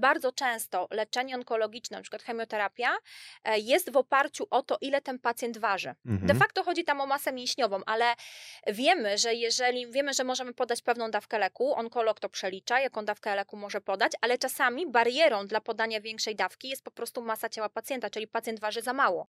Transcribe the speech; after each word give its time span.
Bardzo 0.00 0.32
często 0.32 0.88
leczenie 0.90 1.34
onkologiczne, 1.34 1.96
na 1.96 2.02
przykład 2.02 2.22
chemioterapia, 2.22 2.96
e, 3.44 3.58
jest 3.58 3.92
w 3.92 3.96
oparciu 3.96 4.46
o 4.50 4.62
to, 4.62 4.78
ile 4.80 5.00
ten 5.00 5.18
pacjent 5.18 5.58
waży. 5.58 5.94
Mhm. 6.06 6.26
De 6.26 6.34
facto 6.34 6.64
chodzi 6.64 6.84
tam 6.84 7.00
o 7.00 7.06
masę 7.06 7.32
mięśniową, 7.32 7.80
ale 7.86 8.14
wiemy, 8.66 9.18
że 9.18 9.34
jeżeli 9.34 9.90
wiemy, 9.90 10.14
że 10.14 10.24
możemy 10.24 10.54
podać 10.54 10.82
pewną 10.82 11.10
dawkę 11.10 11.38
leku, 11.38 11.74
onkolog 11.74 12.20
to 12.20 12.28
przelicza, 12.28 12.80
jaką 12.80 13.04
dawkę 13.04 13.34
leku 13.34 13.56
może 13.56 13.80
podać, 13.80 14.12
ale 14.20 14.38
czasami 14.38 14.90
barierą 14.90 15.46
dla 15.46 15.60
podania 15.60 16.00
większej 16.00 16.36
dawki 16.36 16.68
jest 16.68 16.84
po 16.84 16.90
prostu 16.90 17.22
masa 17.22 17.48
ciała 17.48 17.68
pacjenta, 17.68 18.10
czyli 18.10 18.28
pacjent 18.28 18.60
waży 18.60 18.82
za 18.82 18.92
mało. 18.92 19.26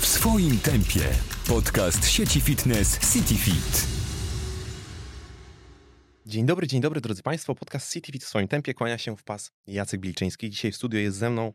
W 0.00 0.06
swoim 0.06 0.58
tempie. 0.58 1.00
Podcast 1.48 2.10
sieci 2.10 2.40
fitness 2.40 3.12
CityFit. 3.12 3.99
Dzień 6.30 6.46
dobry, 6.46 6.66
dzień 6.66 6.80
dobry 6.80 7.00
drodzy 7.00 7.22
Państwo. 7.22 7.54
Podcast 7.54 7.92
Fit 7.92 8.24
w 8.24 8.26
swoim 8.26 8.48
tempie 8.48 8.74
kłania 8.74 8.98
się 8.98 9.16
w 9.16 9.24
pas 9.24 9.50
Jacek 9.66 10.00
Bilczyński. 10.00 10.50
Dzisiaj 10.50 10.72
w 10.72 10.76
studiu 10.76 11.00
jest 11.00 11.16
ze 11.16 11.30
mną 11.30 11.52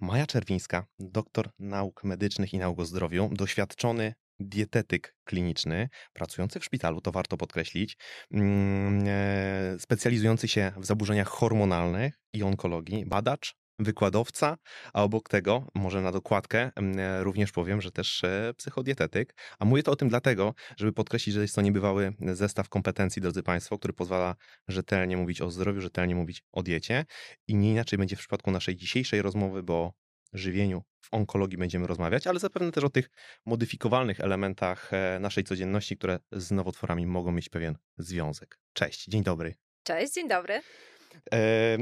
Maja 0.00 0.26
Czerwińska, 0.26 0.86
doktor 0.98 1.50
nauk 1.58 2.04
medycznych 2.04 2.54
i 2.54 2.58
nauk 2.58 2.78
o 2.80 2.84
zdrowiu, 2.84 3.30
doświadczony 3.32 4.14
dietetyk 4.40 5.16
kliniczny, 5.24 5.88
pracujący 6.12 6.60
w 6.60 6.64
szpitalu, 6.64 7.00
to 7.00 7.12
warto 7.12 7.36
podkreślić, 7.36 7.96
mm, 8.30 9.04
e, 9.06 9.76
specjalizujący 9.78 10.48
się 10.48 10.72
w 10.76 10.84
zaburzeniach 10.86 11.28
hormonalnych 11.28 12.20
i 12.32 12.42
onkologii, 12.42 13.06
badacz, 13.06 13.54
wykładowca, 13.78 14.56
a 14.92 15.02
obok 15.02 15.28
tego, 15.28 15.66
może 15.74 16.02
na 16.02 16.12
dokładkę, 16.12 16.70
mm, 16.76 16.98
e, 16.98 17.24
również 17.24 17.52
powiem, 17.52 17.82
że 17.82 17.90
też 17.90 18.24
e, 18.24 18.54
psychodietetyk. 18.56 19.36
A 19.58 19.64
mówię 19.64 19.82
to 19.82 19.92
o 19.92 19.96
tym 19.96 20.08
dlatego, 20.08 20.54
żeby 20.76 20.92
podkreślić, 20.92 21.34
że 21.34 21.42
jest 21.42 21.54
to 21.54 21.62
niebywały 21.62 22.12
zestaw 22.20 22.68
kompetencji, 22.68 23.22
drodzy 23.22 23.42
Państwo, 23.42 23.78
który 23.78 23.92
pozwala 23.92 24.36
rzetelnie 24.68 25.16
mówić 25.16 25.40
o 25.40 25.50
zdrowiu, 25.50 25.80
rzetelnie 25.80 26.14
mówić 26.14 26.44
o 26.52 26.62
diecie. 26.62 27.04
I 27.48 27.54
nie 27.54 27.70
inaczej 27.70 27.98
będzie 27.98 28.16
w 28.16 28.18
przypadku 28.18 28.50
naszej 28.50 28.76
dzisiejszej 28.76 29.22
rozmowy, 29.22 29.62
bo 29.62 29.92
żywieniu 30.32 30.82
w 31.00 31.14
onkologii 31.14 31.58
będziemy 31.58 31.86
rozmawiać, 31.86 32.26
ale 32.26 32.38
zapewne 32.38 32.72
też 32.72 32.84
o 32.84 32.90
tych 32.90 33.10
modyfikowalnych 33.46 34.20
elementach 34.20 34.92
e, 34.92 35.18
naszej 35.20 35.44
codzienności, 35.44 35.96
które 35.96 36.18
z 36.32 36.50
nowotworami 36.50 37.06
mogą 37.06 37.32
mieć 37.32 37.48
pewien 37.48 37.76
związek. 37.98 38.58
Cześć, 38.72 39.04
dzień 39.06 39.22
dobry. 39.22 39.54
Cześć, 39.82 40.12
dzień 40.12 40.28
dobry. 40.28 40.62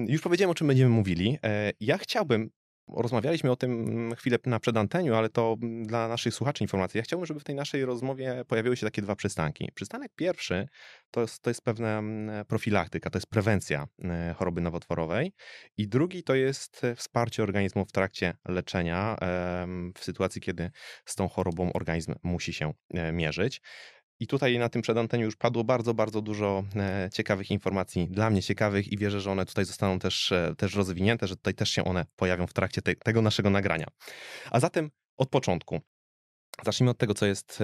Już 0.08 0.22
powiedziałem, 0.22 0.50
o 0.50 0.54
czym 0.54 0.66
będziemy 0.66 0.90
mówili. 0.90 1.38
E, 1.42 1.72
ja 1.80 1.98
chciałbym, 1.98 2.50
rozmawialiśmy 2.96 3.50
o 3.50 3.56
tym 3.56 3.72
mm, 3.72 4.14
chwilę 4.14 4.38
na 4.46 4.60
przedanteniu, 4.60 5.14
ale 5.14 5.28
to 5.28 5.56
mm, 5.62 5.84
dla 5.86 6.08
naszych 6.08 6.34
słuchaczy 6.34 6.64
informacji. 6.64 6.98
Ja 6.98 7.04
chciałbym, 7.04 7.26
żeby 7.26 7.40
w 7.40 7.44
tej 7.44 7.54
naszej 7.54 7.84
rozmowie 7.84 8.44
pojawiły 8.48 8.76
się 8.76 8.86
takie 8.86 9.02
dwa 9.02 9.16
przystanki. 9.16 9.68
Przystanek 9.74 10.12
pierwszy 10.16 10.68
to 11.10 11.20
jest, 11.20 11.42
to 11.42 11.50
jest 11.50 11.62
pewna 11.62 11.98
mm, 11.98 12.44
profilaktyka, 12.44 13.10
to 13.10 13.18
jest 13.18 13.26
prewencja 13.26 13.86
e, 14.04 14.34
choroby 14.38 14.60
nowotworowej 14.60 15.32
i 15.76 15.88
drugi 15.88 16.22
to 16.22 16.34
jest 16.34 16.84
e, 16.84 16.94
wsparcie 16.94 17.42
organizmu 17.42 17.84
w 17.84 17.92
trakcie 17.92 18.34
leczenia 18.48 19.16
w 19.98 20.04
sytuacji, 20.04 20.40
kiedy 20.40 20.70
z 21.04 21.14
tą 21.14 21.28
chorobą 21.28 21.72
organizm 21.72 22.14
musi 22.22 22.52
się 22.52 22.72
mierzyć. 23.12 23.60
I 24.22 24.26
tutaj 24.26 24.58
na 24.58 24.68
tym 24.68 24.82
przedanteniu 24.82 25.24
już 25.24 25.36
padło 25.36 25.64
bardzo, 25.64 25.94
bardzo 25.94 26.20
dużo 26.20 26.64
e, 26.76 27.10
ciekawych 27.12 27.50
informacji, 27.50 28.08
dla 28.08 28.30
mnie 28.30 28.42
ciekawych 28.42 28.92
i 28.92 28.98
wierzę, 28.98 29.20
że 29.20 29.30
one 29.30 29.46
tutaj 29.46 29.64
zostaną 29.64 29.98
też, 29.98 30.32
e, 30.32 30.54
też 30.58 30.74
rozwinięte, 30.74 31.26
że 31.26 31.36
tutaj 31.36 31.54
też 31.54 31.70
się 31.70 31.84
one 31.84 32.06
pojawią 32.16 32.46
w 32.46 32.52
trakcie 32.52 32.82
te, 32.82 32.94
tego 32.94 33.22
naszego 33.22 33.50
nagrania. 33.50 33.86
A 34.50 34.60
zatem 34.60 34.90
od 35.16 35.30
początku. 35.30 35.80
Zacznijmy 36.64 36.90
od 36.90 36.98
tego, 36.98 37.14
co 37.14 37.26
jest 37.26 37.58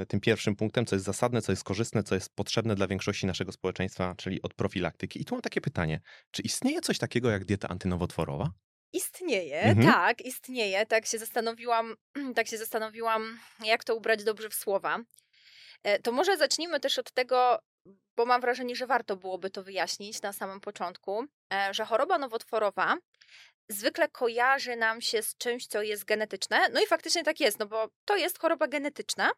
e, 0.00 0.06
tym 0.06 0.20
pierwszym 0.20 0.56
punktem, 0.56 0.86
co 0.86 0.96
jest 0.96 1.06
zasadne, 1.06 1.42
co 1.42 1.52
jest 1.52 1.64
korzystne, 1.64 2.02
co 2.02 2.14
jest 2.14 2.34
potrzebne 2.34 2.74
dla 2.74 2.86
większości 2.86 3.26
naszego 3.26 3.52
społeczeństwa, 3.52 4.14
czyli 4.18 4.42
od 4.42 4.54
profilaktyki. 4.54 5.22
I 5.22 5.24
tu 5.24 5.34
mam 5.34 5.42
takie 5.42 5.60
pytanie: 5.60 6.00
czy 6.30 6.42
istnieje 6.42 6.80
coś 6.80 6.98
takiego 6.98 7.30
jak 7.30 7.44
dieta 7.44 7.68
antynowotworowa? 7.68 8.50
Istnieje, 8.92 9.60
Mhm. 9.60 9.86
tak, 9.86 10.20
istnieje. 10.20 10.86
Tak 10.86 11.06
się 11.06 11.18
zastanowiłam, 11.18 11.94
tak 12.36 12.48
się 12.48 12.58
zastanowiłam, 12.58 13.38
jak 13.64 13.84
to 13.84 13.96
ubrać 13.96 14.24
dobrze 14.24 14.48
w 14.48 14.54
słowa. 14.54 14.98
E, 15.84 15.98
To 15.98 16.12
może 16.12 16.36
zacznijmy 16.36 16.80
też 16.80 16.98
od 16.98 17.12
tego, 17.12 17.58
bo 18.16 18.26
mam 18.26 18.40
wrażenie, 18.40 18.76
że 18.76 18.86
warto 18.86 19.16
byłoby 19.16 19.50
to 19.50 19.62
wyjaśnić 19.62 20.22
na 20.22 20.32
samym 20.32 20.60
początku, 20.60 21.24
e, 21.54 21.74
że 21.74 21.84
choroba 21.84 22.18
nowotworowa 22.18 22.96
zwykle 23.68 24.08
kojarzy 24.08 24.76
nam 24.76 25.00
się 25.00 25.22
z 25.22 25.36
czymś, 25.36 25.66
co 25.66 25.82
jest 25.82 26.04
genetyczne. 26.04 26.68
No 26.68 26.82
i 26.82 26.86
faktycznie 26.86 27.24
tak 27.24 27.40
jest, 27.40 27.58
no 27.58 27.66
bo 27.66 27.88
to 28.04 28.16
jest 28.16 28.38
choroba 28.38 28.68
genetyczna. 28.68 29.30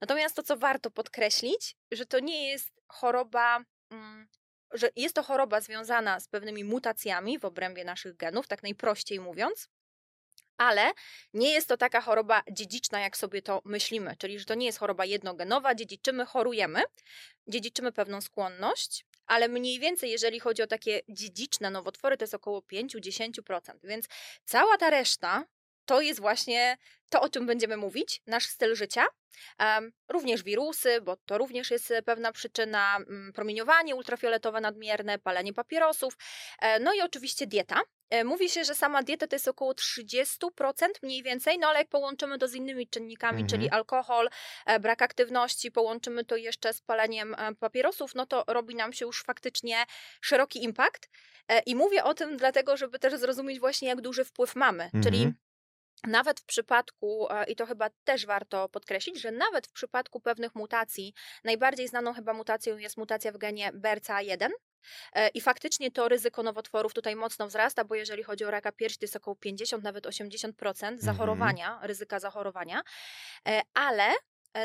Natomiast 0.00 0.36
to, 0.36 0.42
co 0.42 0.56
warto 0.56 0.90
podkreślić, 0.90 1.76
że 1.92 2.06
to 2.06 2.20
nie 2.20 2.50
jest 2.50 2.70
choroba, 2.88 3.64
mm, 3.90 4.28
że 4.72 4.90
jest 4.96 5.14
to 5.14 5.22
choroba 5.22 5.60
związana 5.60 6.20
z 6.20 6.28
pewnymi 6.28 6.64
mutacjami 6.64 7.38
w 7.38 7.44
obrębie 7.44 7.84
naszych 7.84 8.16
genów, 8.16 8.48
tak 8.48 8.62
najprościej 8.62 9.20
mówiąc. 9.20 9.68
Ale 10.60 10.92
nie 11.34 11.52
jest 11.52 11.68
to 11.68 11.76
taka 11.76 12.00
choroba 12.00 12.42
dziedziczna, 12.52 13.00
jak 13.00 13.16
sobie 13.16 13.42
to 13.42 13.62
myślimy, 13.64 14.16
czyli 14.18 14.38
że 14.38 14.44
to 14.44 14.54
nie 14.54 14.66
jest 14.66 14.78
choroba 14.78 15.04
jednogenowa, 15.04 15.74
dziedziczymy, 15.74 16.26
chorujemy, 16.26 16.82
dziedziczymy 17.46 17.92
pewną 17.92 18.20
skłonność, 18.20 19.06
ale 19.26 19.48
mniej 19.48 19.78
więcej, 19.78 20.10
jeżeli 20.10 20.40
chodzi 20.40 20.62
o 20.62 20.66
takie 20.66 21.00
dziedziczne 21.08 21.70
nowotwory, 21.70 22.16
to 22.16 22.24
jest 22.24 22.34
około 22.34 22.60
5-10%. 22.60 23.72
Więc 23.84 24.06
cała 24.44 24.76
ta 24.78 24.90
reszta 24.90 25.44
to 25.90 26.00
jest 26.00 26.20
właśnie 26.20 26.76
to, 27.08 27.20
o 27.20 27.28
czym 27.28 27.46
będziemy 27.46 27.76
mówić, 27.76 28.22
nasz 28.26 28.46
styl 28.46 28.74
życia. 28.74 29.06
Również 30.08 30.42
wirusy, 30.42 31.00
bo 31.00 31.16
to 31.16 31.38
również 31.38 31.70
jest 31.70 31.90
e, 31.90 32.02
pewna 32.02 32.32
przyczyna, 32.32 32.96
mm, 32.96 33.32
promieniowanie 33.32 33.94
ultrafioletowe 33.94 34.60
nadmierne, 34.60 35.18
palenie 35.18 35.52
papierosów, 35.52 36.14
e, 36.60 36.80
no 36.80 36.94
i 36.94 37.00
oczywiście 37.00 37.46
dieta. 37.46 37.80
E, 38.10 38.24
Mówi 38.24 38.48
się, 38.48 38.64
że 38.64 38.74
sama 38.74 39.02
dieta 39.02 39.26
to 39.26 39.36
jest 39.36 39.48
około 39.48 39.74
30% 39.74 41.02
mniej 41.02 41.22
więcej, 41.22 41.58
no 41.58 41.68
ale 41.68 41.78
jak 41.78 41.88
połączymy 41.88 42.38
to 42.38 42.48
z 42.48 42.54
innymi 42.54 42.88
czynnikami, 42.88 43.42
Mhm. 43.42 43.48
czyli 43.48 43.70
alkohol, 43.70 44.28
brak 44.80 45.02
aktywności, 45.02 45.70
połączymy 45.72 46.24
to 46.24 46.36
jeszcze 46.36 46.72
z 46.72 46.80
paleniem 46.80 47.36
papierosów, 47.60 48.14
no 48.14 48.26
to 48.26 48.44
robi 48.46 48.74
nam 48.74 48.92
się 48.92 49.04
już 49.04 49.22
faktycznie 49.22 49.84
szeroki 50.20 50.64
impact. 50.64 51.08
I 51.66 51.74
mówię 51.76 52.04
o 52.04 52.14
tym 52.14 52.36
dlatego, 52.36 52.76
żeby 52.76 52.98
też 52.98 53.14
zrozumieć 53.14 53.60
właśnie, 53.60 53.88
jak 53.88 54.00
duży 54.00 54.24
wpływ 54.24 54.56
mamy. 54.56 54.90
Czyli 55.02 55.16
Mhm. 55.16 55.34
Nawet 56.06 56.40
w 56.40 56.44
przypadku, 56.44 57.26
e, 57.30 57.44
i 57.44 57.56
to 57.56 57.66
chyba 57.66 57.90
też 58.04 58.26
warto 58.26 58.68
podkreślić, 58.68 59.20
że 59.20 59.30
nawet 59.30 59.66
w 59.66 59.72
przypadku 59.72 60.20
pewnych 60.20 60.54
mutacji, 60.54 61.14
najbardziej 61.44 61.88
znaną 61.88 62.14
chyba 62.14 62.32
mutacją 62.32 62.78
jest 62.78 62.96
mutacja 62.96 63.32
w 63.32 63.38
genie 63.38 63.72
BRCA1. 63.72 64.48
e, 65.12 65.28
I 65.28 65.40
faktycznie 65.40 65.90
to 65.90 66.08
ryzyko 66.08 66.42
nowotworów 66.42 66.94
tutaj 66.94 67.16
mocno 67.16 67.46
wzrasta, 67.46 67.84
bo 67.84 67.94
jeżeli 67.94 68.22
chodzi 68.22 68.44
o 68.44 68.50
raka 68.50 68.72
piersi, 68.72 68.98
to 68.98 69.04
jest 69.04 69.16
około 69.16 69.36
50, 69.36 69.84
nawet 69.84 70.06
80% 70.06 70.98
zachorowania, 70.98 71.78
ryzyka 71.82 72.20
zachorowania. 72.20 72.82
E, 73.48 73.62
Ale 73.74 74.12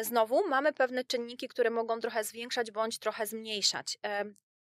znowu 0.01 0.47
mamy 0.49 0.73
pewne 0.73 1.03
czynniki, 1.03 1.47
które 1.47 1.69
mogą 1.69 1.99
trochę 1.99 2.23
zwiększać 2.23 2.71
bądź 2.71 2.99
trochę 2.99 3.27
zmniejszać. 3.27 3.97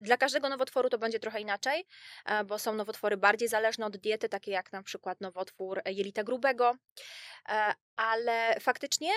Dla 0.01 0.17
każdego 0.17 0.49
nowotworu 0.49 0.89
to 0.89 0.99
będzie 0.99 1.19
trochę 1.19 1.41
inaczej, 1.41 1.84
e, 2.27 2.45
bo 2.45 2.59
są 2.59 2.75
nowotwory 2.75 3.17
bardziej 3.17 3.49
zależne 3.49 3.87
od 3.87 3.97
diety, 3.97 4.29
takie 4.29 4.51
jak 4.51 4.73
na 4.73 4.83
przykład 4.83 5.21
nowotwór 5.21 5.81
jelita 5.87 6.25
grubego, 6.25 6.75
E, 7.49 7.75
ale 7.97 8.56
faktycznie 8.61 9.11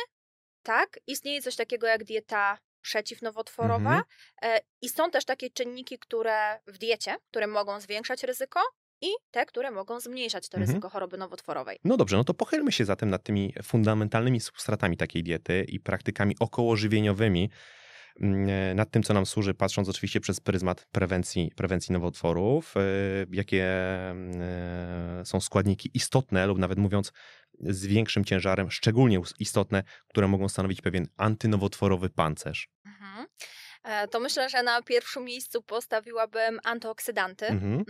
tak, 0.64 1.00
istnieje 1.08 1.42
coś 1.42 1.56
takiego 1.56 1.88
jak 1.88 2.04
dieta 2.04 2.58
przeciwnowotworowa 2.82 3.90
Mhm. 3.90 4.04
e, 4.42 4.60
i 4.82 4.90
są 4.90 5.12
też 5.12 5.26
takie 5.26 5.50
czynniki, 5.50 6.00
które 6.00 6.60
w 6.68 6.78
diecie, 6.78 7.16
które 7.32 7.48
mogą 7.48 7.80
zwiększać 7.80 8.24
ryzyko 8.24 8.60
i 9.02 9.08
te, 9.32 9.46
które 9.46 9.72
mogą 9.72 10.00
zmniejszać 10.00 10.50
to 10.50 10.58
Mhm. 10.58 10.68
ryzyko 10.70 10.90
choroby 10.90 11.18
nowotworowej. 11.18 11.80
No 11.84 11.98
dobrze, 11.98 12.18
no 12.18 12.24
to 12.24 12.34
pochylmy 12.34 12.72
się 12.72 12.86
zatem 12.86 13.10
nad 13.10 13.24
tymi 13.24 13.54
fundamentalnymi 13.64 14.40
substratami 14.40 14.98
takiej 14.98 15.24
diety 15.24 15.66
i 15.68 15.80
praktykami 15.80 16.36
okołożywieniowymi, 16.40 17.50
nad 18.76 18.92
tym, 18.92 19.04
co 19.04 19.14
nam 19.14 19.26
służy, 19.26 19.54
patrząc 19.54 19.90
oczywiście 19.90 20.20
przez 20.20 20.40
pryzmat 20.40 20.88
prewencji, 20.92 21.52
prewencji 21.56 21.94
nowotworów, 21.94 22.78
e, 22.78 22.82
jakie 23.32 23.66
mm, 24.10 24.42
e, 24.42 25.26
są 25.26 25.42
składniki 25.42 25.92
istotne, 25.94 26.48
lub 26.48 26.58
nawet 26.58 26.78
mówiąc 26.78 27.12
z 27.60 27.86
większym 27.86 28.26
ciężarem, 28.26 28.72
szczególnie 28.72 29.22
istotne, 29.40 29.84
które 30.08 30.28
mogą 30.28 30.50
stanowić 30.50 30.82
pewien 30.82 31.08
antynowotworowy 31.18 32.10
pancerz. 32.10 32.70
Mhm. 32.86 33.28
E, 33.84 34.08
To 34.08 34.20
myślę, 34.20 34.50
że 34.50 34.64
na 34.64 34.82
pierwszym 34.82 35.24
miejscu 35.24 35.62
postawiłabym 35.62 36.60
antyoksydanty. 36.64 37.46
Mhm. 37.46 37.84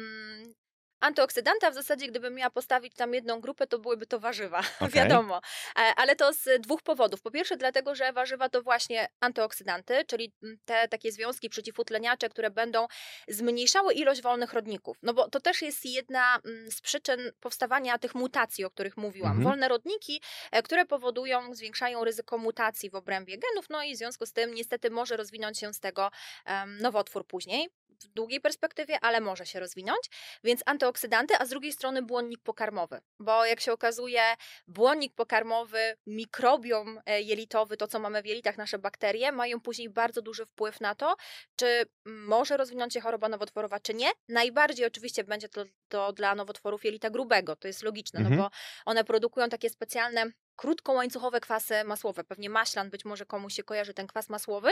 Antyoksydanta 1.10 1.72
w 1.72 1.74
zasadzie, 1.74 2.08
gdybym 2.08 2.34
miała 2.34 2.50
postawić 2.50 2.94
tam 2.94 3.14
jedną 3.14 3.42
grupę, 3.42 3.68
to 3.68 3.80
byłyby 3.80 4.06
to 4.06 4.20
warzywa, 4.20 4.60
Okej. 4.80 4.90
wiadomo. 4.90 5.42
E, 5.76 5.94
Ale 5.96 6.16
to 6.16 6.34
z 6.34 6.62
dwóch 6.62 6.82
powodów. 6.82 7.22
Po 7.22 7.32
pierwsze, 7.32 7.58
dlatego, 7.58 7.96
że 7.96 8.14
warzywa 8.14 8.50
to 8.50 8.62
właśnie 8.62 9.08
antyoksydanty, 9.20 10.06
czyli 10.06 10.34
mm, 10.44 10.58
te 10.66 10.88
takie 10.88 11.12
związki 11.12 11.50
przeciwutleniacze, 11.50 12.30
które 12.30 12.50
będą 12.52 12.88
zmniejszały 13.28 13.94
ilość 13.94 14.22
wolnych 14.22 14.54
rodników. 14.54 14.98
No 15.02 15.14
bo 15.14 15.30
to 15.30 15.40
też 15.40 15.62
jest 15.62 15.86
jedna 15.86 16.40
mm, 16.46 16.72
z 16.72 16.82
przyczyn 16.82 17.32
powstawania 17.40 17.98
tych 17.98 18.16
mutacji, 18.16 18.66
o 18.66 18.70
których 18.70 18.98
mówiłam. 18.98 19.32
Mhm. 19.32 19.44
Wolne 19.44 19.68
rodniki, 19.68 20.22
e, 20.52 20.64
które 20.64 20.86
powodują, 20.86 21.54
zwiększają 21.54 22.04
ryzyko 22.04 22.38
mutacji 22.38 22.90
w 22.90 22.96
obrębie 22.96 23.38
genów, 23.38 23.66
no 23.70 23.84
i 23.84 23.94
w 23.94 23.98
związku 23.98 24.26
z 24.26 24.34
tym 24.34 24.54
niestety 24.54 24.90
może 24.90 25.18
rozwinąć 25.18 25.60
się 25.60 25.74
z 25.74 25.80
tego 25.80 26.12
em, 26.46 26.78
nowotwór 26.78 27.28
później. 27.28 27.70
W 27.90 28.08
długiej 28.08 28.42
perspektywie, 28.42 29.00
ale 29.02 29.22
może 29.22 29.46
się 29.46 29.60
rozwinąć, 29.60 30.00
więc 30.44 30.62
antyoksydanty, 30.66 31.34
a 31.40 31.46
z 31.46 31.50
drugiej 31.50 31.72
strony 31.72 32.02
błonnik 32.02 32.42
pokarmowy, 32.44 33.02
bo 33.20 33.46
jak 33.46 33.60
się 33.60 33.74
okazuje, 33.74 34.22
błonnik 34.68 35.14
pokarmowy, 35.16 35.98
mikrobiom 36.08 37.02
e, 37.06 37.22
jelitowy, 37.22 37.78
to 37.78 37.88
co 37.88 38.00
mamy 38.00 38.22
w 38.22 38.26
jelitach, 38.26 38.58
nasze 38.58 38.80
bakterie, 38.80 39.32
mają 39.32 39.60
później 39.62 39.90
bardzo 39.90 40.22
duży 40.22 40.46
wpływ 40.46 40.82
na 40.82 40.96
to, 40.96 41.16
czy 41.56 41.86
może 42.06 42.58
rozwinąć 42.58 42.94
się 42.94 43.02
choroba 43.02 43.30
nowotworowa, 43.30 43.80
czy 43.80 43.94
nie. 43.94 44.10
Najbardziej 44.28 44.86
oczywiście 44.86 45.24
będzie 45.24 45.50
to, 45.50 45.66
to 45.88 46.14
dla 46.14 46.36
nowotworów 46.36 46.86
jelita 46.86 47.10
grubego, 47.10 47.56
to 47.56 47.68
jest 47.68 47.84
logiczne, 47.84 48.20
no 48.20 48.30
Mhm. 48.30 48.40
no 48.40 48.50
bo 48.50 48.56
one 48.92 49.04
produkują 49.04 49.50
takie 49.50 49.70
specjalne 49.70 50.26
krótkołańcuchowe 50.60 51.40
kwasy 51.40 51.84
masłowe, 51.84 52.24
pewnie 52.24 52.50
maślan, 52.50 52.90
być 52.90 53.06
może 53.06 53.26
komuś 53.26 53.54
się 53.54 53.64
kojarzy 53.64 53.94
ten 53.94 54.08
kwas 54.08 54.30
masłowy, 54.30 54.72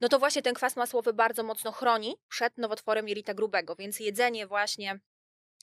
no 0.00 0.08
to 0.08 0.18
właśnie 0.18 0.42
ten 0.42 0.54
kwas 0.54 0.76
masłowy 0.76 1.12
bardzo 1.12 1.42
mocno 1.42 1.72
chroni 1.72 2.16
przed 2.28 2.58
nowotworem 2.58 3.08
jelita 3.08 3.34
grubego, 3.34 3.76
więc 3.76 4.00
jedzenie 4.00 4.46
właśnie 4.46 5.00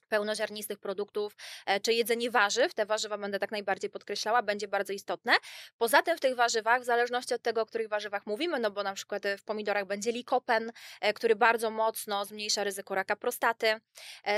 pełnoziarnistych 0.05 0.79
produktów, 0.79 1.35
e, 1.65 1.79
czy 1.79 1.93
jedzenie 1.93 2.31
warzyw, 2.31 2.73
te 2.73 2.85
warzywa 2.85 3.17
będę 3.17 3.39
tak 3.39 3.51
najbardziej 3.51 3.89
podkreślała, 3.89 4.41
będzie 4.41 4.67
bardzo 4.67 4.93
istotne. 4.93 5.33
Poza 5.77 6.01
tym 6.01 6.17
w 6.17 6.19
tych 6.19 6.35
warzywach, 6.35 6.81
w 6.81 6.85
zależności 6.85 7.33
od 7.33 7.41
tego, 7.41 7.61
o 7.61 7.65
których 7.65 7.87
warzywach 7.89 8.25
mówimy, 8.25 8.59
no 8.59 8.71
bo 8.71 8.83
na 8.83 8.93
przykład 8.93 9.25
e, 9.25 9.37
w 9.37 9.43
pomidorach 9.43 9.85
będzie 9.85 10.11
likopen, 10.11 10.71
e, 11.01 11.13
który 11.13 11.35
bardzo 11.35 11.69
mocno 11.69 12.25
zmniejsza 12.25 12.63
ryzyko 12.63 12.95
raka 12.95 13.15
prostaty. 13.15 13.75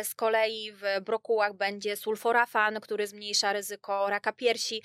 Z 0.04 0.16
kolei 0.16 0.72
w 0.72 0.82
brokułach 1.02 1.54
będzie 1.54 1.96
sulforafan, 1.96 2.80
który 2.80 3.08
zmniejsza 3.08 3.54
ryzyko 3.54 4.10
raka 4.10 4.34
piersi, 4.34 4.84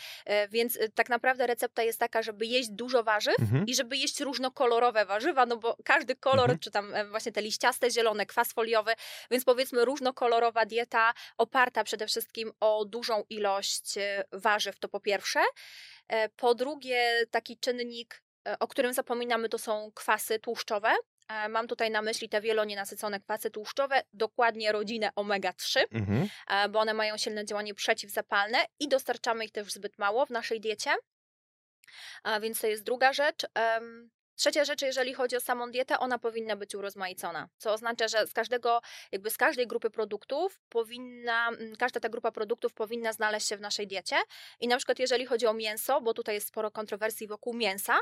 więc 0.51 0.79
tak 0.95 1.09
naprawdę 1.09 1.47
recepta 1.47 1.83
jest 1.83 1.99
taka, 2.01 2.23
żeby 2.23 2.47
jeść 2.47 2.69
dużo 2.71 3.03
warzyw 3.03 3.35
Mhm. 3.41 3.67
i 3.67 3.75
żeby 3.75 3.97
jeść 3.97 4.21
różnokolorowe 4.21 5.05
warzywa, 5.05 5.47
no 5.47 5.57
bo 5.57 5.77
każdy 5.85 6.17
kolor, 6.17 6.45
Mhm. 6.45 6.59
czy 6.59 6.71
tam 6.71 6.93
właśnie 7.11 7.33
te 7.33 7.43
liściaste, 7.43 7.91
zielone, 7.91 8.27
kwas 8.27 8.53
foliowy, 8.53 8.93
więc 9.31 9.45
powiedzmy 9.45 9.85
różnokolorowa 9.85 10.67
dieta 10.73 11.15
oparta 11.39 11.85
przede 11.85 12.07
wszystkim 12.07 12.53
o 12.61 12.85
dużą 12.85 13.25
ilość 13.31 13.99
e, 13.99 14.25
warzyw, 14.33 14.79
to 14.79 14.89
po 14.89 15.01
pierwsze. 15.01 15.41
E, 16.09 16.29
Po 16.29 16.55
drugie, 16.55 17.27
taki 17.31 17.59
czynnik, 17.59 18.23
e, 18.49 18.59
o 18.59 18.69
którym 18.69 18.93
zapominamy, 18.93 19.49
to 19.49 19.59
są 19.59 19.93
kwasy 19.95 20.39
tłuszczowe. 20.39 20.91
Mam 21.49 21.69
tutaj 21.69 21.91
na 21.91 22.03
myśli 22.03 22.29
te 22.29 22.41
wielonienasycone 22.41 23.21
kwasy 23.21 23.51
tłuszczowe, 23.51 24.03
dokładnie 24.13 24.73
rodzinę 24.73 25.11
omega-3 25.17 25.85
Mhm. 25.91 26.29
bo 26.73 26.81
one 26.81 26.95
mają 26.95 27.17
silne 27.19 27.45
działanie 27.45 27.75
przeciwzapalne 27.75 28.59
i 28.81 28.89
dostarczamy 28.89 29.45
ich 29.45 29.53
też 29.53 29.73
zbyt 29.73 29.99
mało 29.99 30.27
w 30.27 30.31
naszej 30.31 30.61
diecie. 30.61 30.91
A 32.23 32.41
więc 32.41 32.61
to 32.61 32.67
jest 32.67 32.83
druga 32.83 33.13
rzecz. 33.13 33.47
Trzecia 34.37 34.65
rzecz, 34.65 34.83
jeżeli 34.83 35.15
chodzi 35.15 35.37
o 35.37 35.41
samą 35.41 35.71
dietę, 35.71 35.99
ona 35.99 36.19
powinna 36.19 36.57
być 36.57 36.75
urozmaicona, 36.75 37.49
co 37.59 37.73
oznacza, 37.73 38.09
że 38.09 38.27
z 38.27 38.33
każdego, 38.33 38.81
jakby 39.13 39.31
z 39.31 39.37
każdej 39.37 39.67
grupy 39.67 39.91
produktów 39.91 40.61
powinna, 40.69 41.49
mm, 41.49 41.77
każda 41.77 42.01
ta 42.01 42.09
grupa 42.09 42.33
produktów 42.33 42.75
powinna 42.75 43.13
znaleźć 43.13 43.49
się 43.49 43.57
w 43.57 43.61
naszej 43.61 43.87
diecie. 43.87 44.17
I 44.61 44.69
na 44.69 44.77
przykład 44.77 44.99
jeżeli 44.99 45.27
chodzi 45.27 45.47
o 45.47 45.55
mięso, 45.55 46.01
bo 46.01 46.15
tutaj 46.15 46.35
jest 46.35 46.49
sporo 46.49 46.71
kontrowersji 46.71 47.27
wokół 47.27 47.55
mięsa, 47.55 47.99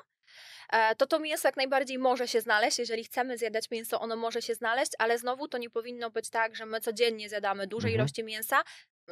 e, 0.72 0.94
to 0.96 1.06
to 1.06 1.18
mięso 1.18 1.48
jak 1.48 1.56
najbardziej 1.56 1.98
może 1.98 2.28
się 2.28 2.40
znaleźć. 2.40 2.78
Jeżeli 2.78 3.04
chcemy 3.04 3.38
zjadać 3.38 3.70
mięso, 3.70 4.00
ono 4.00 4.16
może 4.16 4.42
się 4.42 4.54
znaleźć, 4.54 4.92
ale 4.98 5.18
znowu 5.18 5.48
to 5.48 5.58
nie 5.58 5.70
powinno 5.70 6.10
być 6.10 6.30
tak, 6.30 6.56
że 6.56 6.66
my 6.66 6.80
codziennie 6.80 7.28
zjadamy 7.28 7.66
duże 7.66 7.88
Mhm. 7.88 7.94
ilości 8.00 8.24
mięsa. 8.24 8.62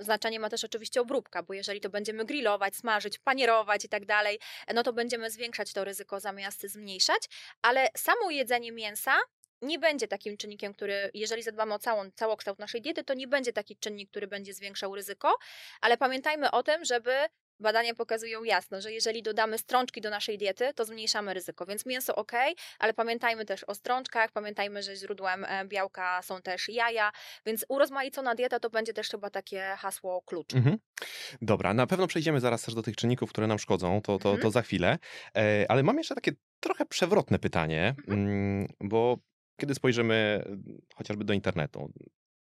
Znaczenie 0.00 0.40
ma 0.40 0.50
też 0.50 0.64
oczywiście 0.64 1.00
obróbka, 1.00 1.42
bo 1.42 1.54
jeżeli 1.54 1.80
to 1.80 1.90
będziemy 1.90 2.24
grillować, 2.24 2.76
smażyć, 2.76 3.18
panierować 3.18 3.84
i 3.84 3.88
tak 3.88 4.06
dalej, 4.06 4.38
no 4.74 4.82
to 4.82 4.92
będziemy 4.92 5.30
zwiększać 5.30 5.72
to 5.72 5.84
ryzyko 5.84 6.20
zamiast 6.20 6.62
zmniejszać, 6.62 7.22
ale 7.62 7.88
samo 7.96 8.30
jedzenie 8.30 8.72
mięsa 8.72 9.18
nie 9.62 9.78
będzie 9.78 10.08
takim 10.08 10.36
czynnikiem, 10.36 10.74
który, 10.74 11.10
jeżeli 11.14 11.42
zadbamy 11.42 11.74
o 11.74 11.78
całą, 11.78 12.10
całokształt 12.10 12.58
naszej 12.58 12.82
diety, 12.82 13.04
to 13.04 13.14
nie 13.14 13.28
będzie 13.28 13.52
taki 13.52 13.76
czynnik, 13.76 14.10
który 14.10 14.26
będzie 14.26 14.54
zwiększał 14.54 14.94
ryzyko, 14.94 15.34
ale 15.80 15.96
pamiętajmy 15.96 16.50
o 16.50 16.62
tym, 16.62 16.84
żeby 16.84 17.12
Badania 17.60 17.94
pokazują 17.94 18.44
jasno, 18.44 18.80
że 18.80 18.92
jeżeli 18.92 19.22
dodamy 19.22 19.58
strączki 19.58 20.00
do 20.00 20.10
naszej 20.10 20.38
diety, 20.38 20.74
to 20.74 20.84
zmniejszamy 20.84 21.34
ryzyko. 21.34 21.66
Więc 21.66 21.86
mięso 21.86 22.16
ok, 22.16 22.32
ale 22.78 22.94
pamiętajmy 22.94 23.44
też 23.44 23.64
o 23.64 23.74
strączkach, 23.74 24.32
pamiętajmy, 24.32 24.82
że 24.82 24.96
źródłem 24.96 25.44
e, 25.44 25.64
białka 25.64 26.22
są 26.22 26.42
też 26.42 26.68
jaja, 26.68 27.12
więc 27.46 27.64
urozmaicona 27.68 28.34
dieta 28.34 28.60
to 28.60 28.70
będzie 28.70 28.92
też 28.92 29.08
chyba 29.08 29.30
takie 29.30 29.74
hasło 29.78 30.22
klucz. 30.22 30.54
Mhm. 30.54 30.78
Dobra, 31.42 31.74
na 31.74 31.86
pewno 31.86 32.06
przejdziemy 32.06 32.40
zaraz 32.40 32.62
też 32.62 32.74
do 32.74 32.82
tych 32.82 32.96
czynników, 32.96 33.30
które 33.30 33.46
nam 33.46 33.58
szkodzą, 33.58 34.00
to, 34.02 34.18
to, 34.18 34.28
Mhm. 34.28 34.42
to 34.42 34.50
za 34.50 34.62
chwilę. 34.62 34.98
E, 35.36 35.66
ale 35.68 35.82
mam 35.82 35.98
jeszcze 35.98 36.14
takie 36.14 36.32
trochę 36.60 36.86
przewrotne 36.86 37.38
pytanie, 37.38 37.94
mm, 38.08 38.66
bo 38.80 39.18
kiedy 39.60 39.74
spojrzymy 39.74 40.44
y, 40.46 40.94
chociażby 40.96 41.24
do 41.24 41.32
internetu, 41.32 41.92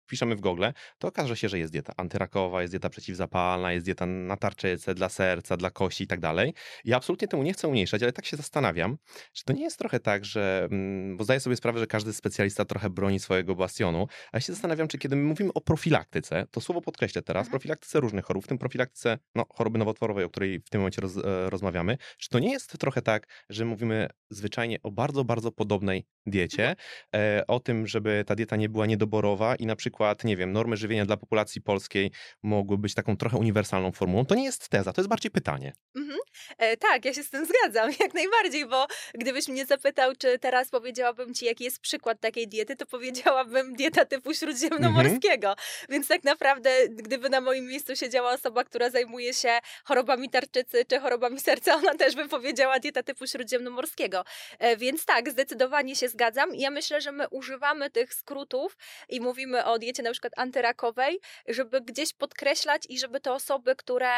wpiszemy 0.05 0.37
w 0.37 0.41
Google, 0.41 0.65
to 0.99 1.09
okaże 1.09 1.37
się, 1.37 1.49
że 1.49 1.59
jest 1.59 1.73
dieta 1.73 1.93
antyrakowa, 1.97 2.62
jest 2.62 2.73
dieta 2.73 2.89
przeciwzapalna, 2.91 3.73
jest 3.73 3.87
dieta 3.87 4.06
na 4.06 4.37
tarczycę, 4.37 4.95
dla 4.95 5.09
serca, 5.09 5.56
dla 5.56 5.71
kości 5.71 6.05
i 6.05 6.06
tak 6.06 6.21
dalej. 6.21 6.55
Ja 6.85 6.97
absolutnie 6.97 7.29
temu 7.29 7.43
nie 7.43 7.53
chcę 7.53 7.69
umniejszać, 7.69 8.03
ale 8.03 8.12
tak 8.12 8.27
się 8.27 8.37
zastanawiam, 8.37 8.97
czy 9.33 9.45
to 9.45 9.53
nie 9.53 9.62
jest 9.62 9.79
trochę 9.79 10.01
tak, 10.01 10.25
że, 10.25 10.69
mm, 10.71 11.17
bo 11.17 11.25
zdaję 11.25 11.41
sobie 11.41 11.56
sprawę, 11.56 11.79
że 11.79 11.87
każdy 11.87 12.12
specjalista 12.12 12.65
trochę 12.65 12.91
broni 12.91 13.21
swojego 13.21 13.55
bastionu, 13.55 14.06
ale 14.33 14.43
się 14.43 14.53
zastanawiam, 14.53 14.89
czy 14.89 14.99
kiedy 14.99 15.17
my 15.17 15.23
mówimy 15.23 15.53
o 15.53 15.61
profilaktyce, 15.61 16.47
to 16.50 16.61
słowo 16.61 16.81
podkreślę 16.81 17.23
teraz, 17.23 17.41
Mhm. 17.47 17.50
profilaktyce 17.50 18.00
różnych 18.00 18.25
chorób, 18.25 18.45
w 18.45 18.49
tym 18.49 18.59
profilaktyce 18.59 19.19
no, 19.35 19.45
choroby 19.55 19.79
nowotworowej, 19.79 20.25
o 20.25 20.29
której 20.29 20.61
w 20.61 20.71
tym 20.71 20.81
momencie 20.81 21.00
roz, 21.00 21.17
e, 21.17 21.50
rozmawiamy, 21.50 21.97
czy 22.19 22.29
to 22.29 22.39
nie 22.39 22.50
jest 22.53 22.79
trochę 22.79 23.03
tak, 23.03 23.27
że 23.50 23.65
mówimy 23.65 24.09
zwyczajnie 24.31 24.79
o 24.83 24.91
bardzo, 24.91 25.25
bardzo 25.25 25.53
podobnej 25.53 26.07
diecie, 26.27 26.77
e, 27.15 27.45
o 27.49 27.61
tym, 27.61 27.87
żeby 27.87 28.25
ta 28.27 28.35
dieta 28.35 28.57
nie 28.57 28.69
była 28.69 28.87
niedoborowa 28.87 29.57
i 29.57 29.67
na 29.67 29.77
przykład, 29.77 29.94
nie 30.25 30.37
wiem, 30.37 30.52
normy 30.52 30.76
żywienia 30.76 31.06
dla 31.06 31.17
populacji 31.17 31.61
polskiej 31.61 32.11
mogły 32.43 32.79
być 32.79 32.94
taką 32.94 33.17
trochę 33.17 33.37
uniwersalną 33.37 33.93
formułą. 33.93 34.26
To 34.26 34.35
nie 34.35 34.44
jest 34.44 34.69
teza, 34.69 34.93
to 34.93 35.00
jest 35.00 35.08
bardziej 35.08 35.31
pytanie. 35.31 35.73
Mhm. 35.96 36.19
E, 36.58 36.76
tak, 36.76 37.05
ja 37.05 37.14
się 37.14 37.23
z 37.23 37.31
tym 37.31 37.46
zgadzam, 37.46 37.91
jak 38.00 38.14
najbardziej, 38.14 38.67
bo 38.67 38.87
gdybyś 39.14 39.49
mnie 39.49 39.67
zapytał, 39.67 40.12
czy 40.19 40.38
teraz 40.38 40.70
powiedziałabym 40.70 41.35
ci, 41.35 41.44
jaki 41.44 41.64
jest 41.64 41.81
przykład 41.81 42.20
takiej 42.20 42.49
diety, 42.49 42.76
to 42.76 42.87
powiedziałabym 42.87 43.75
dieta 43.79 44.05
typu 44.05 44.35
śródziemnomorskiego. 44.35 45.55
Więc 45.88 46.08
tak 46.08 46.25
naprawdę, 46.25 46.88
gdyby 46.88 47.29
na 47.29 47.40
moim 47.40 47.67
miejscu 47.67 47.97
siedziała 47.97 48.32
osoba, 48.32 48.64
która 48.64 48.90
zajmuje 48.90 49.35
się 49.35 49.58
chorobami 49.85 50.31
tarczycy 50.31 50.85
czy 50.85 51.00
chorobami 51.00 51.40
serca, 51.40 51.75
ona 51.82 51.94
też 51.94 52.14
by 52.14 52.29
powiedziała 52.29 52.79
dieta 52.79 53.02
typu 53.02 53.26
śródziemnomorskiego. 53.26 54.25
E, 54.58 54.76
więc 54.76 55.05
tak, 55.05 55.31
zdecydowanie 55.31 55.97
się 55.97 56.08
zgadzam. 56.08 56.55
Ja 56.55 56.70
myślę, 56.70 57.00
że 57.00 57.12
my 57.12 57.29
używamy 57.29 57.90
tych 57.90 58.14
skrótów 58.14 58.76
i 59.08 59.20
mówimy 59.20 59.64
o 59.64 59.79
diecie 59.85 60.03
na 60.03 60.11
przykład 60.13 60.33
antyrakowej, 60.37 61.21
żeby 61.49 61.81
gdzieś 61.81 62.12
podkreślać 62.12 62.83
i 62.88 62.99
żeby 62.99 63.21
te 63.21 63.33
osoby, 63.33 63.76
które 63.76 64.11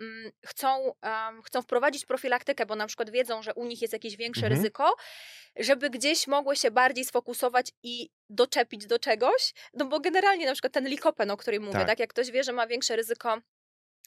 mm, 0.00 0.30
chcą, 0.46 0.92
em, 1.02 1.42
chcą 1.42 1.62
wprowadzić 1.62 2.06
profilaktykę, 2.06 2.66
bo 2.66 2.76
na 2.76 2.86
przykład 2.86 3.10
wiedzą, 3.10 3.42
że 3.42 3.54
u 3.54 3.64
nich 3.64 3.82
jest 3.82 3.92
jakieś 3.92 4.16
większe 4.16 4.42
Mhm. 4.46 4.56
ryzyko, 4.56 4.96
żeby 5.56 5.90
gdzieś 5.90 6.26
mogły 6.26 6.56
się 6.56 6.70
bardziej 6.70 7.04
sfokusować 7.04 7.72
i 7.82 8.10
doczepić 8.30 8.86
do 8.86 8.98
czegoś, 8.98 9.54
no 9.74 9.84
bo 9.84 10.00
generalnie 10.00 10.46
na 10.46 10.52
przykład 10.52 10.72
ten 10.72 10.88
likopen, 10.88 11.30
o 11.30 11.36
którym 11.36 11.62
mówię, 11.62 11.78
Tak. 11.78 11.86
tak, 11.86 11.98
jak 11.98 12.10
ktoś 12.10 12.30
wie, 12.30 12.44
że 12.44 12.52
ma 12.52 12.66
większe 12.66 12.96
ryzyko 12.96 13.38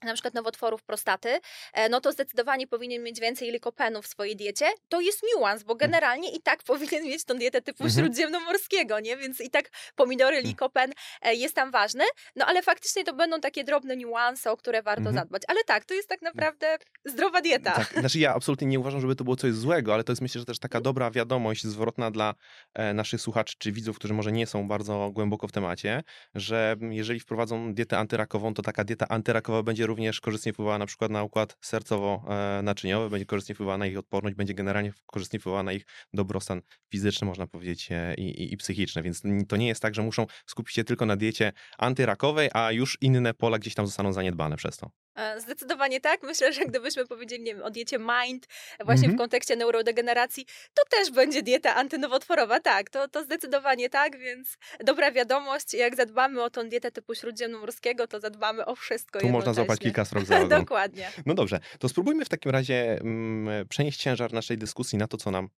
na 0.03 0.13
przykład 0.13 0.34
nowotworów 0.34 0.84
prostaty, 0.84 1.39
e, 1.74 1.89
no 1.89 2.01
to 2.01 2.12
zdecydowanie 2.12 2.67
powinien 2.67 3.03
mieć 3.03 3.20
więcej 3.20 3.51
likopenu 3.51 4.01
w 4.01 4.08
swojej 4.08 4.36
diecie. 4.36 4.65
To 4.89 5.01
jest 5.01 5.22
niuans, 5.36 5.63
bo 5.63 5.75
generalnie 5.75 6.36
i 6.36 6.41
tak 6.41 6.63
powinien 6.72 7.03
mieć 7.03 7.24
tą 7.25 7.38
dietę 7.38 7.62
typu 7.62 7.84
Mhm. 7.84 8.05
śródziemnomorskiego, 8.05 9.00
nie? 9.00 9.17
Więc 9.17 9.41
i 9.41 9.50
tak 9.50 9.70
pomidory, 9.96 10.41
likopen 10.41 10.91
e, 11.22 11.36
jest 11.36 11.55
tam 11.55 11.72
ważny, 11.72 12.03
no 12.36 12.46
ale 12.46 12.62
faktycznie 12.62 13.03
to 13.03 13.13
będą 13.13 13.41
takie 13.41 13.63
drobne 13.63 13.98
niuanse, 13.98 14.51
o 14.51 14.58
które 14.58 14.81
warto 14.84 15.00
Mhm. 15.00 15.15
zadbać. 15.15 15.41
Ale 15.48 15.63
tak, 15.63 15.86
to 15.86 15.93
jest 15.93 16.10
tak 16.10 16.22
naprawdę 16.22 16.77
zdrowa 17.05 17.41
dieta. 17.41 17.72
Tak, 17.72 17.93
znaczy 18.00 18.20
ja 18.20 18.34
absolutnie 18.34 18.67
nie 18.67 18.79
uważam, 18.79 19.01
żeby 19.01 19.15
to 19.15 19.24
było 19.24 19.36
coś 19.36 19.53
złego, 19.53 19.93
ale 19.93 20.03
to 20.03 20.12
jest 20.12 20.22
myślę, 20.22 20.39
że 20.39 20.46
też 20.46 20.60
taka 20.60 20.81
dobra 20.81 21.12
wiadomość 21.12 21.63
zwrotna 21.63 22.12
dla 22.12 22.34
e, 22.74 22.93
naszych 22.93 23.22
słuchaczy 23.22 23.55
czy 23.58 23.72
widzów, 23.72 23.96
którzy 23.96 24.13
może 24.13 24.31
nie 24.31 24.48
są 24.48 24.67
bardzo 24.67 25.10
głęboko 25.13 25.48
w 25.48 25.51
temacie, 25.51 26.03
że 26.36 26.75
jeżeli 26.89 27.20
wprowadzą 27.20 27.74
dietę 27.74 27.98
antyrakową, 27.98 28.53
to 28.53 28.62
taka 28.62 28.84
dieta 28.84 29.05
antyrakowa 29.10 29.63
będzie 29.63 29.88
również 29.91 30.21
korzystnie 30.21 30.53
wpływała 30.53 30.77
na 30.77 30.86
przykład 30.86 31.12
na 31.12 31.24
układ 31.24 31.57
sercowo-naczyniowy, 31.65 33.10
będzie 33.10 33.25
korzystnie 33.25 33.55
wpływała 33.55 33.77
na 33.77 33.88
ich 33.88 33.98
odporność, 33.98 34.36
będzie 34.36 34.53
generalnie 34.53 34.93
korzystnie 35.05 35.39
wpływała 35.39 35.63
na 35.63 35.74
ich 35.74 35.86
dobrostan 36.13 36.62
fizyczny, 36.91 37.27
można 37.27 37.48
powiedzieć, 37.48 37.91
e, 37.91 38.15
i, 38.15 38.43
i, 38.43 38.53
i 38.53 38.57
psychiczny, 38.57 39.01
więc 39.01 39.21
to 39.48 39.57
nie 39.57 39.67
jest 39.67 39.81
tak, 39.81 39.95
że 39.95 40.01
muszą 40.01 40.25
skupić 40.45 40.75
się 40.75 40.83
tylko 40.83 41.05
na 41.05 41.15
diecie 41.15 41.53
antyrakowej, 41.77 42.50
a 42.53 42.71
już 42.71 42.98
inne 43.01 43.33
pola 43.33 43.60
gdzieś 43.60 43.74
tam 43.74 43.86
zostaną 43.86 44.13
zaniedbane 44.13 44.57
przez 44.57 44.77
to. 44.77 45.00
E, 45.15 45.39
Zdecydowanie 45.41 46.01
tak. 46.01 46.24
Myślę, 46.24 46.53
że 46.53 46.65
gdybyśmy 46.65 47.08
powiedzieli 47.08 47.44
nie 47.44 47.56
wiem, 47.56 47.63
o 47.63 47.70
diecie 47.72 47.98
MIND, 48.00 48.48
właśnie 48.86 49.06
Mhm. 49.06 49.15
w 49.15 49.18
kontekście 49.18 49.56
neurodegeneracji, 49.56 50.46
to 50.74 50.84
też 50.89 51.12
będzie 51.12 51.41
dieta 51.44 51.75
antynowotworowa. 51.75 52.60
Tak, 52.60 52.89
to, 52.89 53.08
to 53.08 53.24
zdecydowanie 53.24 53.89
tak, 53.89 54.18
więc 54.20 54.58
dobra 54.80 55.12
wiadomość, 55.12 55.74
jak 55.74 55.96
zadbamy 55.96 56.44
o 56.44 56.50
tą 56.50 56.70
dietę 56.70 56.91
typu 56.91 57.15
śródziemnomorskiego, 57.15 58.08
to 58.08 58.20
zadbamy 58.20 58.65
o 58.65 58.75
wszystko 58.75 59.20
Tu 59.20 59.30
można 59.30 59.53
złapać 59.53 59.80
kilka 59.80 60.06
srok 60.06 60.25
za. 60.32 60.46
Dokładnie. 60.48 61.12
No 61.25 61.34
dobrze, 61.34 61.60
to 61.80 61.89
spróbujmy 61.89 62.25
w 62.25 62.30
takim 62.30 62.51
razie 62.51 62.98
mm, 63.01 63.68
przenieść 63.68 64.00
ciężar 64.00 64.34
naszej 64.34 64.58
dyskusji 64.58 64.98
na 64.98 65.08
to, 65.08 65.18
co 65.18 65.32
nam 65.32 65.46
e, 65.46 65.50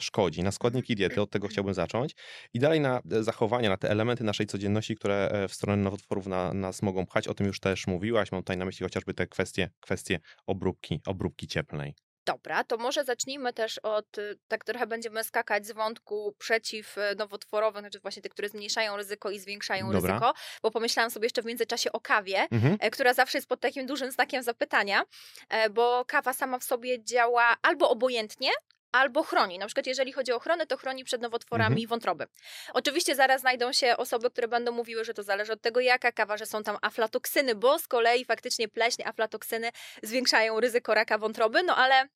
szkodzi, 0.00 0.42
na 0.42 0.52
składniki 0.52 0.94
diety, 0.94 1.22
od 1.22 1.30
tego 1.30 1.48
chciałbym 1.48 1.74
zacząć, 1.74 2.14
i 2.54 2.58
dalej 2.58 2.80
na 2.80 3.00
e, 3.12 3.22
zachowania, 3.22 3.68
na 3.68 3.76
te 3.76 3.90
elementy 3.90 4.24
naszej 4.24 4.46
codzienności, 4.46 4.96
które 4.96 5.28
e, 5.28 5.48
w 5.48 5.54
stronę 5.54 5.82
nowotworów 5.82 6.26
na, 6.26 6.52
nas 6.54 6.82
mogą 6.82 7.06
pchać, 7.06 7.28
o 7.28 7.34
tym 7.34 7.46
już 7.46 7.60
też 7.60 7.86
mówiłaś, 7.86 8.32
mam 8.32 8.40
tutaj 8.42 8.56
na 8.56 8.64
myśli 8.64 8.84
chociażby 8.84 9.14
te 9.14 9.26
kwestie, 9.26 9.70
kwestie 9.80 10.20
obróbki, 10.46 11.00
obróbki 11.06 11.46
cieplnej. 11.46 11.94
Dobra, 12.26 12.64
to 12.64 12.76
może 12.76 13.04
zacznijmy 13.04 13.52
też 13.52 13.78
od, 13.78 14.18
y, 14.18 14.38
tak 14.48 14.64
trochę 14.64 14.86
będziemy 14.86 15.24
skakać 15.24 15.66
z 15.66 15.72
wątku 15.72 16.34
przeciwnowotworowych, 16.38 17.80
znaczy 17.80 18.00
właśnie 18.00 18.22
tych, 18.22 18.32
które 18.32 18.48
zmniejszają 18.48 18.96
ryzyko 18.96 19.30
i 19.30 19.38
zwiększają 19.38 19.92
Dobra. 19.92 20.14
ryzyko, 20.14 20.32
bo 20.62 20.70
pomyślałam 20.70 21.10
sobie 21.10 21.26
jeszcze 21.26 21.42
w 21.42 21.44
międzyczasie 21.44 21.92
o 21.92 22.00
kawie, 22.00 22.46
Mhm. 22.50 22.76
e, 22.80 22.90
która 22.90 23.14
zawsze 23.14 23.38
jest 23.38 23.48
pod 23.48 23.60
takim 23.60 23.86
dużym 23.86 24.10
znakiem 24.10 24.42
zapytania, 24.42 25.02
e, 25.48 25.70
bo 25.70 26.04
kawa 26.04 26.32
sama 26.32 26.58
w 26.58 26.64
sobie 26.64 27.04
działa 27.04 27.56
albo 27.62 27.90
obojętnie, 27.90 28.50
albo 28.96 29.22
chroni. 29.22 29.58
Na 29.58 29.66
przykład 29.66 29.86
jeżeli 29.86 30.12
chodzi 30.12 30.32
o 30.32 30.36
ochronę, 30.36 30.66
to 30.66 30.76
chroni 30.76 31.04
przed 31.04 31.22
nowotworami 31.22 31.82
Mhm. 31.82 31.88
wątroby. 31.88 32.26
Oczywiście 32.72 33.14
zaraz 33.14 33.40
znajdą 33.40 33.72
się 33.72 33.96
osoby, 33.96 34.30
które 34.30 34.48
będą 34.48 34.72
mówiły, 34.72 35.04
że 35.04 35.14
to 35.14 35.22
zależy 35.22 35.52
od 35.52 35.60
tego 35.62 35.80
jaka 35.80 36.12
kawa, 36.12 36.36
że 36.36 36.46
są 36.46 36.62
tam 36.62 36.78
aflatoksyny, 36.82 37.54
bo 37.54 37.78
z 37.78 37.88
kolei 37.88 38.24
faktycznie 38.24 38.68
pleśń, 38.68 39.02
aflatoksyny 39.04 39.70
zwiększają 40.02 40.60
ryzyko 40.60 40.94
raka 40.94 41.18
wątroby, 41.18 41.62
no 41.62 41.76
ale 41.76 42.08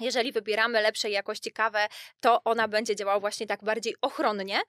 jeżeli 0.00 0.32
wybieramy 0.32 0.82
lepszej 0.82 1.12
jakości 1.12 1.52
kawę, 1.52 1.88
to 2.20 2.44
ona 2.44 2.68
będzie 2.68 2.96
działała 2.96 3.20
właśnie 3.20 3.46
tak 3.46 3.64
bardziej 3.64 3.96
ochronnie. 4.00 4.60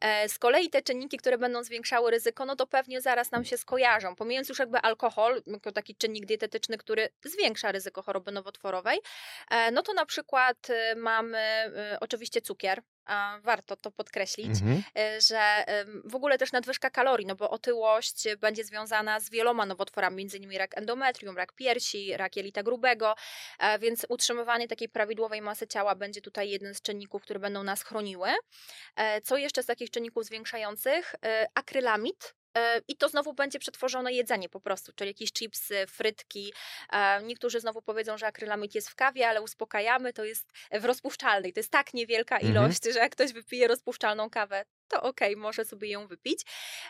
E, 0.00 0.28
Z 0.28 0.38
kolei 0.38 0.70
te 0.70 0.82
czynniki, 0.82 1.16
które 1.16 1.38
będą 1.38 1.64
zwiększały 1.64 2.10
ryzyko, 2.10 2.44
no 2.44 2.56
to 2.56 2.66
pewnie 2.66 3.00
zaraz 3.00 3.30
nam 3.30 3.44
się 3.44 3.58
skojarzą. 3.58 4.16
Pomijając 4.16 4.48
już 4.48 4.58
jakby 4.58 4.78
alkohol, 4.78 5.42
jako 5.46 5.72
taki 5.72 5.96
czynnik 5.96 6.26
dietetyczny, 6.26 6.78
który 6.78 7.08
zwiększa 7.24 7.72
ryzyko 7.72 8.02
choroby 8.02 8.32
nowotworowej, 8.32 8.98
e, 9.50 9.70
no 9.70 9.82
to 9.82 9.92
na 9.92 10.06
przykład 10.06 10.70
e, 10.70 10.94
mamy 10.94 11.38
e, 11.38 11.98
oczywiście 12.00 12.40
cukier, 12.40 12.82
warto 13.40 13.76
to 13.76 13.90
podkreślić 13.90 14.46
Mhm. 14.46 14.82
e, 14.98 15.20
że 15.20 15.64
w 16.04 16.14
ogóle 16.14 16.38
też 16.38 16.52
nadwyżka 16.52 16.90
kalorii, 16.90 17.26
no 17.26 17.34
bo 17.36 17.50
otyłość 17.50 18.24
będzie 18.38 18.64
związana 18.64 19.20
z 19.20 19.30
wieloma 19.30 19.66
nowotworami, 19.66 20.16
między 20.16 20.36
innymi 20.36 20.58
rak 20.58 20.78
endometrium, 20.78 21.36
rak 21.36 21.52
piersi, 21.52 22.16
rak 22.16 22.36
jelita 22.36 22.62
grubego, 22.62 23.14
e, 23.58 23.78
więc 23.78 24.06
utrzymywanie 24.08 24.68
takiej 24.68 24.88
prawidłowej 24.88 25.42
masy 25.42 25.66
ciała 25.66 25.94
będzie 25.94 26.20
tutaj 26.20 26.50
jeden 26.50 26.74
z 26.74 26.82
czynników, 26.82 27.22
które 27.22 27.40
będą 27.40 27.62
nas 27.62 27.82
chroniły. 27.82 28.28
E, 28.96 29.20
Co 29.20 29.36
jeszcze 29.36 29.62
z 29.62 29.66
takich 29.66 29.90
czynników 29.90 30.24
zwiększających? 30.24 31.14
E, 31.24 31.46
Akrylamid. 31.54 32.34
E, 32.56 32.80
I 32.88 32.96
to 32.96 33.08
znowu 33.08 33.32
będzie 33.34 33.58
przetworzone 33.58 34.12
jedzenie 34.12 34.48
po 34.48 34.60
prostu, 34.60 34.92
czyli 34.92 35.10
jakieś 35.10 35.32
chipsy, 35.32 35.86
frytki. 35.86 36.52
E, 36.92 37.22
Niektórzy 37.22 37.60
znowu 37.60 37.82
powiedzą, 37.82 38.18
że 38.18 38.26
akrylamid 38.26 38.74
jest 38.74 38.88
w 38.90 38.94
kawie, 38.94 39.28
ale 39.28 39.42
uspokajamy, 39.42 40.12
to 40.12 40.24
jest 40.24 40.52
w 40.72 40.84
rozpuszczalnej. 40.84 41.52
To 41.52 41.60
jest 41.60 41.70
tak 41.72 41.94
niewielka 41.94 42.34
Mhm. 42.36 42.52
ilość, 42.52 42.84
że 42.84 42.98
jak 42.98 43.12
ktoś 43.12 43.32
wypije 43.32 43.68
rozpuszczalną 43.68 44.30
kawę, 44.30 44.64
to 44.88 45.02
okej, 45.02 45.36
może 45.36 45.64
sobie 45.64 45.88
ją 45.88 46.06
wypić. 46.06 46.42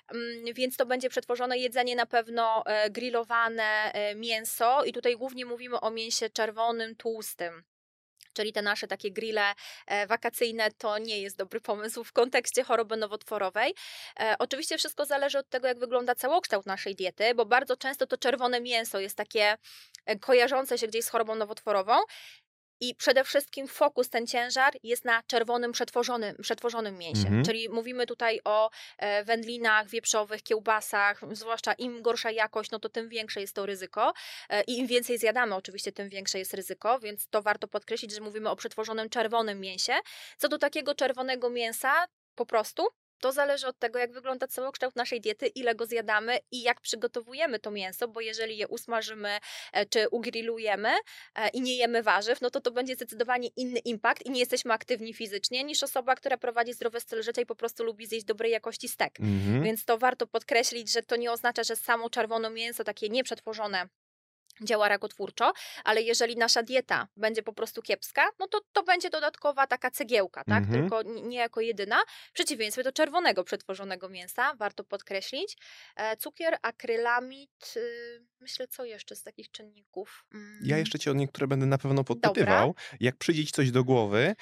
Mm, 0.08 0.54
Więc 0.54 0.76
to 0.76 0.86
będzie 0.86 1.08
przetworzone 1.08 1.58
jedzenie, 1.58 1.96
na 1.96 2.06
pewno 2.06 2.62
e, 2.66 2.90
grillowane 2.90 3.92
mięso 4.16 4.84
i 4.84 4.92
tutaj 4.92 5.16
głównie 5.16 5.46
mówimy 5.46 5.80
o 5.80 5.90
mięsie 5.90 6.30
czerwonym, 6.30 6.96
tłustym. 6.96 7.64
Czyli 8.36 8.52
te 8.52 8.62
nasze 8.62 8.86
takie 8.86 9.10
grille 9.10 9.54
e, 9.86 10.06
wakacyjne 10.06 10.70
to 10.70 10.98
nie 10.98 11.20
jest 11.20 11.36
dobry 11.36 11.60
pomysł 11.60 12.04
w 12.04 12.12
kontekście 12.12 12.64
choroby 12.64 12.96
nowotworowej. 12.96 13.74
E, 14.20 14.34
oczywiście 14.38 14.78
wszystko 14.78 15.04
zależy 15.04 15.38
od 15.38 15.48
tego, 15.48 15.68
jak 15.68 15.78
wygląda 15.78 16.14
całokształt 16.14 16.66
naszej 16.66 16.94
diety, 16.94 17.34
bo 17.34 17.46
bardzo 17.46 17.76
często 17.76 18.06
to 18.06 18.18
czerwone 18.18 18.60
mięso 18.60 19.00
jest 19.00 19.16
takie 19.16 19.56
e, 20.06 20.18
kojarzące 20.18 20.78
się 20.78 20.86
gdzieś 20.86 21.04
z 21.04 21.08
chorobą 21.08 21.34
nowotworową. 21.34 21.94
I 22.80 22.94
przede 22.94 23.24
wszystkim 23.24 23.68
fokus, 23.68 24.10
ten 24.10 24.26
ciężar 24.26 24.74
jest 24.82 25.04
na 25.04 25.22
czerwonym, 25.22 25.72
przetworzonym, 25.72 26.36
przetworzonym 26.42 26.98
mięsie. 26.98 27.26
Mhm. 27.26 27.44
Czyli 27.44 27.68
mówimy 27.68 28.06
tutaj 28.06 28.40
o 28.44 28.70
e, 28.98 29.24
wędlinach, 29.24 29.88
wieprzowych, 29.88 30.42
kiełbasach, 30.42 31.20
zwłaszcza 31.32 31.72
im 31.72 32.02
gorsza 32.02 32.30
jakość, 32.30 32.70
no 32.70 32.78
to 32.78 32.88
tym 32.88 33.08
większe 33.08 33.40
jest 33.40 33.54
to 33.54 33.66
ryzyko. 33.66 34.12
E, 34.48 34.62
I 34.62 34.78
im 34.78 34.86
więcej 34.86 35.18
zjadamy, 35.18 35.54
oczywiście, 35.54 35.92
tym 35.92 36.08
większe 36.08 36.38
jest 36.38 36.54
ryzyko, 36.54 36.98
więc 36.98 37.28
to 37.28 37.42
warto 37.42 37.68
podkreślić, 37.68 38.14
że 38.14 38.20
mówimy 38.20 38.50
o 38.50 38.56
przetworzonym 38.56 39.08
czerwonym 39.08 39.60
mięsie. 39.60 39.92
Co 40.36 40.48
do 40.48 40.58
takiego 40.58 40.94
czerwonego 40.94 41.50
mięsa, 41.50 42.06
po 42.34 42.46
prostu 42.46 42.88
to 43.20 43.32
zależy 43.32 43.66
od 43.66 43.78
tego, 43.78 43.98
jak 43.98 44.12
wygląda 44.12 44.46
całokształt 44.46 44.96
naszej 44.96 45.20
diety, 45.20 45.46
ile 45.46 45.74
go 45.74 45.86
zjadamy 45.86 46.38
i 46.50 46.62
jak 46.62 46.80
przygotowujemy 46.80 47.58
to 47.58 47.70
mięso, 47.70 48.08
bo 48.08 48.20
jeżeli 48.20 48.56
je 48.56 48.68
usmażymy 48.68 49.38
e, 49.72 49.86
czy 49.86 50.08
ugrillujemy 50.08 50.88
e, 51.34 51.48
i 51.48 51.60
nie 51.60 51.76
jemy 51.76 52.02
warzyw, 52.02 52.40
no 52.40 52.50
to 52.50 52.60
to 52.60 52.70
będzie 52.70 52.94
zdecydowanie 52.94 53.48
inny 53.56 53.78
impact 53.78 54.26
i 54.26 54.30
nie 54.30 54.40
jesteśmy 54.40 54.72
aktywni 54.72 55.14
fizycznie 55.14 55.64
niż 55.64 55.82
osoba, 55.82 56.14
która 56.14 56.36
prowadzi 56.36 56.72
zdrowy 56.72 57.00
styl 57.00 57.22
życia 57.22 57.42
i 57.42 57.46
po 57.46 57.54
prostu 57.54 57.84
lubi 57.84 58.06
zjeść 58.06 58.26
dobrej 58.26 58.52
jakości 58.52 58.88
stek. 58.88 59.20
Mhm. 59.20 59.62
Więc 59.62 59.84
to 59.84 59.98
warto 59.98 60.26
podkreślić, 60.26 60.92
że 60.92 61.02
to 61.02 61.16
nie 61.16 61.32
oznacza, 61.32 61.64
że 61.64 61.76
samo 61.76 62.10
czerwone 62.10 62.50
mięso, 62.50 62.84
takie 62.84 63.08
nieprzetworzone, 63.08 63.88
działa 64.60 64.88
rakotwórczo, 64.88 65.52
ale 65.84 66.02
jeżeli 66.02 66.36
nasza 66.36 66.62
dieta 66.62 67.08
będzie 67.16 67.42
po 67.42 67.52
prostu 67.52 67.82
kiepska, 67.82 68.28
no 68.38 68.48
to 68.48 68.60
to 68.72 68.82
będzie 68.82 69.10
dodatkowa 69.10 69.66
taka 69.66 69.90
cegiełka, 69.90 70.44
tak? 70.44 70.62
Mhm. 70.64 70.80
Tylko 70.80 71.02
nie 71.02 71.36
jako 71.36 71.60
jedyna. 71.60 72.02
W 72.28 72.32
przeciwieństwie 72.32 72.82
do 72.82 72.92
czerwonego 72.92 73.44
przetworzonego 73.44 74.08
mięsa, 74.08 74.54
warto 74.54 74.84
podkreślić. 74.84 75.56
E, 75.96 76.16
cukier, 76.16 76.58
akrylamid, 76.62 77.74
y, 77.76 78.22
myślę, 78.46 78.68
co 78.68 78.84
jeszcze 78.84 79.16
z 79.16 79.22
takich 79.22 79.50
czynników? 79.50 80.24
Mm, 80.34 80.58
Ja 80.64 80.78
jeszcze 80.78 80.98
cię 80.98 81.10
o 81.10 81.14
niektóre 81.14 81.46
będę 81.46 81.66
na 81.66 81.78
pewno 81.78 82.04
podpytywał. 82.04 82.74
Jak 83.00 83.16
przyjdzie 83.16 83.44
ci 83.46 83.52
coś 83.52 83.70
do 83.70 83.84
głowy 83.84 84.18
e, 84.26 84.34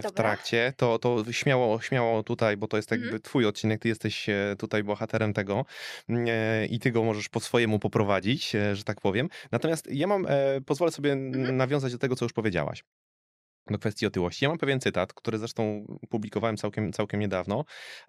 w 0.00 0.02
Dobra. 0.02 0.10
trakcie, 0.10 0.72
to, 0.76 0.98
to 0.98 1.32
śmiało, 1.32 1.80
śmiało 1.80 2.22
tutaj, 2.22 2.56
bo 2.56 2.68
to 2.68 2.76
jest 2.76 2.90
jakby 2.90 3.06
Mhm. 3.06 3.22
twój 3.22 3.46
odcinek, 3.46 3.80
ty 3.82 3.88
jesteś 3.88 4.28
e, 4.28 4.56
tutaj 4.58 4.82
bohaterem 4.84 5.32
tego 5.32 5.64
e, 6.08 6.66
i 6.66 6.78
ty 6.78 6.90
go 6.90 7.04
możesz 7.04 7.28
po 7.28 7.40
swojemu 7.40 7.78
poprowadzić, 7.78 8.54
e, 8.54 8.76
że 8.76 8.84
tak 8.84 9.00
powiem. 9.00 9.28
Natomiast 9.52 9.86
ja 9.92 10.06
mam, 10.06 10.26
e, 10.28 10.60
pozwolę 10.66 10.92
sobie 10.92 11.12
Mhm. 11.12 11.56
nawiązać 11.56 11.92
do 11.92 11.98
tego, 11.98 12.16
co 12.16 12.24
już 12.24 12.32
powiedziałaś. 12.32 12.84
Do 13.66 13.78
kwestii 13.78 14.06
otyłości. 14.06 14.44
Ja 14.44 14.48
mam 14.48 14.58
pewien 14.58 14.80
cytat, 14.80 15.12
który 15.12 15.38
zresztą 15.38 15.86
publikowałem 16.10 16.56
całkiem, 16.56 16.92
całkiem 16.92 17.20
niedawno. 17.20 17.64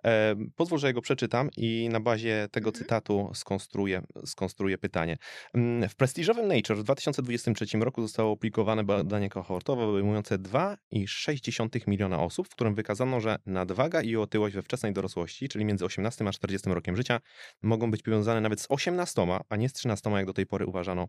E, 0.05 0.35
pozwól, 0.55 0.79
że 0.79 0.87
jego 0.87 1.01
przeczytam 1.01 1.49
i 1.57 1.89
na 1.91 1.99
bazie 1.99 2.47
tego 2.51 2.71
Mhm. 2.71 2.73
cytatu 2.73 3.31
skonstruuję, 3.33 4.01
skonstruuję 4.25 4.77
pytanie. 4.77 5.17
Mm, 5.53 5.89
W 5.89 5.95
prestiżowym 5.95 6.47
Nature 6.47 6.77
w 6.77 6.83
2023 6.83 7.65
roku 7.83 8.01
zostało 8.01 8.31
opublikowane 8.31 8.83
badanie 8.83 9.29
kohortowe 9.29 9.83
obejmujące 9.85 10.37
2,6 10.37 11.87
miliona 11.87 12.19
osób, 12.23 12.47
w 12.47 12.51
którym 12.51 12.75
wykazano, 12.75 13.19
że 13.19 13.35
nadwaga 13.45 14.01
i 14.01 14.15
otyłość 14.15 14.55
we 14.55 14.61
wczesnej 14.61 14.93
dorosłości, 14.93 15.49
czyli 15.49 15.65
między 15.65 15.85
18 15.85 16.25
a 16.27 16.31
40 16.31 16.69
rokiem 16.69 16.95
życia, 16.95 17.19
mogą 17.61 17.91
być 17.91 18.01
powiązane 18.03 18.41
nawet 18.41 18.61
z 18.61 18.65
18, 18.69 19.41
a 19.49 19.55
nie 19.55 19.69
z 19.69 19.73
13, 19.73 20.09
jak 20.09 20.25
do 20.25 20.33
tej 20.33 20.45
pory 20.45 20.65
uważano, 20.65 21.07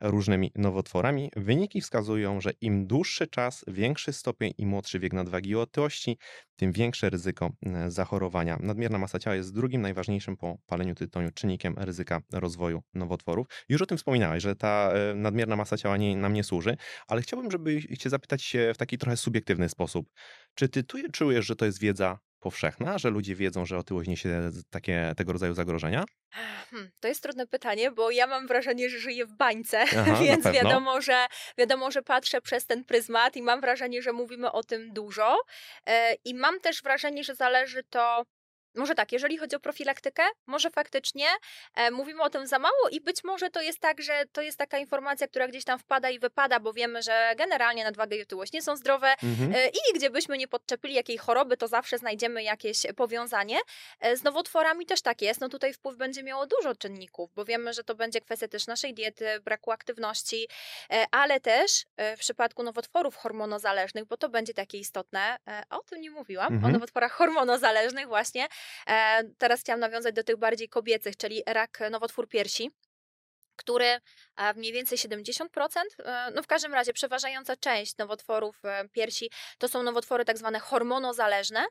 różnymi 0.00 0.52
nowotworami. 0.54 1.30
Wyniki 1.36 1.80
wskazują, 1.80 2.40
że 2.40 2.50
im 2.60 2.86
dłuższy 2.86 3.26
czas, 3.26 3.64
większy 3.80 4.12
stopień 4.12 4.52
i 4.58 4.66
młodszy 4.66 4.98
wiek 4.98 5.12
nadwagi 5.12 5.50
i 5.50 5.56
otyłości, 5.56 6.18
tym 6.56 6.72
większe 6.72 7.10
ryzyko 7.10 7.50
e, 7.66 7.90
zachorowania. 7.90 8.58
Nadmierna 8.60 8.98
masa 8.98 9.18
ciała 9.18 9.36
jest 9.36 9.54
drugim 9.54 9.82
najważniejszym 9.82 10.36
po 10.36 10.58
paleniu 10.66 10.94
tytoniu 10.94 11.30
czynnikiem 11.34 11.74
ryzyka 11.78 12.20
rozwoju 12.32 12.82
nowotworów. 12.94 13.46
Już 13.68 13.82
o 13.82 13.86
tym 13.86 13.98
wspominałeś, 13.98 14.42
że 14.42 14.56
ta 14.56 14.92
e, 14.92 15.14
nadmierna 15.14 15.56
masa 15.56 15.76
ciała 15.76 15.96
nie, 15.96 16.16
nam 16.16 16.32
nie 16.32 16.44
służy, 16.44 16.76
ale 17.06 17.22
chciałbym, 17.22 17.50
żeby 17.50 17.96
cię 17.98 18.10
zapytać 18.10 18.42
się 18.42 18.72
w 18.74 18.78
taki 18.78 18.98
trochę 18.98 19.16
subiektywny 19.16 19.68
sposób. 19.68 20.10
Czy 20.54 20.68
ty 20.68 20.84
czujesz, 21.12 21.46
że 21.46 21.56
to 21.56 21.64
jest 21.64 21.80
wiedza 21.80 22.18
powszechna, 22.40 22.98
że 22.98 23.10
ludzie 23.10 23.34
wiedzą, 23.34 23.66
że 23.66 23.78
otyłość 23.78 24.08
niesie 24.08 24.50
takie, 24.70 25.12
tego 25.16 25.32
rodzaju 25.32 25.54
zagrożenia? 25.54 26.04
Hmm, 26.70 26.90
to 27.00 27.08
jest 27.08 27.22
trudne 27.22 27.46
pytanie, 27.46 27.90
bo 27.90 28.10
ja 28.10 28.26
mam 28.26 28.46
wrażenie, 28.46 28.90
że 28.90 28.98
żyję 28.98 29.26
w 29.26 29.32
bańce, 29.32 29.82
Aha, 29.82 30.16
więc 30.22 30.44
wiadomo 30.44 31.00
że, 31.00 31.26
wiadomo, 31.58 31.90
że 31.90 32.02
patrzę 32.02 32.40
przez 32.40 32.66
ten 32.66 32.84
pryzmat 32.84 33.36
i 33.36 33.42
mam 33.42 33.60
wrażenie, 33.60 34.02
że 34.02 34.12
mówimy 34.12 34.52
o 34.52 34.62
tym 34.62 34.92
dużo. 34.92 35.36
E, 35.86 36.14
I 36.24 36.34
mam 36.34 36.60
też 36.60 36.82
wrażenie, 36.82 37.24
że 37.24 37.34
zależy 37.34 37.82
to. 37.90 38.24
Może 38.74 38.94
tak, 38.94 39.12
jeżeli 39.12 39.36
chodzi 39.38 39.56
o 39.56 39.60
profilaktykę, 39.60 40.22
może 40.46 40.70
faktycznie 40.70 41.26
e, 41.74 41.90
mówimy 41.90 42.22
o 42.22 42.30
tym 42.30 42.46
za 42.46 42.58
mało 42.58 42.88
i 42.90 43.00
być 43.00 43.24
może 43.24 43.50
to 43.50 43.60
jest 43.62 43.78
tak, 43.80 44.02
że 44.02 44.24
to 44.32 44.42
jest 44.42 44.58
taka 44.58 44.78
informacja, 44.78 45.28
która 45.28 45.48
gdzieś 45.48 45.64
tam 45.64 45.78
wpada 45.78 46.10
i 46.10 46.18
wypada, 46.18 46.60
bo 46.60 46.72
wiemy, 46.72 47.02
że 47.02 47.32
generalnie 47.36 47.84
nadwaga 47.84 48.16
i 48.16 48.22
otyłość 48.22 48.52
nie 48.52 48.62
są 48.62 48.76
zdrowe, 48.76 49.14
Mhm. 49.22 49.52
E, 49.54 49.68
I 49.68 49.94
gdzie 49.94 50.10
byśmy 50.10 50.38
nie 50.38 50.48
podczepili 50.48 50.94
jakiej 50.94 51.18
choroby, 51.18 51.56
to 51.56 51.68
zawsze 51.68 51.98
znajdziemy 51.98 52.42
jakieś 52.42 52.78
powiązanie. 52.96 53.58
E, 54.00 54.16
Z 54.16 54.22
nowotworami 54.22 54.86
też 54.86 55.02
tak 55.02 55.22
jest. 55.22 55.40
No 55.40 55.48
tutaj 55.48 55.72
wpływ 55.72 55.96
będzie 55.96 56.22
miało 56.22 56.46
dużo 56.46 56.74
czynników, 56.74 57.30
bo 57.34 57.44
wiemy, 57.44 57.72
że 57.72 57.84
to 57.84 57.94
będzie 57.94 58.20
kwestia 58.20 58.48
też 58.48 58.66
naszej 58.66 58.94
diety, 58.94 59.40
braku 59.40 59.70
aktywności, 59.72 60.48
e, 60.90 61.04
ale 61.10 61.40
też 61.40 61.84
e, 61.96 62.16
w 62.16 62.20
przypadku 62.20 62.62
nowotworów 62.62 63.16
hormonozależnych, 63.16 64.04
bo 64.04 64.16
to 64.16 64.28
będzie 64.28 64.54
takie 64.54 64.78
istotne, 64.78 65.36
e, 65.48 65.62
o 65.70 65.78
tym 65.82 66.00
nie 66.00 66.10
mówiłam, 66.10 66.52
o 66.52 66.56
Mhm. 66.56 66.72
nowotworach 66.72 67.12
hormonozależnych 67.12 68.06
właśnie. 68.08 68.48
E, 68.86 69.24
Teraz 69.38 69.60
chciałam 69.60 69.80
nawiązać 69.80 70.14
do 70.14 70.24
tych 70.24 70.36
bardziej 70.36 70.68
kobiecych, 70.68 71.16
czyli 71.16 71.42
rak, 71.46 71.78
nowotwór 71.90 72.28
piersi 72.28 72.70
który 73.60 74.00
a 74.36 74.52
mniej 74.52 74.72
więcej 74.72 74.98
70%, 74.98 75.46
e, 76.04 76.30
no 76.34 76.42
w 76.42 76.46
każdym 76.46 76.74
razie 76.74 76.92
przeważająca 76.92 77.56
część 77.56 77.96
nowotworów 77.96 78.64
e, 78.64 78.88
piersi 78.88 79.30
to 79.58 79.68
są 79.68 79.82
nowotwory 79.82 80.24
tak 80.24 80.38
zwane 80.38 80.58
hormonozależne, 80.58 81.64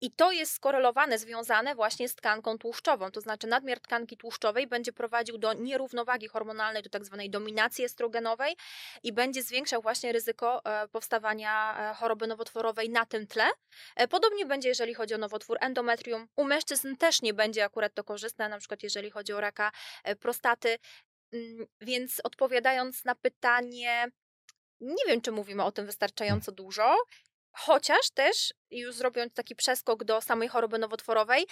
i 0.00 0.10
to 0.10 0.32
jest 0.32 0.52
skorelowane, 0.52 1.18
związane 1.18 1.74
właśnie 1.74 2.08
z 2.08 2.14
tkanką 2.14 2.58
tłuszczową, 2.58 3.10
to 3.10 3.20
znaczy 3.20 3.46
nadmiar 3.46 3.80
tkanki 3.80 4.16
tłuszczowej 4.16 4.66
będzie 4.66 4.92
prowadził 4.92 5.38
do 5.38 5.52
nierównowagi 5.52 6.28
hormonalnej, 6.28 6.82
do 6.82 6.90
tak 6.90 7.04
zwanej 7.04 7.30
dominacji 7.30 7.84
estrogenowej 7.84 8.56
i 9.02 9.12
będzie 9.12 9.42
zwiększał 9.42 9.82
właśnie 9.82 10.12
ryzyko 10.12 10.64
e, 10.64 10.88
powstawania 10.88 11.94
choroby 11.98 12.26
nowotworowej 12.26 12.90
na 12.90 13.06
tym 13.06 13.26
tle. 13.26 13.44
Podobnie 14.10 14.46
będzie, 14.46 14.68
jeżeli 14.68 14.94
chodzi 14.94 15.14
o 15.14 15.18
nowotwór 15.18 15.56
endometrium. 15.60 16.28
U 16.36 16.44
mężczyzn 16.44 16.96
też 16.96 17.22
nie 17.22 17.34
będzie 17.34 17.64
akurat 17.64 17.94
to 17.94 18.04
korzystne, 18.04 18.48
na 18.48 18.58
przykład 18.58 18.82
jeżeli 18.82 19.10
chodzi 19.10 19.32
o 19.32 19.40
raka 19.40 19.72
prostaty. 20.20 20.78
Mm, 21.32 21.66
więc 21.80 22.20
odpowiadając 22.24 23.04
na 23.04 23.14
pytanie, 23.14 24.10
nie 24.80 25.04
wiem, 25.06 25.20
czy 25.20 25.32
mówimy 25.32 25.64
o 25.64 25.72
tym 25.72 25.86
wystarczająco 25.86 26.52
dużo, 26.52 26.96
chociaż 27.52 28.10
też, 28.14 28.54
już 28.70 28.94
zrobiąc 28.94 29.34
taki 29.34 29.56
przeskok 29.56 30.04
do 30.04 30.20
samej 30.20 30.48
choroby 30.48 30.78
nowotworowej, 30.78 31.46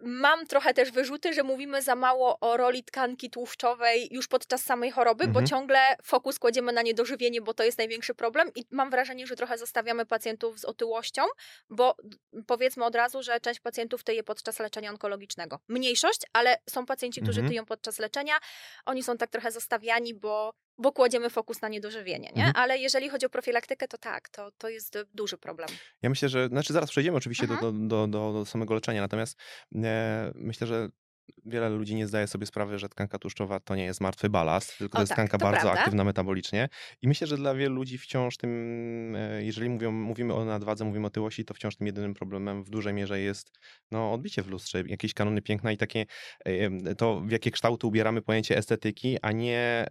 Mam 0.00 0.46
trochę 0.46 0.74
też 0.74 0.90
wyrzuty, 0.90 1.32
że 1.32 1.42
mówimy 1.42 1.82
za 1.82 1.94
mało 1.94 2.40
o 2.40 2.56
roli 2.56 2.84
tkanki 2.84 3.30
tłuszczowej 3.30 4.08
już 4.10 4.28
podczas 4.28 4.62
samej 4.62 4.90
choroby, 4.90 5.24
mhm. 5.24 5.44
bo 5.44 5.50
ciągle 5.50 5.78
fokus 6.02 6.38
kładziemy 6.38 6.72
na 6.72 6.82
niedożywienie, 6.82 7.40
bo 7.40 7.54
to 7.54 7.64
jest 7.64 7.78
największy 7.78 8.14
problem 8.14 8.48
i 8.54 8.64
mam 8.70 8.90
wrażenie, 8.90 9.26
że 9.26 9.36
trochę 9.36 9.58
zostawiamy 9.58 10.06
pacjentów 10.06 10.60
z 10.60 10.64
otyłością, 10.64 11.22
bo 11.70 11.96
powiedzmy 12.46 12.84
od 12.84 12.94
razu, 12.94 13.22
że 13.22 13.40
część 13.40 13.60
pacjentów 13.60 14.04
tyje 14.04 14.22
podczas 14.22 14.58
leczenia 14.58 14.90
onkologicznego. 14.90 15.58
Mniejszość, 15.68 16.20
ale 16.32 16.56
są 16.70 16.86
pacjenci, 16.86 17.20
którzy 17.20 17.40
mhm. 17.40 17.50
tyją 17.50 17.66
podczas 17.66 17.98
leczenia. 17.98 18.34
Oni 18.86 19.02
są 19.02 19.16
tak 19.16 19.30
trochę 19.30 19.50
zostawiani, 19.50 20.14
bo 20.14 20.52
bo 20.78 20.92
kładziemy 20.92 21.30
fokus 21.30 21.62
na 21.62 21.68
niedożywienie, 21.68 22.32
nie? 22.36 22.46
Mhm. 22.46 22.52
Ale 22.56 22.78
jeżeli 22.78 23.08
chodzi 23.08 23.26
o 23.26 23.30
profilaktykę, 23.30 23.88
to 23.88 23.98
tak, 23.98 24.28
to, 24.28 24.50
to 24.58 24.68
jest 24.68 24.98
duży 25.14 25.38
problem. 25.38 25.68
Ja 26.02 26.10
myślę, 26.10 26.28
że, 26.28 26.48
znaczy 26.48 26.72
zaraz 26.72 26.90
przejdziemy 26.90 27.16
oczywiście 27.16 27.46
do, 27.46 27.54
mhm. 27.54 27.88
do, 27.88 28.06
do, 28.06 28.32
do, 28.32 28.46
samego 28.46 28.74
leczenia, 28.74 29.00
natomiast 29.00 29.38
e, 29.74 30.32
myślę, 30.34 30.66
że 30.66 30.88
wiele 31.44 31.68
ludzi 31.68 31.94
nie 31.94 32.06
zdaje 32.06 32.26
sobie 32.26 32.46
sprawy, 32.46 32.78
że 32.78 32.88
tkanka 32.88 33.18
tłuszczowa 33.18 33.60
to 33.60 33.76
nie 33.76 33.84
jest 33.84 34.00
martwy 34.00 34.30
balast, 34.30 34.78
tylko 34.78 34.92
o, 34.92 34.98
to 34.98 35.02
jest 35.02 35.10
tak, 35.10 35.16
tkanka 35.16 35.38
to 35.38 35.44
bardzo 35.44 35.62
prawda. 35.62 35.80
aktywna 35.80 36.04
metabolicznie. 36.04 36.68
I 37.02 37.08
myślę, 37.08 37.26
że 37.26 37.36
dla 37.36 37.54
wielu 37.54 37.74
ludzi 37.74 37.98
wciąż 37.98 38.36
tym, 38.36 39.16
e, 39.16 39.44
jeżeli 39.44 39.70
mówią, 39.70 39.92
mówimy 39.92 40.34
o 40.34 40.44
nadwadze, 40.44 40.84
mówimy 40.84 41.06
o 41.06 41.10
tyłości, 41.10 41.44
to 41.44 41.54
wciąż 41.54 41.76
tym 41.76 41.86
jedynym 41.86 42.14
problemem 42.14 42.64
w 42.64 42.70
dużej 42.70 42.94
mierze 42.94 43.20
jest 43.20 43.50
no, 43.90 44.12
odbicie 44.12 44.42
w 44.42 44.48
lustrze, 44.48 44.82
jakieś 44.86 45.14
kanony 45.14 45.42
piękna 45.42 45.72
i 45.72 45.76
takie 45.76 46.06
to, 46.98 47.20
w 47.20 47.30
jakie 47.30 47.50
kształty 47.50 47.86
ubieramy 47.86 48.22
pojęcie 48.22 48.56
estetyki, 48.56 49.18
a 49.22 49.32
nie 49.32 49.86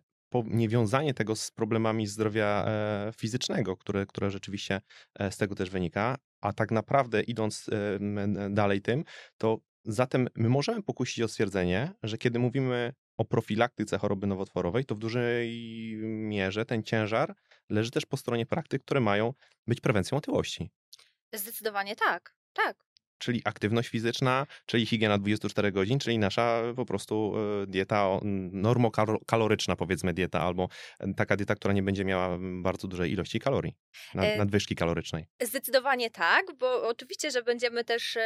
niewiązanie 0.46 1.14
tego 1.14 1.36
z 1.36 1.52
problemami 1.52 2.08
zdrowia 2.08 2.66
e, 2.68 3.12
fizycznego, 3.18 3.78
które, 3.78 4.06
które 4.06 4.32
rzeczywiście 4.32 4.82
e, 5.20 5.32
z 5.32 5.38
tego 5.38 5.56
też 5.56 5.70
wynika. 5.70 6.18
A 6.42 6.54
tak 6.54 6.72
naprawdę, 6.72 7.22
idąc 7.22 7.70
e, 7.70 8.50
dalej 8.50 8.82
tym, 8.82 9.04
to 9.38 9.58
zatem 9.86 10.28
my 10.36 10.50
możemy 10.50 10.84
pokusić 10.84 11.22
o 11.22 11.28
stwierdzenie, 11.28 11.92
że 12.04 12.18
kiedy 12.18 12.40
mówimy 12.40 12.94
o 13.18 13.26
profilaktyce 13.26 13.98
choroby 13.98 14.28
nowotworowej, 14.28 14.86
to 14.86 14.96
w 14.96 15.00
dużej 15.00 15.58
mierze 16.04 16.66
ten 16.66 16.84
ciężar 16.84 17.36
leży 17.70 17.92
też 17.92 18.06
po 18.06 18.18
stronie 18.18 18.46
praktyk, 18.46 18.84
które 18.84 19.00
mają 19.00 19.34
być 19.68 19.82
prewencją 19.82 20.18
otyłości. 20.18 20.72
Zdecydowanie 21.34 21.96
tak. 21.96 22.36
Tak 22.54 22.93
czyli 23.24 23.42
aktywność 23.46 23.90
fizyczna, 23.90 24.48
czyli 24.66 24.86
higiena 24.86 25.18
24 25.18 25.72
godzin, 25.72 26.00
czyli 26.00 26.20
nasza 26.20 26.62
po 26.76 26.86
prostu 26.86 27.34
e, 27.64 27.68
dieta 27.68 28.20
normokaloryczna, 28.52 29.76
powiedzmy 29.76 30.14
dieta, 30.14 30.42
albo 30.42 30.70
e, 31.00 31.14
taka 31.14 31.36
dieta, 31.36 31.56
która 31.56 31.74
nie 31.74 31.84
będzie 31.84 32.06
miała 32.06 32.38
bardzo 32.62 32.88
dużej 32.88 33.12
ilości 33.12 33.40
kalorii, 33.40 33.76
e, 34.16 34.38
nadwyżki 34.38 34.76
kalorycznej. 34.76 35.26
Zdecydowanie 35.42 36.10
tak, 36.10 36.46
bo 36.60 36.88
oczywiście, 36.88 37.32
że 37.32 37.44
będziemy 37.44 37.84
też 37.84 38.18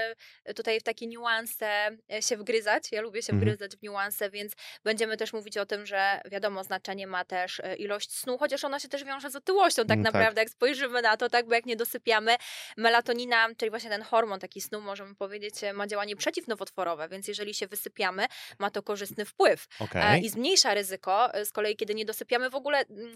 tutaj 0.56 0.80
w 0.80 0.84
takie 0.84 1.08
niuanse 1.08 1.98
się 2.22 2.38
wgryzać. 2.38 2.92
Ja 2.92 3.02
lubię 3.02 3.22
się 3.22 3.34
mhm. 3.34 3.42
wgryzać 3.42 3.78
w 3.78 3.84
niuanse, 3.84 4.30
więc 4.30 4.54
będziemy 4.84 5.18
też 5.18 5.34
mówić 5.34 5.58
o 5.58 5.66
tym, 5.66 5.86
że 5.86 6.22
wiadomo, 6.32 6.64
znaczenie 6.64 7.08
ma 7.08 7.26
też 7.26 7.62
ilość 7.78 8.12
snu, 8.12 8.38
chociaż 8.38 8.64
ona 8.64 8.80
się 8.80 8.88
też 8.88 9.04
wiąże 9.04 9.30
z 9.30 9.36
otyłością 9.36 9.82
tak 9.82 9.96
mm, 9.98 10.04
naprawdę, 10.04 10.36
tak. 10.36 10.38
jak 10.38 10.50
spojrzymy 10.50 11.02
na 11.02 11.18
to, 11.18 11.30
tak, 11.30 11.48
bo 11.48 11.54
jak 11.54 11.66
nie 11.66 11.76
dosypiamy, 11.76 12.36
melatonina, 12.78 13.48
czyli 13.58 13.70
właśnie 13.70 13.90
ten 13.90 14.02
hormon 14.02 14.40
taki 14.40 14.62
snu 14.62 14.82
możemy 14.88 15.16
powiedzieć, 15.16 15.64
e, 15.64 15.74
ma 15.74 15.88
działanie 15.88 16.16
przeciwnowotworowe, 16.16 17.10
więc 17.10 17.28
jeżeli 17.28 17.54
się 17.54 17.68
wysypiamy, 17.68 18.26
ma 18.60 18.72
to 18.72 18.84
korzystny 18.84 19.26
wpływ 19.26 19.68
okay. 19.80 20.20
i 20.20 20.30
zmniejsza 20.30 20.74
ryzyko. 20.74 21.34
E, 21.34 21.46
z 21.46 21.52
kolei, 21.52 21.76
kiedy 21.76 21.96
nie 21.96 22.06
dosypiamy, 22.06 22.50
w 22.50 22.56
ogóle 22.56 22.80
mm, 22.80 23.16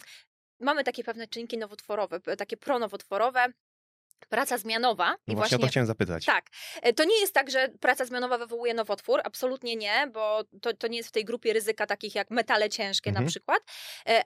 mamy 0.60 0.84
takie 0.84 1.04
pewne 1.04 1.28
czynniki 1.28 1.58
nowotworowe, 1.58 2.20
takie 2.20 2.58
pronowotworowe, 2.58 3.46
praca 4.30 4.58
zmianowa. 4.58 5.16
No 5.28 5.34
I 5.34 5.36
właśnie, 5.36 5.58
o 5.58 5.60
to 5.60 5.68
chciałem 5.68 5.88
zapytać. 5.88 6.26
Tak. 6.26 6.46
E, 6.82 6.94
to 6.94 7.04
nie 7.04 7.20
jest 7.20 7.34
tak, 7.34 7.52
że 7.52 7.70
praca 7.80 8.06
zmianowa 8.06 8.38
wywołuje 8.38 8.74
nowotwór. 8.74 9.22
Absolutnie 9.24 9.76
nie, 9.76 10.08
bo 10.14 10.44
to, 10.62 10.74
to 10.74 10.88
nie 10.88 10.98
jest 10.98 11.10
w 11.10 11.12
tej 11.12 11.26
grupie 11.26 11.54
ryzyka 11.54 11.86
takich 11.86 12.16
jak 12.16 12.30
metale 12.30 12.70
ciężkie 12.70 13.10
mhm. 13.10 13.26
na 13.26 13.30
przykład, 13.30 13.60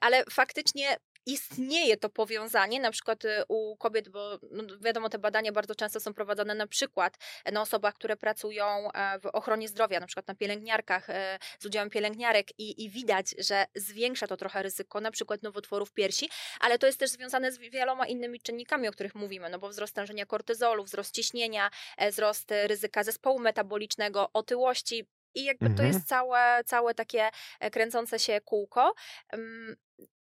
ale 0.02 0.24
faktycznie 0.32 0.98
istnieje 1.26 1.98
to 1.98 2.10
powiązanie, 2.10 2.80
na 2.80 2.92
przykład 2.92 3.26
y, 3.26 3.44
u 3.48 3.78
kobiet, 3.78 4.10
bo 4.10 4.40
no 4.52 4.64
wiadomo, 4.82 5.10
te 5.10 5.20
badania 5.20 5.52
bardzo 5.52 5.76
często 5.76 6.00
są 6.00 6.14
prowadzone 6.14 6.56
na 6.56 6.68
przykład 6.68 7.18
na 7.52 7.62
osobach, 7.62 7.94
które 7.94 8.18
pracują 8.18 8.92
e, 8.92 9.20
w 9.20 9.26
ochronie 9.26 9.68
zdrowia, 9.68 10.00
na 10.00 10.08
przykład 10.08 10.28
na 10.28 10.36
pielęgniarkach, 10.36 11.10
e, 11.10 11.40
z 11.60 11.66
udziałem 11.66 11.90
pielęgniarek 11.90 12.60
i, 12.60 12.84
i 12.86 12.90
widać, 12.90 13.36
że 13.38 13.66
zwiększa 13.76 14.28
to 14.28 14.38
trochę 14.38 14.64
ryzyko 14.64 15.02
na 15.02 15.12
przykład 15.12 15.44
nowotworów 15.44 15.92
piersi, 15.92 16.30
ale 16.60 16.80
to 16.80 16.86
jest 16.86 17.00
też 17.00 17.10
związane 17.10 17.52
z 17.52 17.58
wieloma 17.58 18.08
innymi 18.08 18.40
czynnikami, 18.40 18.88
o 18.88 18.92
których 18.92 19.16
mówimy, 19.16 19.50
no 19.50 19.60
bo 19.60 19.70
wzrost 19.70 19.92
stężenia 19.92 20.26
kortyzolu, 20.26 20.84
wzrost 20.84 21.16
ciśnienia, 21.16 21.70
e, 21.98 22.12
wzrost 22.12 22.52
ryzyka 22.68 23.04
zespołu 23.04 23.40
metabolicznego, 23.40 24.30
otyłości, 24.34 25.06
i 25.36 25.44
jakby 25.44 25.66
mhm. 25.66 25.78
to 25.78 25.84
jest 25.84 26.08
całe, 26.08 26.64
całe 26.66 26.94
takie 26.94 27.30
kręcące 27.72 28.20
się 28.20 28.42
kółko. 28.42 28.94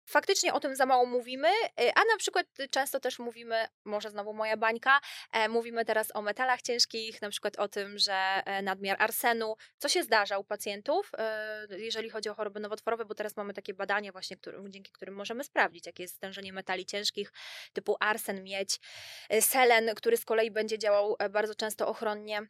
Faktycznie 0.07 0.53
o 0.53 0.61
tym 0.61 0.77
za 0.77 0.87
mało 0.87 1.07
mówimy, 1.07 1.49
y, 1.49 1.95
a 1.95 2.01
na 2.13 2.17
przykład 2.19 2.47
często 2.71 3.01
też 3.01 3.19
mówimy, 3.19 3.67
może 3.85 4.11
znowu 4.11 4.33
moja 4.33 4.57
bańka, 4.57 5.01
e, 5.33 5.49
mówimy 5.49 5.85
teraz 5.85 6.17
o 6.17 6.23
metalach 6.23 6.63
ciężkich, 6.63 7.23
na 7.23 7.31
przykład 7.31 7.57
o 7.57 7.69
tym, 7.69 7.99
że 7.99 8.43
e, 8.45 8.63
nadmiar 8.63 8.97
arsenu, 9.03 9.55
co 9.79 9.89
się 9.89 10.03
zdarza 10.03 10.39
u 10.39 10.45
pacjentów, 10.45 11.11
e, 11.19 11.67
jeżeli 11.79 12.11
chodzi 12.11 12.29
o 12.29 12.35
choroby 12.35 12.61
nowotworowe, 12.61 13.05
bo 13.05 13.15
teraz 13.15 13.37
mamy 13.37 13.55
takie 13.55 13.75
badania 13.75 14.13
właśnie, 14.13 14.37
dzięki 14.69 14.93
którym 14.93 15.15
możemy 15.15 15.45
sprawdzić, 15.45 15.87
jakie 15.87 16.03
jest 16.03 16.17
stężenie 16.17 16.53
metali 16.53 16.87
ciężkich 16.87 17.33
typu 17.73 17.97
arsen, 18.01 18.45
miedź, 18.45 18.81
selen, 19.41 19.95
który 19.95 20.17
z 20.17 20.25
kolei 20.25 20.51
będzie 20.51 20.79
działał 20.79 21.17
bardzo 21.31 21.55
często 21.55 21.89
ochronnie 21.89 22.47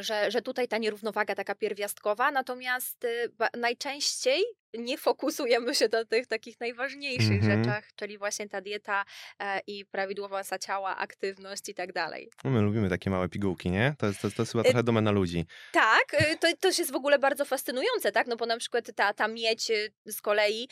że, 0.00 0.30
że 0.30 0.42
tutaj 0.42 0.68
ta 0.68 0.78
nierównowaga 0.78 1.34
taka 1.34 1.54
pierwiastkowa, 1.54 2.30
natomiast 2.30 3.04
y, 3.04 3.32
najczęściej 3.56 4.42
nie 4.74 4.98
fokusujemy 4.98 5.74
się 5.74 5.88
na 5.92 6.04
tych 6.04 6.26
takich 6.26 6.60
najważniejszych 6.60 7.42
mm-hmm. 7.42 7.64
rzeczach, 7.64 7.84
czyli 7.96 8.18
właśnie 8.18 8.48
ta 8.48 8.60
dieta 8.60 9.04
e, 9.38 9.60
i 9.66 9.84
prawidłowa 9.84 10.42
masa 10.42 10.58
ciała, 10.58 10.96
aktywność 10.96 11.68
i 11.68 11.74
tak 11.74 11.92
dalej. 11.92 12.30
No 12.44 12.50
my 12.50 12.60
lubimy 12.60 12.88
takie 12.88 13.10
małe 13.10 13.28
pigułki, 13.28 13.70
nie? 13.70 13.94
To 13.98 14.06
jest, 14.06 14.20
to, 14.20 14.30
to 14.30 14.42
jest 14.42 14.52
chyba 14.52 14.64
trochę 14.64 14.78
y, 14.78 14.82
domena 14.82 15.10
ludzi. 15.10 15.46
Tak, 15.72 16.14
y, 16.14 16.36
to, 16.38 16.48
to 16.60 16.68
jest 16.68 16.92
w 16.92 16.94
ogóle 16.94 17.18
bardzo 17.18 17.44
fascynujące, 17.44 18.12
tak? 18.12 18.26
No 18.26 18.36
bo 18.36 18.46
na 18.46 18.56
przykład 18.56 18.90
ta, 18.94 19.14
ta 19.14 19.28
miedź 19.28 19.70
y, 19.70 19.92
z 20.06 20.20
kolei 20.20 20.68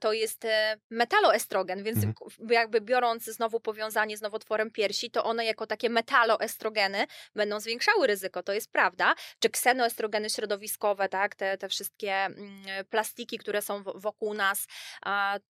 to 0.00 0.12
jest 0.12 0.44
e, 0.44 0.76
metaloestrogen, 0.90 1.82
więc 1.82 1.98
mm-hmm. 1.98 2.52
jakby 2.52 2.80
biorąc 2.80 3.24
znowu 3.24 3.60
powiązanie 3.60 4.16
z 4.16 4.22
nowotworem 4.22 4.70
piersi, 4.70 5.10
to 5.10 5.24
one 5.24 5.44
jako 5.44 5.66
takie 5.66 5.90
metaloestrogeny 5.90 7.06
będą 7.34 7.60
zwiększały 7.60 8.06
ryzyko, 8.06 8.42
to 8.42 8.52
jest 8.52 8.72
prawda. 8.72 9.14
Czy 9.38 9.50
ksenoestrogeny 9.50 10.30
środowiskowe, 10.30 11.08
tak? 11.08 11.34
Te, 11.34 11.58
te 11.58 11.68
wszystkie 11.68 12.12
mm, 12.12 12.64
plastiki, 12.90 13.38
które 13.44 13.62
są 13.62 13.82
wokół 13.94 14.34
nas, 14.34 14.66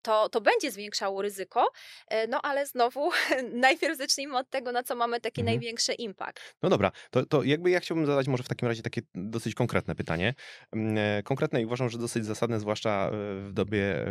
to, 0.03 0.29
to 0.29 0.41
będzie 0.41 0.71
zwiększało 0.71 1.23
ryzyko. 1.23 1.73
E, 2.09 2.27
no 2.27 2.43
ale 2.43 2.67
znowu, 2.67 3.11
najpierw 3.67 3.99
zacznijmy 3.99 4.39
od 4.39 4.51
tego, 4.51 4.73
na 4.73 4.83
co 4.83 4.95
mamy 4.95 5.21
taki 5.21 5.41
mhm. 5.41 5.57
największy 5.57 5.93
impact. 5.93 6.55
No 6.63 6.69
dobra, 6.69 6.93
to, 7.11 7.27
to 7.27 7.43
jakby 7.43 7.71
ja 7.71 7.81
chciałbym 7.81 8.07
zadać 8.07 8.27
może 8.29 8.43
w 8.43 8.49
takim 8.49 8.69
razie 8.69 8.83
takie 8.83 9.03
dosyć 9.15 9.55
konkretne 9.55 9.95
pytanie. 9.95 10.35
Mm, 10.73 10.99
e, 10.99 11.23
konkretne 11.23 11.63
i 11.63 11.67
uważam, 11.67 11.89
że 11.89 11.99
dosyć 11.99 12.25
zasadne, 12.25 12.61
zwłaszcza 12.61 13.07
e, 13.07 13.11
w 13.41 13.53
dobie, 13.53 14.05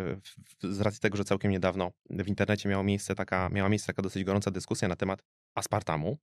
z 0.63 0.81
racji 0.81 0.99
tego, 0.99 1.17
że 1.17 1.23
całkiem 1.23 1.51
niedawno 1.51 1.91
w 2.09 2.27
internecie 2.27 2.69
miała 2.69 2.83
miejsce 2.83 3.15
taka, 3.15 3.49
miała 3.49 3.69
miejsce 3.69 3.87
taka 3.87 4.01
dosyć 4.01 4.23
gorąca 4.23 4.51
dyskusja 4.51 4.87
na 4.87 4.95
temat 4.95 5.23
aspartamu. 5.55 6.17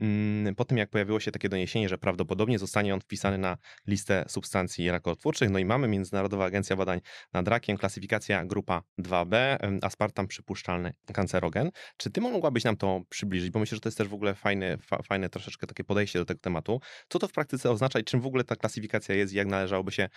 Mm, 0.00 0.54
po 0.54 0.64
tym, 0.64 0.78
jak 0.78 0.90
pojawiło 0.90 1.20
się 1.20 1.32
takie 1.32 1.48
doniesienie, 1.48 1.88
że 1.88 1.98
prawdopodobnie 1.98 2.58
zostanie 2.58 2.94
on 2.94 3.00
wpisany 3.00 3.38
na 3.38 3.56
listę 3.86 4.24
substancji 4.28 4.90
rakotwórczych, 4.90 5.50
no 5.50 5.58
i 5.58 5.64
mamy 5.64 5.88
Międzynarodowa 5.88 6.44
Agencja 6.44 6.76
Badań 6.76 7.00
nad 7.32 7.48
Rakiem, 7.48 7.76
klasyfikacja 7.76 8.44
grupa 8.44 8.82
2B, 8.98 9.36
aspartam 9.82 10.26
przypuszczalny 10.26 10.94
kancerogen. 11.14 11.70
Czy 11.96 12.10
ty 12.10 12.20
mogłabyś 12.20 12.64
nam 12.64 12.76
to 12.76 13.00
przybliżyć? 13.08 13.50
Bo 13.50 13.58
myślę, 13.58 13.76
że 13.76 13.80
to 13.80 13.88
jest 13.88 13.98
też 13.98 14.08
w 14.08 14.14
ogóle 14.14 14.34
fajne, 14.34 14.78
fa, 14.78 15.02
fajne 15.02 15.28
troszeczkę 15.28 15.66
takie 15.66 15.84
podejście 15.84 16.18
do 16.18 16.24
tego 16.24 16.40
tematu. 16.40 16.80
Co 17.08 17.18
to 17.18 17.28
w 17.28 17.32
praktyce 17.32 17.70
oznacza 17.70 17.98
i 17.98 18.04
czym 18.04 18.20
w 18.20 18.26
ogóle 18.26 18.44
ta 18.44 18.56
klasyfikacja 18.56 19.14
jest 19.14 19.32
i 19.32 19.36
jak 19.36 19.46
należałoby 19.46 19.92
się 19.92 20.08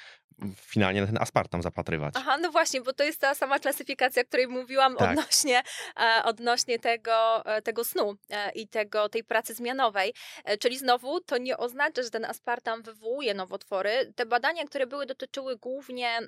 finalnie 0.56 1.02
na 1.02 1.08
ten 1.08 1.17
aspartam 1.17 1.62
zapatrywać? 1.62 2.13
Aha, 2.17 2.38
no 2.38 2.52
właśnie, 2.52 2.82
bo 2.82 2.93
to 2.93 3.04
jest 3.04 3.22
ta 3.22 3.36
sama 3.36 3.60
klasyfikacja, 3.60 4.22
o 4.22 4.26
której 4.26 4.48
mówiłam 4.48 4.95
tak. 4.95 5.10
odnośnie, 5.10 5.62
e, 6.00 6.24
odnośnie 6.24 6.80
tego, 6.80 7.45
e, 7.45 7.62
tego 7.62 7.84
snu 7.84 8.15
e, 8.30 8.48
i 8.55 8.67
tego, 8.67 9.09
tej 9.09 9.23
pracy 9.23 9.53
zmianowej. 9.53 10.13
Czyli 10.59 10.77
znowu 10.77 11.21
to 11.21 11.38
nie 11.38 11.57
oznacza, 11.57 12.03
że 12.03 12.09
ten 12.09 12.25
aspartam 12.25 12.81
wywołuje 12.81 13.33
nowotwory. 13.33 14.13
Te 14.15 14.25
badania, 14.25 14.65
które 14.65 14.88
były, 14.88 15.05
dotyczyły 15.05 15.57
głównie 15.57 16.19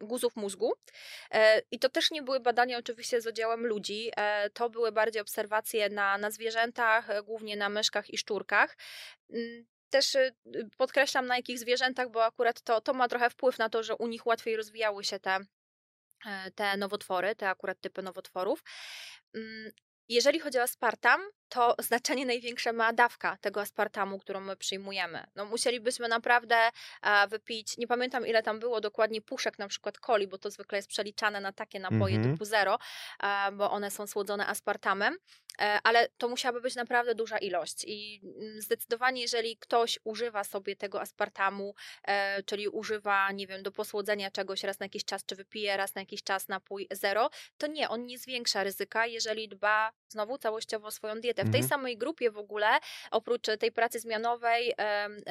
guzów 0.00 0.36
mózgu 0.36 0.72
i 1.70 1.78
to 1.78 1.88
też 1.88 2.10
nie 2.10 2.22
były 2.22 2.40
badania 2.40 2.78
oczywiście 2.78 3.20
z 3.20 3.26
udziałem 3.26 3.66
ludzi. 3.66 4.10
To 4.54 4.70
były 4.70 4.92
bardziej 4.92 5.22
obserwacje 5.22 5.88
na, 5.88 6.18
na 6.18 6.30
zwierzętach, 6.30 7.24
głównie 7.24 7.56
na 7.56 7.68
myszkach 7.68 8.10
i 8.10 8.18
szczurkach 8.18 8.76
mm, 9.32 9.66
też 9.92 10.16
podkreślam 10.76 11.26
na 11.26 11.36
jakich 11.36 11.58
zwierzętach, 11.58 12.10
bo 12.10 12.24
akurat 12.24 12.62
to, 12.62 12.80
to 12.80 12.94
ma 12.94 13.08
trochę 13.08 13.30
wpływ 13.30 13.58
na 13.58 13.68
to, 13.68 13.82
że 13.82 13.96
u 13.96 14.06
nich 14.06 14.26
łatwiej 14.26 14.56
rozwijały 14.56 15.04
się 15.04 15.20
te, 15.20 15.38
e, 16.26 16.50
te 16.50 16.76
nowotwory, 16.76 17.34
te 17.34 17.48
akurat 17.48 17.80
typy 17.80 18.02
nowotworów. 18.02 18.64
Mm, 19.34 19.72
jeżeli 20.08 20.40
chodzi 20.40 20.58
o 20.58 20.62
aspartam, 20.62 21.20
to 21.52 21.74
znaczenie 21.78 22.26
największe 22.26 22.72
ma 22.72 22.92
dawka 22.92 23.36
tego 23.40 23.60
aspartamu, 23.60 24.18
którą 24.18 24.40
my 24.40 24.56
przyjmujemy. 24.56 25.26
No, 25.34 25.44
musielibyśmy 25.44 26.08
naprawdę 26.08 26.56
e, 27.02 27.28
wypić, 27.28 27.78
nie 27.78 27.86
pamiętam 27.86 28.26
ile 28.26 28.42
tam 28.42 28.58
było 28.58 28.80
dokładnie 28.80 29.22
puszek 29.22 29.58
na 29.58 29.68
przykład 29.68 29.98
coli, 29.98 30.28
bo 30.28 30.38
to 30.38 30.50
zwykle 30.50 30.78
jest 30.78 30.88
przeliczane 30.88 31.40
na 31.40 31.52
takie 31.52 31.80
napoje 31.80 32.16
mm 32.16 32.28
-hmm. 32.28 32.32
typu 32.32 32.44
zero, 32.44 32.78
e, 33.22 33.52
bo 33.52 33.70
one 33.70 33.90
są 33.90 34.06
słodzone 34.06 34.46
aspartamem, 34.46 35.16
e, 35.60 35.78
ale 35.82 36.08
to 36.18 36.28
musiałaby 36.28 36.60
być 36.60 36.74
naprawdę 36.74 37.14
duża 37.14 37.38
ilość 37.38 37.84
i 37.86 38.20
mm, 38.24 38.60
zdecydowanie 38.60 39.22
jeżeli 39.22 39.56
ktoś 39.56 39.98
używa 40.04 40.44
sobie 40.44 40.76
tego 40.76 41.00
aspartamu, 41.00 41.74
czyli 42.46 42.68
używa, 42.68 43.32
nie 43.32 43.46
wiem, 43.46 43.62
do 43.62 43.72
posłodzenia 43.72 44.30
czegoś 44.30 44.62
raz 44.62 44.80
na 44.80 44.86
jakiś 44.86 45.04
czas, 45.04 45.24
czy 45.24 45.36
wypije 45.36 45.76
raz 45.76 45.94
na 45.94 46.02
jakiś 46.02 46.22
czas 46.22 46.48
napój 46.48 46.88
zero, 46.90 47.30
to 47.58 47.66
nie, 47.66 47.88
on 47.88 48.06
nie 48.06 48.18
zwiększa 48.18 48.64
ryzyka, 48.64 49.06
jeżeli 49.06 49.48
dba 49.48 49.92
znowu 50.08 50.38
całościowo 50.38 50.86
o 50.86 50.90
swoją 50.90 51.20
dietę 51.20 51.41
w 51.44 51.50
tej 51.50 51.60
mhm. 51.60 51.68
samej 51.68 51.98
grupie 51.98 52.30
w 52.30 52.38
ogóle, 52.38 52.66
oprócz 53.10 53.46
tej 53.58 53.72
pracy 53.72 54.00
zmianowej, 54.00 54.74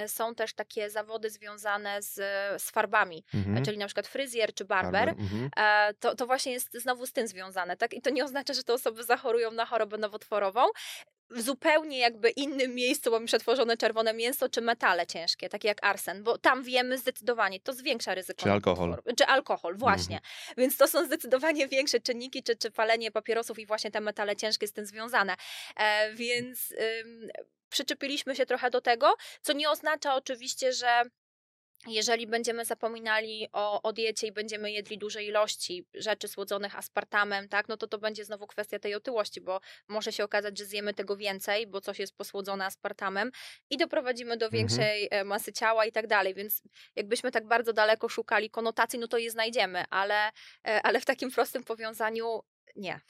są 0.07 0.35
też 0.35 0.53
takie 0.53 0.89
zawody 0.89 1.29
związane 1.29 2.01
z, 2.01 2.13
z 2.61 2.71
farbami, 2.71 3.23
mhm. 3.33 3.65
czyli 3.65 3.77
na 3.77 3.85
przykład 3.85 4.07
fryzjer 4.07 4.53
czy 4.53 4.65
barber. 4.65 5.09
Mhm. 5.09 5.49
E, 5.57 5.93
to, 5.93 6.15
to 6.15 6.25
właśnie 6.25 6.51
jest 6.51 6.73
znowu 6.73 7.05
z 7.05 7.13
tym 7.13 7.27
związane. 7.27 7.77
Tak? 7.77 7.93
I 7.93 8.01
to 8.01 8.09
nie 8.09 8.23
oznacza, 8.23 8.53
że 8.53 8.63
te 8.63 8.73
osoby 8.73 9.03
zachorują 9.03 9.51
na 9.51 9.65
chorobę 9.65 9.97
nowotworową, 9.97 10.61
w 11.31 11.41
zupełnie 11.41 11.97
jakby 11.97 12.29
innym 12.29 12.75
miejscu 12.75 13.11
mamy 13.11 13.25
przetworzone 13.25 13.77
czerwone 13.77 14.13
mięso 14.13 14.49
czy 14.49 14.61
metale 14.61 15.07
ciężkie, 15.07 15.49
takie 15.49 15.67
jak 15.67 15.83
arsen, 15.83 16.23
bo 16.23 16.37
tam 16.37 16.63
wiemy 16.63 16.97
zdecydowanie, 16.97 17.59
to 17.59 17.73
zwiększa 17.73 18.15
ryzyko. 18.15 18.43
Czy 18.43 18.51
alkohol. 18.51 18.97
Czy 19.17 19.25
alkohol, 19.25 19.77
właśnie. 19.77 20.15
Mhm. 20.15 20.55
Więc 20.57 20.77
to 20.77 20.87
są 20.87 21.05
zdecydowanie 21.05 21.67
większe 21.67 21.99
czynniki, 21.99 22.43
czy, 22.43 22.55
czy 22.55 22.71
palenie 22.71 23.11
papierosów 23.11 23.59
i 23.59 23.65
właśnie 23.65 23.91
te 23.91 24.01
metale 24.01 24.35
ciężkie 24.35 24.67
z 24.67 24.73
tym 24.73 24.85
związane. 24.85 25.35
E, 25.75 26.13
więc 26.13 26.73
ym, 27.01 27.29
przyczepiliśmy 27.69 28.35
się 28.35 28.45
trochę 28.45 28.69
do 28.69 28.81
tego, 28.81 29.15
co 29.41 29.53
nie 29.53 29.69
oznacza 29.69 30.15
oczywiście, 30.15 30.73
że 30.73 31.01
jeżeli 31.87 32.27
będziemy 32.27 32.65
zapominali 32.65 33.47
o, 33.53 33.81
o 33.81 33.93
diecie 33.93 34.27
i 34.27 34.31
będziemy 34.31 34.71
jedli 34.71 34.97
duże 34.97 35.23
ilości 35.23 35.85
rzeczy 35.93 36.27
słodzonych 36.27 36.77
aspartamem, 36.77 37.49
tak, 37.49 37.67
no 37.67 37.77
to 37.77 37.87
to 37.87 37.97
będzie 37.97 38.25
znowu 38.25 38.47
kwestia 38.47 38.79
tej 38.79 38.95
otyłości, 38.95 39.41
bo 39.41 39.61
może 39.87 40.11
się 40.11 40.23
okazać, 40.23 40.57
że 40.57 40.65
zjemy 40.65 40.93
tego 40.93 41.17
więcej, 41.17 41.67
bo 41.67 41.81
coś 41.81 41.99
jest 41.99 42.17
posłodzone 42.17 42.65
aspartamem 42.65 43.31
i 43.69 43.77
doprowadzimy 43.77 44.37
do 44.37 44.45
mhm. 44.45 44.59
większej 44.59 45.03
mhm. 45.03 45.27
masy 45.27 45.53
ciała 45.53 45.85
i 45.85 45.91
tak 45.91 46.07
dalej, 46.07 46.33
więc 46.33 46.61
jakbyśmy 46.95 47.31
tak 47.31 47.47
bardzo 47.47 47.73
daleko 47.73 48.09
szukali 48.09 48.49
konotacji, 48.49 48.99
no 48.99 49.07
to 49.07 49.17
je 49.17 49.31
znajdziemy, 49.31 49.83
ale, 49.89 50.31
e, 50.67 50.81
ale 50.81 50.99
w 50.99 51.05
takim 51.05 51.31
prostym 51.31 51.63
powiązaniu 51.63 52.41
nie. 52.75 53.01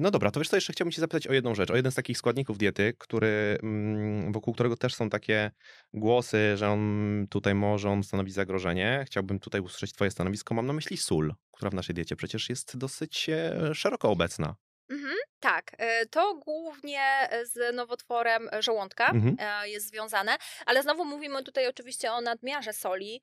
No 0.00 0.10
dobra, 0.10 0.30
to 0.30 0.40
wiesz 0.40 0.48
co, 0.48 0.56
jeszcze 0.56 0.72
chciałbym 0.72 0.92
cię 0.92 1.00
zapytać 1.00 1.26
o 1.26 1.32
jedną 1.32 1.54
rzecz, 1.54 1.70
o 1.70 1.76
jeden 1.76 1.92
z 1.92 1.94
takich 1.94 2.18
składników 2.18 2.58
diety, 2.58 2.94
który, 2.98 3.58
mm, 3.62 4.32
wokół 4.32 4.54
którego 4.54 4.76
też 4.76 4.94
są 4.94 5.10
takie 5.10 5.50
głosy, 5.94 6.56
że 6.56 6.68
on 6.68 7.26
tutaj 7.30 7.54
może 7.54 7.90
on 7.90 8.02
stanowić 8.02 8.34
zagrożenie. 8.34 9.04
Chciałbym 9.06 9.40
tutaj 9.40 9.60
usłyszeć 9.60 9.92
twoje 9.92 10.10
stanowisko. 10.10 10.54
Mam 10.54 10.66
na 10.66 10.72
myśli 10.72 10.96
sól, 10.96 11.34
która 11.52 11.70
w 11.70 11.74
naszej 11.74 11.94
diecie 11.94 12.16
przecież 12.16 12.48
jest 12.48 12.76
dosyć 12.76 13.28
e, 13.28 13.74
szeroko 13.74 14.10
obecna. 14.10 14.54
Mhm, 14.90 15.16
tak, 15.40 15.72
e, 15.78 16.06
to 16.06 16.34
głównie 16.34 17.28
z 17.42 17.74
nowotworem 17.74 18.48
żołądka 18.60 19.10
mhm. 19.10 19.36
E, 19.38 19.68
jest 19.68 19.88
związane, 19.88 20.36
ale 20.66 20.82
znowu 20.82 21.04
mówimy 21.04 21.42
tutaj 21.42 21.68
oczywiście 21.68 22.12
o 22.12 22.20
nadmiarze 22.20 22.72
soli 22.72 23.22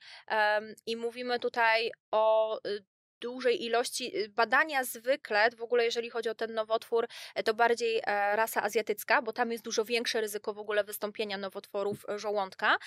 i 0.85 0.95
mówimy 0.95 1.39
tutaj 1.39 1.91
o 2.11 2.57
y, 2.67 2.85
dużej 3.19 3.65
ilości 3.65 4.17
y, 4.17 4.29
badania 4.29 4.83
zwykle, 4.83 5.49
w 5.51 5.61
ogóle 5.61 5.85
jeżeli 5.85 6.09
chodzi 6.09 6.29
o 6.29 6.35
ten 6.35 6.53
nowotwór, 6.53 7.07
e, 7.35 7.43
to 7.43 7.53
bardziej 7.53 7.97
e, 7.97 8.35
rasa 8.35 8.63
azjatycka, 8.63 9.21
bo 9.21 9.33
tam 9.33 9.51
jest 9.51 9.63
dużo 9.63 9.85
większe 9.85 10.21
ryzyko 10.21 10.53
w 10.53 10.59
ogóle 10.59 10.83
wystąpienia 10.83 11.37
nowotworów 11.37 12.05
e, 12.09 12.19
żołądka. 12.19 12.77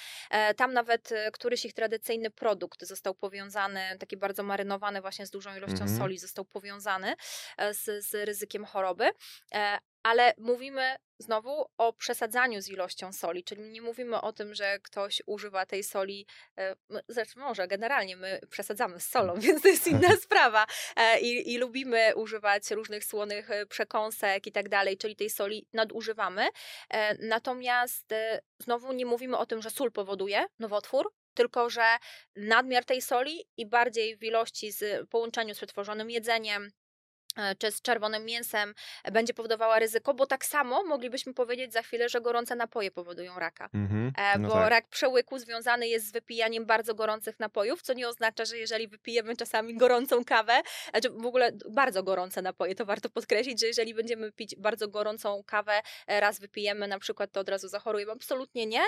Tam 0.56 0.72
nawet 0.72 1.10
któryś 1.32 1.64
ich 1.64 1.74
tradycyjny 1.74 2.30
produkt 2.30 2.86
został 2.86 3.14
powiązany, 3.14 3.80
taki 3.98 4.16
bardzo 4.16 4.42
marynowany 4.42 5.00
właśnie 5.00 5.26
z 5.26 5.30
dużą 5.30 5.56
ilością 5.56 5.82
mhm. 5.82 5.98
soli, 5.98 6.18
został 6.18 6.44
powiązany 6.44 7.14
z, 7.72 8.06
z 8.06 8.14
ryzykiem 8.14 8.64
choroby 8.64 9.10
ale 10.02 10.34
mówimy 10.38 10.96
znowu 11.20 11.64
o 11.78 11.92
przesadzaniu 11.92 12.62
z 12.62 12.68
ilością 12.68 13.12
soli, 13.12 13.44
czyli 13.44 13.62
nie 13.62 13.82
mówimy 13.82 14.20
o 14.20 14.32
tym, 14.32 14.54
że 14.54 14.78
ktoś 14.78 15.22
używa 15.26 15.66
tej 15.66 15.84
soli, 15.84 16.26
e, 16.58 16.76
zresztą 17.08 17.40
może 17.40 17.68
generalnie 17.68 18.16
my 18.16 18.40
przesadzamy 18.50 19.00
z 19.00 19.08
solą, 19.08 19.34
więc 19.40 19.62
to 19.62 19.68
jest 19.68 19.86
inna 19.86 20.16
sprawa 20.24 20.66
e, 20.96 21.20
I, 21.20 21.54
i 21.54 21.58
lubimy 21.58 22.12
używać 22.16 22.70
różnych 22.70 23.04
słonych 23.04 23.50
e, 23.50 23.66
przekąsek 23.66 24.46
i 24.46 24.52
tak 24.52 24.68
dalej, 24.68 24.96
czyli 24.96 25.16
tej 25.16 25.30
soli 25.30 25.66
nadużywamy. 25.72 26.48
Natomiast 27.18 28.14
znowu 28.58 28.92
nie 28.92 29.06
mówimy 29.06 29.36
o 29.36 29.46
tym, 29.46 29.62
że 29.62 29.70
sól 29.70 29.92
powoduje 29.92 30.44
nowotwór, 30.58 31.12
tylko 31.34 31.70
że 31.70 31.96
nadmiar 32.36 32.84
tej 32.84 33.02
soli 33.02 33.44
i 33.56 33.66
bardziej 33.66 34.16
w 34.16 34.22
ilości 34.22 34.72
z 34.72 35.08
połączeniu 35.08 35.54
z 35.54 35.56
przetworzonym 35.56 36.10
jedzeniem, 36.10 36.70
czy 37.58 37.70
z 37.70 37.82
czerwonym 37.82 38.24
mięsem 38.24 38.74
e, 39.04 39.12
będzie 39.12 39.34
powodowała 39.34 39.78
ryzyko, 39.78 40.14
bo 40.14 40.26
tak 40.26 40.44
samo 40.44 40.84
moglibyśmy 40.84 41.34
powiedzieć 41.34 41.72
za 41.72 41.82
chwilę, 41.82 42.08
że 42.08 42.20
gorące 42.20 42.56
napoje 42.56 42.90
powodują 42.90 43.38
raka. 43.38 43.68
Mm-hmm. 43.68 44.38
No 44.38 44.48
bo 44.48 44.54
tak. 44.54 44.70
rak 44.70 44.88
przełyku 44.88 45.38
związany 45.38 45.88
jest 45.88 46.08
z 46.08 46.12
wypijaniem 46.12 46.66
bardzo 46.66 46.94
gorących 46.94 47.40
napojów, 47.40 47.82
co 47.82 47.92
nie 47.92 48.08
oznacza, 48.08 48.44
że 48.44 48.58
jeżeli 48.58 48.88
wypijemy 48.88 49.36
czasami 49.36 49.76
gorącą 49.76 50.24
kawę, 50.24 50.62
znaczy 50.90 51.10
w 51.10 51.26
ogóle 51.26 51.52
bardzo 51.70 52.02
gorące 52.02 52.42
napoje, 52.42 52.74
to 52.74 52.86
warto 52.86 53.10
podkreślić, 53.10 53.60
że 53.60 53.66
jeżeli 53.66 53.94
będziemy 53.94 54.32
pić 54.32 54.56
bardzo 54.56 54.88
gorącą 54.88 55.42
kawę, 55.46 55.80
raz 56.06 56.40
wypijemy 56.40 56.88
na 56.88 56.98
przykład, 56.98 57.32
to 57.32 57.40
od 57.40 57.48
razu 57.48 57.68
zachorujemy. 57.68 58.12
Absolutnie 58.12 58.66
nie. 58.66 58.82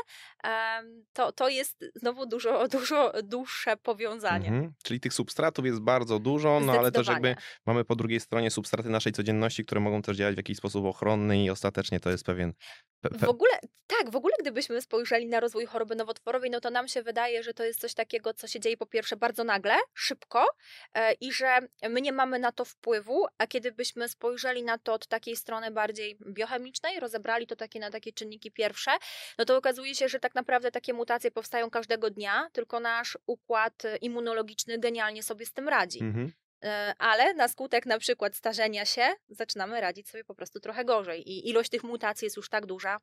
To, 1.12 1.32
to 1.32 1.48
jest 1.48 1.84
znowu 1.94 2.26
dużo, 2.26 2.68
dużo 2.78 3.12
dłuższe 3.22 3.76
powiązanie. 3.76 4.50
Mm-hmm. 4.50 4.70
Czyli 4.82 5.00
tych 5.00 5.14
substratów 5.14 5.66
jest 5.66 5.80
bardzo 5.80 6.18
dużo, 6.18 6.60
no 6.60 6.72
ale 6.72 6.92
też 6.92 7.08
jakby 7.08 7.36
mamy 7.66 7.84
po 7.84 7.96
drugiej 7.96 8.20
stronie 8.20 8.31
stronie 8.32 8.50
substraty 8.50 8.88
naszej 8.88 9.12
codzienności, 9.12 9.64
które 9.64 9.80
mogą 9.80 10.02
też 10.02 10.16
działać 10.16 10.34
w 10.34 10.36
jakiś 10.36 10.58
sposób 10.58 10.84
ochronny 10.84 11.44
i 11.44 11.50
ostatecznie 11.50 12.00
to 12.00 12.10
jest 12.10 12.24
pewien... 12.24 12.52
Pe, 13.00 13.10
pe... 13.10 13.26
W 13.26 13.28
ogóle, 13.28 13.50
tak, 13.86 14.10
w 14.10 14.16
ogóle 14.16 14.34
gdybyśmy 14.40 14.80
spojrzeli 14.80 15.26
na 15.26 15.40
rozwój 15.40 15.66
choroby 15.66 15.96
nowotworowej, 15.96 16.50
no 16.50 16.60
to 16.60 16.70
nam 16.70 16.88
się 16.88 17.02
wydaje, 17.02 17.42
że 17.42 17.54
to 17.54 17.64
jest 17.64 17.80
coś 17.80 17.94
takiego, 17.94 18.34
co 18.34 18.48
się 18.48 18.60
dzieje 18.60 18.76
po 18.76 18.86
pierwsze 18.86 19.16
bardzo 19.16 19.44
nagle, 19.44 19.74
szybko 19.94 20.46
e, 20.94 21.12
i 21.12 21.32
że 21.32 21.58
my 21.90 22.00
nie 22.00 22.12
mamy 22.12 22.38
na 22.38 22.52
to 22.52 22.64
wpływu, 22.64 23.26
a 23.38 23.46
kiedy 23.46 23.72
byśmy 23.72 24.08
spojrzeli 24.08 24.62
na 24.62 24.78
to 24.78 24.92
od 24.92 25.06
takiej 25.06 25.36
strony 25.36 25.70
bardziej 25.70 26.18
biochemicznej, 26.26 27.00
rozebrali 27.00 27.46
to 27.46 27.56
takie 27.56 27.80
na 27.80 27.90
takie 27.90 28.12
czynniki 28.12 28.50
pierwsze, 28.50 28.90
no 29.38 29.44
to 29.44 29.56
okazuje 29.56 29.94
się, 29.94 30.08
że 30.08 30.20
tak 30.20 30.34
naprawdę 30.34 30.70
takie 30.70 30.92
mutacje 30.92 31.30
powstają 31.30 31.70
każdego 31.70 32.10
dnia, 32.10 32.48
tylko 32.52 32.80
nasz 32.80 33.18
układ 33.26 33.82
immunologiczny 34.00 34.78
genialnie 34.78 35.22
sobie 35.22 35.46
z 35.46 35.52
tym 35.52 35.68
radzi. 35.68 36.00
Mhm. 36.00 36.32
E, 36.64 36.94
ale 36.98 37.34
na 37.34 37.48
skutek 37.48 37.86
na 37.86 37.98
przykład 37.98 38.36
starzenia 38.36 38.84
się 38.86 39.12
zaczynamy 39.28 39.80
radzić 39.80 40.08
sobie 40.08 40.24
po 40.24 40.34
prostu 40.34 40.60
trochę 40.60 40.84
gorzej 40.84 41.30
i 41.30 41.48
ilość 41.48 41.70
tych 41.70 41.84
mutacji 41.84 42.26
jest 42.26 42.36
już 42.36 42.48
tak 42.48 42.66
duża, 42.66 42.98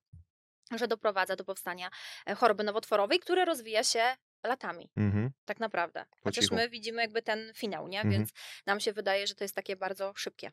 że 0.72 0.88
doprowadza 0.88 1.36
do 1.36 1.46
powstania 1.46 1.90
e, 2.26 2.36
choroby 2.36 2.64
nowotworowej, 2.64 3.20
która 3.20 3.46
rozwija 3.46 3.84
się 3.84 4.16
latami, 4.44 4.90
Mhm. 4.98 5.30
tak 5.46 5.60
naprawdę. 5.60 6.06
Chociaż 6.24 6.52
my 6.52 6.70
widzimy 6.70 7.02
jakby 7.02 7.22
ten 7.22 7.52
finał, 7.56 7.88
nie? 7.88 7.98
Mhm. 8.02 8.12
Więc 8.14 8.30
nam 8.66 8.80
się 8.80 8.94
wydaje, 8.94 9.28
że 9.28 9.36
to 9.36 9.44
jest 9.44 9.56
takie 9.56 9.76
bardzo 9.76 10.14
szybkie. 10.16 10.52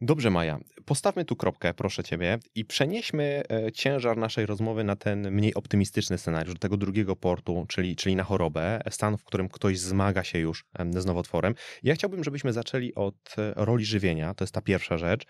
Dobrze, 0.00 0.30
Maja. 0.30 0.58
Postawmy 0.84 1.24
tu 1.24 1.36
kropkę, 1.36 1.74
proszę 1.74 2.04
ciebie, 2.04 2.38
i 2.54 2.64
przenieśmy 2.64 3.42
e, 3.50 3.72
ciężar 3.72 4.16
naszej 4.16 4.46
rozmowy 4.46 4.84
na 4.84 4.96
ten 4.96 5.30
mniej 5.30 5.54
optymistyczny 5.54 6.18
scenariusz, 6.18 6.54
do 6.54 6.60
tego 6.60 6.76
drugiego 6.76 7.16
portu, 7.16 7.66
czyli, 7.68 7.96
czyli 7.96 8.16
na 8.16 8.24
chorobę, 8.24 8.80
stan, 8.90 9.18
w 9.18 9.24
którym 9.24 9.48
ktoś 9.48 9.78
zmaga 9.78 10.24
się 10.24 10.38
już 10.38 10.64
z 10.90 11.06
nowotworem. 11.06 11.54
Ja 11.82 11.94
chciałbym, 11.94 12.24
żebyśmy 12.24 12.52
zaczęli 12.52 12.94
od 12.94 13.14
e, 13.38 13.52
roli 13.56 13.84
żywienia, 13.84 14.34
to 14.34 14.44
jest 14.44 14.54
ta 14.54 14.60
pierwsza 14.60 14.98
rzecz. 14.98 15.26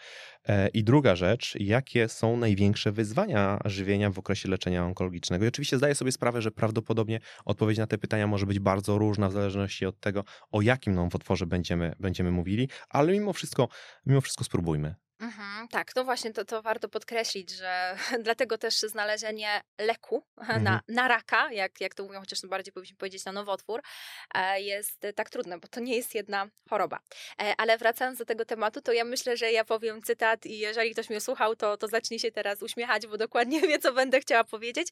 E, 0.48 0.68
I 0.68 0.84
druga 0.84 1.16
rzecz, 1.16 1.54
jakie 1.60 2.08
są 2.08 2.36
największe 2.36 2.92
wyzwania 2.92 3.58
żywienia 3.64 4.10
w 4.10 4.18
okresie 4.18 4.48
leczenia 4.48 4.84
onkologicznego. 4.84 5.44
I 5.44 5.48
oczywiście 5.48 5.78
zdaję 5.78 5.94
sobie 5.94 6.12
sprawę, 6.12 6.42
że 6.42 6.50
prawdopodobnie 6.50 7.20
odpowiedź 7.44 7.78
na 7.78 7.86
te 7.86 7.95
pytania 7.98 8.26
może 8.26 8.46
być 8.46 8.58
bardzo 8.58 8.98
różna 8.98 9.28
w 9.28 9.32
zależności 9.32 9.86
od 9.86 10.00
tego, 10.00 10.24
o 10.50 10.62
jakim 10.62 10.94
nowotworze 10.94 11.46
będziemy, 11.46 11.94
będziemy 12.00 12.30
mówili, 12.30 12.68
ale 12.88 13.12
mimo 13.12 13.32
wszystko, 13.32 13.68
mimo 14.06 14.20
wszystko 14.20 14.44
spróbujmy. 14.44 14.94
Mhm, 15.20 15.68
tak, 15.68 15.96
no 15.96 16.04
właśnie 16.04 16.32
to, 16.32 16.44
to 16.44 16.62
warto 16.62 16.88
podkreślić, 16.88 17.50
że 17.50 17.96
dlatego 18.24 18.58
też 18.58 18.74
znalezienie 18.80 19.60
leku 19.78 20.22
Mhm. 20.36 20.62
na, 20.62 20.80
na 20.88 21.08
raka, 21.08 21.52
jak, 21.52 21.80
jak 21.80 21.94
to 21.94 22.02
mówią, 22.04 22.20
chociaż 22.20 22.38
bardziej 22.48 22.72
powinniśmy 22.72 22.96
powiedzieć 22.96 23.24
na 23.24 23.32
nowotwór, 23.32 23.82
e, 24.34 24.60
jest 24.62 25.04
e, 25.04 25.12
tak 25.12 25.30
trudne, 25.30 25.58
bo 25.58 25.68
to 25.68 25.80
nie 25.80 25.96
jest 25.96 26.14
jedna 26.14 26.48
choroba. 26.70 26.98
E, 27.42 27.54
Ale 27.58 27.78
wracając 27.78 28.18
do 28.18 28.24
tego 28.24 28.44
tematu, 28.44 28.80
to 28.80 28.92
ja 28.92 29.04
myślę, 29.04 29.36
że 29.36 29.52
ja 29.52 29.64
powiem 29.64 30.02
cytat 30.02 30.46
i 30.46 30.58
jeżeli 30.58 30.90
ktoś 30.92 31.10
mnie 31.10 31.20
słuchał, 31.20 31.56
to, 31.56 31.76
to 31.76 31.88
zacznie 31.88 32.18
się 32.18 32.32
teraz 32.32 32.62
uśmiechać, 32.62 33.06
bo 33.06 33.16
dokładnie 33.16 33.60
wie, 33.68 33.78
co 33.78 33.92
będę 33.92 34.20
chciała 34.20 34.44
powiedzieć, 34.44 34.88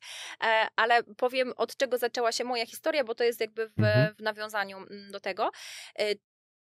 ale 0.77 1.03
powiem, 1.03 1.53
od 1.57 1.77
czego 1.77 1.99
zaczęła 1.99 2.33
się 2.33 2.45
moja 2.45 2.67
historia, 2.67 3.05
bo 3.05 3.15
to 3.15 3.25
jest 3.25 3.41
jakby 3.41 3.69
w, 3.69 3.79
Mhm. 3.79 4.15
w 4.15 4.21
nawiązaniu 4.23 4.77
mm, 4.77 5.11
do 5.13 5.21
tego. 5.21 5.51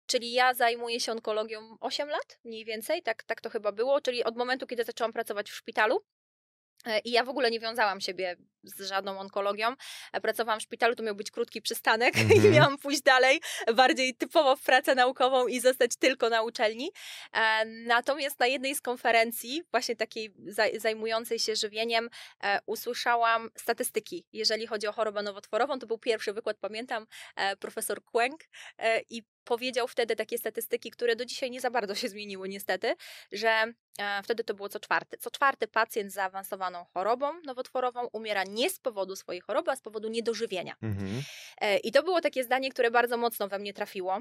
Czyli 0.07 0.33
ja 0.33 0.55
zajmuję 0.55 1.01
się 1.01 1.13
onkologią 1.13 1.77
8 1.81 2.09
lat, 2.09 2.39
mniej 2.45 2.65
więcej, 2.65 3.03
tak, 3.03 3.23
tak 3.23 3.41
to 3.41 3.51
chyba 3.51 3.73
było, 3.73 4.01
czyli 4.01 4.25
od 4.25 4.37
momentu, 4.37 4.67
kiedy 4.67 4.85
zaczęłam 4.85 5.13
pracować 5.13 5.51
w 5.51 5.55
szpitalu. 5.55 6.05
E, 6.87 6.99
I 6.99 7.11
ja 7.11 7.25
w 7.25 7.29
ogóle 7.29 7.51
nie 7.51 7.61
wiązałam 7.61 8.01
siebie 8.01 8.37
z 8.63 8.89
żadną 8.89 9.19
onkologią. 9.19 9.75
E, 10.13 10.21
Pracowałam 10.21 10.61
w 10.61 10.63
szpitalu, 10.63 10.95
to 10.95 11.03
miał 11.03 11.15
być 11.15 11.31
krótki 11.31 11.63
przystanek 11.63 12.17
i 12.19 12.21
Mhm. 12.35 12.53
miałam 12.53 12.79
pójść 12.79 13.03
dalej, 13.03 13.41
bardziej 13.75 14.15
typowo 14.15 14.57
w 14.57 14.63
pracę 14.63 14.95
naukową 14.95 15.47
i 15.47 15.61
zostać 15.61 15.97
tylko 15.97 16.29
na 16.31 16.43
uczelni. 16.43 16.91
E, 17.33 17.65
Natomiast 17.67 18.41
na 18.41 18.47
jednej 18.47 18.75
z 18.75 18.81
konferencji, 18.81 19.63
właśnie 19.71 19.97
takiej 19.97 20.35
zaj- 20.35 20.79
zajmującej 20.81 21.39
się 21.39 21.57
żywieniem, 21.57 22.11
usłyszałam 22.67 23.51
statystyki, 23.57 24.25
jeżeli 24.33 24.67
chodzi 24.67 24.87
o 24.87 24.93
chorobę 24.93 25.23
nowotworową. 25.23 25.79
To 25.79 25.87
był 25.87 25.99
pierwszy 25.99 26.33
wykład, 26.33 26.57
pamiętam, 26.61 27.07
profesor 27.61 28.05
Kłęk 28.05 28.41
i 29.11 29.23
powiedział 29.45 29.89
wtedy 29.89 30.17
takie 30.17 30.39
statystyki, 30.39 30.91
które 30.91 31.17
do 31.17 31.25
dzisiaj 31.25 31.51
nie 31.51 31.61
za 31.61 31.71
bardzo 31.71 31.95
się 31.95 32.09
zmieniły 32.09 32.49
niestety, 32.49 32.95
że 33.33 33.65
e, 33.99 34.23
wtedy 34.23 34.45
to 34.45 34.55
było 34.55 34.69
co 34.69 34.81
czwarty. 34.81 35.19
Co 35.19 35.31
czwarty 35.31 35.69
pacjent 35.69 36.11
z 36.11 36.15
zaawansowaną 36.15 36.85
chorobą 36.85 37.41
nowotworową 37.45 38.07
umiera 38.13 38.45
nie 38.49 38.71
z 38.71 38.79
powodu 38.79 39.17
swojej 39.17 39.41
choroby, 39.41 39.71
a 39.71 39.77
z 39.77 39.81
powodu 39.81 40.09
niedożywienia. 40.09 40.75
Mhm. 40.83 41.23
E, 41.61 41.79
I 41.79 41.93
to 41.93 42.03
było 42.03 42.21
takie 42.21 42.45
zdanie, 42.45 42.71
które 42.71 42.91
bardzo 42.91 43.17
mocno 43.17 43.49
we 43.49 43.59
mnie 43.59 43.73
trafiło. 43.75 44.21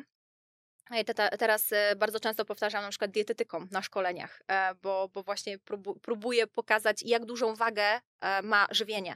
E, 0.91 1.03
te- 1.03 1.13
te- 1.13 1.37
Teraz 1.37 1.69
bardzo 1.95 2.19
często 2.19 2.45
powtarzam 2.45 2.83
na 2.83 2.89
przykład 2.89 3.11
dietetykom 3.11 3.67
na 3.71 3.81
szkoleniach, 3.81 4.41
bo, 4.81 5.09
bo 5.13 5.23
właśnie 5.23 5.57
próbu- 5.59 5.95
próbuję 6.01 6.47
pokazać, 6.47 7.03
jak 7.03 7.25
dużą 7.25 7.55
wagę 7.55 8.01
ma 8.43 8.67
żywienie 8.71 9.15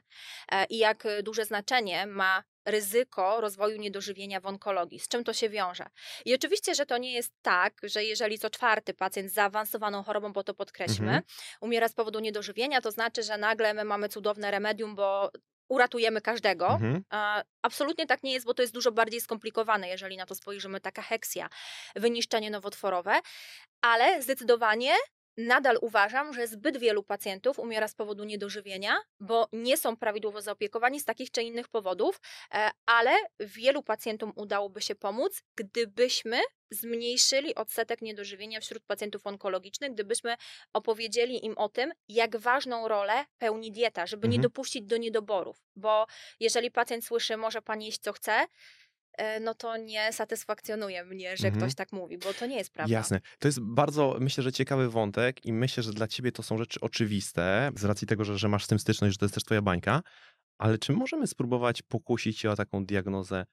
i 0.69 0.77
jak 0.77 1.03
duże 1.23 1.45
znaczenie 1.45 2.07
ma 2.07 2.43
ryzyko 2.67 3.41
rozwoju 3.41 3.77
niedożywienia 3.77 4.39
w 4.39 4.45
onkologii. 4.45 4.99
Z 4.99 5.07
czym 5.07 5.23
to 5.23 5.33
się 5.33 5.49
wiąże? 5.49 5.85
I 6.25 6.35
oczywiście, 6.35 6.75
że 6.75 6.85
to 6.85 6.97
nie 6.97 7.13
jest 7.13 7.33
tak, 7.41 7.73
że 7.83 8.03
jeżeli 8.03 8.39
co 8.39 8.49
czwarty 8.49 8.93
pacjent 8.93 9.31
z 9.31 9.33
zaawansowaną 9.33 10.03
chorobą, 10.03 10.33
bo 10.33 10.43
to 10.43 10.53
podkreślmy, 10.53 11.07
Mhm. 11.07 11.23
umiera 11.61 11.87
z 11.87 11.93
powodu 11.93 12.19
niedożywienia, 12.19 12.81
to 12.81 12.91
znaczy, 12.91 13.23
że 13.23 13.37
nagle 13.37 13.73
my 13.73 13.83
mamy 13.83 14.09
cudowne 14.09 14.51
remedium, 14.51 14.95
bo 14.95 15.31
uratujemy 15.69 16.21
każdego. 16.21 16.67
Mhm. 16.67 17.03
Absolutnie 17.61 18.05
tak 18.07 18.23
nie 18.23 18.33
jest, 18.33 18.45
bo 18.45 18.53
to 18.53 18.61
jest 18.61 18.73
dużo 18.73 18.91
bardziej 18.91 19.21
skomplikowane, 19.21 19.89
jeżeli 19.89 20.17
na 20.17 20.25
to 20.25 20.35
spojrzymy, 20.35 20.79
taka 20.81 21.01
heksja, 21.01 21.49
wyniszczenie 21.95 22.49
nowotworowe, 22.51 23.19
ale 23.81 24.21
zdecydowanie 24.21 24.93
nadal 25.37 25.77
uważam, 25.81 26.33
że 26.33 26.47
zbyt 26.47 26.77
wielu 26.77 27.03
pacjentów 27.03 27.59
umiera 27.59 27.87
z 27.87 27.95
powodu 27.95 28.23
niedożywienia, 28.23 28.97
bo 29.19 29.47
nie 29.53 29.77
są 29.77 29.97
prawidłowo 29.97 30.41
zaopiekowani 30.41 30.99
z 30.99 31.05
takich 31.05 31.31
czy 31.31 31.43
innych 31.43 31.67
powodów, 31.67 32.19
e, 32.53 32.69
ale 32.85 33.11
wielu 33.39 33.83
pacjentom 33.83 34.33
udałoby 34.35 34.81
się 34.81 34.95
pomóc, 34.95 35.43
gdybyśmy 35.55 36.39
zmniejszyli 36.71 37.55
odsetek 37.55 38.01
niedożywienia 38.01 38.59
wśród 38.61 38.83
pacjentów 38.83 39.27
onkologicznych, 39.27 39.93
gdybyśmy 39.93 40.35
opowiedzieli 40.73 41.45
im 41.45 41.57
o 41.57 41.69
tym, 41.69 41.91
jak 42.09 42.37
ważną 42.37 42.87
rolę 42.87 43.25
pełni 43.37 43.71
dieta, 43.71 44.05
żeby 44.07 44.27
nie 44.27 44.35
Mhm. 44.35 44.41
dopuścić 44.41 44.83
do 44.85 44.97
niedoborów, 44.97 45.57
bo 45.75 46.05
jeżeli 46.39 46.71
pacjent 46.71 47.05
słyszy, 47.05 47.37
może 47.37 47.61
pan 47.61 47.81
jeść 47.81 47.99
co 47.99 48.13
chce, 48.13 48.45
no 49.41 49.53
to 49.53 49.77
nie 49.77 50.13
satysfakcjonuje 50.13 51.05
mnie, 51.05 51.37
że 51.37 51.47
Mhm. 51.47 51.61
ktoś 51.61 51.75
tak 51.75 51.91
mówi, 51.91 52.17
bo 52.17 52.33
to 52.33 52.45
nie 52.45 52.57
jest 52.57 52.73
prawda. 52.73 52.93
Jasne. 52.93 53.21
To 53.39 53.47
jest 53.47 53.59
bardzo, 53.61 54.17
myślę, 54.19 54.43
że 54.43 54.51
ciekawy 54.51 54.89
wątek 54.89 55.45
i 55.45 55.53
myślę, 55.53 55.83
że 55.83 55.91
dla 55.93 56.07
ciebie 56.07 56.31
to 56.31 56.43
są 56.43 56.57
rzeczy 56.57 56.79
oczywiste, 56.81 57.71
z 57.75 57.83
racji 57.83 58.07
tego, 58.07 58.23
że, 58.23 58.37
że 58.37 58.47
masz 58.47 58.63
z 58.65 58.67
tym 58.67 58.79
styczność, 58.79 59.13
że 59.13 59.17
to 59.17 59.25
jest 59.25 59.35
też 59.35 59.43
twoja 59.43 59.61
bańka, 59.61 60.01
ale 60.57 60.77
czy 60.77 60.93
możemy 60.93 61.27
spróbować 61.27 61.81
pokusić 61.81 62.39
się 62.39 62.49
o 62.51 62.55
taką 62.55 62.85
diagnozę, 62.85 63.45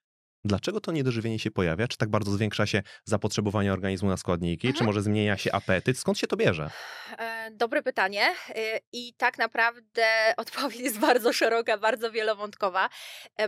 dlaczego 0.44 0.80
to 0.80 0.92
niedożywienie 0.92 1.38
się 1.38 1.50
pojawia? 1.50 1.88
Czy 1.88 1.96
tak 1.96 2.08
bardzo 2.08 2.30
zwiększa 2.32 2.66
się 2.66 2.82
zapotrzebowanie 3.04 3.72
organizmu 3.72 4.08
na 4.08 4.16
składniki? 4.16 4.68
Czy 4.68 4.68
Mhm. 4.68 4.86
może 4.86 5.02
zmienia 5.02 5.36
się 5.38 5.52
apetyt? 5.52 5.98
Skąd 5.98 6.18
się 6.18 6.26
to 6.26 6.36
bierze? 6.36 6.70
E, 7.18 7.50
Dobre 7.50 7.82
pytanie 7.82 8.22
e, 8.48 8.80
i 8.92 9.14
tak 9.16 9.38
naprawdę 9.38 10.06
odpowiedź 10.36 10.80
jest 10.80 10.98
bardzo 10.98 11.32
szeroka, 11.32 11.78
bardzo 11.78 12.10
wielowątkowa. 12.10 12.88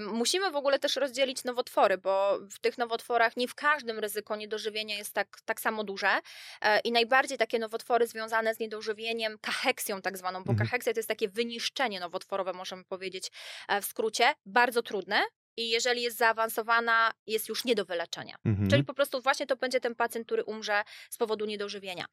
Musimy 0.01 0.51
w 0.51 0.57
ogóle 0.57 0.79
też 0.79 0.97
rozdzielić 0.97 1.45
nowotwory, 1.45 1.99
bo 1.99 2.39
w 2.51 2.59
tych 2.59 2.79
nowotworach 2.79 3.37
nie 3.37 3.49
w 3.49 3.55
każdym 3.55 3.99
ryzyko 3.99 4.37
niedożywienia 4.37 4.97
jest 4.97 5.15
tak, 5.15 5.29
tak 5.45 5.61
samo 5.61 5.85
duże 5.85 6.09
E, 6.63 6.81
i 6.81 6.93
najbardziej 6.93 7.39
takie 7.39 7.59
nowotwory 7.59 8.07
związane 8.07 8.55
z 8.55 8.59
niedożywieniem, 8.59 9.39
kaheksją 9.41 10.03
tak 10.03 10.19
zwaną, 10.19 10.45
bo 10.45 10.53
Mhm. 10.53 10.69
kaheksja 10.69 10.93
to 10.93 10.99
jest 10.99 11.09
takie 11.09 11.29
wyniszczenie 11.29 12.01
nowotworowe, 12.01 12.53
możemy 12.53 12.85
powiedzieć 12.85 13.31
w 13.83 13.85
skrócie, 13.85 14.35
bardzo 14.47 14.83
trudne 14.83 15.23
i 15.57 15.71
jeżeli 15.71 16.03
jest 16.03 16.17
zaawansowana, 16.17 17.13
jest 17.27 17.49
już 17.49 17.65
nie 17.65 17.75
do 17.75 17.85
wyleczenia. 17.85 18.37
Mhm. 18.45 18.71
Czyli 18.71 18.85
po 18.85 18.95
prostu 18.95 19.23
właśnie 19.23 19.47
to 19.47 19.57
będzie 19.57 19.81
ten 19.81 19.95
pacjent, 19.95 20.27
który 20.27 20.45
umrze 20.45 20.85
z 21.11 21.17
powodu 21.17 21.47
niedożywienia. 21.47 22.07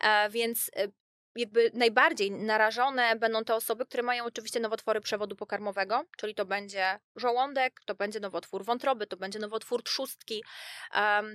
E, 0.00 0.30
więc 0.30 0.70
e, 0.76 0.88
jakby 1.36 1.70
najbardziej 1.74 2.30
narażone 2.30 3.16
będą 3.16 3.44
te 3.44 3.54
osoby, 3.54 3.86
które 3.86 4.02
mają 4.02 4.24
oczywiście 4.24 4.60
nowotwory 4.60 5.00
przewodu 5.00 5.36
pokarmowego, 5.36 6.04
czyli 6.16 6.34
to 6.34 6.44
będzie 6.44 6.98
żołądek, 7.16 7.80
to 7.86 7.94
będzie 7.94 8.20
nowotwór 8.20 8.64
wątroby, 8.64 9.06
to 9.06 9.16
będzie 9.16 9.38
nowotwór 9.38 9.82
trzustki, 9.82 10.44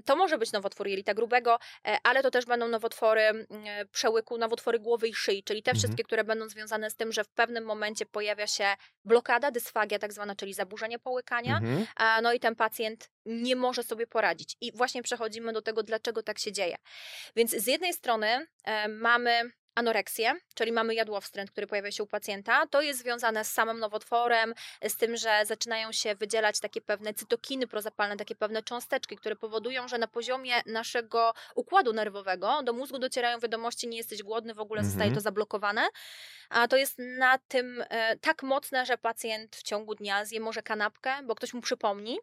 to 0.05 0.15
może 0.15 0.37
być 0.37 0.51
nowotwór 0.51 0.87
jelita 0.87 1.13
grubego, 1.13 1.59
e, 1.87 1.97
ale 2.03 2.23
to 2.23 2.31
też 2.31 2.45
będą 2.45 2.67
nowotwory 2.67 3.21
mm, 3.21 3.45
e, 3.65 3.85
przełyku, 3.85 4.37
nowotwory 4.37 4.79
głowy 4.79 5.07
i 5.07 5.13
szyi, 5.13 5.43
czyli 5.43 5.63
te 5.63 5.71
Mhm. 5.71 5.79
wszystkie, 5.79 6.03
które 6.03 6.23
będą 6.23 6.49
związane 6.49 6.89
z 6.89 6.95
tym, 6.95 7.11
że 7.11 7.23
w 7.23 7.29
pewnym 7.29 7.65
momencie 7.65 8.05
pojawia 8.05 8.47
się 8.47 8.75
blokada, 9.05 9.51
dysfagia 9.51 9.99
tak 9.99 10.13
zwana, 10.13 10.35
czyli 10.35 10.53
zaburzenie 10.53 10.99
połykania, 10.99 11.57
Mhm. 11.57 11.85
no 12.23 12.33
i 12.33 12.39
ten 12.39 12.55
pacjent 12.55 13.09
nie 13.25 13.55
może 13.55 13.83
sobie 13.83 14.07
poradzić. 14.07 14.57
I 14.61 14.71
właśnie 14.71 15.03
przechodzimy 15.03 15.53
do 15.53 15.61
tego, 15.61 15.83
dlaczego 15.83 16.23
tak 16.23 16.39
się 16.39 16.51
dzieje. 16.51 16.75
Więc 17.35 17.51
z 17.51 17.67
jednej 17.67 17.93
strony 17.93 18.47
e, 18.63 18.87
mamy 18.87 19.51
anoreksję, 19.75 20.33
czyli 20.55 20.71
mamy 20.71 20.95
jadłowstręt, 20.95 21.51
który 21.51 21.67
pojawia 21.67 21.91
się 21.91 22.03
u 22.03 22.07
pacjenta. 22.07 22.67
To 22.67 22.81
jest 22.81 22.99
związane 22.99 23.45
z 23.45 23.51
samym 23.51 23.79
nowotworem, 23.79 24.53
z 24.87 24.97
tym, 24.97 25.17
że 25.17 25.41
zaczynają 25.45 25.91
się 25.91 26.15
wydzielać 26.15 26.59
takie 26.59 26.81
pewne 26.81 27.13
cytokiny 27.13 27.67
prozapalne, 27.67 28.17
takie 28.17 28.35
pewne 28.35 28.63
cząsteczki, 28.63 29.15
które 29.15 29.35
powodują, 29.35 29.87
że 29.87 29.97
na 29.97 30.07
poziomie 30.07 30.53
naszego 30.65 31.33
układu 31.55 31.93
nerwowego 31.93 32.63
do 32.63 32.73
mózgu 32.73 32.99
docierają 32.99 33.39
wiadomości, 33.39 33.87
nie 33.87 33.97
jesteś 33.97 34.23
głodny, 34.23 34.53
w 34.53 34.59
ogóle 34.59 34.83
zostaje 34.83 35.05
Mhm. 35.05 35.15
to 35.15 35.21
zablokowane. 35.21 35.87
A 36.49 36.67
to 36.67 36.77
jest 36.77 36.95
na 36.99 37.37
tym 37.37 37.83
e, 37.89 38.17
tak 38.17 38.43
mocne, 38.43 38.85
że 38.85 38.97
pacjent 38.97 39.55
w 39.55 39.63
ciągu 39.63 39.95
dnia 39.95 40.25
zje 40.25 40.39
może 40.39 40.61
kanapkę, 40.61 41.13
bo 41.23 41.35
ktoś 41.35 41.53
mu 41.53 41.61
przypomni, 41.61 42.17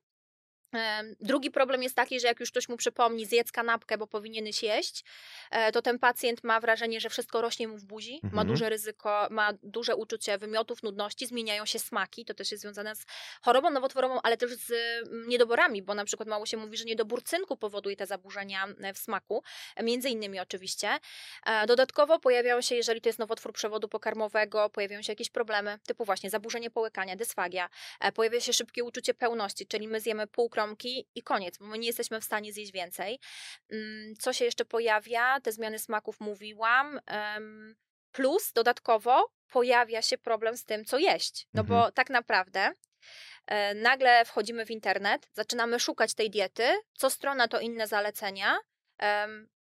Drugi 1.21 1.51
problem 1.51 1.83
jest 1.83 1.97
taki, 1.97 2.21
że 2.21 2.27
jak 2.29 2.41
już 2.41 2.51
ktoś 2.51 2.69
mu 2.69 2.77
przypomni, 2.77 3.27
zjedz 3.27 3.53
kanapkę, 3.53 3.99
bo 3.99 4.07
powinieneś 4.07 4.63
jeść, 4.63 5.05
e, 5.51 5.73
to 5.73 5.83
ten 5.83 5.99
pacjent 5.99 6.45
ma 6.45 6.61
wrażenie, 6.61 7.01
że 7.01 7.11
wszystko 7.11 7.41
rośnie 7.41 7.69
mu 7.69 7.77
w 7.77 7.85
buzi, 7.85 8.15
mhm. 8.15 8.35
ma 8.35 8.45
duże 8.45 8.69
ryzyko, 8.69 9.29
ma 9.31 9.53
duże 9.63 9.97
uczucie 9.97 10.39
wymiotów, 10.39 10.83
nudności, 10.83 11.27
zmieniają 11.27 11.67
się 11.67 11.79
smaki, 11.79 12.25
to 12.25 12.35
też 12.35 12.51
jest 12.51 12.63
związane 12.63 12.97
z 12.97 13.07
chorobą 13.43 13.71
nowotworową, 13.71 14.23
ale 14.23 14.37
też 14.37 14.55
z 14.55 14.73
mm, 14.73 15.29
niedoborami, 15.29 15.83
bo 15.83 15.95
na 15.95 16.05
przykład 16.05 16.29
mało 16.29 16.47
się 16.47 16.57
mówi, 16.57 16.77
że 16.77 16.85
niedobór 16.85 17.23
cynku 17.23 17.57
powoduje 17.57 17.97
te 17.97 18.07
zaburzenia 18.07 18.67
e, 18.81 18.95
w 18.95 18.99
smaku, 18.99 19.43
e, 19.77 19.83
między 19.83 20.09
innymi 20.09 20.41
oczywiście. 20.41 20.89
Dodatkowo 21.67 22.19
pojawiają 22.19 22.61
się, 22.61 22.75
jeżeli 22.75 23.01
to 23.01 23.09
jest 23.09 23.19
nowotwór 23.19 23.53
przewodu 23.53 23.89
pokarmowego, 23.89 24.71
pojawiają 24.71 25.03
się 25.03 25.13
jakieś 25.13 25.31
problemy, 25.31 25.79
typu 25.87 26.05
właśnie 26.05 26.31
zaburzenie 26.31 26.71
połykania, 26.71 27.17
dysfagia, 27.17 27.69
pojawia 28.15 28.41
się 28.41 28.53
szybkie 28.53 28.85
uczucie 28.85 29.15
pełności, 29.15 29.67
czyli 29.67 29.89
my 29.89 30.01
zjemy 30.01 30.27
pół 30.27 30.49
kromki 30.63 31.09
i 31.15 31.23
koniec, 31.23 31.59
bo 31.59 31.67
my 31.67 31.79
nie 31.79 31.87
jesteśmy 31.87 32.21
w 32.21 32.25
stanie 32.25 32.53
zjeść 32.53 32.73
więcej. 32.73 33.21
Mm, 33.73 34.15
co 34.17 34.33
się 34.33 34.45
jeszcze 34.45 34.65
pojawia? 34.65 35.41
Te 35.41 35.53
zmiany 35.53 35.79
smaków 35.79 36.21
mówiłam. 36.21 37.01
Plus 38.13 38.53
dodatkowo 38.53 39.33
pojawia 39.53 40.03
się 40.03 40.19
problem 40.19 40.57
z 40.57 40.65
tym, 40.65 40.85
co 40.85 40.99
jeść. 40.99 41.47
No 41.55 41.61
mhm. 41.61 41.81
bo 41.81 41.93
tak 41.93 42.11
naprawdę 42.11 42.73
e, 43.47 43.75
nagle 43.75 44.25
wchodzimy 44.25 44.67
w 44.67 44.71
internet, 44.71 45.29
zaczynamy 45.33 45.81
szukać 45.81 46.15
tej 46.15 46.31
diety, 46.31 46.65
co 46.95 47.11
strona 47.11 47.49
to 47.49 47.61
inne 47.61 47.87
zalecenia. 47.87 48.59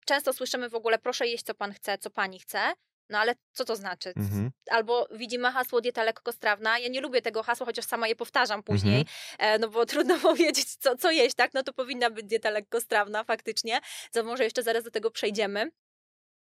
Często 0.05 0.33
słyszymy 0.33 0.69
w 0.69 0.75
ogóle, 0.75 0.99
proszę 0.99 1.27
jeść, 1.27 1.43
co 1.43 1.53
pan 1.53 1.73
chce, 1.73 1.97
co 1.97 2.09
pani 2.09 2.39
chce. 2.39 2.73
No 3.09 3.19
ale 3.19 3.35
co 3.53 3.65
to 3.65 3.75
znaczy? 3.75 4.13
Mhm. 4.15 4.51
Albo 4.71 5.07
widzimy 5.11 5.51
hasło 5.51 5.81
dieta 5.81 6.03
lekkostrawna. 6.03 6.79
Ja 6.79 6.89
nie 6.89 7.01
lubię 7.01 7.21
tego 7.21 7.43
hasła, 7.43 7.65
chociaż 7.65 7.85
sama 7.85 8.07
je 8.07 8.15
powtarzam 8.15 8.63
później, 8.63 9.05
mhm. 9.31 9.61
no 9.61 9.69
bo 9.69 9.85
trudno 9.91 10.19
powiedzieć, 10.19 10.75
co, 10.75 10.97
co 10.97 11.11
jeść, 11.11 11.35
tak? 11.35 11.53
No 11.53 11.63
to 11.63 11.73
powinna 11.73 12.09
być 12.09 12.25
dieta 12.25 12.49
lekkostrawna 12.49 13.23
faktycznie. 13.23 13.79
Co 14.11 14.23
może 14.23 14.43
jeszcze 14.43 14.63
zaraz 14.63 14.83
do 14.83 14.91
tego 14.91 15.11
przejdziemy. 15.11 15.71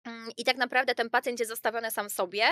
Mm, 0.06 0.30
I 0.38 0.44
tak 0.44 0.58
naprawdę 0.58 0.96
ten 0.96 1.10
pacjent 1.10 1.40
jest 1.40 1.50
zostawiony 1.50 1.92
sam 1.92 2.10
sobie. 2.10 2.44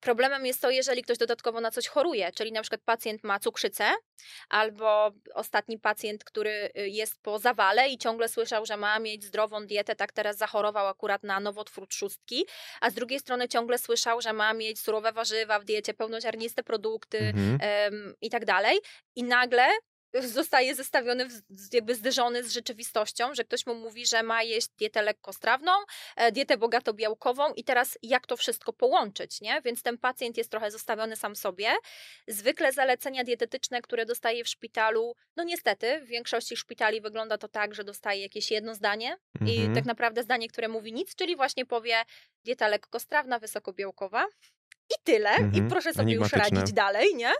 Problemem 0.00 0.46
jest 0.46 0.62
to, 0.62 0.70
jeżeli 0.70 1.02
ktoś 1.02 1.18
dodatkowo 1.18 1.60
na 1.60 1.70
coś 1.70 1.86
choruje, 1.86 2.32
czyli 2.32 2.52
na 2.52 2.62
przykład 2.62 2.80
pacjent 2.84 3.24
ma 3.24 3.38
cukrzycę, 3.38 3.92
albo 4.48 5.10
ostatni 5.34 5.78
pacjent, 5.78 6.24
który 6.24 6.70
y, 6.78 6.88
jest 6.88 7.22
po 7.22 7.38
zawale 7.38 7.88
i 7.88 7.98
ciągle 7.98 8.28
słyszał, 8.28 8.66
że 8.66 8.76
ma 8.76 8.98
mieć 8.98 9.24
zdrową 9.24 9.66
dietę, 9.66 9.96
tak 9.96 10.12
teraz 10.12 10.36
zachorował 10.36 10.88
akurat 10.88 11.22
na 11.22 11.40
nowotwór 11.40 11.88
trzustki, 11.88 12.46
a 12.80 12.90
z 12.90 12.94
drugiej 12.94 13.20
strony 13.20 13.48
ciągle 13.48 13.78
słyszał, 13.78 14.20
że 14.20 14.32
ma 14.32 14.54
mieć 14.54 14.80
surowe 14.80 15.12
warzywa 15.12 15.60
w 15.60 15.64
diecie, 15.64 15.94
pełnoziarniste 15.94 16.62
produkty 16.62 17.18
mhm. 17.18 17.58
ym, 17.94 18.14
i 18.20 18.30
tak 18.30 18.44
dalej. 18.44 18.78
I 19.16 19.24
nagle 19.24 19.68
zostaje 20.14 20.74
zestawiony, 20.74 21.28
jakby 21.72 21.94
zderzony 21.94 22.44
z 22.44 22.52
rzeczywistością, 22.52 23.34
że 23.34 23.44
ktoś 23.44 23.66
mu 23.66 23.74
mówi, 23.74 24.06
że 24.06 24.22
ma 24.22 24.42
jeść 24.42 24.68
dietę 24.78 25.02
lekkostrawną, 25.02 25.72
e, 26.16 26.32
dietę 26.32 26.56
bogato-białkową 26.56 27.52
i 27.56 27.64
teraz 27.64 27.98
jak 28.02 28.26
to 28.26 28.36
wszystko 28.36 28.72
połączyć, 28.72 29.40
nie? 29.40 29.60
Więc 29.64 29.82
ten 29.82 29.98
pacjent 29.98 30.36
jest 30.36 30.50
trochę 30.50 30.70
zostawiony 30.70 31.16
sam 31.16 31.36
sobie. 31.36 31.70
Zwykle 32.28 32.72
zalecenia 32.72 33.24
dietetyczne, 33.24 33.82
które 33.82 34.06
dostaje 34.06 34.44
w 34.44 34.48
szpitalu, 34.48 35.14
no 35.36 35.44
niestety, 35.44 36.00
w 36.00 36.06
większości 36.06 36.56
szpitali 36.56 37.00
wygląda 37.00 37.38
to 37.38 37.48
tak, 37.48 37.74
że 37.74 37.84
dostaje 37.84 38.22
jakieś 38.22 38.50
jedno 38.50 38.74
zdanie 38.74 39.16
mhm. 39.40 39.72
i 39.72 39.74
tak 39.74 39.84
naprawdę 39.84 40.22
zdanie, 40.22 40.48
które 40.48 40.68
mówi 40.68 40.92
nic, 40.92 41.14
czyli 41.14 41.36
właśnie 41.36 41.66
powie 41.66 42.04
dieta 42.44 42.68
lekkostrawna, 42.68 43.38
wysokobiałkowa 43.38 44.26
i 44.90 45.04
tyle. 45.04 45.30
Mhm. 45.30 45.66
I 45.66 45.68
proszę 45.70 45.92
sobie 45.94 46.14
już 46.14 46.32
radzić 46.32 46.72
dalej, 46.72 47.14
nie? 47.14 47.32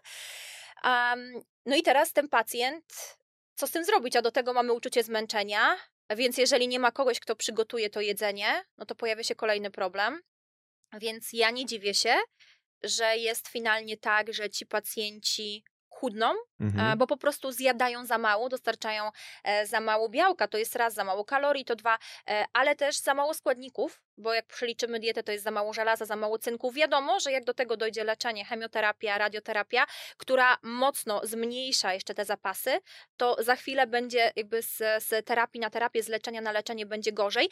Um, 0.84 1.42
no 1.66 1.76
i 1.76 1.82
teraz 1.82 2.12
ten 2.12 2.28
pacjent, 2.28 3.16
co 3.54 3.66
z 3.66 3.70
tym 3.70 3.84
zrobić? 3.84 4.16
A 4.16 4.22
do 4.22 4.30
tego 4.30 4.52
mamy 4.52 4.72
uczucie 4.72 5.02
zmęczenia, 5.02 5.76
więc 6.16 6.38
jeżeli 6.38 6.68
nie 6.68 6.78
ma 6.78 6.92
kogoś, 6.92 7.20
kto 7.20 7.36
przygotuje 7.36 7.90
to 7.90 8.00
jedzenie, 8.00 8.64
no 8.78 8.86
to 8.86 8.94
pojawia 8.94 9.24
się 9.24 9.34
kolejny 9.34 9.70
problem. 9.70 10.20
Więc 11.00 11.32
ja 11.32 11.50
nie 11.50 11.66
dziwię 11.66 11.94
się, 11.94 12.16
że 12.82 13.16
jest 13.16 13.48
finalnie 13.48 13.96
tak, 13.96 14.32
że 14.32 14.50
ci 14.50 14.66
pacjenci 14.66 15.64
chudną, 16.00 16.34
mhm. 16.60 16.98
bo 16.98 17.06
po 17.06 17.16
prostu 17.16 17.52
zjadają 17.52 18.06
za 18.06 18.18
mało, 18.18 18.48
dostarczają 18.48 19.10
e, 19.44 19.66
za 19.66 19.80
mało 19.80 20.08
białka, 20.08 20.48
to 20.48 20.58
jest 20.58 20.76
raz 20.76 20.94
za 20.94 21.04
mało 21.04 21.24
kalorii, 21.24 21.64
to 21.64 21.76
dwa, 21.76 21.98
e, 22.28 22.44
ale 22.52 22.76
też 22.76 22.98
za 22.98 23.14
mało 23.14 23.34
składników, 23.34 24.02
bo 24.16 24.34
jak 24.34 24.46
przeliczymy 24.46 25.00
dietę, 25.00 25.22
to 25.22 25.32
jest 25.32 25.44
za 25.44 25.50
mało 25.50 25.72
żelaza, 25.72 26.04
za 26.04 26.16
mało 26.16 26.38
cynku. 26.38 26.72
Wiadomo, 26.72 27.20
że 27.20 27.32
jak 27.32 27.44
do 27.44 27.54
tego 27.54 27.76
dojdzie 27.76 28.04
leczenie, 28.04 28.44
chemioterapia, 28.44 29.18
radioterapia, 29.18 29.86
która 30.16 30.58
mocno 30.62 31.20
zmniejsza 31.24 31.94
jeszcze 31.94 32.14
te 32.14 32.24
zapasy, 32.24 32.78
to 33.16 33.36
za 33.38 33.56
chwilę 33.56 33.86
będzie 33.86 34.32
jakby 34.36 34.62
z, 34.62 34.76
z 35.04 35.26
terapii 35.26 35.60
na 35.60 35.70
terapię, 35.70 36.02
z 36.02 36.08
leczenia 36.08 36.40
na 36.40 36.52
leczenie 36.52 36.86
będzie 36.86 37.12
gorzej. 37.12 37.50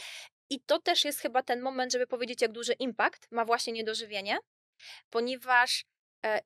I 0.50 0.60
to 0.60 0.78
też 0.78 1.04
jest 1.04 1.20
chyba 1.20 1.42
ten 1.42 1.60
moment, 1.60 1.92
żeby 1.92 2.06
powiedzieć, 2.06 2.42
jak 2.42 2.52
duży 2.52 2.72
impact 2.72 3.28
ma 3.30 3.44
właśnie 3.44 3.72
niedożywienie, 3.72 4.38
ponieważ 5.10 5.84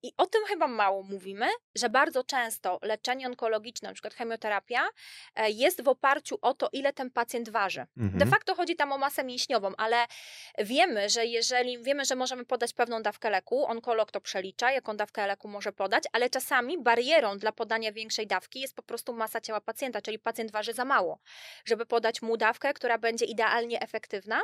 I 0.02 0.12
o 0.16 0.26
tym 0.26 0.44
chyba 0.48 0.66
mało 0.66 1.02
mówimy, 1.02 1.46
że 1.74 1.88
bardzo 1.88 2.24
często 2.24 2.78
leczenie 2.82 3.26
onkologiczne, 3.26 3.88
na 3.88 3.94
przykład 3.94 4.14
chemioterapia, 4.14 4.88
e, 5.34 5.50
jest 5.50 5.82
w 5.82 5.88
oparciu 5.88 6.38
o 6.42 6.54
to, 6.54 6.68
ile 6.72 6.92
ten 6.92 7.10
pacjent 7.10 7.48
waży. 7.48 7.86
Mhm. 7.96 8.18
De 8.18 8.26
facto 8.26 8.54
chodzi 8.54 8.76
tam 8.76 8.92
o 8.92 8.98
masę 8.98 9.24
mięśniową, 9.24 9.72
ale 9.76 10.06
wiemy, 10.58 11.08
że 11.08 11.26
jeżeli 11.26 11.82
wiemy, 11.82 12.04
że 12.04 12.16
możemy 12.16 12.44
podać 12.44 12.72
pewną 12.72 13.02
dawkę 13.02 13.30
leku, 13.30 13.66
onkolog 13.66 14.10
to 14.12 14.20
przelicza, 14.20 14.72
jaką 14.72 14.96
dawkę 14.96 15.26
leku 15.26 15.48
może 15.48 15.72
podać, 15.72 16.04
ale 16.12 16.30
czasami 16.30 16.82
barierą 16.82 17.38
dla 17.38 17.52
podania 17.52 17.92
większej 17.92 18.26
dawki 18.26 18.60
jest 18.60 18.76
po 18.76 18.82
prostu 18.82 19.12
masa 19.12 19.40
ciała 19.40 19.60
pacjenta, 19.60 20.02
czyli 20.02 20.18
pacjent 20.18 20.50
waży 20.50 20.72
za 20.72 20.84
mało, 20.84 21.18
żeby 21.64 21.86
podać 21.86 22.22
mu 22.22 22.36
dawkę, 22.36 22.74
która 22.74 22.98
będzie 22.98 23.24
idealnie 23.24 23.80
efektywna 23.80 24.40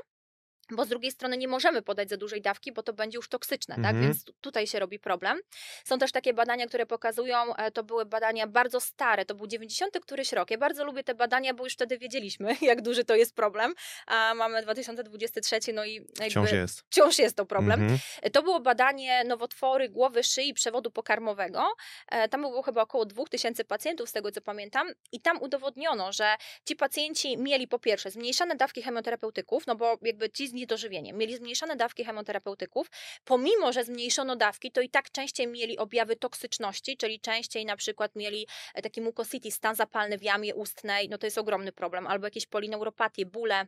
bo 0.70 0.84
z 0.84 0.88
drugiej 0.88 1.10
strony 1.10 1.36
nie 1.36 1.48
możemy 1.48 1.82
podać 1.82 2.08
za 2.08 2.16
dużej 2.16 2.42
dawki, 2.42 2.72
bo 2.72 2.82
to 2.82 2.92
będzie 2.92 3.16
już 3.18 3.28
toksyczne, 3.28 3.74
tak? 3.74 3.84
mhm. 3.84 3.96
tak? 3.96 4.04
Więc 4.04 4.24
tutaj 4.40 4.66
się 4.66 4.78
robi 4.78 4.98
problem. 4.98 5.40
Są 5.84 5.98
też 5.98 6.12
takie 6.12 6.34
badania, 6.34 6.66
które 6.66 6.86
pokazują, 6.86 7.56
e, 7.56 7.70
to 7.70 7.84
były 7.84 8.06
badania 8.06 8.46
bardzo 8.46 8.80
stare, 8.80 9.24
to 9.24 9.34
był 9.34 9.46
90 9.46 10.00
któryś 10.00 10.32
rok. 10.32 10.50
Ja 10.50 10.58
bardzo 10.58 10.84
lubię 10.84 11.04
te 11.04 11.14
badania, 11.14 11.54
bo 11.54 11.64
już 11.64 11.72
wtedy 11.72 11.98
wiedzieliśmy, 11.98 12.56
jak 12.62 12.82
duży 12.82 13.04
to 13.04 13.16
jest 13.16 13.34
problem, 13.34 13.74
a 14.06 14.34
mamy 14.34 14.62
2023, 14.62 15.72
no 15.74 15.84
i 15.84 15.94
jakby 15.94 16.30
wciąż 16.30 16.52
jest. 16.52 16.80
Wciąż 16.90 17.18
jest 17.18 17.36
to 17.36 17.46
problem. 17.46 17.82
Mhm. 17.82 17.98
To 18.32 18.42
było 18.42 18.60
badanie 18.60 19.24
nowotwory 19.24 19.88
głowy, 19.88 20.22
szyi, 20.22 20.54
przewodu 20.54 20.90
pokarmowego. 20.90 21.68
E, 22.08 22.28
tam 22.28 22.40
było 22.40 22.62
chyba 22.62 22.82
około 22.82 23.06
2000 23.06 23.64
pacjentów, 23.64 24.08
z 24.08 24.12
tego 24.12 24.32
co 24.32 24.40
pamiętam, 24.40 24.88
i 25.12 25.20
tam 25.20 25.42
udowodniono, 25.42 26.12
że 26.12 26.34
ci 26.64 26.76
pacjenci 26.76 27.38
mieli 27.38 27.68
po 27.68 27.78
pierwsze 27.78 28.10
zmniejszane 28.10 28.56
dawki 28.56 28.82
chemioterapeutyków, 28.82 29.66
no 29.66 29.76
bo 29.76 29.98
jakby 30.02 30.30
ci 30.30 30.48
z 30.48 30.52
niedożywieniem. 30.56 31.16
Mieli 31.16 31.36
zmniejszone 31.36 31.76
dawki 31.76 32.04
chemoterapeutyków. 32.04 32.90
Pomimo, 33.24 33.72
że 33.72 33.84
zmniejszono 33.84 34.36
dawki, 34.36 34.72
to 34.72 34.80
i 34.80 34.88
tak 34.88 35.10
częściej 35.10 35.46
mieli 35.46 35.78
objawy 35.78 36.16
toksyczności, 36.16 36.96
czyli 36.96 37.20
częściej 37.20 37.64
na 37.66 37.76
przykład 37.76 38.16
mieli 38.16 38.46
e, 38.74 38.82
taki 38.82 39.00
mucositis, 39.00 39.54
stan 39.54 39.74
zapalny 39.74 40.18
w 40.18 40.22
jamie 40.22 40.54
ustnej, 40.54 41.08
no 41.08 41.18
to 41.18 41.26
jest 41.26 41.38
ogromny 41.38 41.72
problem, 41.72 42.06
albo 42.06 42.26
jakieś 42.26 42.46
polineuropatie, 42.46 43.26
bóle, 43.26 43.66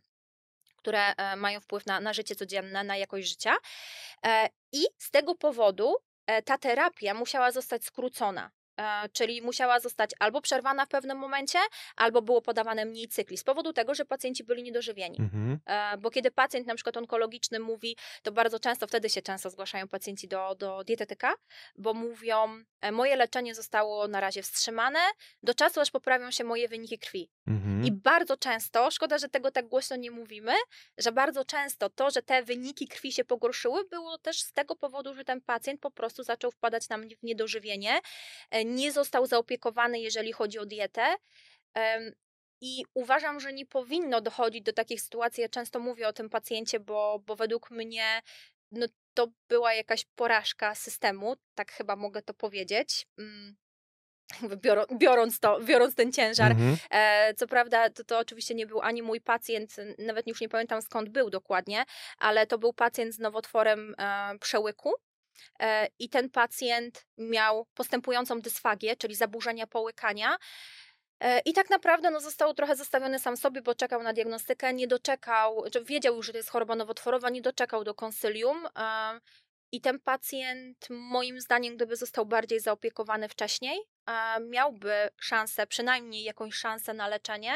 które 0.76 1.14
e, 1.16 1.36
mają 1.36 1.60
wpływ 1.60 1.86
na, 1.86 2.00
na 2.00 2.12
życie 2.12 2.34
codzienne, 2.34 2.84
na 2.84 2.96
jakość 2.96 3.28
życia. 3.28 3.56
E, 4.26 4.48
I 4.72 4.86
z 4.98 5.10
tego 5.10 5.34
powodu 5.34 5.96
ta 6.44 6.58
terapia 6.58 7.14
musiała 7.14 7.50
zostać 7.50 7.84
skrócona. 7.84 8.50
E, 8.78 9.08
czyli 9.08 9.42
musiała 9.42 9.80
zostać 9.80 10.10
albo 10.18 10.40
przerwana 10.40 10.86
w 10.86 10.88
pewnym 10.88 11.18
momencie, 11.18 11.58
albo 11.96 12.22
było 12.22 12.42
podawane 12.42 12.84
mniej 12.84 13.08
cykli, 13.08 13.36
z 13.36 13.44
powodu 13.44 13.72
tego, 13.72 13.94
że 13.94 14.04
pacjenci 14.04 14.44
byli 14.44 14.62
niedożywieni. 14.62 15.16
Mhm. 15.20 15.58
E, 15.66 15.98
bo 15.98 16.10
kiedy 16.10 16.30
pacjent 16.30 16.66
na 16.66 16.74
przykład 16.74 16.96
onkologiczny 16.96 17.60
mówi, 17.60 17.96
to 18.22 18.32
bardzo 18.32 18.60
często, 18.60 18.86
wtedy 18.86 19.08
się 19.08 19.22
często 19.22 19.50
zgłaszają 19.50 19.88
pacjenci 19.88 20.28
do, 20.28 20.54
do 20.54 20.84
dietetyka, 20.84 21.34
bo 21.76 21.94
mówią, 21.94 22.64
e, 22.80 22.92
moje 22.92 23.16
leczenie 23.16 23.54
zostało 23.54 24.08
na 24.08 24.20
razie 24.20 24.42
wstrzymane 24.42 24.98
do 25.42 25.54
czasu, 25.54 25.80
aż 25.80 25.90
poprawią 25.90 26.30
się 26.30 26.44
moje 26.44 26.68
wyniki 26.68 26.98
krwi. 26.98 27.30
Mhm. 27.48 27.84
I 27.84 27.92
bardzo 27.92 28.36
często, 28.36 28.90
szkoda, 28.90 29.18
że 29.18 29.28
tego 29.28 29.50
tak 29.50 29.68
głośno 29.68 29.96
nie 29.96 30.10
mówimy, 30.10 30.52
że 30.98 31.12
bardzo 31.12 31.44
często 31.44 31.90
to, 31.90 32.10
że 32.10 32.22
te 32.22 32.42
wyniki 32.42 32.88
krwi 32.88 33.12
się 33.12 33.24
pogorszyły, 33.24 33.84
było 33.84 34.18
też 34.18 34.40
z 34.40 34.52
tego 34.52 34.76
powodu, 34.76 35.14
że 35.14 35.24
ten 35.24 35.40
pacjent 35.40 35.80
po 35.80 35.90
prostu 35.90 36.22
zaczął 36.22 36.50
wpadać 36.50 36.88
nam 36.88 37.08
w 37.08 37.22
niedożywienie, 37.22 38.00
nie 38.64 38.92
został 38.92 39.26
zaopiekowany, 39.26 40.00
jeżeli 40.00 40.32
chodzi 40.32 40.58
o 40.58 40.66
dietę. 40.66 41.14
I 42.60 42.84
uważam, 42.94 43.40
że 43.40 43.52
nie 43.52 43.66
powinno 43.66 44.20
dochodzić 44.20 44.62
do 44.62 44.72
takich 44.72 45.00
sytuacji. 45.00 45.42
Ja 45.42 45.48
często 45.48 45.80
mówię 45.80 46.08
o 46.08 46.12
tym 46.12 46.30
pacjencie, 46.30 46.80
bo, 46.80 47.22
bo 47.26 47.36
według 47.36 47.70
mnie 47.70 48.22
no, 48.70 48.86
to 49.14 49.28
była 49.48 49.74
jakaś 49.74 50.04
porażka 50.04 50.74
systemu, 50.74 51.36
tak 51.54 51.72
chyba 51.72 51.96
mogę 51.96 52.22
to 52.22 52.34
powiedzieć. 52.34 53.06
Mm, 54.42 54.58
biorąc, 54.98 55.40
to, 55.40 55.60
biorąc 55.60 55.94
ten 55.94 56.12
ciężar. 56.12 56.52
Mhm. 56.52 56.76
E, 56.90 57.34
co 57.34 57.46
prawda, 57.46 57.90
to, 57.90 58.04
to 58.04 58.18
oczywiście 58.18 58.54
nie 58.54 58.66
był 58.66 58.80
ani 58.80 59.02
mój 59.02 59.20
pacjent, 59.20 59.76
nawet 59.98 60.26
już 60.26 60.40
nie 60.40 60.48
pamiętam 60.48 60.82
skąd 60.82 61.08
był 61.08 61.30
dokładnie, 61.30 61.84
ale 62.18 62.46
to 62.46 62.58
był 62.58 62.72
pacjent 62.72 63.14
z 63.14 63.18
nowotworem 63.18 63.94
e, 63.98 64.38
przełyku. 64.38 64.94
E, 65.60 65.88
i 65.98 66.08
ten 66.08 66.30
pacjent 66.30 67.06
miał 67.18 67.66
postępującą 67.74 68.40
dysfagię, 68.40 68.96
czyli 68.96 69.14
zaburzenia 69.14 69.66
połykania. 69.66 70.36
E, 71.20 71.40
I 71.40 71.52
tak 71.52 71.70
naprawdę 71.70 72.10
no, 72.10 72.20
został 72.20 72.54
trochę 72.54 72.76
zostawiony 72.76 73.18
sam 73.18 73.36
sobie, 73.36 73.62
bo 73.62 73.74
czekał 73.74 74.02
na 74.02 74.12
diagnostykę, 74.12 74.74
nie 74.74 74.86
doczekał, 74.86 75.64
czy 75.72 75.84
wiedział 75.84 76.16
już, 76.16 76.26
że 76.26 76.32
to 76.32 76.38
jest 76.38 76.50
choroba 76.50 76.74
nowotworowa, 76.74 77.30
nie 77.30 77.42
doczekał 77.42 77.84
do 77.84 77.94
konsylium. 77.94 78.66
e, 78.78 79.20
I 79.72 79.80
ten 79.80 80.00
pacjent, 80.00 80.86
moim 80.90 81.40
zdaniem, 81.40 81.76
gdyby 81.76 81.96
został 81.96 82.26
bardziej 82.26 82.60
zaopiekowany 82.60 83.28
wcześniej, 83.28 83.78
miałby 84.40 85.10
szansę, 85.20 85.66
przynajmniej 85.66 86.24
jakąś 86.24 86.54
szansę 86.54 86.94
na 86.94 87.08
leczenie, 87.08 87.52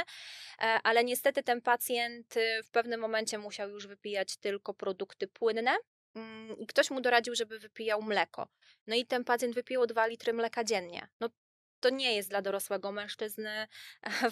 e, 0.58 0.64
ale 0.84 1.04
niestety 1.04 1.42
ten 1.42 1.60
pacjent 1.60 2.36
y, 2.36 2.62
w 2.62 2.70
pewnym 2.70 3.00
momencie 3.00 3.38
musiał 3.38 3.70
już 3.70 3.86
wypijać 3.86 4.36
tylko 4.36 4.74
produkty 4.74 5.28
płynne. 5.28 5.76
mm, 6.14 6.58
I 6.58 6.66
ktoś 6.66 6.90
mu 6.90 7.00
doradził, 7.00 7.34
żeby 7.34 7.58
wypijał 7.58 8.02
mleko. 8.02 8.48
No 8.86 8.96
i 8.96 9.06
ten 9.06 9.24
pacjent 9.24 9.54
wypił 9.54 9.86
2 9.86 10.06
litry 10.06 10.32
mleka 10.32 10.64
dziennie. 10.64 11.08
No 11.20 11.28
to 11.82 11.90
nie 11.90 12.14
jest 12.16 12.28
dla 12.30 12.42
dorosłego 12.42 12.92
mężczyzny 12.92 13.66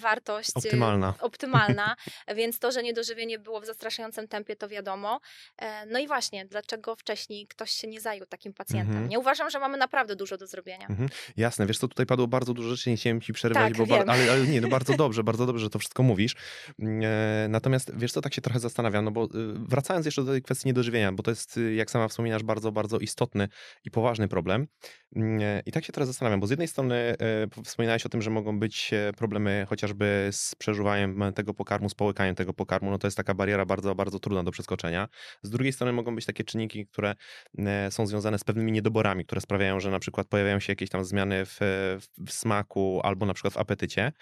wartość 0.00 0.48
y, 0.48 0.52
Optymalna. 0.54 1.14
optymalna, 1.20 1.96
więc 2.36 2.58
to, 2.58 2.72
że 2.72 2.82
niedożywienie 2.82 3.38
było 3.38 3.60
w 3.60 3.66
zastraszającym 3.66 4.28
tempie, 4.28 4.56
to 4.56 4.68
wiadomo. 4.68 5.20
E, 5.58 5.86
No 5.86 5.98
i 5.98 6.06
właśnie, 6.06 6.46
dlaczego 6.46 6.96
wcześniej 6.96 7.46
ktoś 7.46 7.70
się 7.70 7.88
nie 7.88 8.00
zajął 8.00 8.26
takim 8.26 8.52
pacjentem? 8.52 8.90
Mhm. 8.90 9.08
Nie 9.08 9.18
uważam, 9.18 9.50
że 9.50 9.58
mamy 9.58 9.78
naprawdę 9.78 10.16
dużo 10.16 10.36
do 10.36 10.46
zrobienia. 10.46 10.86
Mhm. 10.86 11.08
Jasne, 11.36 11.66
wiesz 11.66 11.78
co, 11.78 11.88
tutaj 11.88 12.06
padło 12.06 12.26
bardzo 12.26 12.54
dużo 12.54 12.68
rzeczy, 12.76 12.90
nie 12.90 12.96
chciałem 12.96 13.20
ci 13.20 13.32
przerywać, 13.32 13.64
Tak, 13.64 13.76
bo 13.76 13.86
bar- 13.86 14.10
ale, 14.10 14.32
ale 14.32 14.46
nie, 14.46 14.60
no 14.60 14.68
bardzo 14.78 14.96
dobrze, 14.96 15.24
bardzo 15.24 15.46
dobrze, 15.46 15.64
że 15.64 15.70
to 15.70 15.78
wszystko 15.78 16.02
mówisz. 16.02 16.34
Mm, 16.78 17.00
E, 17.04 17.48
natomiast 17.48 17.92
wiesz 17.96 18.12
co, 18.12 18.20
tak 18.20 18.34
się 18.34 18.40
trochę 18.40 18.60
zastanawiam, 18.60 19.04
no 19.04 19.10
bo 19.10 19.24
y, 19.24 19.28
wracając 19.68 20.06
jeszcze 20.06 20.24
do 20.24 20.32
tej 20.32 20.42
kwestii 20.42 20.68
niedożywienia, 20.68 21.12
bo 21.12 21.22
to 21.22 21.30
jest, 21.30 21.56
y, 21.56 21.74
jak 21.74 21.90
sama 21.90 22.08
wspominasz, 22.08 22.42
bardzo, 22.42 22.72
bardzo 22.72 22.98
istotny 22.98 23.48
i 23.84 23.90
poważny 23.90 24.28
problem. 24.28 24.66
Mm, 25.16 25.40
e, 25.42 25.62
I 25.66 25.72
tak 25.72 25.84
się 25.84 25.92
teraz 25.92 26.08
zastanawiam, 26.08 26.40
bo 26.40 26.46
z 26.46 26.50
jednej 26.50 26.68
strony 26.68 26.94
e, 26.96 27.39
wspominałeś 27.64 28.06
o 28.06 28.08
tym, 28.08 28.22
że 28.22 28.30
mogą 28.30 28.58
być 28.58 28.90
e, 28.92 29.12
problemy 29.12 29.66
chociażby 29.68 30.28
z 30.32 30.54
przeżuwaniem 30.54 31.32
tego 31.34 31.54
pokarmu, 31.54 31.88
z 31.88 31.94
połykaniem 31.94 32.34
tego 32.34 32.54
pokarmu, 32.54 32.90
no 32.90 32.98
to 32.98 33.06
jest 33.06 33.16
taka 33.16 33.34
bariera 33.34 33.66
bardzo, 33.66 33.94
bardzo 33.94 34.18
trudna 34.18 34.42
do 34.42 34.50
przeskoczenia. 34.50 35.08
Z 35.42 35.50
drugiej 35.50 35.72
strony 35.72 35.92
mogą 35.92 36.14
być 36.14 36.26
takie 36.26 36.44
czynniki, 36.44 36.86
które 36.86 37.14
są 37.90 38.06
związane 38.06 38.38
z 38.38 38.44
pewnymi 38.44 38.72
niedoborami, 38.72 39.24
które 39.24 39.40
sprawiają, 39.40 39.80
że 39.80 39.90
na 39.90 39.98
przykład 39.98 40.28
pojawiają 40.28 40.60
się 40.60 40.72
jakieś 40.72 40.90
tam 40.90 41.04
zmiany 41.04 41.46
w, 41.46 41.58
w 42.26 42.32
smaku 42.32 43.00
albo 43.04 43.26
na 43.26 43.34
przykład 43.34 43.54
w 43.54 43.58
apetycie. 43.58 44.12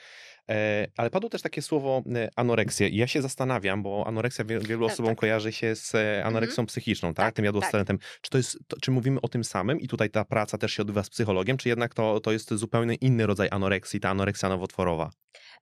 E, 0.51 0.86
Ale 0.96 1.11
padło 1.11 1.30
też 1.30 1.42
takie 1.42 1.62
słowo 1.62 2.03
e, 2.14 2.28
anoreksja 2.36 2.88
i 2.88 2.96
ja 2.96 3.07
się 3.07 3.22
zastanawiam, 3.22 3.82
bo 3.82 4.05
anoreksja 4.07 4.44
wie- 4.44 4.61
wielu 4.61 4.84
E, 4.88 4.92
osobom 4.92 5.11
tak. 5.12 5.18
kojarzy 5.18 5.53
się 5.53 5.76
z 5.76 5.94
e, 5.94 6.24
anoreksją 6.24 6.66
psychiczną, 6.66 7.14
tak? 7.14 7.26
Tak, 7.26 7.34
Tym 7.34 7.44
jadłostrętem. 7.44 7.99
Czy 8.22 8.30
to 8.30 8.38
jest, 8.38 8.59
to, 8.68 8.76
czy 8.80 8.90
mówimy 8.90 9.20
o 9.20 9.28
tym 9.28 9.44
samym 9.44 9.80
i 9.80 9.88
tutaj 9.88 10.11
ta 10.11 10.24
praca 10.24 10.59
też 10.59 10.72
się 10.72 10.82
odbywa 10.82 11.03
z 11.03 11.11
psychologiem, 11.11 11.57
czy 11.57 11.68
jednak 11.68 11.94
to, 11.94 12.20
to 12.20 12.32
jest 12.32 12.55
zupełnie 12.55 12.94
inny 12.94 13.26
rodzaj 13.26 13.49
anoreksji, 13.51 14.01
ta 14.01 14.11
anoreksja 14.11 14.49
nowotworowa? 14.49 15.11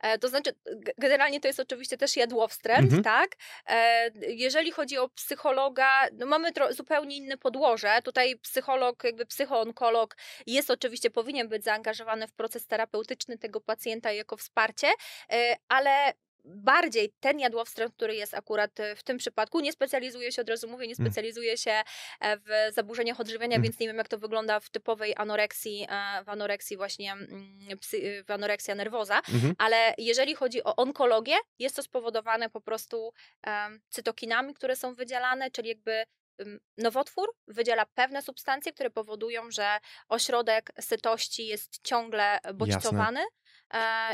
E, 0.01 0.19
To 0.19 0.29
znaczy, 0.29 0.51
generalnie 0.99 1.41
to 1.41 1.49
jest 1.49 1.61
oczywiście 1.61 1.97
też 1.97 2.17
jadłowstręt, 2.17 2.83
Mhm. 2.93 3.03
tak? 3.03 3.37
E, 3.67 4.11
Jeżeli 4.29 4.71
chodzi 4.73 4.99
o 4.99 5.09
psychologa, 5.09 6.07
no 6.13 6.27
mamy 6.27 6.51
zupełnie 6.71 7.17
inne 7.17 7.37
podłoże. 7.37 7.99
Tutaj 8.05 8.37
psycholog, 8.39 9.05
jakby 9.05 9.27
psychoonkolog 9.27 10.17
jest 10.47 10.71
oczywiście, 10.71 11.11
powinien 11.11 11.49
być 11.49 11.65
zaangażowany 11.65 12.27
w 12.29 12.33
proces 12.33 12.67
terapeutyczny 12.67 13.39
tego 13.39 13.61
pacjenta 13.61 14.13
jako 14.13 14.37
wsparcie, 14.37 14.89
e, 15.33 15.57
ale 15.69 16.13
bardziej 16.47 17.13
ten 17.21 17.39
jadłowstręt, 17.41 17.95
który 17.95 18.15
jest 18.15 18.35
akurat 18.35 18.81
e, 18.81 18.97
w 18.97 19.03
tym 19.03 19.17
przypadku, 19.19 19.61
nie 19.61 19.73
specjalizuje 19.73 20.33
się, 20.33 20.43
od 20.43 20.49
razu 20.49 20.69
mówię, 20.69 20.87
nie 20.87 20.95
Mm. 20.99 21.07
specjalizuje 21.07 21.57
się 21.57 21.71
e, 22.21 22.37
w 22.37 22.75
zaburzeniach 22.75 23.21
odżywiania, 23.21 23.57
Mm. 23.57 23.63
więc 23.63 23.79
nie 23.79 23.87
wiem, 23.87 23.97
jak 23.97 24.09
to 24.09 24.19
wygląda 24.19 24.61
w 24.61 24.71
typowej 24.71 25.15
anoreksji, 25.17 25.87
e, 25.91 26.25
w 26.25 26.29
anoreksji 26.29 26.77
właśnie, 26.77 27.13
mm, 27.13 27.59
w 28.27 28.31
anoreksja 28.31 28.75
nerwoza, 28.75 29.17
Mhm. 29.35 29.55
ale 29.59 29.95
jeżeli 29.99 30.35
chodzi 30.35 30.65
o 30.65 30.77
onkologię, 30.77 31.37
jest 31.59 31.77
to 31.77 31.83
spowodowane 31.83 32.51
po 32.51 32.61
prostu 32.61 33.13
cytokinami, 33.89 34.55
które 34.55 34.77
są 34.77 34.95
wydzielane, 34.95 35.51
czyli 35.51 35.69
jakby 35.69 36.05
nowotwór 36.79 37.29
wydziela 37.49 37.87
pewne 37.95 38.23
substancje, 38.23 38.73
które 38.73 38.91
powodują, 38.91 39.51
że 39.51 39.79
ośrodek 40.09 40.71
sytości 40.81 41.47
jest 41.47 41.79
ciągle 41.83 42.39
bodźcowany. 42.55 43.21
e, 43.21 43.25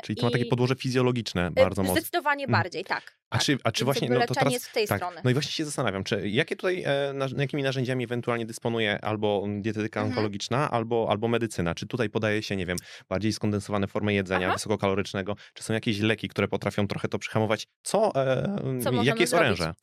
Czyli 0.03 0.17
to 0.17 0.27
ma 0.27 0.31
takie 0.33 0.45
i, 0.45 0.49
podłoże 0.49 0.75
fizjologiczne 0.75 1.47
e, 1.47 1.51
bardzo 1.51 1.83
mocne. 1.83 2.01
Zdecydowanie 2.01 2.45
Mhm. 2.45 2.63
bardziej, 2.63 2.85
tak. 2.85 3.17
A 3.31 3.37
tak. 3.37 3.45
czy, 3.47 3.59
a 3.65 3.73
czy 3.73 3.81
Więc 3.81 3.85
właśnie, 3.85 4.09
no 4.09 4.27
to 4.27 4.35
teraz, 4.35 4.63
z 4.63 4.73
tej 4.73 4.87
tak, 4.89 4.99
strony. 4.99 5.21
no 5.25 5.31
i 5.31 5.33
właśnie 5.35 5.53
się 5.53 5.65
zastanawiam, 5.65 6.05
czy 6.05 6.29
jakie 6.29 6.57
tutaj, 6.57 6.83
e, 6.87 7.13
na, 7.13 7.27
jakimi 7.39 7.63
narzędziami 7.63 8.05
ewentualnie 8.05 8.47
dysponuje 8.47 8.99
albo 9.05 9.45
dietetyka 9.61 10.01
Mhm. 10.01 10.11
onkologiczna, 10.13 10.71
albo, 10.71 11.07
albo 11.11 11.29
medycyna? 11.29 11.75
Czy 11.75 11.87
tutaj 11.87 12.11
podaje 12.11 12.43
się, 12.43 12.57
nie 12.57 12.67
wiem, 12.67 12.77
bardziej 13.09 13.33
skondensowane 13.33 13.87
formy 13.87 14.15
jedzenia 14.15 14.47
Aha. 14.47 14.57
wysokokalorycznego? 14.57 15.37
Czy 15.55 15.63
są 15.63 15.75
jakieś 15.75 15.99
leki, 16.01 16.29
które 16.29 16.49
potrafią 16.49 16.89
trochę 16.89 17.09
to 17.09 17.19
przyhamować? 17.19 17.67
Co, 17.83 18.13
e, 18.15 18.59
możemy 18.75 19.05
jakie 19.05 19.21
jest 19.21 19.35
oręże? 19.35 19.75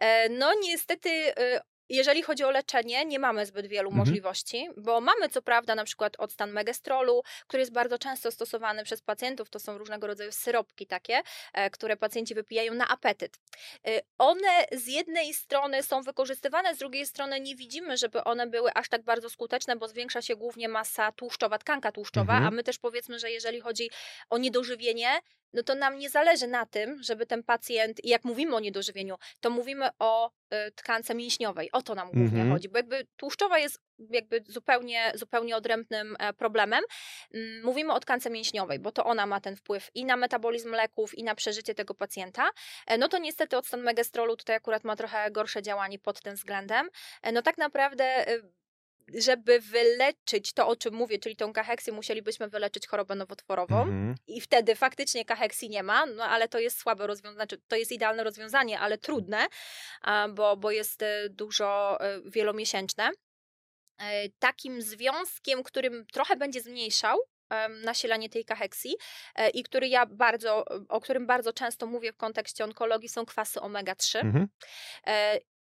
E, 0.00 0.28
No 0.28 0.52
niestety, 0.62 1.10
e, 1.10 1.60
jeżeli 1.90 2.22
chodzi 2.22 2.44
o 2.44 2.50
leczenie, 2.50 3.04
nie 3.04 3.18
mamy 3.18 3.46
zbyt 3.46 3.66
wielu 3.66 3.88
Mhm. 3.88 3.98
możliwości, 3.98 4.68
bo 4.76 5.00
mamy 5.00 5.28
co 5.28 5.42
prawda 5.42 5.74
na 5.74 5.84
przykład 5.84 6.16
odstan 6.18 6.52
megestrolu, 6.52 7.22
który 7.46 7.60
jest 7.60 7.72
bardzo 7.72 7.98
często 7.98 8.30
stosowany 8.30 8.84
przez 8.84 9.02
pacjentów. 9.02 9.50
To 9.50 9.58
są 9.58 9.78
różnego 9.78 10.06
rodzaju 10.06 10.32
syropki 10.32 10.86
takie, 10.86 11.22
e, 11.52 11.70
które 11.70 11.96
pacjenci 11.96 12.34
wypijają 12.34 12.74
na 12.74 12.88
apetyt. 12.88 13.38
E, 13.86 14.00
One 14.18 14.64
z 14.72 14.86
jednej 14.86 15.34
strony 15.34 15.82
są 15.82 16.02
wykorzystywane, 16.02 16.74
z 16.74 16.78
drugiej 16.78 17.06
strony 17.06 17.40
nie 17.40 17.56
widzimy, 17.56 17.96
żeby 17.96 18.24
one 18.24 18.46
były 18.46 18.72
aż 18.74 18.88
tak 18.88 19.02
bardzo 19.02 19.30
skuteczne, 19.30 19.76
bo 19.76 19.88
zwiększa 19.88 20.22
się 20.22 20.36
głównie 20.36 20.68
masa 20.68 21.12
tłuszczowa, 21.12 21.58
tkanka 21.58 21.92
tłuszczowa, 21.92 22.32
Mhm. 22.32 22.46
a 22.46 22.50
my 22.56 22.62
też 22.62 22.78
powiedzmy, 22.78 23.18
że 23.18 23.30
jeżeli 23.30 23.60
chodzi 23.60 23.90
o 24.30 24.38
niedożywienie, 24.38 25.08
no 25.52 25.62
to 25.62 25.74
nam 25.74 25.98
nie 25.98 26.10
zależy 26.10 26.46
na 26.46 26.66
tym, 26.66 27.02
żeby 27.02 27.26
ten 27.26 27.42
pacjent, 27.42 28.04
i 28.04 28.08
jak 28.08 28.24
mówimy 28.24 28.56
o 28.56 28.60
niedożywieniu, 28.60 29.16
to 29.40 29.50
mówimy 29.50 29.88
o 29.98 30.30
y, 30.68 30.72
tkance 30.72 31.14
mięśniowej. 31.14 31.72
O 31.72 31.82
to 31.82 31.94
nam 31.94 32.06
głównie 32.06 32.24
Mhm. 32.40 32.52
chodzi, 32.52 32.68
bo 32.68 32.78
jakby 32.78 33.06
tłuszczowa 33.16 33.58
jest 33.58 33.78
jakby 34.10 34.42
zupełnie, 34.48 35.12
zupełnie 35.14 35.56
odrębnym 35.56 36.16
e, 36.18 36.32
problemem. 36.32 36.84
Mm, 37.34 37.64
Mówimy 37.64 37.92
o 37.92 38.00
tkance 38.00 38.30
mięśniowej, 38.30 38.78
bo 38.78 38.92
to 38.92 39.04
ona 39.04 39.26
ma 39.26 39.40
ten 39.40 39.56
wpływ 39.56 39.90
i 39.94 40.04
na 40.04 40.16
metabolizm 40.16 40.70
leków, 40.72 41.14
i 41.18 41.24
na 41.24 41.34
przeżycie 41.34 41.74
tego 41.74 41.94
pacjenta. 41.94 42.50
E, 42.86 42.98
No 42.98 43.08
to 43.08 43.18
niestety 43.18 43.56
odstan 43.56 43.80
megestrolu 43.82 44.36
tutaj 44.36 44.56
akurat 44.56 44.84
ma 44.84 44.96
trochę 44.96 45.30
gorsze 45.30 45.62
działanie 45.62 45.98
pod 45.98 46.22
tym 46.22 46.34
względem. 46.34 46.88
E, 47.22 47.32
No 47.32 47.42
tak 47.42 47.58
naprawdę 47.58 48.28
y, 48.30 48.42
żeby 49.18 49.60
wyleczyć 49.60 50.52
to, 50.52 50.68
o 50.68 50.76
czym 50.76 50.94
mówię, 50.94 51.18
czyli 51.18 51.36
tą 51.36 51.52
kaheksję, 51.52 51.92
musielibyśmy 51.92 52.48
wyleczyć 52.48 52.86
chorobę 52.86 53.14
nowotworową 53.14 53.82
Mhm. 53.82 54.14
i 54.26 54.40
wtedy 54.40 54.74
faktycznie 54.74 55.24
kaheksji 55.24 55.68
nie 55.70 55.82
ma, 55.82 56.06
no 56.06 56.24
ale 56.24 56.48
to 56.48 56.58
jest 56.58 56.78
słabe 56.78 57.06
rozwiązanie, 57.06 57.34
znaczy 57.34 57.60
to 57.68 57.76
jest 57.76 57.92
idealne 57.92 58.24
rozwiązanie, 58.24 58.80
ale 58.80 58.98
trudne, 58.98 59.46
bo, 60.34 60.56
bo 60.56 60.70
jest 60.70 61.02
e, 61.02 61.28
dużo 61.28 61.98
e, 62.00 62.20
wielomiesięczne. 62.30 63.10
E, 63.98 64.28
Takim 64.38 64.82
związkiem, 64.82 65.62
którym 65.62 66.06
trochę 66.12 66.36
będzie 66.36 66.60
zmniejszał 66.60 67.18
nasilanie 67.84 68.28
tej 68.28 68.44
kaheksji 68.44 68.96
e, 69.34 69.50
i 69.50 69.62
który 69.62 69.88
ja 69.88 70.06
bardzo, 70.06 70.64
o 70.88 71.00
którym 71.00 71.26
bardzo 71.26 71.52
często 71.52 71.86
mówię 71.86 72.12
w 72.12 72.16
kontekście 72.16 72.64
onkologii, 72.64 73.08
są 73.08 73.26
kwasy 73.26 73.60
omega-3. 73.60 74.18
Mhm. 74.18 74.48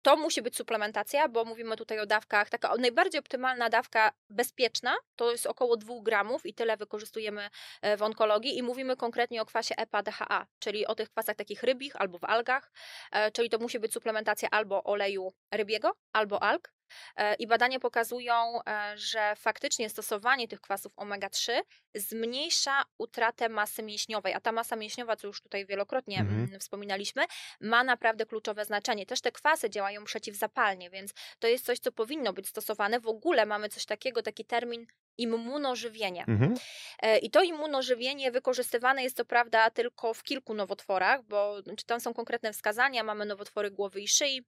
To 0.05 0.15
musi 0.15 0.41
być 0.41 0.55
suplementacja, 0.55 1.29
bo 1.29 1.45
mówimy 1.45 1.75
tutaj 1.75 1.99
o 1.99 2.05
dawkach. 2.05 2.49
Taka 2.49 2.75
najbardziej 2.75 3.19
optymalna 3.19 3.69
dawka 3.69 4.11
bezpieczna 4.29 4.95
to 5.15 5.31
jest 5.31 5.45
około 5.45 5.77
2 5.77 5.93
gramów 6.03 6.45
i 6.45 6.53
tyle 6.53 6.77
wykorzystujemy 6.77 7.49
e, 7.81 7.97
w 7.97 8.01
onkologii. 8.01 8.57
I 8.57 8.63
mówimy 8.63 8.95
konkretnie 8.95 9.41
o 9.41 9.45
kwasie 9.45 9.75
EPA-DHA, 9.75 10.45
czyli 10.59 10.87
o 10.87 10.95
tych 10.95 11.09
kwasach 11.09 11.35
takich 11.35 11.63
rybich 11.63 11.95
albo 11.95 12.17
w 12.17 12.23
algach. 12.23 12.71
E, 13.11 13.31
Czyli 13.31 13.49
to 13.49 13.57
musi 13.59 13.79
być 13.79 13.93
suplementacja 13.93 14.49
albo 14.51 14.83
oleju 14.83 15.33
rybiego, 15.51 15.91
albo 16.13 16.43
alg. 16.43 16.74
E, 17.15 17.35
I 17.35 17.47
badania 17.47 17.79
pokazują, 17.79 18.59
e, 18.67 18.97
że 18.97 19.33
faktycznie 19.35 19.89
stosowanie 19.89 20.47
tych 20.47 20.61
kwasów 20.61 20.93
omega-3 20.95 21.61
zmniejsza 21.95 22.83
utratę 22.97 23.49
masy 23.49 23.83
mięśniowej, 23.83 24.33
a 24.33 24.39
ta 24.41 24.51
masa 24.51 24.75
mięśniowa, 24.75 25.15
co 25.15 25.27
już 25.27 25.41
tutaj 25.41 25.65
wielokrotnie 25.65 26.19
Mhm. 26.19 26.45
mm, 26.45 26.59
wspominaliśmy, 26.59 27.25
ma 27.61 27.83
naprawdę 27.83 28.25
kluczowe 28.25 28.65
znaczenie. 28.65 29.05
Też 29.05 29.21
te 29.21 29.31
kwasy 29.31 29.69
działają 29.69 30.03
przeciwzapalnie, 30.03 30.89
więc 30.89 31.13
to 31.39 31.47
jest 31.47 31.65
coś, 31.65 31.79
co 31.79 31.91
powinno 31.91 32.33
być 32.33 32.47
stosowane. 32.47 32.99
W 32.99 33.07
ogóle 33.07 33.45
mamy 33.45 33.69
coś 33.69 33.85
takiego, 33.85 34.21
taki 34.21 34.45
termin 34.45 34.85
immunożywienie. 35.17 36.25
Mhm. 36.27 36.55
E, 37.01 37.17
I 37.17 37.29
to 37.29 37.43
immunożywienie 37.43 38.31
wykorzystywane 38.31 39.03
jest 39.03 39.17
co 39.17 39.25
prawda 39.25 39.69
tylko 39.69 40.13
w 40.13 40.23
kilku 40.23 40.53
nowotworach, 40.53 41.23
bo 41.23 41.55
czy 41.77 41.85
tam 41.85 41.99
są 41.99 42.13
konkretne 42.13 42.53
wskazania, 42.53 43.03
mamy 43.03 43.25
nowotwory 43.25 43.71
głowy 43.71 44.01
i 44.01 44.07
szyi, 44.07 44.45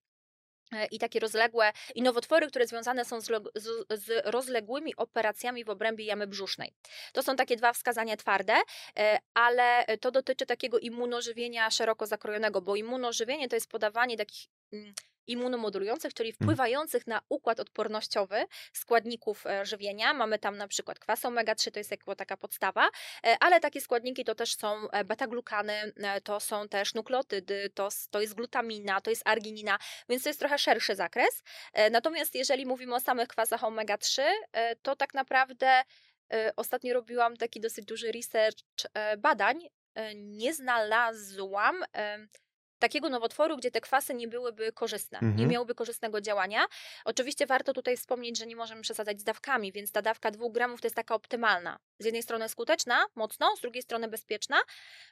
i 0.91 0.99
takie 0.99 1.19
rozległe, 1.19 1.71
i 1.95 2.01
nowotwory, 2.01 2.47
które 2.47 2.67
związane 2.67 3.05
są 3.05 3.21
z, 3.21 3.27
z 3.89 4.25
rozległymi 4.25 4.95
operacjami 4.95 5.63
w 5.63 5.69
obrębie 5.69 6.05
jamy 6.05 6.27
brzusznej. 6.27 6.73
To 7.13 7.23
są 7.23 7.35
takie 7.35 7.55
dwa 7.55 7.73
wskazania 7.73 8.17
twarde, 8.17 8.53
e, 8.97 9.19
ale 9.33 9.85
to 10.01 10.11
dotyczy 10.11 10.45
takiego 10.45 10.79
immunożywienia 10.79 11.71
szeroko 11.71 12.05
zakrojonego, 12.05 12.61
bo 12.61 12.75
immunożywienie 12.75 13.49
to 13.49 13.55
jest 13.55 13.69
podawanie 13.69 14.17
takich 14.17 14.47
mm, 14.73 14.93
immunomodulujących, 15.27 16.13
czyli 16.13 16.29
Mhm. 16.29 16.45
wpływających 16.47 17.07
na 17.07 17.21
układ 17.29 17.59
odpornościowy 17.59 18.45
składników 18.73 19.45
e, 19.45 19.65
żywienia. 19.65 20.13
Mamy 20.13 20.39
tam 20.39 20.57
na 20.57 20.67
przykład 20.67 20.99
kwas 20.99 21.25
omega-3, 21.25 21.71
to 21.71 21.79
jest 21.79 21.91
jakby 21.91 22.15
taka 22.15 22.37
podstawa, 22.37 22.89
e, 23.23 23.37
ale 23.39 23.59
takie 23.59 23.81
składniki 23.81 24.25
to 24.25 24.35
też 24.35 24.55
są 24.55 24.89
e, 24.89 25.03
beta-glukany, 25.03 25.73
to 26.23 26.39
są 26.39 26.67
też 26.69 26.93
nukleotydy, 26.93 27.69
to, 27.73 27.89
to 28.11 28.21
jest 28.21 28.33
glutamina, 28.33 29.01
to 29.01 29.09
jest 29.09 29.21
arginina, 29.25 29.79
więc 30.09 30.23
to 30.23 30.29
jest 30.29 30.39
trochę 30.39 30.57
szerszy 30.57 30.95
zakres. 30.95 31.43
Natomiast 31.91 32.35
jeżeli 32.35 32.65
mówimy 32.65 32.95
o 32.95 32.99
samych 32.99 33.27
kwasach 33.27 33.61
omega-3, 33.61 34.21
e, 34.51 34.75
to 34.75 34.95
tak 34.95 35.13
naprawdę 35.13 35.83
ostatnio 36.55 36.93
robiłam 36.93 37.37
taki 37.37 37.59
dosyć 37.59 37.85
duży 37.85 38.11
research 38.11 38.57
badań. 39.17 39.59
Nie 40.15 40.53
znalazłam 40.53 41.83
takiego 42.79 43.09
nowotworu, 43.09 43.57
gdzie 43.57 43.71
te 43.71 43.81
kwasy 43.81 44.13
nie 44.13 44.27
byłyby 44.27 44.71
korzystne, 44.71 45.19
nie 45.21 45.27
Mhm. 45.27 45.49
miałyby 45.49 45.75
korzystnego 45.75 46.21
działania. 46.21 46.65
Oczywiście 47.05 47.45
warto 47.45 47.73
tutaj 47.73 47.97
wspomnieć, 47.97 48.37
że 48.37 48.45
nie 48.45 48.55
możemy 48.55 48.81
przesadzać 48.81 49.19
z 49.19 49.23
dawkami, 49.23 49.71
więc 49.71 49.91
ta 49.91 50.01
dawka 50.01 50.31
2 50.31 50.49
gramów 50.51 50.81
to 50.81 50.87
jest 50.87 50.95
taka 50.95 51.15
optymalna. 51.15 51.79
Z 51.99 52.05
jednej 52.05 52.23
strony 52.23 52.49
skuteczna, 52.49 53.05
mocno, 53.15 53.55
z 53.55 53.61
drugiej 53.61 53.83
strony 53.83 54.07
bezpieczna, 54.07 54.57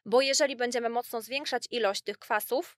bo 0.05 0.21
jeżeli 0.21 0.55
będziemy 0.55 0.89
mocno 0.89 1.21
zwiększać 1.21 1.63
ilość 1.71 2.01
tych 2.01 2.17
kwasów, 2.17 2.77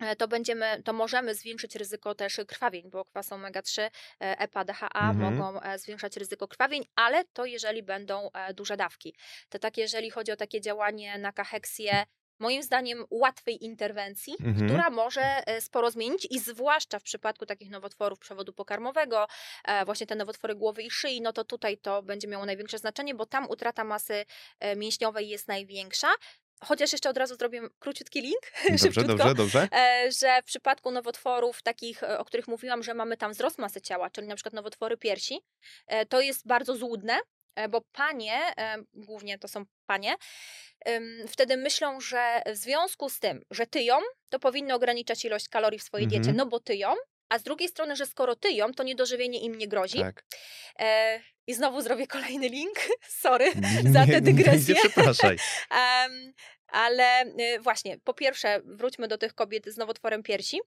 e, 0.00 0.16
to 0.16 0.28
będziemy, 0.28 0.82
to 0.84 0.92
możemy 0.92 1.34
zwiększyć 1.34 1.76
ryzyko 1.76 2.14
też 2.14 2.40
krwawień, 2.48 2.90
bo 2.90 3.04
kwas 3.04 3.32
omega-3, 3.32 3.82
e, 3.82 3.90
EPA, 4.38 4.64
DHA 4.64 5.10
Mhm. 5.10 5.34
mogą 5.34 5.60
e, 5.60 5.78
zwiększać 5.78 6.16
ryzyko 6.16 6.48
krwawień, 6.48 6.84
ale 6.94 7.24
to 7.24 7.44
jeżeli 7.44 7.82
będą 7.82 8.30
e, 8.34 8.54
duże 8.54 8.76
dawki. 8.76 9.14
To 9.48 9.58
tak, 9.58 9.76
jeżeli 9.76 10.10
chodzi 10.10 10.32
o 10.32 10.36
takie 10.36 10.60
działanie 10.60 11.18
na 11.18 11.32
kaheksję, 11.32 12.04
moim 12.42 12.62
zdaniem 12.62 13.04
łatwej 13.10 13.64
interwencji, 13.64 14.34
Mhm. 14.40 14.66
która 14.68 14.90
może 14.90 15.22
e, 15.46 15.60
sporo 15.60 15.90
zmienić 15.90 16.26
i 16.30 16.38
zwłaszcza 16.38 16.98
w 16.98 17.02
przypadku 17.02 17.46
takich 17.46 17.70
nowotworów 17.70 18.18
przewodu 18.18 18.52
pokarmowego, 18.52 19.26
e, 19.64 19.84
właśnie 19.84 20.06
te 20.06 20.14
nowotwory 20.14 20.54
głowy 20.54 20.82
i 20.82 20.90
szyi, 20.90 21.20
no 21.20 21.32
to 21.32 21.44
tutaj 21.44 21.78
to 21.78 22.02
będzie 22.02 22.28
miało 22.28 22.46
największe 22.46 22.78
znaczenie, 22.78 23.14
bo 23.14 23.26
tam 23.26 23.50
utrata 23.50 23.84
masy 23.84 24.24
e, 24.60 24.76
mięśniowej 24.76 25.28
jest 25.28 25.48
największa. 25.48 26.08
Chociaż 26.64 26.92
jeszcze 26.92 27.10
od 27.10 27.16
razu 27.16 27.34
zrobię 27.36 27.60
króciutki 27.78 28.20
link, 28.20 28.40
Dobrze, 28.68 28.78
szybciutko, 28.78 29.14
dobrze, 29.16 29.34
dobrze. 29.34 29.68
że 30.20 30.42
w 30.42 30.44
przypadku 30.44 30.90
nowotworów 30.90 31.62
takich, 31.62 32.02
o 32.18 32.24
których 32.24 32.48
mówiłam, 32.48 32.82
że 32.82 32.94
mamy 32.94 33.16
tam 33.16 33.32
wzrost 33.32 33.58
masy 33.58 33.80
ciała, 33.80 34.10
czyli 34.10 34.26
na 34.28 34.34
przykład 34.34 34.54
nowotwory 34.54 34.96
piersi, 34.96 35.40
to 36.08 36.20
jest 36.20 36.46
bardzo 36.46 36.76
złudne, 36.76 37.18
bo 37.70 37.80
panie, 37.92 38.32
e, 38.58 38.76
głównie 38.94 39.38
to 39.38 39.48
są 39.48 39.64
panie, 39.86 40.14
wtedy 41.28 41.56
myślą, 41.56 42.00
że 42.00 42.42
w 42.46 42.56
związku 42.56 43.08
z 43.08 43.18
tym, 43.18 43.42
że 43.50 43.66
tyją, 43.66 43.98
to 44.28 44.38
powinny 44.38 44.74
ograniczać 44.74 45.24
ilość 45.24 45.48
kalorii 45.48 45.78
w 45.78 45.82
swojej 45.82 46.04
Mhm. 46.04 46.22
diecie, 46.22 46.36
no 46.36 46.46
bo 46.46 46.60
tyją, 46.60 46.94
a 47.28 47.38
z 47.38 47.42
drugiej 47.42 47.68
strony, 47.68 47.96
że 47.96 48.06
skoro 48.06 48.36
tyją, 48.36 48.72
to 48.72 48.82
niedożywienie 48.82 49.40
im 49.40 49.54
nie 49.54 49.68
grozi. 49.68 49.98
Tak. 49.98 50.24
E, 50.78 51.20
I 51.46 51.54
znowu 51.54 51.80
zrobię 51.80 52.06
kolejny 52.06 52.48
link, 52.48 52.74
sorry. 53.22 53.52
za 53.92 54.06
tę 54.06 54.12
Nie- 54.12 54.20
dygresję. 54.20 54.74
Nie, 54.74 54.80
nie 54.84 54.90
przepraszaj. 54.90 55.36
Em, 55.70 56.32
ale 56.68 57.24
y, 57.26 57.60
właśnie, 57.60 57.98
po 58.04 58.14
pierwsze, 58.14 58.60
wróćmy 58.64 59.08
do 59.08 59.18
tych 59.18 59.34
kobiet 59.34 59.66
z 59.66 59.76
nowotworem 59.76 60.22
piersi. 60.22 60.60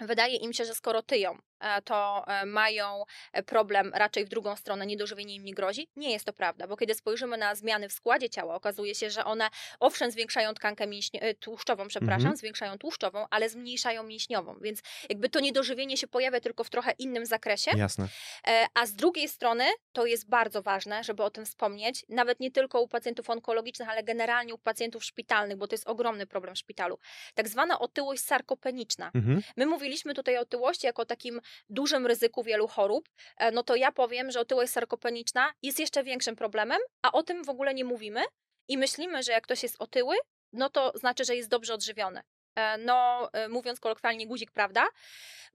Wydaje 0.00 0.36
im 0.36 0.52
się, 0.52 0.64
że 0.64 0.74
skoro 0.74 1.02
tyją, 1.02 1.32
e, 1.32 1.38
to 1.84 2.24
e, 2.26 2.46
mają 2.46 3.04
e, 3.32 3.42
problem 3.42 3.92
raczej 3.94 4.24
w 4.24 4.28
drugą 4.28 4.56
stronę, 4.56 4.86
niedożywienie 4.86 5.34
im 5.34 5.44
nie 5.44 5.54
grozi. 5.54 5.88
Nie 5.96 6.12
jest 6.12 6.24
to 6.24 6.32
prawda, 6.32 6.66
bo 6.66 6.76
kiedy 6.76 6.94
spojrzymy 6.94 7.36
na 7.36 7.54
zmiany 7.54 7.88
w 7.88 7.92
składzie 7.92 8.30
ciała, 8.30 8.54
okazuje 8.54 8.94
się, 8.94 9.10
że 9.10 9.24
one 9.24 9.48
owszem 9.80 10.10
zwiększają 10.10 10.54
tkankę 10.54 10.86
mięśnie, 10.86 11.22
e, 11.22 11.34
tłuszczową, 11.34 11.88
przepraszam, 11.88 12.20
Mhm. 12.20 12.36
zwiększają 12.36 12.78
tłuszczową, 12.78 13.26
ale 13.30 13.48
zmniejszają 13.48 14.02
mięśniową, 14.02 14.58
więc 14.60 14.80
jakby 15.08 15.28
to 15.28 15.40
niedożywienie 15.40 15.96
się 15.96 16.08
pojawia 16.08 16.40
tylko 16.40 16.64
w 16.64 16.70
trochę 16.70 16.92
innym 16.98 17.26
zakresie. 17.26 17.70
Jasne. 17.76 18.08
E, 18.46 18.66
A 18.74 18.86
z 18.86 18.94
drugiej 18.94 19.28
strony 19.28 19.64
to 19.92 20.06
jest 20.06 20.28
bardzo 20.28 20.62
ważne, 20.62 21.04
żeby 21.04 21.22
o 21.22 21.30
tym 21.30 21.46
wspomnieć, 21.46 22.04
nawet 22.08 22.40
nie 22.40 22.50
tylko 22.50 22.80
u 22.80 22.88
pacjentów 22.88 23.30
onkologicznych, 23.30 23.88
ale 23.88 24.02
generalnie 24.02 24.54
u 24.54 24.58
pacjentów 24.58 25.04
szpitalnych, 25.04 25.56
bo 25.56 25.66
to 25.66 25.74
jest 25.74 25.88
ogromny 25.88 26.26
problem 26.26 26.54
w 26.54 26.58
szpitalu. 26.58 26.98
Tak 27.34 27.48
zwana 27.48 27.78
otyłość 27.78 28.22
sarkopeniczna. 28.24 29.10
Mhm. 29.14 29.42
My 29.56 29.66
mówiliśmy 29.66 30.14
tutaj 30.14 30.36
o 30.38 30.40
otyłości 30.40 30.86
jako 30.86 31.04
takim 31.04 31.40
dużym 31.68 32.06
ryzyku 32.06 32.42
wielu 32.42 32.68
chorób, 32.68 33.08
e, 33.36 33.50
no 33.50 33.62
to 33.62 33.76
ja 33.76 33.92
powiem, 33.92 34.30
że 34.30 34.40
otyłość 34.40 34.72
sarkopeniczna 34.72 35.52
jest 35.62 35.78
jeszcze 35.80 36.04
większym 36.04 36.36
problemem, 36.36 36.78
a 37.02 37.12
o 37.12 37.22
tym 37.22 37.44
w 37.44 37.48
ogóle 37.48 37.74
nie 37.74 37.84
mówimy 37.84 38.24
i 38.68 38.78
myślimy, 38.78 39.22
że 39.22 39.32
jak 39.32 39.44
ktoś 39.44 39.62
jest 39.62 39.76
otyły, 39.78 40.16
no 40.52 40.70
to 40.70 40.92
znaczy, 40.94 41.24
że 41.24 41.36
jest 41.36 41.48
dobrze 41.48 41.74
odżywiony. 41.74 42.20
E, 42.56 42.78
No, 42.78 43.28
e, 43.32 43.48
mówiąc 43.48 43.80
kolokwialnie, 43.80 44.26
guzik, 44.26 44.50
prawda? 44.50 44.88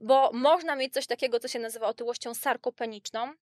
Bo 0.00 0.30
można 0.32 0.76
mieć 0.76 0.92
coś 0.92 1.06
takiego, 1.06 1.40
co 1.40 1.48
się 1.48 1.58
nazywa 1.58 1.86
otyłością 1.86 2.34
sarkopeniczną, 2.34 3.32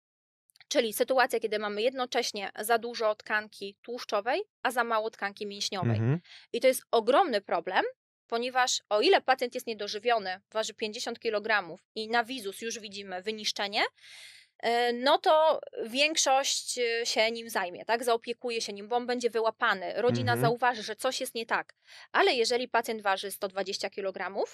czyli 0.68 0.92
sytuacja, 0.92 1.40
kiedy 1.40 1.58
mamy 1.58 1.82
jednocześnie 1.82 2.50
za 2.60 2.78
dużo 2.78 3.14
tkanki 3.14 3.76
tłuszczowej, 3.82 4.42
a 4.62 4.70
za 4.70 4.84
mało 4.84 5.10
tkanki 5.10 5.46
mięśniowej. 5.46 5.96
Mhm. 5.96 6.20
I 6.52 6.60
to 6.60 6.66
jest 6.66 6.82
ogromny 6.90 7.40
problem, 7.40 7.84
ponieważ 8.26 8.82
o 8.88 9.00
ile 9.00 9.20
pacjent 9.20 9.54
jest 9.54 9.66
niedożywiony, 9.66 10.40
waży 10.52 10.74
50 10.74 11.18
kg 11.18 11.76
i 11.94 12.08
na 12.08 12.24
wizus 12.24 12.62
już 12.62 12.78
widzimy 12.78 13.22
wyniszczenie, 13.22 13.82
e, 14.58 14.92
no 14.92 15.18
to 15.18 15.60
większość 15.86 16.78
e, 16.78 17.06
się 17.06 17.30
nim 17.30 17.50
zajmie, 17.50 17.84
tak? 17.84 18.04
Zaopiekuje 18.04 18.60
się 18.60 18.72
nim, 18.72 18.88
bo 18.88 18.96
on 18.96 19.06
będzie 19.06 19.30
wyłapany. 19.30 19.92
Rodzina 19.96 20.32
Mhm. 20.32 20.40
zauważy, 20.40 20.82
że 20.82 20.96
coś 20.96 21.20
jest 21.20 21.34
nie 21.34 21.46
tak. 21.46 21.74
Ale 22.12 22.32
jeżeli 22.32 22.68
pacjent 22.68 23.02
waży 23.02 23.30
120 23.30 23.90
kg, 23.90 24.44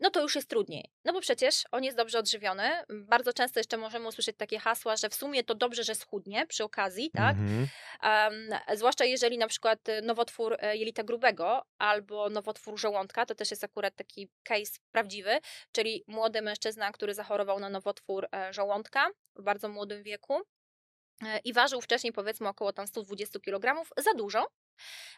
no 0.00 0.10
to 0.10 0.20
już 0.22 0.34
jest 0.34 0.50
trudniej. 0.50 0.90
No 1.04 1.12
bo 1.12 1.20
przecież 1.20 1.64
on 1.72 1.84
jest 1.84 1.96
dobrze 1.96 2.18
odżywiony. 2.18 2.70
Bardzo 2.88 3.32
często 3.32 3.60
jeszcze 3.60 3.76
możemy 3.76 4.08
usłyszeć 4.08 4.36
takie 4.36 4.58
hasła, 4.58 4.96
że 4.96 5.08
w 5.08 5.14
sumie 5.14 5.44
to 5.44 5.54
dobrze, 5.54 5.84
że 5.84 5.94
schudnie 5.94 6.46
przy 6.46 6.64
okazji, 6.64 7.10
tak? 7.10 7.36
Mhm. 7.36 7.68
Um, 8.02 8.76
zwłaszcza 8.76 9.04
jeżeli 9.04 9.38
na 9.38 9.48
przykład 9.48 9.78
nowotwór 10.02 10.56
e, 10.60 10.76
jelita 10.76 11.02
grubego 11.02 11.62
albo 11.78 12.30
nowotwór 12.30 12.78
żołądka, 12.78 13.26
to 13.26 13.34
też 13.34 13.50
jest 13.50 13.64
akurat 13.64 13.96
taki 13.96 14.28
case 14.42 14.72
prawdziwy, 14.92 15.38
czyli 15.72 16.04
młody 16.06 16.42
mężczyzna, 16.42 16.92
który 16.92 17.14
zachorował 17.14 17.60
na 17.60 17.68
nowotwór 17.68 18.28
e, 18.34 18.52
żołądka 18.52 19.10
w 19.36 19.42
bardzo 19.42 19.68
młodym 19.68 20.02
wieku 20.02 20.40
e, 21.22 21.38
i 21.44 21.52
ważył 21.52 21.80
wcześniej 21.80 22.12
powiedzmy 22.12 22.48
około 22.48 22.72
tam 22.72 22.86
120 22.86 23.40
kg, 23.40 23.84
za 23.96 24.14
dużo. 24.14 24.46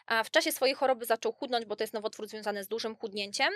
A 0.05 0.23
w 0.23 0.31
czasie 0.31 0.51
swojej 0.51 0.75
choroby 0.75 1.05
zaczął 1.05 1.33
chudnąć, 1.33 1.65
bo 1.65 1.75
to 1.75 1.83
jest 1.83 1.93
nowotwór 1.93 2.27
związany 2.27 2.63
z 2.63 2.67
dużym 2.67 2.95
chudnięciem. 2.95 3.53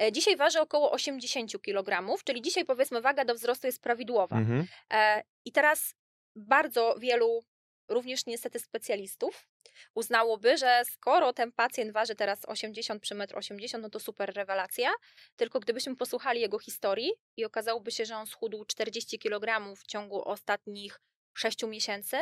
E, 0.00 0.12
Dzisiaj 0.12 0.36
waży 0.36 0.60
około 0.60 0.90
80 0.90 1.62
kg, 1.62 2.16
czyli 2.24 2.42
dzisiaj 2.42 2.64
powiedzmy 2.64 3.00
waga 3.00 3.24
do 3.24 3.34
wzrostu 3.34 3.66
jest 3.66 3.82
prawidłowa. 3.82 4.36
Mhm. 4.36 4.66
E, 4.92 5.22
I 5.44 5.52
teraz 5.52 5.94
bardzo 6.36 6.94
wielu, 6.98 7.44
również 7.88 8.26
niestety 8.26 8.58
specjalistów, 8.58 9.46
uznałoby, 9.94 10.56
że 10.56 10.82
skoro 10.92 11.32
ten 11.32 11.52
pacjent 11.52 11.92
waży 11.92 12.14
teraz 12.14 12.44
80 12.44 13.02
przy 13.02 13.14
1,80 13.14 13.74
m, 13.74 13.80
no 13.80 13.90
to 13.90 14.00
super 14.00 14.34
rewelacja. 14.34 14.92
Tylko 15.36 15.60
gdybyśmy 15.60 15.96
posłuchali 15.96 16.40
jego 16.40 16.58
historii 16.58 17.10
i 17.36 17.44
okazałoby 17.44 17.90
się, 17.90 18.04
że 18.04 18.16
on 18.16 18.26
schudł 18.26 18.64
40 18.64 19.18
kg 19.18 19.76
w 19.76 19.86
ciągu 19.86 20.28
ostatnich 20.28 21.00
6 21.34 21.62
miesięcy, 21.62 22.16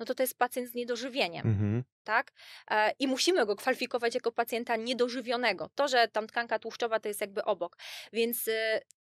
no 0.00 0.06
to 0.06 0.14
to 0.14 0.22
jest 0.22 0.38
pacjent 0.38 0.70
z 0.70 0.74
niedożywieniem 0.74 1.46
Mhm. 1.46 1.84
tak? 2.04 2.32
E, 2.70 2.92
I 2.98 3.06
musimy 3.06 3.46
go 3.46 3.56
kwalifikować 3.56 4.14
jako 4.14 4.32
pacjenta 4.32 4.76
niedożywionego. 4.76 5.70
To, 5.74 5.88
że 5.88 6.08
tam 6.08 6.26
tkanka 6.26 6.58
tłuszczowa 6.58 7.00
to 7.00 7.08
jest 7.08 7.20
jakby 7.20 7.44
obok. 7.44 7.76
Więc 8.12 8.48
y, 8.48 8.52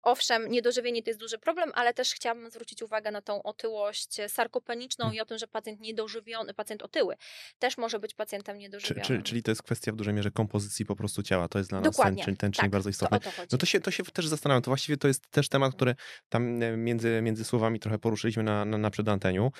owszem, 0.02 0.48
niedożywienie 0.52 1.04
to 1.04 1.10
jest 1.10 1.20
duży 1.20 1.38
problem, 1.38 1.72
ale 1.76 1.94
też 1.94 2.14
chciałabym 2.14 2.50
zwrócić 2.52 2.82
uwagę 2.82 3.12
na 3.12 3.22
tą 3.22 3.44
otyłość 3.44 4.18
sarkopeniczną 4.28 5.06
Mm. 5.06 5.16
i 5.16 5.22
o 5.22 5.26
tym, 5.26 5.38
że 5.38 5.48
pacjent 5.48 5.80
niedożywiony, 5.82 6.54
pacjent 6.54 6.84
otyły 6.84 7.16
też 7.60 7.78
może 7.78 8.00
być 8.00 8.14
pacjentem 8.14 8.56
Czy, 8.56 8.60
niedożywionym. 8.60 9.04
czy, 9.04 9.30
czyli 9.30 9.44
to 9.44 9.52
jest 9.52 9.64
kwestia 9.64 9.92
w 9.92 9.96
dużej 9.96 10.14
mierze 10.14 10.32
kompozycji 10.32 10.86
po 10.86 10.96
prostu 10.96 11.24
ciała. 11.24 11.48
To 11.48 11.58
jest 11.58 11.70
dla 11.70 11.80
nas 11.80 11.84
ten, 11.84 11.92
Dokładnie, 11.92 12.24
czyn- 12.24 12.38
ten 12.38 12.52
czynnik 12.52 12.62
tak, 12.62 12.72
bardzo 12.72 12.88
to 12.88 12.90
istotny. 12.90 13.20
to. 13.20 13.30
No 13.52 13.58
to 13.58 13.66
się, 13.66 13.80
to 13.80 13.92
się 13.92 14.04
też 14.04 14.28
zastanawiam. 14.28 14.62
To 14.62 14.72
właściwie 14.72 14.98
to 14.98 15.08
jest 15.08 15.28
też 15.28 15.50
temat, 15.50 15.76
który 15.76 15.96
tam 16.30 16.64
e, 16.64 16.78
między, 16.78 17.22
między 17.22 17.46
słowami 17.46 17.80
trochę 17.80 18.00
poruszyliśmy 18.00 18.44
na, 18.44 18.66
na, 18.66 18.78
na 18.78 18.90
przedanteniu. 18.90 19.52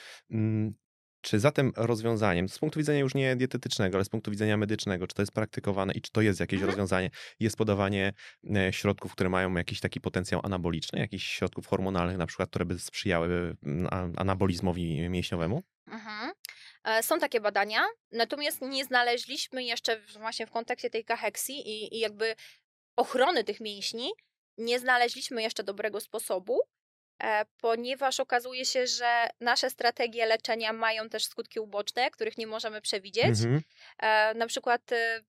Czy 1.22 1.40
zatem 1.40 1.72
rozwiązaniem, 1.76 2.50
z 2.50 2.60
punktu 2.60 2.80
widzenia 2.80 3.00
już 3.00 3.16
nie 3.16 3.36
dietetycznego, 3.36 3.98
ale 3.98 4.06
z 4.06 4.10
punktu 4.10 4.32
widzenia 4.32 4.58
medycznego, 4.58 5.08
czy 5.08 5.16
to 5.16 5.22
jest 5.22 5.32
praktykowane 5.32 5.94
i 5.94 6.02
czy 6.02 6.12
to 6.12 6.22
jest 6.22 6.40
jakieś 6.40 6.58
Mhm. 6.60 6.70
rozwiązanie, 6.72 7.10
jest 7.40 7.58
podawanie 7.58 8.14
e, 8.56 8.74
środków, 8.74 9.12
które 9.12 9.30
mają 9.30 9.54
jakiś 9.54 9.80
taki 9.80 10.02
potencjał 10.02 10.42
anaboliczny, 10.44 11.00
jakichś 11.00 11.26
środków 11.26 11.68
hormonalnych 11.68 12.18
na 12.18 12.26
przykład, 12.26 12.50
które 12.50 12.66
by 12.66 12.80
sprzyjały 12.80 13.56
mm, 13.64 14.14
anabolizmowi 14.18 15.10
mięśniowemu? 15.10 15.64
Mhm. 15.88 16.32
E, 16.84 17.04
Są 17.04 17.20
takie 17.20 17.42
badania, 17.42 17.86
natomiast 18.12 18.62
nie 18.62 18.86
znaleźliśmy 18.86 19.64
jeszcze 19.64 20.02
właśnie 20.20 20.48
w 20.48 20.52
kontekście 20.52 20.90
tej 20.90 21.06
kaheksji 21.06 21.56
i, 21.70 21.96
i 21.96 22.00
jakby 22.00 22.36
ochrony 22.96 23.44
tych 23.44 23.60
mięśni, 23.60 24.12
nie 24.58 24.80
znaleźliśmy 24.80 25.42
jeszcze 25.42 25.64
dobrego 25.64 26.00
sposobu, 26.00 26.60
ponieważ 27.62 28.20
okazuje 28.20 28.66
się, 28.66 28.88
że 28.88 29.30
nasze 29.40 29.70
strategie 29.70 30.26
leczenia 30.26 30.74
mają 30.74 31.10
też 31.10 31.26
skutki 31.26 31.60
uboczne, 31.60 32.12
których 32.12 32.38
nie 32.38 32.48
możemy 32.48 32.82
przewidzieć. 32.82 33.40
Mhm. 33.40 33.62
E, 34.00 34.34
Na 34.34 34.48
przykład 34.48 34.92
e, 34.92 35.22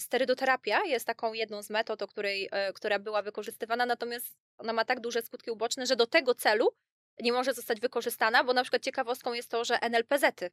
sterydoterapia 0.00 0.84
jest 0.84 1.06
taką 1.06 1.32
jedną 1.32 1.62
z 1.62 1.70
metod, 1.70 2.10
której, 2.10 2.48
e, 2.52 2.72
która 2.72 2.98
była 2.98 3.22
wykorzystywana, 3.22 3.86
natomiast 3.86 4.36
ona 4.58 4.72
ma 4.72 4.84
tak 4.84 5.00
duże 5.00 5.22
skutki 5.22 5.50
uboczne, 5.50 5.86
że 5.86 5.96
do 5.96 6.06
tego 6.06 6.34
celu 6.34 6.74
nie 7.20 7.32
może 7.32 7.54
zostać 7.54 7.80
wykorzystana, 7.80 8.44
bo 8.44 8.52
na 8.52 8.62
przykład 8.62 8.82
ciekawostką 8.82 9.32
jest 9.32 9.50
to, 9.50 9.64
że 9.64 9.78
NLPZ-y 9.82 10.50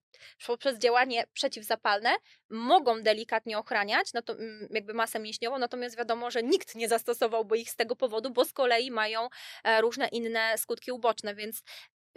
poprzez 0.47 0.77
działanie 0.77 1.23
przeciwzapalne 1.33 2.15
mogą 2.49 3.01
delikatnie 3.01 3.57
ochraniać 3.57 4.13
no 4.13 4.21
to, 4.21 4.33
mm, 4.33 4.67
jakby 4.71 4.93
masę 4.93 5.19
mięśniową, 5.19 5.57
natomiast 5.59 5.97
wiadomo, 5.97 6.31
że 6.31 6.43
nikt 6.43 6.75
nie 6.75 6.87
zastosowałby 6.89 7.57
ich 7.57 7.69
z 7.69 7.75
tego 7.75 7.95
powodu, 7.95 8.29
bo 8.29 8.45
z 8.45 8.53
kolei 8.53 8.91
mają 8.91 9.29
e, 9.63 9.81
różne 9.81 10.07
inne 10.07 10.57
skutki 10.57 10.91
uboczne, 10.91 11.35
więc 11.35 11.63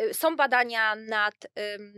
y, 0.00 0.14
są 0.14 0.36
badania 0.36 0.94
nad, 0.94 1.34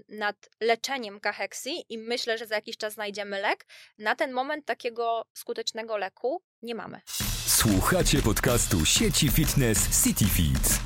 nad 0.09 0.37
leczeniem 0.61 1.21
kaheksji 1.21 1.85
i 1.89 1.99
myślę, 1.99 2.39
że 2.39 2.47
za 2.47 2.55
jakiś 2.55 2.77
czas 2.77 2.93
znajdziemy 2.93 3.41
lek. 3.41 3.67
Na 3.99 4.15
ten 4.15 4.33
moment 4.33 4.67
takiego 4.67 5.27
skutecznego 5.35 5.97
leku 5.97 6.43
nie 6.63 6.75
mamy. 6.75 7.01
Słuchacie 7.47 8.23
podcastu 8.23 8.85
sieci 8.85 9.29
fitness 9.31 10.05
CityFit. 10.05 10.86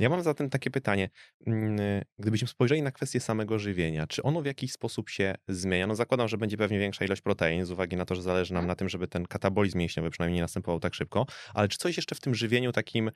Ja 0.00 0.08
mam 0.08 0.22
zatem 0.22 0.50
takie 0.50 0.70
pytanie. 0.70 1.10
Mm, 1.46 1.78
gdybyśmy 2.18 2.48
spojrzeli 2.48 2.82
na 2.82 2.92
kwestię 2.92 3.20
samego 3.20 3.58
żywienia, 3.58 4.06
czy 4.06 4.22
ono 4.22 4.42
w 4.42 4.46
jakiś 4.46 4.72
sposób 4.72 5.10
się 5.10 5.34
zmienia? 5.48 5.86
No 5.86 5.94
zakładam, 5.94 6.28
że 6.28 6.38
będzie 6.38 6.56
pewnie 6.56 6.78
większa 6.78 7.04
ilość 7.04 7.22
protein, 7.22 7.64
z 7.64 7.70
uwagi 7.70 7.96
na 7.96 8.04
to, 8.04 8.14
że 8.14 8.22
zależy 8.22 8.54
nam 8.54 8.58
mhm. 8.58 8.68
na 8.68 8.74
tym, 8.74 8.88
żeby 8.88 9.08
ten 9.08 9.26
katabolizm 9.26 9.78
mięśniowy 9.78 10.10
przynajmniej 10.10 10.36
nie 10.36 10.42
następował 10.42 10.80
tak 10.80 10.94
szybko, 10.94 11.26
ale 11.54 11.68
czy 11.68 11.78
coś 11.78 11.96
jeszcze 11.96 12.14
w 12.14 12.20
tym 12.20 12.34
żywieniu 12.34 12.72
takim 12.72 13.08
e, 13.08 13.12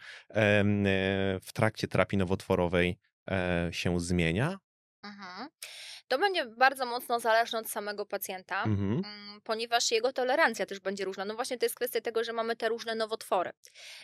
w 1.42 1.52
trakcie 1.52 1.88
terapii 1.88 2.18
nowotworowej 2.18 2.98
e, 3.30 3.68
się 3.72 4.00
zmienia? 4.00 4.58
Mhm. 5.04 5.48
To 6.08 6.18
będzie 6.18 6.46
bardzo 6.46 6.86
mocno 6.86 7.20
zależne 7.20 7.58
od 7.58 7.70
samego 7.70 8.06
pacjenta, 8.06 8.62
mhm. 8.62 9.02
Mm, 9.04 9.40
ponieważ 9.44 9.90
jego 9.90 10.12
tolerancja 10.12 10.66
też 10.66 10.80
będzie 10.80 11.04
różna. 11.04 11.24
No 11.24 11.34
właśnie 11.34 11.58
to 11.58 11.64
jest 11.64 11.74
kwestia 11.74 12.00
tego, 12.00 12.24
że 12.24 12.32
mamy 12.32 12.56
te 12.56 12.68
różne 12.68 12.94
nowotwory. 12.94 13.50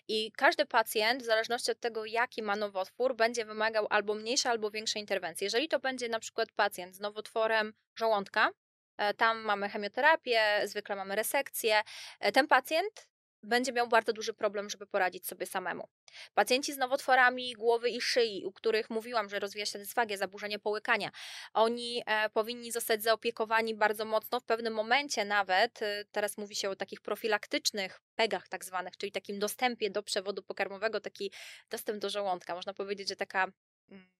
I 0.08 0.32
każdy 0.32 0.66
pacjent, 0.66 1.22
w 1.22 1.26
zależności 1.26 1.70
od 1.70 1.80
tego, 1.80 2.04
jaki 2.04 2.42
ma 2.42 2.56
nowotwór, 2.56 3.16
będzie 3.16 3.44
wymagał 3.44 3.86
albo 3.90 4.14
mniejszej, 4.14 4.52
albo 4.52 4.70
większej 4.70 5.02
interwencji. 5.02 5.44
Jeżeli 5.44 5.68
to 5.68 5.78
będzie 5.78 6.08
na 6.08 6.20
przykład 6.20 6.52
pacjent 6.52 6.96
z 6.96 7.00
nowotworem 7.00 7.72
żołądka, 7.94 8.50
e, 8.96 9.14
tam 9.14 9.38
mamy 9.38 9.68
chemioterapię, 9.68 10.42
zwykle 10.64 10.96
mamy 10.96 11.16
resekcję. 11.16 11.80
E, 12.20 12.32
ten 12.32 12.46
pacjent 12.46 13.10
będzie 13.42 13.72
miał 13.72 13.88
bardzo 13.88 14.12
duży 14.12 14.34
problem, 14.34 14.70
żeby 14.70 14.86
poradzić 14.86 15.26
sobie 15.26 15.46
samemu. 15.46 15.88
Pacjenci 16.34 16.72
z 16.72 16.76
nowotworami 16.76 17.52
głowy 17.52 17.90
i 17.90 18.00
szyi, 18.00 18.44
u 18.46 18.52
których 18.52 18.90
mówiłam, 18.90 19.28
że 19.28 19.38
rozwija 19.38 19.66
się 19.66 19.78
dysfagia, 19.78 20.16
zaburzenie 20.16 20.58
połykania, 20.58 21.10
oni 21.54 22.02
e, 22.06 22.30
powinni 22.30 22.72
zostać 22.72 23.02
zaopiekowani 23.02 23.74
bardzo 23.74 24.04
mocno, 24.04 24.40
w 24.40 24.44
pewnym 24.44 24.74
momencie 24.74 25.24
nawet, 25.24 25.82
e, 25.82 26.04
teraz 26.12 26.38
mówi 26.38 26.56
się 26.56 26.70
o 26.70 26.76
takich 26.76 27.00
profilaktycznych 27.00 28.00
pegach 28.14 28.48
tak 28.48 28.64
zwanych, 28.64 28.96
czyli 28.96 29.12
takim 29.12 29.38
dostępie 29.38 29.90
do 29.90 30.02
przewodu 30.02 30.42
pokarmowego, 30.42 31.00
taki 31.00 31.32
dostęp 31.70 31.98
do 31.98 32.10
żołądka. 32.10 32.54
Można 32.54 32.74
powiedzieć, 32.74 33.08
że 33.08 33.16
taka 33.16 33.52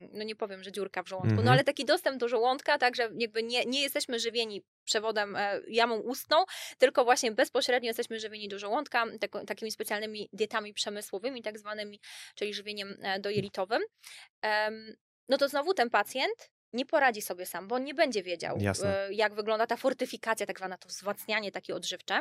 no 0.01 0.25
nie 0.25 0.37
powiem, 0.37 0.63
że 0.63 0.73
dziurka 0.73 1.03
w 1.03 1.09
żołądku, 1.09 1.27
mm 1.27 1.37
no 1.37 1.43
mhm. 1.43 1.53
ale 1.53 1.65
taki 1.65 1.85
dostęp 1.85 2.19
do 2.19 2.29
żołądka, 2.29 2.79
tak, 2.79 2.97
że 2.97 3.11
jakby 3.19 3.43
nie, 3.43 3.65
nie 3.65 3.83
jesteśmy 3.83 4.19
żywieni 4.19 4.63
przewodem 4.85 5.37
e, 5.37 5.61
jamą 5.69 5.99
ustną, 5.99 6.45
tylko 6.79 7.05
właśnie 7.05 7.33
bezpośrednio 7.33 7.89
jesteśmy 7.89 8.21
żywieni 8.21 8.49
do 8.49 8.59
żołądka 8.59 9.07
tak, 9.21 9.47
takimi 9.47 9.71
specjalnymi 9.71 10.29
dietami 10.33 10.75
przemysłowymi, 10.75 11.43
tak 11.43 11.59
zwanymi, 11.59 12.01
czyli 12.35 12.55
żywieniem 12.55 12.97
e, 13.03 13.21
dojelitowym. 13.21 13.83
no 15.29 15.39
to 15.39 15.49
znowu 15.49 15.75
ten 15.75 15.91
pacjent 15.91 16.51
nie 16.73 16.87
poradzi 16.87 17.23
sobie 17.23 17.47
sam, 17.47 17.69
bo 17.69 17.77
on 17.77 17.85
nie 17.85 17.95
będzie 17.95 18.23
wiedział. 18.23 18.59
E, 18.85 19.15
jak 19.15 19.35
wygląda 19.35 19.67
ta 19.67 19.77
fortyfikacja, 19.77 20.47
tak 20.47 20.59
zwana 20.59 20.79
to 20.79 20.89
wzmacnianie 20.89 21.53
takie 21.53 21.75
odżywcze. 21.75 22.21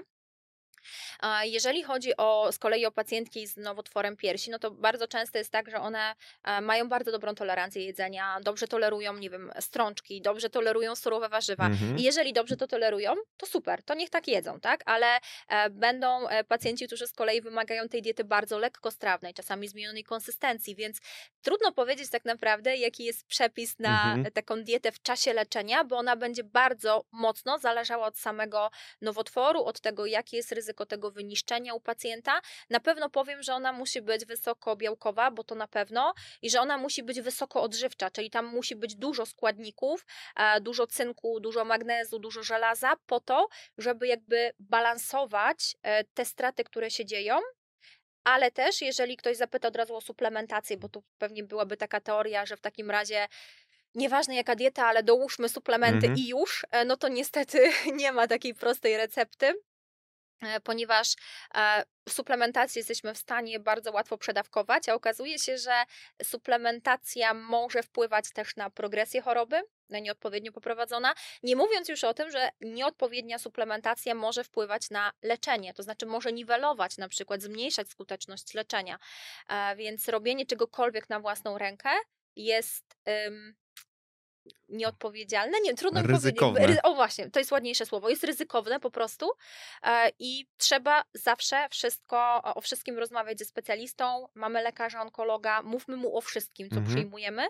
Jeżeli 1.44 1.84
chodzi 1.84 2.18
o 2.18 2.52
z 2.52 2.60
kolei 2.60 2.86
o 2.86 2.92
pacjentki 2.92 3.48
z 3.48 3.58
nowotworem 3.58 4.18
piersi, 4.18 4.52
no 4.52 4.60
to 4.60 4.72
bardzo 4.72 5.08
często 5.08 5.38
jest 5.38 5.52
tak, 5.52 5.70
że 5.70 5.78
one 5.78 6.16
e, 6.44 6.62
mają 6.62 6.90
bardzo 6.90 7.12
dobrą 7.12 7.36
tolerancję 7.36 7.86
jedzenia, 7.86 8.40
dobrze 8.42 8.68
tolerują, 8.68 9.18
nie 9.18 9.30
wiem, 9.30 9.52
strączki, 9.60 10.22
dobrze 10.22 10.50
tolerują 10.50 10.96
surowe 10.96 11.30
warzywa. 11.30 11.66
Mhm. 11.66 11.98
I 11.98 12.04
jeżeli 12.04 12.34
dobrze 12.34 12.58
to 12.58 12.68
tolerują, 12.68 13.16
to 13.38 13.46
super, 13.46 13.84
to 13.84 13.94
niech 13.94 14.10
tak 14.10 14.28
jedzą, 14.28 14.60
tak? 14.60 14.84
Ale 14.86 15.20
e, 15.48 15.70
będą 15.70 16.28
e, 16.28 16.44
pacjenci, 16.44 16.88
którzy 16.88 17.08
z 17.08 17.14
kolei 17.14 17.42
wymagają 17.42 17.90
tej 17.90 18.02
diety 18.02 18.24
bardzo 18.24 18.58
lekkostrawnej, 18.58 19.34
czasami 19.34 19.68
zmienionej 19.68 20.04
konsystencji, 20.04 20.76
więc 20.76 20.98
trudno 21.42 21.72
powiedzieć 21.72 22.10
tak 22.10 22.26
naprawdę, 22.26 22.78
jaki 22.78 23.06
jest 23.06 23.28
przepis 23.28 23.80
na 23.80 24.14
mhm. 24.14 24.34
taką 24.34 24.64
dietę 24.64 24.92
w 24.92 25.02
czasie 25.02 25.34
leczenia, 25.34 25.84
bo 25.84 25.98
ona 25.98 26.16
będzie 26.16 26.44
bardzo 26.44 27.04
mocno 27.12 27.60
zależała 27.60 28.08
od 28.08 28.18
samego 28.18 28.70
nowotworu, 29.02 29.64
od 29.64 29.80
tego, 29.80 30.06
jaki 30.06 30.36
jest 30.36 30.52
ryzyko 30.52 30.79
tego 30.86 31.12
wyniszczenia 31.12 31.74
u 31.74 31.80
pacjenta. 31.80 32.42
Na 32.70 32.80
pewno 32.80 33.10
powiem, 33.10 33.44
że 33.44 33.54
ona 33.54 33.74
musi 33.74 34.02
być 34.02 34.26
wysoko 34.26 34.76
białkowa, 34.76 35.32
bo 35.32 35.44
to 35.44 35.56
na 35.56 35.68
pewno, 35.68 36.14
i 36.42 36.50
że 36.50 36.62
ona 36.62 36.78
musi 36.78 37.04
być 37.04 37.22
wysoko 37.22 37.62
odżywcza, 37.62 38.12
czyli 38.12 38.30
tam 38.30 38.46
musi 38.46 38.76
być 38.76 38.96
dużo 38.96 39.26
składników, 39.26 40.06
e, 40.36 40.62
dużo 40.62 40.88
cynku, 40.88 41.40
dużo 41.40 41.66
magnezu, 41.66 42.20
dużo 42.20 42.44
żelaza, 42.44 42.94
po 43.06 43.20
to, 43.20 43.48
żeby 43.78 44.08
jakby 44.08 44.52
balansować 44.60 45.76
e, 45.84 46.04
te 46.04 46.26
straty, 46.26 46.64
które 46.64 46.92
się 46.92 47.06
dzieją, 47.06 47.40
ale 48.24 48.52
też 48.52 48.82
jeżeli 48.82 49.18
ktoś 49.18 49.38
zapyta 49.38 49.68
od 49.68 49.76
razu 49.76 49.96
o 49.96 50.02
suplementację, 50.02 50.78
bo 50.78 50.90
tu 50.90 51.04
pewnie 51.18 51.44
byłaby 51.44 51.78
taka 51.78 52.02
teoria, 52.02 52.46
że 52.46 52.58
w 52.58 52.62
takim 52.62 52.92
razie 52.92 53.28
nieważne 53.96 54.36
jaka 54.36 54.56
dieta, 54.56 54.86
ale 54.86 55.04
dołóżmy 55.04 55.50
suplementy 55.50 56.08
-hmm. 56.08 56.18
i 56.18 56.28
już, 56.28 56.66
e, 56.72 56.86
no 56.86 56.98
to 56.98 57.08
niestety 57.08 57.72
nie 58.02 58.12
ma 58.12 58.28
takiej 58.28 58.56
prostej 58.56 58.98
recepty. 58.98 59.54
E, 60.42 60.60
ponieważ 60.60 61.14
e, 61.56 61.84
suplementację 62.10 62.80
jesteśmy 62.80 63.14
w 63.14 63.18
stanie 63.18 63.60
bardzo 63.60 63.92
łatwo 63.92 64.18
przedawkować, 64.18 64.90
a 64.90 64.94
okazuje 64.94 65.40
się, 65.40 65.58
że 65.58 65.84
suplementacja 66.24 67.34
może 67.34 67.84
wpływać 67.84 68.32
też 68.34 68.56
na 68.56 68.70
progresję 68.70 69.22
choroby, 69.22 69.62
nieodpowiednio 69.90 70.52
poprowadzona, 70.52 71.14
nie 71.44 71.56
mówiąc 71.56 71.90
już 71.90 72.04
o 72.04 72.14
tym, 72.14 72.32
że 72.32 72.50
nieodpowiednia 72.62 73.40
suplementacja 73.40 74.16
może 74.16 74.44
wpływać 74.44 74.90
na 74.90 75.12
leczenie, 75.24 75.74
to 75.74 75.84
znaczy 75.84 76.06
może 76.06 76.34
niwelować, 76.34 76.98
na 76.98 77.10
przykład 77.10 77.42
zmniejszać 77.42 77.90
skuteczność 77.90 78.54
leczenia. 78.54 79.00
E, 79.50 79.76
więc 79.76 80.08
robienie 80.08 80.46
czegokolwiek 80.46 81.10
na 81.10 81.20
własną 81.20 81.58
rękę 81.58 81.90
jest 82.36 82.96
nieodpowiedzialne, 84.70 85.58
nie, 85.64 85.74
trudno 85.74 86.02
ryzykowne. 86.02 86.62
powiedzieć. 86.62 86.80
O 86.84 86.96
właśnie, 86.96 87.30
to 87.30 87.40
jest 87.40 87.52
ładniejsze 87.52 87.86
słowo. 87.86 88.10
Jest 88.10 88.24
ryzykowne 88.24 88.80
po 88.80 88.92
prostu 88.92 89.32
e, 89.84 90.12
i 90.20 90.48
trzeba 90.58 91.04
zawsze 91.14 91.68
wszystko, 91.70 92.42
o 92.44 92.62
wszystkim 92.62 92.98
rozmawiać 92.98 93.40
ze 93.40 93.46
specjalistą. 93.46 94.28
Mamy 94.36 94.62
lekarza, 94.62 95.02
onkologa, 95.02 95.62
mówmy 95.62 95.98
mu 95.98 96.18
o 96.18 96.22
wszystkim, 96.22 96.70
co 96.70 96.76
mhm. 96.76 96.96
przyjmujemy, 96.96 97.48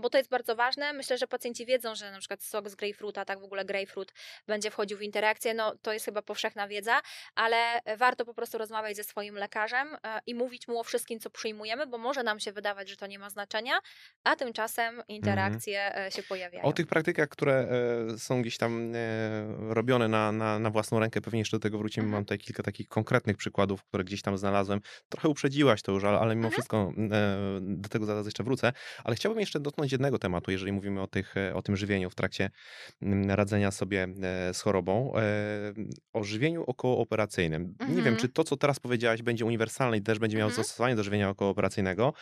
bo 0.00 0.10
to 0.10 0.18
jest 0.18 0.30
bardzo 0.30 0.56
ważne. 0.56 0.92
Myślę, 0.92 1.18
że 1.18 1.26
pacjenci 1.26 1.66
wiedzą, 1.66 1.94
że 1.94 2.10
na 2.10 2.18
przykład 2.18 2.42
sok 2.42 2.68
z 2.68 2.74
grejpfruta, 2.74 3.24
tak 3.24 3.40
w 3.40 3.44
ogóle 3.44 3.64
grejpfrut 3.64 4.12
będzie 4.46 4.70
wchodził 4.70 4.98
w 4.98 5.02
interakcję, 5.02 5.54
no 5.54 5.74
to 5.82 5.92
jest 5.92 6.04
chyba 6.04 6.22
powszechna 6.22 6.68
wiedza, 6.68 7.00
ale 7.34 7.80
warto 7.96 8.24
po 8.24 8.34
prostu 8.34 8.58
rozmawiać 8.58 8.96
ze 8.96 9.04
swoim 9.04 9.34
lekarzem 9.34 9.88
e, 9.94 10.20
i 10.26 10.34
mówić 10.34 10.68
mu 10.68 10.80
o 10.80 10.84
wszystkim, 10.84 11.20
co 11.20 11.30
przyjmujemy, 11.30 11.86
bo 11.86 11.98
może 11.98 12.22
nam 12.22 12.40
się 12.40 12.52
wydawać, 12.52 12.88
że 12.88 12.96
to 12.96 13.06
nie 13.06 13.18
ma 13.18 13.30
znaczenia, 13.30 13.78
a 14.24 14.36
tymczasem 14.36 15.02
interakcje 15.08 15.84
mhm. 15.86 16.10
się 16.10 16.22
pojawiają. 16.22 16.64
O 16.64 16.72
tych 16.72 16.86
praktykach, 16.86 17.28
które 17.28 17.68
są 18.18 18.42
gdzieś 18.42 18.58
tam 18.58 18.92
robione 19.68 20.08
na, 20.08 20.32
na, 20.32 20.58
na 20.58 20.70
własną 20.70 21.00
rękę, 21.00 21.20
pewnie 21.20 21.38
jeszcze 21.38 21.56
do 21.56 21.60
tego 21.60 21.78
wrócimy. 21.78 22.04
Mhm. 22.04 22.18
Mam 22.18 22.24
tutaj 22.24 22.38
kilka 22.38 22.62
takich 22.62 22.88
konkretnych 22.88 23.36
przykładów, 23.36 23.84
które 23.84 24.04
gdzieś 24.04 24.22
tam 24.22 24.38
znalazłem. 24.38 24.80
Trochę 25.08 25.28
uprzedziłaś 25.28 25.82
to 25.82 25.92
już, 25.92 26.04
ale, 26.04 26.18
ale 26.18 26.34
mimo 26.34 26.48
mhm. 26.48 26.52
wszystko 26.52 26.92
do 27.60 27.88
tego 27.88 28.06
zaraz 28.06 28.26
jeszcze 28.26 28.44
wrócę. 28.44 28.72
Ale 29.04 29.16
chciałbym 29.16 29.40
jeszcze 29.40 29.60
dotknąć 29.62 29.92
jednego 29.92 30.18
tematu, 30.18 30.50
jeżeli 30.50 30.72
mówimy 30.72 31.02
o, 31.02 31.06
tych, 31.06 31.36
e, 31.36 31.54
o 31.54 31.62
tym 31.62 31.76
żywieniu 31.76 32.10
w 32.10 32.14
trakcie 32.14 32.50
mm, 33.02 33.30
radzenia 33.30 33.70
sobie 33.70 34.08
e, 34.22 34.54
z 34.54 34.60
chorobą. 34.60 35.12
E, 35.16 35.22
o 36.12 36.24
żywieniu 36.24 36.64
okołooperacyjnym. 36.66 37.62
Mhm. 37.62 37.90
Nie 37.90 37.96
wiem, 37.96 38.14
mhm. 38.14 38.16
czy 38.16 38.28
to, 38.28 38.44
co 38.44 38.56
teraz 38.56 38.80
powiedziałaś, 38.80 39.22
będzie 39.22 39.44
uniwersalne 39.44 39.96
i 39.96 40.02
też 40.02 40.18
będzie 40.18 40.36
miało 40.36 40.50
mhm. 40.50 40.64
zastosowanie 40.64 40.96
do 40.96 41.02
żywienia 41.02 41.28
okołooperacyjnego, 41.28 42.12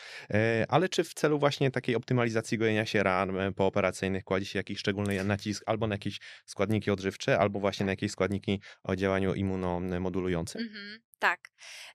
ale 0.68 0.88
czy 0.88 1.04
w 1.04 1.14
celu 1.14 1.38
właśnie 1.38 1.70
takiej 1.70 1.96
optymalizacji 1.96 2.58
gojenia 2.58 2.86
się 2.86 3.02
ran 3.02 3.54
pooperacyjnych 3.56 4.24
kładzie 4.24 4.46
się 4.46 4.58
jakiś 4.58 4.78
szczególny 4.78 5.24
nacisk 5.24 5.62
albo 5.66 5.86
na 5.86 5.94
jakieś 5.94 6.20
składniki 6.46 6.90
odżywcze, 6.90 7.38
albo 7.38 7.60
właśnie 7.60 7.86
na 7.86 7.92
jakieś 7.92 8.12
składniki 8.12 8.60
o 8.82 8.96
działaniu 8.96 9.34
immunomodulującym? 9.34 10.62
Mhm. 10.62 11.00
Tak, 11.20 11.40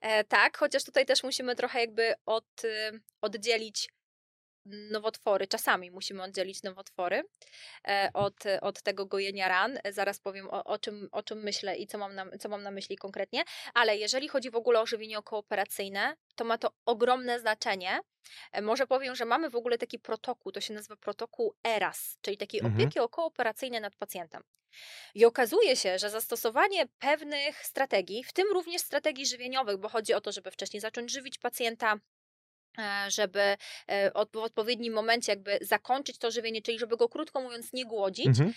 e, 0.00 0.24
tak, 0.24 0.58
chociaż 0.58 0.84
tutaj 0.84 1.06
też 1.06 1.22
musimy 1.22 1.56
trochę 1.56 1.80
jakby 1.80 2.14
od, 2.26 2.64
y, 2.64 3.00
oddzielić 3.20 3.88
nowotwory, 4.66 5.46
czasami 5.46 5.90
musimy 5.90 6.22
oddzielić 6.22 6.62
nowotwory 6.62 7.22
e, 7.88 8.10
od, 8.14 8.34
od 8.60 8.82
tego 8.82 9.06
gojenia 9.06 9.48
ran. 9.48 9.78
Zaraz 9.90 10.20
powiem 10.20 10.48
o, 10.50 10.64
o, 10.64 10.78
czym, 10.78 11.08
o 11.12 11.22
czym 11.22 11.42
myślę 11.42 11.76
i 11.76 11.86
co 11.86 11.98
mam, 11.98 12.14
na, 12.14 12.26
co 12.40 12.48
mam 12.48 12.62
na 12.62 12.70
myśli 12.70 12.96
konkretnie, 12.96 13.42
ale 13.74 13.96
jeżeli 13.96 14.28
chodzi 14.28 14.50
w 14.50 14.56
ogóle 14.56 14.80
o 14.80 14.86
żywienie 14.86 15.18
okooperacyjne, 15.18 16.16
to 16.36 16.44
ma 16.44 16.58
to 16.58 16.70
ogromne 16.86 17.40
znaczenie. 17.40 18.00
E, 18.52 18.62
może 18.62 18.86
powiem, 18.86 19.16
że 19.16 19.24
mamy 19.24 19.50
w 19.50 19.56
ogóle 19.56 19.78
taki 19.78 19.98
protokół, 19.98 20.52
to 20.52 20.60
się 20.60 20.74
nazywa 20.74 20.96
protokół 20.96 21.54
ERAS, 21.64 22.18
czyli 22.20 22.36
takiej 22.36 22.60
Mhm. 22.60 22.74
opieki 22.74 22.98
okooperacyjnej 23.00 23.80
nad 23.80 23.96
pacjentem. 23.96 24.42
I 25.14 25.24
okazuje 25.24 25.76
się, 25.76 25.98
że 25.98 26.10
zastosowanie 26.10 26.86
pewnych 26.98 27.66
strategii, 27.66 28.24
w 28.24 28.32
tym 28.32 28.46
również 28.52 28.82
strategii 28.82 29.26
żywieniowych, 29.26 29.76
bo 29.76 29.88
chodzi 29.88 30.14
o 30.14 30.20
to, 30.20 30.32
żeby 30.32 30.50
wcześniej 30.50 30.80
zacząć 30.80 31.12
żywić 31.12 31.38
pacjenta, 31.38 31.96
żeby 33.08 33.40
e, 33.86 34.10
w 34.32 34.36
odpowiednim 34.36 34.94
momencie 34.94 35.32
jakby 35.32 35.58
zakończyć 35.60 36.18
to 36.18 36.30
żywienie, 36.30 36.62
czyli 36.62 36.78
żeby 36.78 36.96
go 36.96 37.08
krótko 37.08 37.40
mówiąc 37.40 37.72
nie 37.72 37.84
głodzić, 37.84 38.26
Mhm. 38.26 38.52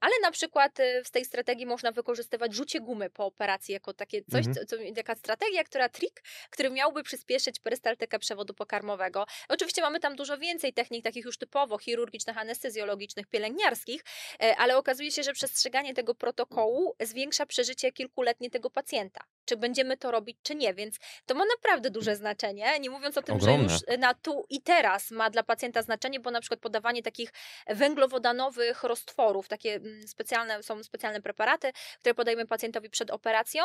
Ale 0.00 0.12
na 0.22 0.30
przykład 0.30 0.80
y, 0.80 1.02
w 1.04 1.10
tej 1.10 1.24
strategii 1.24 1.66
można 1.66 1.92
wykorzystywać 1.92 2.54
rzucie 2.54 2.80
gumy 2.80 3.10
po 3.10 3.26
operacji 3.26 3.72
jako 3.72 3.94
takie 3.94 4.22
coś, 4.22 4.46
Mhm. 4.46 4.66
co, 4.66 4.76
taka 4.96 5.14
strategia, 5.14 5.64
która 5.64 5.88
trik, 5.88 6.22
który 6.50 6.70
miałby 6.70 7.02
przyspieszyć 7.02 7.60
perystaltykę 7.60 8.18
przewodu 8.18 8.54
pokarmowego. 8.54 9.26
Oczywiście 9.48 9.82
mamy 9.82 10.00
tam 10.00 10.16
dużo 10.16 10.38
więcej 10.38 10.72
technik 10.72 11.04
takich 11.04 11.24
już 11.24 11.38
typowo 11.38 11.78
chirurgicznych, 11.78 12.38
anestezjologicznych, 12.38 13.26
pielęgniarskich, 13.26 14.04
e, 14.42 14.56
ale 14.56 14.76
okazuje 14.76 15.10
się, 15.10 15.22
że 15.22 15.32
przestrzeganie 15.32 15.94
tego 15.94 16.14
protokołu 16.14 16.96
zwiększa 17.00 17.46
przeżycie 17.46 17.92
kilkuletnie 17.92 18.50
tego 18.50 18.70
pacjenta. 18.70 19.20
Czy 19.44 19.56
będziemy 19.56 19.96
to 19.96 20.10
robić, 20.10 20.38
czy 20.42 20.54
nie, 20.54 20.74
więc 20.74 20.96
to 21.26 21.34
ma 21.34 21.44
naprawdę 21.44 21.90
duże 21.90 22.16
znaczenie, 22.16 22.80
nie 22.80 22.90
mówiąc 22.90 23.18
o 23.18 23.22
tym, 23.22 23.36
Ogromne. 23.36 23.68
że 23.68 23.74
już 23.74 23.98
na 24.00 24.14
tu 24.14 24.44
i 24.50 24.62
teraz 24.62 25.10
ma 25.10 25.30
dla 25.30 25.42
pacjenta 25.42 25.82
znaczenie, 25.82 26.20
bo 26.20 26.30
na 26.30 26.40
przykład 26.40 26.60
podawanie 26.60 27.02
takich 27.02 27.32
węglowodanowych 27.66 28.82
roztworów, 28.82 29.48
takie 29.48 29.74
mm, 29.74 30.08
specjalne, 30.08 30.62
są 30.62 30.82
specjalne 30.84 31.22
preparaty, 31.22 31.72
które 32.00 32.14
podajemy 32.14 32.46
pacjentowi 32.46 32.90
przed 32.90 33.10
operacją, 33.10 33.64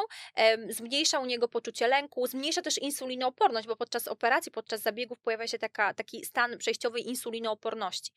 zmniejsza 0.70 1.20
u 1.20 1.26
niego 1.26 1.48
poczucie 1.48 1.88
lęku, 1.88 2.28
zmniejsza 2.28 2.62
też 2.62 2.78
insulinooporność, 2.78 3.68
bo 3.68 3.76
podczas 3.76 4.08
operacji, 4.08 4.52
podczas 4.52 4.82
zabiegów 4.82 5.20
pojawia 5.20 5.48
się 5.48 5.60
taka, 5.60 5.94
taki 5.94 6.26
stan 6.26 6.58
przejściowej 6.58 7.08
insulinooporności. 7.08 8.12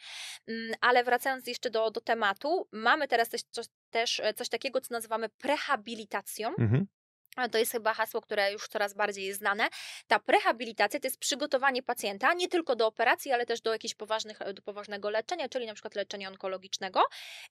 Mm, 0.49 0.75
Ale 0.81 1.05
wracając 1.05 1.47
jeszcze 1.47 1.71
do, 1.71 1.91
do 1.91 2.01
tematu, 2.01 2.69
mamy 2.73 3.09
teraz 3.09 3.29
też, 3.29 3.41
coś- 3.51 3.67
też 3.91 4.21
e, 4.21 4.35
coś 4.35 4.49
takiego, 4.49 4.81
co 4.81 4.95
nazywamy 4.95 5.29
prehabilitacją. 5.29 6.49
Mhm. 6.49 6.87
To 7.53 7.59
jest 7.59 7.72
chyba 7.72 7.95
hasło, 7.95 8.20
które 8.20 8.53
już 8.53 8.68
coraz 8.68 8.95
bardziej 8.95 9.24
jest 9.24 9.39
znane. 9.39 9.68
Ta 10.07 10.18
prehabilitacja 10.18 11.01
to 11.01 11.07
jest 11.07 11.18
przygotowanie 11.18 11.83
pacjenta 11.83 12.35
nie 12.35 12.49
tylko 12.49 12.76
do 12.76 12.87
operacji, 12.87 13.33
ale 13.33 13.47
też 13.47 13.61
do 13.61 13.72
jakiegoś 13.72 13.95
poważnych, 13.95 14.39
do 14.55 14.62
poważnego 14.62 15.11
leczenia, 15.11 15.49
czyli 15.49 15.66
na 15.66 15.74
przykład 15.74 15.95
leczenia 15.95 16.28
onkologicznego. 16.28 17.03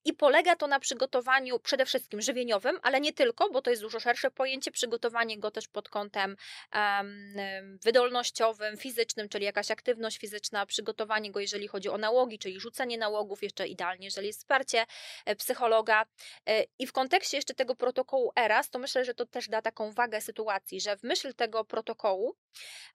I 0.06 0.14
polega 0.14 0.56
to 0.56 0.68
na 0.68 0.80
przygotowaniu 0.80 1.60
przede 1.60 1.86
wszystkim 1.86 2.22
żywieniowym, 2.22 2.80
ale 2.82 3.02
nie 3.02 3.14
tylko, 3.14 3.50
bo 3.50 3.62
to 3.62 3.70
jest 3.70 3.82
dużo 3.82 4.00
szersze 4.00 4.32
pojęcie, 4.32 4.72
przygotowanie 4.72 5.40
go 5.40 5.52
też 5.52 5.68
pod 5.68 5.90
kątem 5.90 6.36
em, 6.72 7.34
em, 7.38 7.80
wydolnościowym, 7.84 8.78
fizycznym, 8.78 9.30
czyli 9.30 9.46
jakaś 9.46 9.72
aktywność 9.72 10.18
fizyczna, 10.18 10.66
przygotowanie 10.66 11.32
go, 11.32 11.40
jeżeli 11.40 11.68
chodzi 11.68 11.90
o 11.90 11.98
nałogi, 11.98 12.40
czyli 12.40 12.60
rzucenie 12.60 12.98
nałogów, 12.98 13.44
jeszcze 13.44 13.68
idealnie, 13.68 14.06
jeżeli 14.06 14.28
jest 14.28 14.40
wsparcie 14.40 14.86
e, 15.26 15.36
psychologa. 15.36 16.06
E, 16.50 16.64
I 16.80 16.88
w 16.88 16.92
kontekście 16.92 17.38
jeszcze 17.38 17.54
tego 17.54 17.76
protokołu 17.76 18.32
ERAS, 18.36 18.70
to 18.70 18.80
myślę, 18.80 19.06
że 19.06 19.14
to 19.14 19.26
też 19.26 19.50
da 19.50 19.62
taką 19.72 19.92
wagę 19.92 20.22
sytuacji, 20.22 20.82
że 20.82 20.98
w 20.98 21.04
myśl 21.04 21.34
tego 21.34 21.66
protokołu 21.66 22.36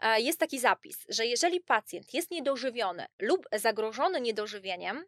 e, 0.01 0.21
jest 0.21 0.41
taki 0.41 0.59
zapis, 0.59 0.99
że 1.09 1.27
jeżeli 1.27 1.61
pacjent 1.61 2.15
jest 2.15 2.31
niedożywiony 2.31 3.07
lub 3.19 3.47
zagrożony 3.53 4.21
niedożywieniem, 4.21 5.05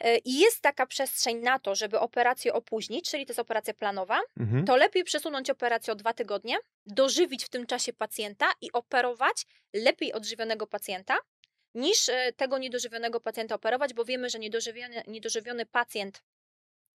e, 0.00 0.18
i 0.18 0.38
jest 0.38 0.60
taka 0.60 0.86
przestrzeń 0.86 1.36
na 1.38 1.58
to, 1.58 1.74
żeby 1.74 1.98
operację 2.00 2.52
opóźnić, 2.52 3.10
czyli 3.10 3.26
to 3.26 3.30
jest 3.30 3.40
operacja 3.40 3.74
planowa, 3.74 4.20
Mhm. 4.40 4.64
to 4.64 4.76
lepiej 4.76 5.04
przesunąć 5.04 5.50
operację 5.50 5.92
o 5.92 5.96
dwa 5.96 6.12
tygodnie, 6.12 6.56
dożywić 6.86 7.44
w 7.44 7.48
tym 7.48 7.66
czasie 7.66 7.92
pacjenta 7.92 8.52
i 8.60 8.72
operować 8.72 9.46
lepiej 9.74 10.12
odżywionego 10.12 10.66
pacjenta, 10.66 11.18
niż 11.74 12.08
e, 12.08 12.32
tego 12.32 12.58
niedożywionego 12.58 13.20
pacjenta 13.20 13.54
operować, 13.54 13.94
bo 13.94 14.04
wiemy, 14.04 14.30
że 14.30 14.38
niedożywiony, 14.38 15.02
niedożywiony 15.06 15.66
pacjent 15.66 16.22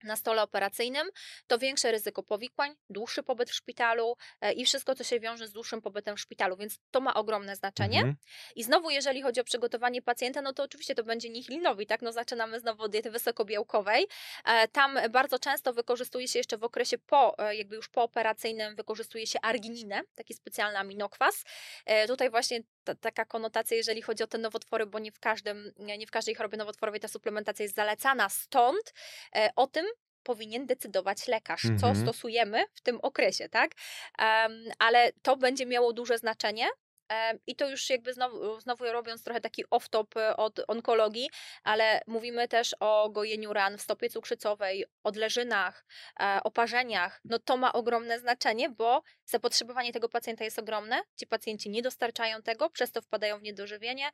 na 0.03 0.15
stole 0.15 0.43
operacyjnym, 0.43 1.07
to 1.47 1.57
większe 1.57 1.91
ryzyko 1.91 2.23
powikłań, 2.23 2.75
dłuższy 2.89 3.23
pobyt 3.23 3.49
w 3.49 3.53
szpitalu 3.53 4.15
e, 4.41 4.53
i 4.53 4.65
wszystko, 4.65 4.95
co 4.95 5.03
się 5.03 5.19
wiąże 5.19 5.47
z 5.47 5.51
dłuższym 5.51 5.81
pobytem 5.81 6.15
w 6.15 6.19
szpitalu, 6.19 6.57
więc 6.57 6.79
to 6.91 7.01
ma 7.01 7.13
ogromne 7.13 7.55
znaczenie. 7.55 7.97
Mhm. 7.97 8.15
I 8.55 8.63
znowu, 8.63 8.89
jeżeli 8.89 9.21
chodzi 9.21 9.41
o 9.41 9.43
przygotowanie 9.43 10.01
pacjenta, 10.01 10.41
no 10.41 10.53
to 10.53 10.63
oczywiście 10.63 10.95
to 10.95 11.03
będzie 11.03 11.29
nihilinowi, 11.29 11.87
tak? 11.87 12.01
No 12.01 12.11
zaczynamy 12.11 12.59
znowu 12.59 12.83
od 12.83 12.91
diety 12.91 13.11
wysokobiałkowej. 13.11 14.07
E, 14.45 14.67
Tam 14.67 14.99
bardzo 15.11 15.39
często 15.39 15.73
wykorzystuje 15.73 16.27
się 16.27 16.39
jeszcze 16.39 16.57
w 16.57 16.63
okresie 16.63 16.97
po, 16.97 17.37
e, 17.39 17.55
jakby 17.55 17.75
już 17.75 17.89
pooperacyjnym, 17.89 18.75
wykorzystuje 18.75 19.27
się 19.27 19.41
argininę, 19.41 20.01
taki 20.15 20.33
specjalny 20.33 20.77
aminokwas. 20.77 21.43
Tutaj 22.07 22.29
właśnie 22.29 22.59
ta, 22.85 22.95
taka 22.95 23.25
konotacja, 23.25 23.77
jeżeli 23.77 24.01
chodzi 24.01 24.23
o 24.23 24.27
te 24.27 24.37
nowotwory, 24.37 24.85
bo 24.85 24.99
nie 24.99 25.11
w, 25.11 25.19
każdym, 25.19 25.73
nie 25.77 26.07
w 26.07 26.11
każdej 26.11 26.35
chorobie 26.35 26.57
nowotworowej 26.57 26.99
ta 26.99 27.07
suplementacja 27.07 27.63
jest 27.63 27.75
zalecana, 27.75 28.29
stąd 28.29 28.93
e, 29.35 29.49
o 29.55 29.67
tym 29.67 29.85
powinien 30.23 30.65
decydować 30.65 31.27
lekarz, 31.27 31.61
co 31.61 31.87
Mhm. 31.87 31.95
stosujemy 31.95 32.65
w 32.73 32.81
tym 32.81 32.99
okresie, 33.01 33.49
tak? 33.49 33.71
Em, 34.17 34.51
ale 34.79 35.11
to 35.21 35.37
będzie 35.37 35.65
miało 35.65 35.93
duże 35.93 36.17
znaczenie. 36.17 36.67
I 37.47 37.55
to 37.55 37.69
już 37.69 37.89
jakby 37.89 38.13
znowu, 38.13 38.59
znowu 38.59 38.85
robiąc 38.85 39.23
trochę 39.23 39.41
taki 39.41 39.65
off-top 39.65 40.19
e, 40.19 40.37
od 40.37 40.59
onkologii, 40.67 41.29
ale 41.63 42.01
mówimy 42.07 42.47
też 42.47 42.75
o 42.79 43.09
gojeniu 43.09 43.53
ran 43.53 43.77
w 43.77 43.81
stopie 43.81 44.09
cukrzycowej, 44.09 44.85
odleżynach, 45.03 45.85
e, 46.19 46.39
oparzeniach. 46.43 47.21
No 47.25 47.39
to 47.39 47.57
ma 47.57 47.73
ogromne 47.73 48.19
znaczenie, 48.19 48.69
bo 48.69 49.01
zapotrzebowanie 49.25 49.93
tego 49.93 50.09
pacjenta 50.09 50.43
jest 50.43 50.59
ogromne. 50.59 51.01
Ci 51.15 51.27
pacjenci 51.27 51.69
nie 51.69 51.81
dostarczają 51.81 52.41
tego, 52.41 52.69
przez 52.69 52.91
to 52.91 53.01
wpadają 53.01 53.39
w 53.39 53.41
niedożywienie, 53.41 54.09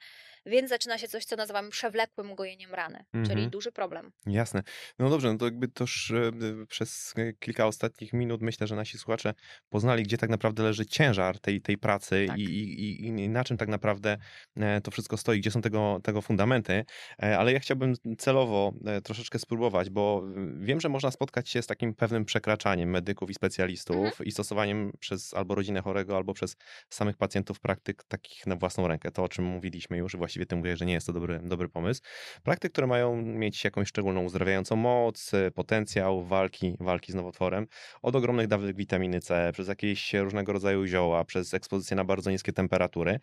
więc 0.46 0.70
zaczyna 0.70 0.98
się 0.98 1.08
coś, 1.08 1.26
co 1.26 1.36
nazywamy 1.36 1.70
przewlekłym 1.70 2.36
gojeniem 2.36 2.74
rany, 2.74 3.06
czyli 3.14 3.32
Mhm. 3.32 3.50
duży 3.50 3.72
problem. 3.72 4.12
Jasne. 4.26 4.64
No 5.00 5.10
dobrze, 5.10 5.32
no 5.32 5.38
to 5.38 5.46
jakby 5.46 5.68
toż 5.68 6.12
e, 6.12 6.32
przez 6.68 7.14
e, 7.18 7.34
kilka 7.34 7.68
ostatnich 7.68 8.14
minut 8.14 8.42
myślę, 8.42 8.68
że 8.68 8.76
nasi 8.76 8.98
słuchacze 8.98 9.34
poznali, 9.70 10.04
gdzie 10.04 10.18
tak 10.18 10.30
naprawdę 10.30 10.64
leży 10.64 10.86
ciężar 10.86 11.40
tej, 11.40 11.62
tej 11.62 11.78
pracy 11.78 12.26
Tak. 12.28 12.38
i, 12.38 12.44
i, 12.44 13.06
i, 13.08 13.30
na 13.30 13.44
czym 13.44 13.58
tak 13.58 13.70
naprawdę 13.70 14.18
e, 14.58 14.82
to 14.82 14.92
wszystko 14.92 15.18
stoi, 15.18 15.40
gdzie 15.40 15.52
są 15.52 15.62
tego, 15.62 16.00
tego 16.04 16.22
fundamenty. 16.22 16.86
Ale 17.18 17.54
ja 17.54 17.60
chciałbym 17.60 17.94
celowo 18.18 18.74
troszeczkę 19.04 19.40
spróbować, 19.40 19.90
bo 19.90 20.24
wiem, 20.60 20.82
że 20.82 20.90
można 20.90 21.12
spotkać 21.12 21.50
się 21.50 21.62
z 21.62 21.68
takim 21.68 21.94
pewnym 21.94 22.26
przekraczaniem 22.26 22.90
medyków 22.90 23.30
i 23.30 23.34
specjalistów 23.34 23.96
Mhm. 24.06 24.26
i 24.26 24.32
stosowaniem 24.32 24.92
przez 25.02 25.34
albo 25.34 25.56
rodzinę 25.56 25.82
chorego, 25.82 26.18
albo 26.18 26.34
przez 26.34 26.56
samych 26.90 27.18
pacjentów 27.18 27.60
praktyk 27.60 28.04
takich 28.04 28.48
na 28.48 28.56
własną 28.56 28.88
rękę. 28.88 29.12
To, 29.12 29.24
o 29.24 29.30
czym 29.30 29.46
mówiliśmy 29.46 29.98
już, 29.98 30.16
właściwie 30.16 30.46
ty 30.46 30.56
mówię, 30.56 30.78
że 30.78 30.86
nie 30.86 30.94
jest 30.94 31.08
to 31.08 31.14
dobry, 31.14 31.40
dobry 31.44 31.70
pomysł. 31.70 32.02
Praktyk, 32.44 32.72
które 32.72 32.88
mają 32.88 33.22
mieć 33.22 33.64
jakąś 33.64 33.88
szczególną 33.88 34.24
uzdrawiającą 34.24 34.76
moc, 34.76 35.34
e, 35.34 35.52
potencjał 35.52 36.24
walki, 36.24 36.78
walki 36.80 37.12
z 37.12 37.16
nowotworem, 37.16 37.68
od 38.02 38.16
ogromnych 38.16 38.48
dawek 38.48 38.76
witaminy 38.76 39.20
C, 39.20 39.50
przez 39.54 39.68
jakieś 39.68 40.14
różnego 40.14 40.54
rodzaju 40.54 40.86
zioła, 40.86 41.26
przez 41.26 41.54
ekspozycję 41.54 41.98
na 41.98 42.06
bardzo 42.06 42.32
niskie 42.32 42.54
temperatury. 42.54 43.20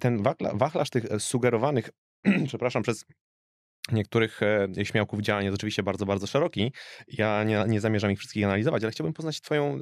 Ten 0.00 0.22
wachla, 0.22 0.50
wachlarz 0.54 0.90
tych 0.90 1.04
e, 1.04 1.20
sugerowanych, 1.20 1.90
przepraszam, 2.48 2.82
przez 2.82 3.04
niektórych 3.92 4.40
e, 4.42 4.84
śmiałków 4.84 5.20
działań 5.20 5.44
jest 5.44 5.54
oczywiście 5.54 5.82
bardzo, 5.82 6.06
bardzo 6.06 6.26
szeroki. 6.26 6.72
Ja 7.08 7.44
nie, 7.44 7.64
nie 7.68 7.80
zamierzam 7.80 8.10
ich 8.10 8.18
wszystkich 8.18 8.44
analizować, 8.44 8.82
ale 8.82 8.92
chciałbym 8.92 9.14
poznać 9.14 9.40
twoją 9.40 9.78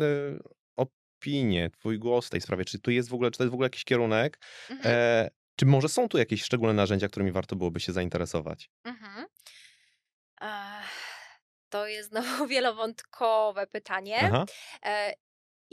opinię, 1.22 1.70
twój 1.70 1.98
głos 1.98 2.26
w 2.26 2.30
tej 2.30 2.40
sprawie. 2.40 2.64
Czy 2.64 2.78
tu 2.78 2.90
jest 2.90 3.08
w 3.08 3.14
ogóle, 3.14 3.30
czy 3.30 3.38
to 3.38 3.44
jest 3.44 3.50
w 3.50 3.54
ogóle 3.54 3.66
jakiś 3.66 3.84
kierunek? 3.84 4.38
Mhm. 4.70 4.94
E, 4.94 5.30
czy 5.56 5.66
może 5.66 5.88
są 5.88 6.08
tu 6.08 6.18
jakieś 6.18 6.42
szczególne 6.42 6.74
narzędzia, 6.74 7.08
którymi 7.08 7.32
warto 7.32 7.56
byłoby 7.56 7.80
się 7.80 7.92
zainteresować? 7.92 8.70
Mhm. 8.84 9.26
To 11.68 11.86
jest 11.86 12.08
znowu 12.08 12.46
wielowątkowe 12.54 13.66
pytanie. 13.66 14.18
Aha. 14.22 14.44
E, 14.84 15.14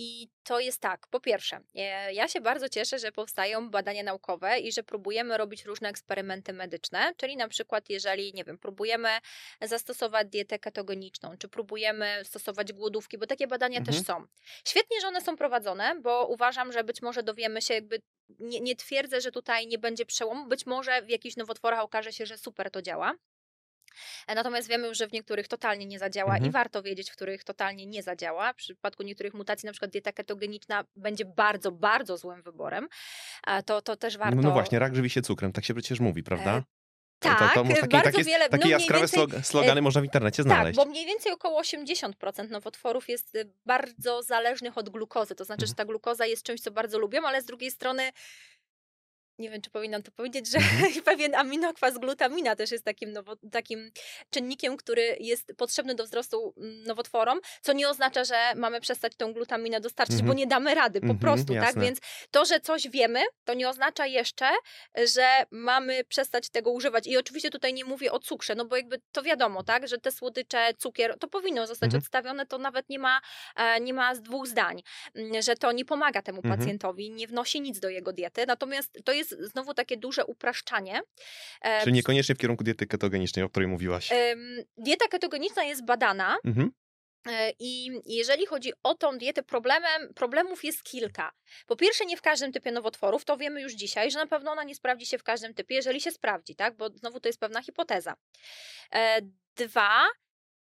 I 0.02 0.30
to 0.44 0.60
jest 0.60 0.82
tak, 0.82 1.08
po 1.08 1.20
pierwsze, 1.20 1.60
e, 1.76 2.14
ja 2.14 2.28
się 2.28 2.42
bardzo 2.42 2.70
cieszę, 2.70 3.00
że 3.00 3.12
powstają 3.12 3.70
badania 3.70 4.04
naukowe 4.04 4.60
i 4.60 4.72
że 4.72 4.84
próbujemy 4.84 5.38
robić 5.38 5.66
różne 5.66 5.90
eksperymenty 5.90 6.54
medyczne, 6.54 7.14
czyli 7.18 7.38
na 7.38 7.48
przykład 7.48 7.90
jeżeli, 7.90 8.34
nie 8.34 8.44
wiem, 8.44 8.58
próbujemy 8.58 9.10
zastosować 9.62 10.28
dietę 10.28 10.60
ketogeniczną, 10.60 11.38
czy 11.38 11.48
próbujemy 11.48 12.22
stosować 12.24 12.74
głodówki, 12.74 13.18
bo 13.18 13.26
takie 13.28 13.48
badania 13.48 13.80
Mhm. 13.80 13.98
też 13.98 14.06
są. 14.08 14.26
Świetnie, 14.68 15.02
że 15.02 15.08
one 15.08 15.22
są 15.22 15.36
prowadzone, 15.36 15.96
bo 16.02 16.28
uważam, 16.28 16.72
że 16.72 16.84
być 16.84 17.02
może 17.02 17.24
dowiemy 17.24 17.62
się 17.62 17.74
jakby 17.74 18.02
nie, 18.40 18.60
nie 18.60 18.76
twierdzę, 18.76 19.22
że 19.22 19.32
tutaj 19.32 19.68
nie 19.68 19.78
będzie 19.78 20.06
przełomu, 20.06 20.48
być 20.48 20.66
może 20.66 21.02
w 21.02 21.10
jakichś 21.10 21.36
nowotworach 21.36 21.80
okaże 21.80 22.14
się, 22.14 22.26
że 22.26 22.38
super 22.38 22.72
to 22.72 22.82
działa. 22.82 23.14
E, 24.28 24.36
Natomiast 24.36 24.68
wiemy 24.70 24.88
już, 24.88 24.98
że 24.98 25.08
w 25.08 25.12
niektórych 25.12 25.48
totalnie 25.48 25.86
nie 25.86 26.00
zadziała 26.00 26.34
Mhm. 26.34 26.50
i 26.50 26.52
warto 26.54 26.84
wiedzieć, 26.84 27.10
w 27.12 27.14
których 27.14 27.44
totalnie 27.44 27.86
nie 27.86 28.04
zadziała. 28.04 28.54
W 28.54 28.56
przypadku 28.56 29.04
niektórych 29.04 29.34
mutacji, 29.34 29.66
na 29.66 29.72
przykład 29.72 29.92
dieta 29.92 30.12
ketogeniczna 30.12 30.84
będzie 30.96 31.26
bardzo, 31.26 31.72
bardzo 31.72 32.18
złym 32.18 32.42
wyborem. 32.42 32.88
To, 33.66 33.82
to 33.82 33.96
też 33.96 34.18
warto. 34.18 34.36
No, 34.36 34.42
no 34.42 34.52
właśnie, 34.52 34.80
rak 34.80 34.96
żywi 34.96 35.10
się 35.10 35.22
cukrem, 35.22 35.52
tak 35.54 35.66
się 35.66 35.74
przecież 35.74 36.00
mówi, 36.00 36.24
prawda? 36.24 36.58
E, 36.58 36.64
Tak, 37.20 37.40
to, 37.40 37.54
to 37.56 37.64
może 37.64 37.82
takie, 37.82 37.88
bardzo 37.98 38.12
takie, 38.12 38.24
wiele. 38.24 38.50
takie 38.50 38.64
no 38.66 38.70
jaskrawe 38.70 39.00
więcej, 39.08 39.20
slog- 39.20 39.44
slogany 39.44 39.82
można 39.82 40.02
w 40.02 40.04
internecie 40.04 40.44
znaleźć. 40.44 40.78
Tak, 40.78 40.86
bo 40.86 40.92
mniej 40.92 41.06
więcej 41.06 41.32
około 41.32 41.62
80% 41.62 42.50
nowotworów 42.50 43.10
jest 43.10 43.36
y, 43.36 43.52
bardzo 43.66 44.24
zależnych 44.24 44.78
od 44.78 44.90
glukozy. 44.90 45.36
To 45.36 45.46
znaczy, 45.46 45.64
Mhm. 45.64 45.68
że 45.68 45.76
ta 45.76 45.86
glukoza 45.86 46.26
jest 46.26 46.44
czymś, 46.44 46.62
co 46.62 46.72
bardzo 46.72 47.00
lubią, 47.00 47.22
ale 47.26 47.42
z 47.42 47.46
drugiej 47.46 47.72
strony 47.72 48.12
nie 49.40 49.50
wiem, 49.50 49.62
czy 49.62 49.70
powinnam 49.70 50.04
to 50.04 50.12
powiedzieć, 50.12 50.48
że 50.52 50.58
Mhm. 50.58 50.94
pewien 51.06 51.36
aminokwas 51.36 51.98
glutamina 51.98 52.56
też 52.56 52.72
jest 52.72 52.86
takim, 52.86 53.12
nowo, 53.12 53.36
takim 53.52 53.92
czynnikiem, 54.30 54.78
który 54.78 55.18
jest 55.20 55.54
potrzebny 55.58 55.96
do 55.96 56.04
wzrostu 56.04 56.54
mm, 56.58 56.84
nowotworom, 56.84 57.40
co 57.62 57.74
nie 57.74 57.90
oznacza, 57.90 58.24
że 58.24 58.36
mamy 58.56 58.82
przestać 58.82 59.16
tą 59.16 59.34
glutaminę 59.34 59.80
dostarczyć, 59.82 60.14
Mhm. 60.16 60.28
bo 60.28 60.34
nie 60.34 60.48
damy 60.48 60.76
rady 60.76 61.00
po 61.00 61.04
Mhm, 61.08 61.20
prostu, 61.20 61.54
tak? 61.54 61.64
jasne. 61.64 61.82
Więc 61.82 62.00
to, 62.32 62.46
że 62.46 62.60
coś 62.60 62.90
wiemy, 62.90 63.20
to 63.46 63.54
nie 63.54 63.70
oznacza 63.70 64.06
jeszcze, 64.06 64.46
że 65.14 65.28
mamy 65.52 66.04
przestać 66.04 66.50
tego 66.50 66.72
używać. 66.72 67.08
I 67.08 67.18
oczywiście 67.18 67.50
tutaj 67.50 67.74
nie 67.74 67.86
mówię 67.86 68.12
o 68.12 68.20
cukrze, 68.20 68.56
no 68.56 68.66
bo 68.66 68.76
jakby 68.76 69.02
to 69.12 69.22
wiadomo, 69.24 69.64
tak, 69.64 69.88
że 69.88 69.98
te 69.98 70.12
słodycze, 70.12 70.74
cukier, 70.78 71.18
to 71.20 71.28
powinno 71.28 71.68
zostać 71.68 71.88
Mhm. 71.88 72.00
odstawione, 72.02 72.46
to 72.46 72.58
nawet 72.58 72.90
nie 72.90 73.00
ma, 73.00 73.22
e, 73.56 73.80
nie 73.82 73.94
ma 73.94 74.16
z 74.16 74.22
dwóch 74.22 74.48
zdań, 74.48 74.82
mm, 75.16 75.42
że 75.42 75.56
to 75.56 75.72
nie 75.72 75.86
pomaga 75.86 76.22
temu 76.22 76.38
Mhm. 76.44 76.58
pacjentowi, 76.60 77.12
nie 77.12 77.28
wnosi 77.28 77.62
nic 77.62 77.80
do 77.80 77.90
jego 77.90 78.14
diety, 78.14 78.46
natomiast 78.48 79.00
to 79.06 79.12
jest 79.12 79.29
znowu 79.30 79.74
takie 79.74 79.98
duże 79.98 80.26
upraszczanie. 80.26 81.02
E, 81.62 81.82
Czyli 81.82 81.94
niekoniecznie 81.94 82.36
w 82.36 82.38
kierunku 82.38 82.64
diety 82.64 82.88
ketogenicznej, 82.88 83.46
o 83.46 83.50
której 83.50 83.68
mówiłaś. 83.70 84.10
Dieta 84.78 85.08
ketogeniczna 85.08 85.64
jest 85.64 85.86
badana, 85.86 86.38
Mhm. 86.46 86.72
E, 87.28 87.52
I 87.60 88.02
jeżeli 88.06 88.46
chodzi 88.46 88.72
o 88.84 88.96
tą 88.96 89.18
dietę, 89.18 89.44
problemem, 89.44 90.14
problemów 90.14 90.64
jest 90.64 90.84
kilka. 90.84 91.32
Po 91.68 91.76
pierwsze, 91.76 92.06
nie 92.06 92.18
w 92.18 92.22
każdym 92.22 92.52
typie 92.52 92.72
nowotworów, 92.72 93.26
to 93.26 93.38
wiemy 93.38 93.62
już 93.62 93.74
dzisiaj, 93.74 94.12
że 94.12 94.20
na 94.20 94.28
pewno 94.28 94.52
ona 94.52 94.64
nie 94.64 94.76
sprawdzi 94.76 95.06
się 95.06 95.18
w 95.18 95.24
każdym 95.24 95.54
typie, 95.54 95.76
jeżeli 95.76 96.02
się 96.02 96.12
sprawdzi, 96.12 96.56
tak? 96.56 96.78
Bo 96.78 96.90
znowu 96.90 97.20
to 97.20 97.30
jest 97.30 97.40
pewna 97.40 97.62
hipoteza. 97.62 98.16
E, 98.94 99.20
Dwa, 99.56 100.06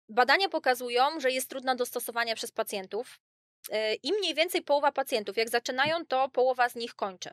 badania 0.09 0.49
pokazują, 0.49 1.19
że 1.19 1.31
jest 1.31 1.49
trudna 1.49 1.75
do 1.75 1.85
stosowania 1.85 2.35
przez 2.35 2.51
pacjentów. 2.51 3.19
I 4.03 4.13
mniej 4.13 4.35
więcej 4.35 4.61
połowa 4.61 4.91
pacjentów, 4.91 5.37
jak 5.37 5.49
zaczynają, 5.49 6.05
to 6.05 6.29
połowa 6.29 6.69
z 6.69 6.75
nich 6.75 6.95
kończy. 6.95 7.29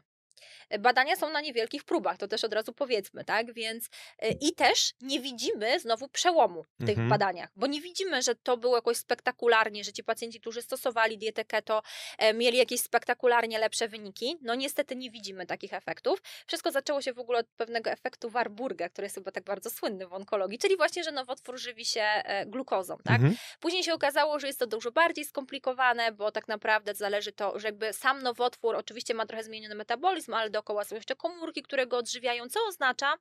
Badania 0.78 1.16
są 1.16 1.30
na 1.30 1.40
niewielkich 1.40 1.84
próbach, 1.84 2.18
to 2.18 2.28
też 2.28 2.44
od 2.44 2.52
razu 2.54 2.72
powiedzmy, 2.72 3.24
tak? 3.24 3.52
Więc 3.52 3.88
e, 4.18 4.28
i 4.30 4.52
też 4.52 4.92
nie 5.00 5.20
widzimy 5.20 5.80
znowu 5.80 6.08
przełomu 6.08 6.64
w 6.64 6.78
tych 6.86 6.88
Mhm. 6.90 7.08
badaniach, 7.08 7.50
bo 7.56 7.66
nie 7.66 7.80
widzimy, 7.80 8.22
że 8.22 8.34
to 8.34 8.56
było 8.56 8.76
jakoś 8.76 8.96
spektakularnie, 8.96 9.84
że 9.84 9.92
ci 9.92 10.04
pacjenci, 10.04 10.40
którzy 10.40 10.62
stosowali 10.62 11.18
dietę 11.18 11.44
keto, 11.44 11.82
e, 12.18 12.34
mieli 12.34 12.58
jakieś 12.58 12.80
spektakularnie 12.80 13.58
lepsze 13.58 13.88
wyniki. 13.88 14.36
No 14.42 14.54
niestety 14.54 14.96
nie 14.96 15.10
widzimy 15.10 15.46
takich 15.46 15.74
efektów. 15.74 16.22
Wszystko 16.46 16.70
zaczęło 16.70 17.02
się 17.02 17.12
w 17.12 17.18
ogóle 17.18 17.38
od 17.38 17.46
pewnego 17.56 17.90
efektu 17.90 18.30
Warburga, 18.30 18.88
który 18.88 19.06
jest 19.06 19.14
chyba 19.14 19.30
tak 19.30 19.44
bardzo 19.44 19.70
słynny 19.70 20.06
w 20.06 20.12
onkologii, 20.12 20.58
czyli 20.58 20.76
właśnie, 20.76 21.04
że 21.04 21.12
nowotwór 21.12 21.58
żywi 21.58 21.84
się 21.84 22.02
e, 22.02 22.46
glukozą, 22.46 22.96
tak? 23.04 23.16
Mhm. 23.16 23.36
Później 23.60 23.84
się 23.84 23.94
okazało, 23.94 24.38
że 24.38 24.46
jest 24.46 24.58
to 24.58 24.66
dużo 24.66 24.92
bardziej 24.92 25.24
skomplikowane, 25.24 26.12
bo 26.12 26.32
tak 26.32 26.48
naprawdę 26.48 26.94
zależy 26.94 27.32
to, 27.32 27.58
że 27.58 27.68
jakby 27.68 27.92
sam 27.92 28.22
nowotwór 28.22 28.76
oczywiście 28.76 29.14
ma 29.14 29.26
trochę 29.26 29.44
zmieniony 29.44 29.74
metabolizm, 29.74 30.29
ale 30.36 30.50
dookoła 30.50 30.84
są 30.84 30.94
jeszcze 30.94 31.16
komórki, 31.16 31.62
które 31.62 31.86
go 31.86 31.96
odżywiają, 31.96 32.48
co 32.48 32.60
oznacza, 32.68 33.14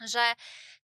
że 0.00 0.32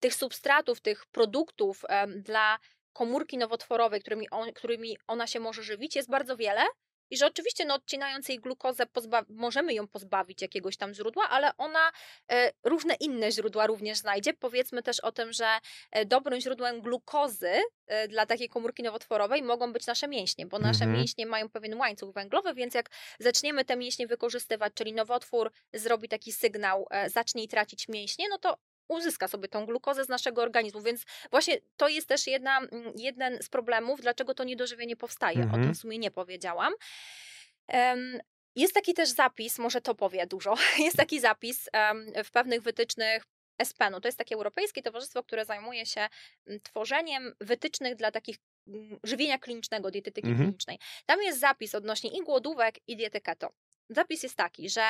tych 0.01 0.15
substratów, 0.15 0.81
tych 0.81 1.07
produktów 1.07 1.85
dla 2.17 2.59
komórki 2.93 3.39
nowotworowej, 3.39 4.01
którymi, 4.01 4.31
on, 4.31 4.53
którymi 4.53 4.97
ona 5.07 5.27
się 5.27 5.41
może 5.41 5.63
żywić, 5.63 5.97
jest 5.97 6.11
bardzo 6.11 6.37
wiele. 6.37 6.63
I 7.15 7.17
że 7.17 7.27
oczywiście, 7.27 7.65
no, 7.65 7.75
odcinając 7.75 8.29
jej 8.29 8.41
glukozę, 8.41 8.87
możemy 9.29 9.75
ją 9.75 9.89
pozbawić 9.89 10.43
jakiegoś 10.43 10.77
tam 10.77 10.95
źródła, 10.95 11.29
ale 11.29 11.57
ona 11.57 11.93
e, 12.33 12.53
różne 12.65 12.95
inne 12.95 13.33
źródła 13.33 13.67
również 13.67 13.99
znajdzie. 13.99 14.35
Powiedzmy 14.35 14.83
też 14.83 15.01
o 15.01 15.13
tym, 15.13 15.33
że 15.33 15.47
e, 15.91 16.05
dobrym 16.05 16.41
źródłem 16.41 16.81
glukozy 16.81 17.51
e, 17.87 18.09
dla 18.09 18.27
takiej 18.27 18.49
komórki 18.49 18.83
nowotworowej 18.83 19.43
mogą 19.43 19.73
być 19.73 19.87
nasze 19.87 20.09
mięśnie, 20.09 20.47
bo 20.47 20.59
nasze 20.59 20.85
Mhm. 20.85 21.01
mięśnie 21.01 21.27
mają 21.27 21.49
pewien 21.49 21.75
łańcuch 21.79 22.15
węglowy, 22.15 22.55
więc 22.55 22.75
jak 22.75 22.91
zaczniemy 23.19 23.65
te 23.65 23.77
mięśnie 23.77 24.07
wykorzystywać, 24.07 24.73
czyli 24.75 24.93
nowotwór 24.93 25.53
zrobi 25.73 26.09
taki 26.09 26.33
sygnał, 26.33 26.87
e, 26.91 27.11
zacznij 27.11 27.49
tracić 27.49 27.89
mięśnie, 27.89 28.27
no 28.31 28.39
to 28.39 28.57
uzyska 28.89 29.29
sobie 29.29 29.49
tą 29.49 29.67
glukozę 29.67 30.05
z 30.05 30.09
naszego 30.09 30.43
organizmu, 30.43 30.81
więc 30.83 31.03
właśnie 31.31 31.59
to 31.77 31.89
jest 31.89 32.09
też 32.09 32.27
jedna, 32.27 32.59
mm, 32.59 32.93
jeden 32.97 33.43
z 33.43 33.49
problemów, 33.49 34.01
dlaczego 34.01 34.35
to 34.35 34.45
niedożywienie 34.45 34.97
powstaje. 34.97 35.39
O 35.39 35.43
Mhm. 35.43 35.63
tym 35.63 35.75
w 35.75 35.79
sumie 35.79 35.99
nie 35.99 36.11
powiedziałam. 36.11 36.73
Em, 37.69 38.21
Jest 38.57 38.75
taki 38.75 38.95
też 38.95 39.09
zapis, 39.09 39.59
może 39.59 39.81
to 39.81 39.95
powie 39.95 40.27
dużo, 40.27 40.55
jest 40.87 40.97
taki 40.97 41.21
zapis 41.21 41.69
em, 41.73 42.13
w 42.25 42.31
pewnych 42.31 42.63
wytycznych 42.63 43.23
ESPEN-u. 43.59 44.01
To 44.01 44.09
jest 44.09 44.19
takie 44.19 44.35
europejskie 44.35 44.83
towarzystwo, 44.83 45.23
które 45.23 45.45
zajmuje 45.45 45.87
się 45.87 46.09
mm, 46.47 46.61
tworzeniem 46.61 47.35
wytycznych 47.41 47.95
dla 47.97 48.11
takich 48.11 48.37
mm, 48.69 48.99
żywienia 49.03 49.39
klinicznego, 49.39 49.91
dietetyki 49.91 50.29
Mhm. 50.29 50.47
klinicznej. 50.47 50.79
Tam 51.07 51.23
jest 51.23 51.41
zapis 51.41 51.75
odnośnie 51.75 52.11
i 52.11 52.23
głodówek, 52.25 52.75
i 52.87 52.97
diety 52.97 53.21
keto. 53.21 53.53
Zapis 53.91 54.23
jest 54.23 54.37
taki, 54.37 54.71
że 54.71 54.83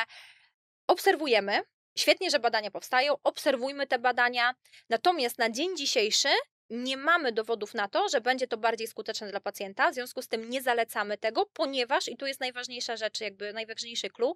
obserwujemy, 0.88 1.61
świetnie, 1.99 2.30
że 2.30 2.38
badania 2.38 2.70
powstają, 2.70 3.14
obserwujmy 3.24 3.86
te 3.86 3.99
badania, 3.99 4.55
natomiast 4.88 5.38
na 5.38 5.51
dzień 5.51 5.76
dzisiejszy 5.76 6.28
nie 6.70 6.97
mamy 6.97 7.32
dowodów 7.32 7.74
na 7.74 7.88
to, 7.88 8.09
że 8.09 8.20
będzie 8.20 8.47
to 8.47 8.57
bardziej 8.57 8.86
skuteczne 8.86 9.30
dla 9.30 9.40
pacjenta, 9.40 9.90
w 9.90 9.95
związku 9.95 10.22
z 10.22 10.28
tym 10.28 10.51
nie 10.51 10.62
zalecamy 10.62 11.18
tego, 11.18 11.47
ponieważ, 11.47 12.09
i 12.09 12.16
tu 12.16 12.26
jest 12.26 12.40
najważniejsza 12.40 12.97
rzecz, 12.97 13.20
jakby 13.20 13.53
najważniejszy 13.53 14.11
clue, 14.11 14.34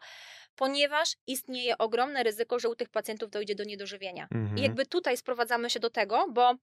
ponieważ 0.56 1.16
istnieje 1.26 1.78
ogromne 1.78 2.22
ryzyko, 2.22 2.58
że 2.58 2.68
u 2.68 2.74
tych 2.74 2.88
pacjentów 2.88 3.30
dojdzie 3.30 3.54
do 3.54 3.64
niedożywienia. 3.64 4.28
Mhm. 4.34 4.58
I 4.58 4.62
jakby 4.62 4.86
tutaj 4.86 5.16
sprowadzamy 5.16 5.70
się 5.70 5.80
do 5.80 5.90
tego, 5.90 6.26
bo 6.30 6.54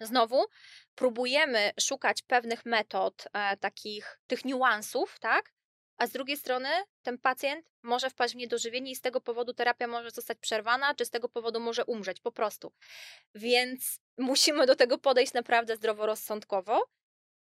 znowu 0.00 0.44
próbujemy 0.94 1.70
szukać 1.80 2.22
pewnych 2.22 2.66
metod, 2.66 3.24
e, 3.32 3.56
takich 3.56 4.20
tych 4.26 4.44
niuansów, 4.44 5.18
tak? 5.20 5.52
A 6.00 6.06
z 6.06 6.10
drugiej 6.10 6.36
strony 6.36 6.68
ten 7.02 7.18
pacjent 7.18 7.66
może 7.82 8.10
wpaść 8.10 8.34
w 8.34 8.36
niedożywienie 8.36 8.90
i 8.90 8.96
z 8.96 9.00
tego 9.00 9.20
powodu 9.20 9.54
terapia 9.54 9.86
może 9.86 10.10
zostać 10.10 10.38
przerwana, 10.38 10.94
czy 10.94 11.04
z 11.04 11.10
tego 11.10 11.28
powodu 11.28 11.60
może 11.60 11.84
umrzeć 11.84 12.20
po 12.20 12.32
prostu. 12.32 12.72
Więc 13.34 14.00
musimy 14.18 14.66
do 14.66 14.76
tego 14.76 14.98
podejść 14.98 15.32
naprawdę 15.32 15.76
zdroworozsądkowo. 15.76 16.86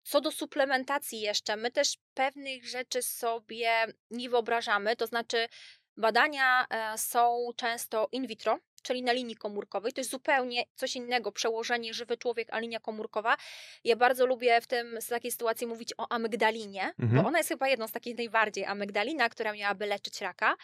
Co 0.04 0.22
do 0.22 0.32
suplementacji 0.32 1.22
jeszcze, 1.22 1.56
my 1.56 1.72
też 1.72 1.98
pewnych 2.14 2.68
rzeczy 2.68 3.02
sobie 3.02 3.86
nie 4.12 4.30
wyobrażamy, 4.30 4.96
to 4.96 5.08
znaczy 5.08 5.48
badania 5.98 6.66
e, 6.70 6.98
są 6.98 7.50
często 7.56 8.08
in 8.12 8.28
vitro, 8.28 8.60
czyli 8.86 9.04
na 9.04 9.12
linii 9.12 9.36
komórkowej. 9.36 9.94
To 9.94 10.02
jest 10.02 10.12
zupełnie 10.12 10.64
coś 10.76 10.96
innego, 10.96 11.32
przełożenie 11.32 11.94
żywy 11.94 12.18
człowiek, 12.18 12.48
a 12.52 12.60
linia 12.60 12.80
komórkowa. 12.80 13.38
Ja 13.84 13.96
bardzo 13.96 14.26
lubię 14.26 14.62
w 14.62 14.68
tym 14.68 15.02
z 15.02 15.08
takiej 15.08 15.32
sytuacji 15.32 15.68
mówić 15.68 15.94
o 15.98 16.12
amygdalinie, 16.12 16.94
Mhm. 17.00 17.22
bo 17.22 17.28
ona 17.28 17.38
jest 17.38 17.50
chyba 17.50 17.68
jedną 17.68 17.88
z 17.88 17.92
takich 17.92 18.18
najbardziej 18.18 18.66
amygdalina, 18.66 19.30
która 19.30 19.54
miałaby 19.54 19.86
leczyć 19.86 20.22
raka. 20.22 20.56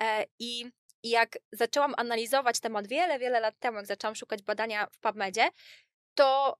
E, 0.00 0.24
I 0.38 0.70
jak 1.02 1.38
zaczęłam 1.52 1.94
analizować 1.96 2.60
temat 2.60 2.88
wiele, 2.88 3.18
wiele 3.18 3.40
lat 3.40 3.58
temu, 3.58 3.76
jak 3.76 3.86
zaczęłam 3.86 4.14
szukać 4.14 4.42
badania 4.42 4.86
w 4.92 4.98
PubMedzie, 4.98 5.48
to 6.14 6.56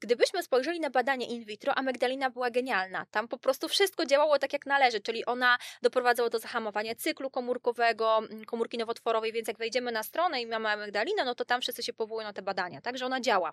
gdybyśmy 0.00 0.42
spojrzeli 0.42 0.80
na 0.80 0.90
badanie 0.90 1.26
in 1.26 1.44
vitro, 1.44 1.74
amygdalina 1.74 2.30
była 2.30 2.50
genialna. 2.50 3.06
Tam 3.10 3.28
po 3.28 3.38
prostu 3.38 3.68
wszystko 3.68 4.06
działało 4.06 4.38
tak, 4.38 4.52
jak 4.52 4.66
należy, 4.66 5.00
czyli 5.00 5.24
ona 5.24 5.58
doprowadzała 5.82 6.30
do 6.30 6.38
zahamowania 6.38 6.94
cyklu 6.94 7.30
komórkowego, 7.30 8.18
mm, 8.18 8.44
komórki 8.44 8.78
nowotworowej, 8.78 9.32
więc 9.32 9.48
jak 9.48 9.58
wejdziemy 9.58 9.92
na 9.92 10.02
stronę 10.02 10.42
i 10.42 10.46
mamy 10.46 10.68
amygdalinę, 10.68 11.24
no 11.24 11.34
to 11.34 11.44
tam 11.44 11.60
wszyscy 11.60 11.82
się 11.82 11.92
powołują 11.92 12.26
na 12.26 12.32
te 12.32 12.42
badania, 12.42 12.80
także 12.80 13.06
ona 13.06 13.20
działa. 13.20 13.52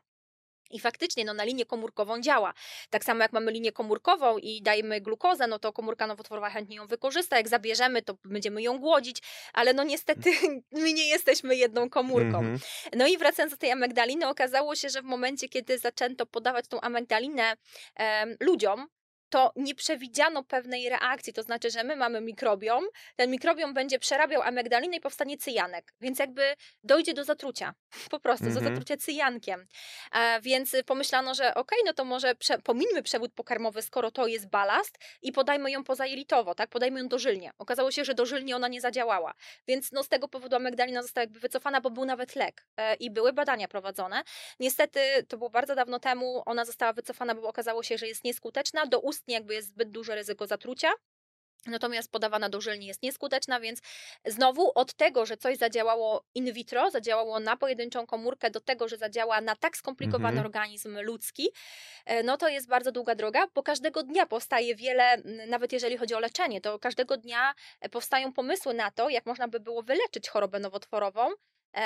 I 0.72 0.80
faktycznie 0.80 1.26
no, 1.26 1.34
na 1.34 1.44
linię 1.44 1.66
komórkową 1.66 2.22
działa. 2.22 2.54
Tak 2.90 3.04
samo 3.04 3.22
jak 3.22 3.34
mamy 3.34 3.52
linię 3.52 3.72
komórkową 3.72 4.38
i 4.38 4.62
dajemy 4.62 5.02
glukozę, 5.02 5.48
no 5.48 5.60
to 5.60 5.74
komórka 5.74 6.08
nowotworowa 6.08 6.50
chętnie 6.50 6.76
ją 6.76 6.88
wykorzysta. 6.88 7.38
Jak 7.38 7.48
zabierzemy, 7.48 8.02
to 8.02 8.18
będziemy 8.26 8.62
ją 8.62 8.80
głodzić, 8.80 9.22
ale 9.54 9.74
no 9.74 9.84
niestety 9.84 10.32
my 10.72 10.94
nie 10.94 11.08
jesteśmy 11.08 11.56
jedną 11.56 11.90
komórką. 11.90 12.38
Mhm. 12.38 12.60
No 12.96 13.08
i 13.08 13.18
wracając 13.18 13.54
do 13.54 13.58
tej 13.58 13.72
amygdaliny, 13.72 14.28
okazało 14.28 14.76
się, 14.76 14.90
że 14.90 15.02
w 15.02 15.06
momencie, 15.06 15.50
kiedy 15.50 15.78
zaczęto 15.78 16.26
podawać 16.26 16.68
tą 16.68 16.82
amygdalinę 16.82 17.54
em, 17.96 18.38
ludziom, 18.40 18.88
to 19.32 19.52
nie 19.56 19.76
przewidziano 19.76 20.44
pewnej 20.44 20.90
reakcji, 20.90 21.34
to 21.34 21.44
znaczy, 21.44 21.70
że 21.72 21.84
my 21.84 21.96
mamy 21.96 22.22
mikrobiom, 22.22 22.84
ten 23.16 23.32
mikrobiom 23.32 23.74
będzie 23.74 24.00
przerabiał 24.00 24.42
amygdalinę 24.42 24.98
i 24.98 25.02
powstanie 25.02 25.38
cyjanek, 25.38 25.94
więc 26.02 26.20
jakby 26.20 26.56
dojdzie 26.84 27.14
do 27.14 27.24
zatrucia, 27.24 27.74
po 28.12 28.20
prostu, 28.20 28.46
do 28.46 28.52
Mhm. 28.52 28.66
zatrucia 28.68 28.98
cyjankiem. 28.98 29.66
E, 30.14 30.42
więc 30.42 30.76
pomyślano, 30.86 31.34
że 31.34 31.54
okej, 31.54 31.80
no 31.86 31.94
to 31.94 32.06
może 32.06 32.36
prze, 32.36 32.60
pomińmy 32.60 33.04
przewód 33.04 33.34
pokarmowy, 33.34 33.82
skoro 33.82 34.12
to 34.12 34.28
jest 34.28 34.50
balast 34.50 34.98
i 35.22 35.32
podajmy 35.32 35.72
ją 35.72 35.84
pozajelitowo, 35.84 36.56
tak, 36.56 36.70
podajmy 36.70 37.00
ją 37.00 37.08
dożylnie. 37.08 37.52
Okazało 37.58 37.92
się, 37.92 38.06
że 38.06 38.14
dożylnie 38.14 38.56
ona 38.56 38.68
nie 38.68 38.82
zadziałała, 38.82 39.34
więc 39.68 39.92
no 39.92 40.04
z 40.04 40.10
tego 40.10 40.28
powodu 40.28 40.56
amygdalina 40.56 41.02
została 41.02 41.24
jakby 41.24 41.40
wycofana, 41.40 41.82
bo 41.82 41.90
był 41.90 42.06
nawet 42.06 42.36
lek 42.36 42.66
e, 42.78 42.96
i 42.96 43.12
były 43.12 43.34
badania 43.34 43.68
prowadzone. 43.68 44.24
Niestety, 44.60 45.00
to 45.28 45.38
było 45.38 45.50
bardzo 45.50 45.76
dawno 45.76 46.00
temu, 46.00 46.44
ona 46.46 46.66
została 46.66 46.94
wycofana, 46.94 47.36
bo 47.36 47.48
okazało 47.48 47.84
się, 47.84 47.98
że 47.98 48.08
jest 48.08 48.24
nieskuteczna, 48.24 48.86
jakby 49.28 49.54
jest 49.54 49.68
zbyt 49.68 49.92
duże 49.92 50.16
ryzyko 50.16 50.48
zatrucia. 50.48 50.90
Natomiast 51.66 52.12
podawana 52.12 52.50
dożylnie 52.50 52.88
jest 52.88 53.04
nieskuteczna, 53.04 53.60
więc 53.60 53.82
znowu 54.26 54.72
od 54.76 54.94
tego, 54.94 55.26
że 55.26 55.38
coś 55.38 55.58
zadziałało 55.58 56.24
in 56.36 56.54
vitro, 56.54 56.92
zadziałało 56.92 57.40
na 57.40 57.58
pojedynczą 57.58 58.08
komórkę, 58.08 58.52
do 58.52 58.60
tego, 58.62 58.88
że 58.88 58.98
zadziała 58.98 59.42
na 59.42 59.56
tak 59.56 59.78
skomplikowany 59.78 60.28
Mhm. 60.28 60.46
organizm 60.46 61.00
ludzki, 61.00 61.50
e, 62.06 62.24
no 62.24 62.38
to 62.38 62.50
jest 62.50 62.68
bardzo 62.68 62.92
długa 62.92 63.16
droga, 63.16 63.48
bo 63.56 63.64
każdego 63.64 64.04
dnia 64.04 64.26
powstaje 64.26 64.76
wiele, 64.76 65.18
nawet 65.48 65.74
jeżeli 65.74 65.98
chodzi 65.98 66.16
o 66.16 66.20
leczenie, 66.20 66.62
to 66.62 66.80
każdego 66.80 67.18
dnia 67.18 67.54
e, 67.82 67.90
powstają 67.90 68.34
pomysły 68.34 68.74
na 68.74 68.92
to, 68.92 69.10
jak 69.10 69.26
można 69.26 69.48
by 69.48 69.60
było 69.60 69.84
wyleczyć 69.84 70.30
chorobę 70.30 70.60
nowotworową, 70.60 71.30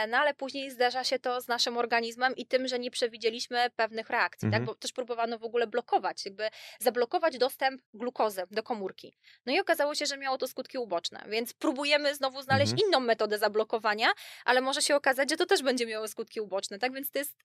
no 0.08 0.18
ale 0.18 0.34
później 0.34 0.72
zdarza 0.72 1.04
się 1.04 1.20
to 1.20 1.42
z 1.42 1.48
naszym 1.48 1.78
organizmem 1.78 2.36
i 2.36 2.46
tym, 2.46 2.68
że 2.68 2.80
nie 2.80 2.92
przewidzieliśmy 2.92 3.70
pewnych 3.76 4.10
reakcji, 4.10 4.46
Mhm. 4.46 4.64
tak? 4.64 4.68
bo 4.68 4.76
też 4.76 4.92
próbowano 4.92 5.40
w 5.40 5.44
ogóle 5.44 5.68
blokować, 5.68 6.26
jakby 6.26 6.48
zablokować 6.80 7.38
dostęp 7.38 7.82
glukozy 7.94 8.44
do 8.52 8.64
komórki. 8.64 9.18
No 9.46 9.54
i 9.54 9.60
okazało 9.60 9.96
się, 9.96 10.06
że 10.06 10.18
miało 10.18 10.38
to 10.38 10.48
skutki 10.48 10.78
uboczne, 10.78 11.24
więc 11.30 11.54
próbujemy 11.54 12.16
znowu 12.16 12.42
znaleźć 12.42 12.72
Mhm. 12.72 12.88
inną 12.90 13.00
metodę 13.00 13.38
zablokowania, 13.38 14.08
ale 14.46 14.62
może 14.62 14.82
się 14.82 14.96
okazać, 14.96 15.30
że 15.30 15.38
to 15.38 15.46
też 15.46 15.64
będzie 15.64 15.86
miało 15.86 16.08
skutki 16.08 16.42
uboczne, 16.42 16.80
tak? 16.80 16.94
Więc 16.94 17.12
to 17.12 17.20
jest, 17.20 17.36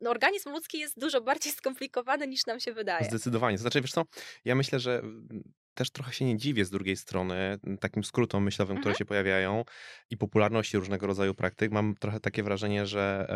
no, 0.00 0.10
organizm 0.10 0.50
ludzki 0.50 0.78
jest 0.78 1.00
dużo 1.00 1.20
bardziej 1.20 1.52
skomplikowany 1.52 2.26
niż 2.28 2.46
nam 2.46 2.60
się 2.60 2.72
wydaje. 2.72 3.04
Zdecydowanie. 3.04 3.56
To 3.56 3.60
znaczy, 3.60 3.80
wiesz 3.80 3.92
co, 3.92 4.02
ja 4.44 4.54
myślę, 4.54 4.80
że 4.80 4.98
mm, 4.98 5.52
też 5.76 5.90
trochę 5.90 6.12
się 6.12 6.24
nie 6.24 6.36
dziwię 6.36 6.64
z 6.64 6.70
drugiej 6.70 6.96
strony 6.96 7.58
takim 7.80 8.04
skrótom 8.04 8.44
myślowym, 8.44 8.76
które 8.76 8.90
Mhm. 8.90 8.98
się 8.98 9.04
pojawiają 9.04 9.64
i 10.10 10.16
popularności 10.16 10.76
różnego 10.78 11.06
rodzaju 11.06 11.34
praktyk. 11.34 11.72
Mam 11.72 11.94
trochę 11.94 12.20
takie 12.20 12.42
wrażenie, 12.42 12.86
że, 12.86 13.26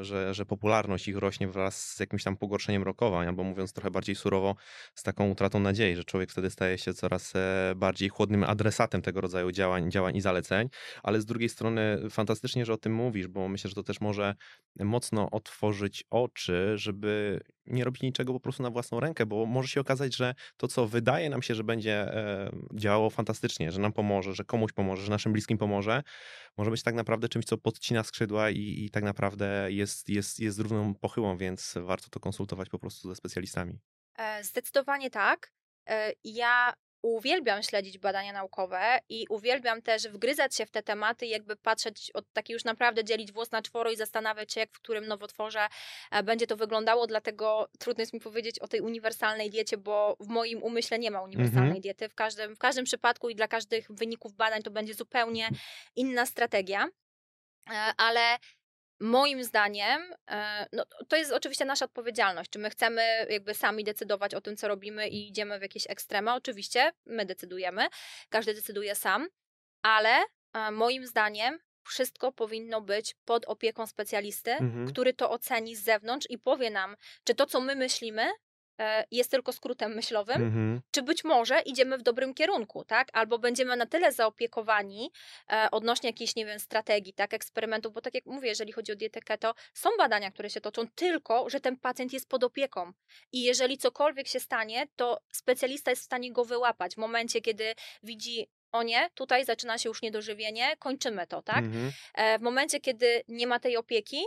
e, 0.00 0.04
że, 0.04 0.34
że 0.34 0.46
popularność 0.46 1.08
ich 1.08 1.16
rośnie 1.16 1.48
wraz 1.48 1.86
z 1.94 2.00
jakimś 2.00 2.24
tam 2.24 2.36
pogorszeniem 2.36 2.82
rokowań, 2.82 3.28
albo 3.28 3.44
mówiąc 3.44 3.72
trochę 3.72 3.90
bardziej 3.90 4.14
surowo, 4.14 4.56
z 4.94 5.02
taką 5.02 5.30
utratą 5.30 5.60
nadziei, 5.60 5.96
że 5.96 6.04
człowiek 6.04 6.30
wtedy 6.30 6.50
staje 6.50 6.78
się 6.78 6.94
coraz 6.94 7.32
e, 7.36 7.72
bardziej 7.76 8.08
chłodnym 8.08 8.44
adresatem 8.44 9.02
tego 9.02 9.20
rodzaju 9.20 9.52
działań, 9.52 9.90
działań 9.90 10.16
i 10.16 10.20
zaleceń. 10.20 10.68
Ale 11.02 11.20
z 11.20 11.24
drugiej 11.26 11.48
strony 11.48 11.98
fantastycznie, 12.10 12.64
że 12.64 12.72
o 12.72 12.76
tym 12.78 12.94
mówisz, 12.94 13.28
bo 13.28 13.48
myślę, 13.48 13.68
że 13.68 13.74
to 13.74 13.82
też 13.82 14.00
może 14.00 14.34
mocno 14.80 15.30
otworzyć 15.30 16.04
oczy, 16.10 16.72
żeby 16.74 17.40
nie 17.66 17.84
robić 17.84 18.02
niczego 18.02 18.32
po 18.32 18.40
prostu 18.40 18.62
na 18.62 18.70
własną 18.70 19.00
rękę, 19.00 19.26
bo 19.26 19.46
może 19.46 19.68
się 19.68 19.80
okazać, 19.80 20.16
że 20.16 20.34
to, 20.56 20.68
co 20.68 20.86
wydaje 20.86 21.30
nam 21.30 21.42
się, 21.42 21.54
że 21.54 21.64
będzie 21.64 22.06
działało 22.74 23.10
fantastycznie, 23.10 23.72
że 23.72 23.80
nam 23.80 23.92
pomoże, 23.92 24.34
że 24.34 24.44
komuś 24.44 24.72
pomoże, 24.72 25.02
że 25.02 25.10
naszym 25.10 25.32
bliskim 25.32 25.58
pomoże, 25.58 26.02
może 26.56 26.70
być 26.70 26.82
tak 26.82 26.94
naprawdę 26.94 27.28
czymś, 27.28 27.44
co 27.44 27.58
podcina 27.58 28.02
skrzydła 28.02 28.50
i, 28.50 28.84
i 28.84 28.90
tak 28.90 29.04
naprawdę 29.04 29.66
jest, 29.68 30.08
jest, 30.08 30.40
jest 30.40 30.58
równą 30.58 30.94
pochyłą, 30.94 31.36
więc 31.36 31.74
warto 31.82 32.08
to 32.10 32.20
konsultować 32.20 32.68
po 32.68 32.78
prostu 32.78 33.08
ze 33.08 33.14
specjalistami. 33.14 33.78
E, 34.18 34.44
Zdecydowanie 34.44 35.10
tak. 35.10 35.52
E, 35.88 36.12
Ja 36.24 36.74
uwielbiam 37.04 37.62
śledzić 37.62 37.98
badania 37.98 38.32
naukowe 38.32 38.98
i 39.08 39.26
uwielbiam 39.30 39.82
też 39.82 40.08
wgryzać 40.08 40.54
się 40.56 40.66
w 40.66 40.70
te 40.70 40.82
tematy, 40.82 41.26
jakby 41.26 41.56
patrzeć 41.56 42.10
od 42.14 42.32
takiej 42.32 42.54
już 42.54 42.64
naprawdę 42.64 43.04
dzielić 43.04 43.32
włos 43.32 43.50
na 43.50 43.62
czworo 43.62 43.90
i 43.90 43.96
zastanawiać 43.96 44.52
się, 44.52 44.60
jak 44.60 44.70
w 44.72 44.80
którym 44.80 45.06
nowotworze 45.06 45.68
e, 46.10 46.22
będzie 46.22 46.46
to 46.46 46.56
wyglądało. 46.56 47.06
Dlatego 47.06 47.68
trudno 47.78 48.02
jest 48.02 48.12
mi 48.12 48.20
powiedzieć 48.20 48.58
o 48.58 48.68
tej 48.68 48.80
uniwersalnej 48.80 49.50
diecie, 49.50 49.76
bo 49.78 50.16
w 50.20 50.28
moim 50.28 50.62
umyśle 50.62 50.98
nie 50.98 51.10
ma 51.10 51.22
uniwersalnej 51.22 51.68
Mhm. 51.68 51.80
diety. 51.80 52.08
W 52.08 52.14
każdym, 52.14 52.54
w 52.56 52.58
każdym 52.58 52.84
przypadku 52.84 53.28
i 53.30 53.34
dla 53.34 53.48
każdych 53.48 53.86
wyników 53.92 54.32
badań 54.34 54.62
to 54.62 54.70
będzie 54.70 54.94
zupełnie 54.94 55.48
inna 55.96 56.26
strategia. 56.26 56.88
E, 57.70 57.92
Ale 57.96 58.38
Moim 59.04 59.44
zdaniem, 59.44 60.02
e, 60.30 60.66
no, 60.72 60.84
to 61.08 61.16
jest 61.16 61.32
oczywiście 61.32 61.64
nasza 61.64 61.84
odpowiedzialność. 61.84 62.50
Czy 62.50 62.58
my 62.58 62.70
chcemy 62.70 63.26
jakby 63.30 63.54
sami 63.54 63.84
decydować 63.84 64.34
o 64.34 64.40
tym, 64.40 64.56
co 64.56 64.68
robimy 64.68 65.08
i 65.08 65.28
idziemy 65.28 65.58
w 65.58 65.62
jakieś 65.62 65.90
ekstrema? 65.90 66.34
Oczywiście, 66.34 66.92
my 67.06 67.26
decydujemy, 67.26 67.86
każdy 68.30 68.54
decyduje 68.54 68.94
sam, 68.94 69.28
ale 69.82 70.10
e, 70.54 70.70
moim 70.70 71.06
zdaniem 71.06 71.58
wszystko 71.86 72.32
powinno 72.32 72.80
być 72.80 73.14
pod 73.24 73.44
opieką 73.44 73.86
specjalisty, 73.86 74.50
Mhm. 74.52 74.86
który 74.86 75.14
to 75.14 75.30
oceni 75.30 75.76
z 75.76 75.84
zewnątrz 75.84 76.26
i 76.30 76.38
powie 76.38 76.70
nam, 76.70 76.96
czy 77.24 77.34
to, 77.34 77.46
co 77.46 77.60
my 77.60 77.74
myślimy, 77.74 78.30
jest 79.10 79.30
tylko 79.30 79.52
skrótem 79.52 79.94
myślowym, 79.94 80.36
Mhm. 80.42 80.80
czy 80.90 81.02
być 81.02 81.24
może 81.24 81.60
idziemy 81.60 81.98
w 81.98 82.02
dobrym 82.02 82.34
kierunku, 82.34 82.84
tak? 82.84 83.08
Albo 83.12 83.38
będziemy 83.38 83.76
na 83.76 83.86
tyle 83.86 84.12
zaopiekowani 84.12 85.10
e, 85.52 85.68
odnośnie 85.70 86.08
jakiejś, 86.08 86.36
nie 86.36 86.46
wiem, 86.46 86.60
strategii, 86.60 87.12
tak, 87.12 87.34
eksperymentów, 87.34 87.92
bo 87.92 88.00
tak 88.00 88.14
jak 88.14 88.26
mówię, 88.26 88.48
jeżeli 88.48 88.72
chodzi 88.72 88.92
o 88.92 88.96
dietę 88.96 89.20
keto, 89.20 89.54
są 89.74 89.90
badania, 89.98 90.30
które 90.30 90.50
się 90.50 90.60
toczą, 90.60 90.82
tylko, 90.94 91.50
że 91.50 91.60
ten 91.60 91.76
pacjent 91.76 92.12
jest 92.12 92.28
pod 92.28 92.44
opieką. 92.44 92.92
I 93.32 93.42
jeżeli 93.42 93.78
cokolwiek 93.78 94.28
się 94.28 94.40
stanie, 94.40 94.86
to 94.96 95.20
specjalista 95.32 95.90
jest 95.90 96.02
w 96.02 96.04
stanie 96.04 96.32
go 96.32 96.44
wyłapać 96.44 96.94
w 96.94 96.98
momencie, 96.98 97.40
kiedy 97.40 97.74
widzi, 98.02 98.46
o 98.72 98.82
nie, 98.82 99.10
tutaj 99.14 99.44
zaczyna 99.44 99.78
się 99.78 99.88
już 99.88 100.02
niedożywienie, 100.02 100.76
kończymy 100.78 101.26
to, 101.26 101.42
tak? 101.42 101.58
Mhm. 101.58 101.92
E, 102.14 102.38
W 102.38 102.42
momencie, 102.42 102.80
kiedy 102.80 103.22
nie 103.28 103.46
ma 103.46 103.60
tej 103.60 103.76
opieki, 103.76 104.16
e, 104.16 104.24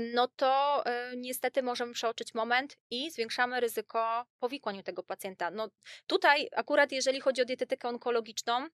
no 0.00 0.28
to 0.28 0.82
e, 0.86 1.16
niestety 1.16 1.62
możemy 1.62 1.92
przeoczyć 1.92 2.34
moment 2.34 2.78
i 2.90 3.10
zwiększamy 3.10 3.60
ryzyko 3.60 4.26
powikłań 4.38 4.78
u 4.78 4.82
tego 4.82 5.02
pacjenta. 5.02 5.50
No 5.50 5.68
tutaj 6.06 6.48
akurat 6.56 6.92
jeżeli 6.92 7.20
chodzi 7.20 7.42
o 7.42 7.44
dietetykę 7.44 7.88
onkologiczną, 7.88 8.66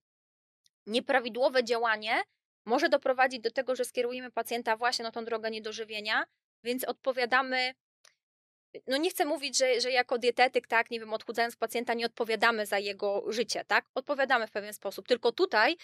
nieprawidłowe 0.87 1.63
działanie 1.63 2.23
może 2.65 2.89
doprowadzić 2.89 3.39
do 3.39 3.51
tego, 3.51 3.75
że 3.75 3.85
skierujemy 3.85 4.31
pacjenta 4.31 4.77
właśnie 4.77 5.03
na 5.03 5.11
tą 5.11 5.25
drogę 5.25 5.51
niedożywienia, 5.51 6.25
więc 6.63 6.83
odpowiadamy 6.83 7.73
no 8.87 8.97
nie 8.97 9.09
chcę 9.09 9.25
mówić, 9.25 9.57
że, 9.57 9.81
że 9.81 9.91
jako 9.91 10.17
dietetyk, 10.17 10.67
tak, 10.67 10.91
nie 10.91 10.99
wiem, 10.99 11.13
odchudzając 11.13 11.55
pacjenta, 11.55 11.93
nie 11.93 12.05
odpowiadamy 12.05 12.65
za 12.65 12.79
jego 12.79 13.23
życie, 13.27 13.65
tak? 13.65 13.85
Odpowiadamy 13.95 14.47
w 14.47 14.51
pewien 14.51 14.73
sposób. 14.73 15.07
Tylko 15.07 15.31
tutaj 15.31 15.77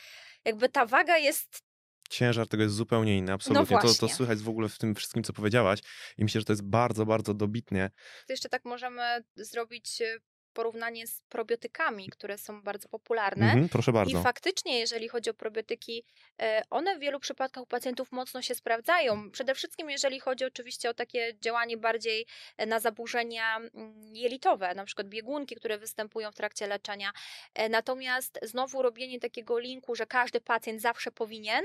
jakby 0.46 0.70
ta 0.70 0.86
waga 0.86 1.18
jest 1.18 1.64
Ciężar 2.10 2.47
tego 2.47 2.64
jest 2.64 2.76
zupełnie 2.76 3.18
inny, 3.18 3.32
absolutnie. 3.34 3.78
to, 3.78 3.82
to 3.82 3.88
No 3.88 3.93
właśnie. 3.93 4.16
słychać 4.16 4.39
w 4.39 4.49
ogóle 4.49 4.70
w 4.70 4.78
tym 4.78 4.95
wszystkim, 4.95 5.24
co 5.24 5.34
powiedziałaś 5.34 5.80
i 6.18 6.24
myślę, 6.24 6.41
że 6.41 6.45
to 6.45 6.53
jest 6.53 6.64
bardzo, 6.64 7.05
bardzo 7.05 7.34
dobitnie. 7.34 7.91
To 8.28 8.34
jeszcze 8.34 8.49
tak 8.49 8.66
możemy 8.66 9.24
zrobić 9.36 10.01
e, 10.01 10.20
porównanie 10.53 11.07
z 11.07 11.22
probiotykami, 11.30 12.10
które 12.10 12.38
są 12.38 12.62
bardzo 12.62 12.89
popularne. 12.89 13.45
Mhm, 13.45 13.70
proszę 13.70 13.91
bardzo. 13.91 14.20
I 14.20 14.24
faktycznie, 14.24 14.80
jeżeli 14.80 15.07
chodzi 15.07 15.30
o 15.30 15.34
probiotyki, 15.34 16.05
e, 16.41 16.62
one 16.70 16.95
w 16.95 16.99
wielu 16.99 17.20
przypadkach 17.20 17.64
u 17.64 17.68
pacjentów 17.68 18.12
mocno 18.12 18.41
się 18.41 18.55
sprawdzają. 18.55 19.32
Przede 19.32 19.55
wszystkim, 19.55 19.89
jeżeli 19.89 20.20
chodzi 20.20 20.45
oczywiście 20.45 20.89
o 20.89 20.93
takie 20.93 21.38
działanie 21.41 21.78
bardziej 21.78 22.26
e, 22.57 22.66
na 22.66 22.80
zaburzenia 22.80 23.57
mm, 23.57 23.72
jelitowe, 24.16 24.76
na 24.76 24.86
przykład 24.86 25.07
biegunki, 25.10 25.55
które 25.55 25.78
występują 25.78 26.32
w 26.32 26.36
trakcie 26.36 26.68
leczenia. 26.68 27.12
E, 27.53 27.70
Natomiast 27.70 28.39
znowu 28.41 28.82
robienie 28.82 29.20
takiego 29.20 29.60
linku, 29.60 29.95
że 29.95 30.05
każdy 30.05 30.41
pacjent 30.41 30.82
zawsze 30.82 31.12
powinien, 31.12 31.64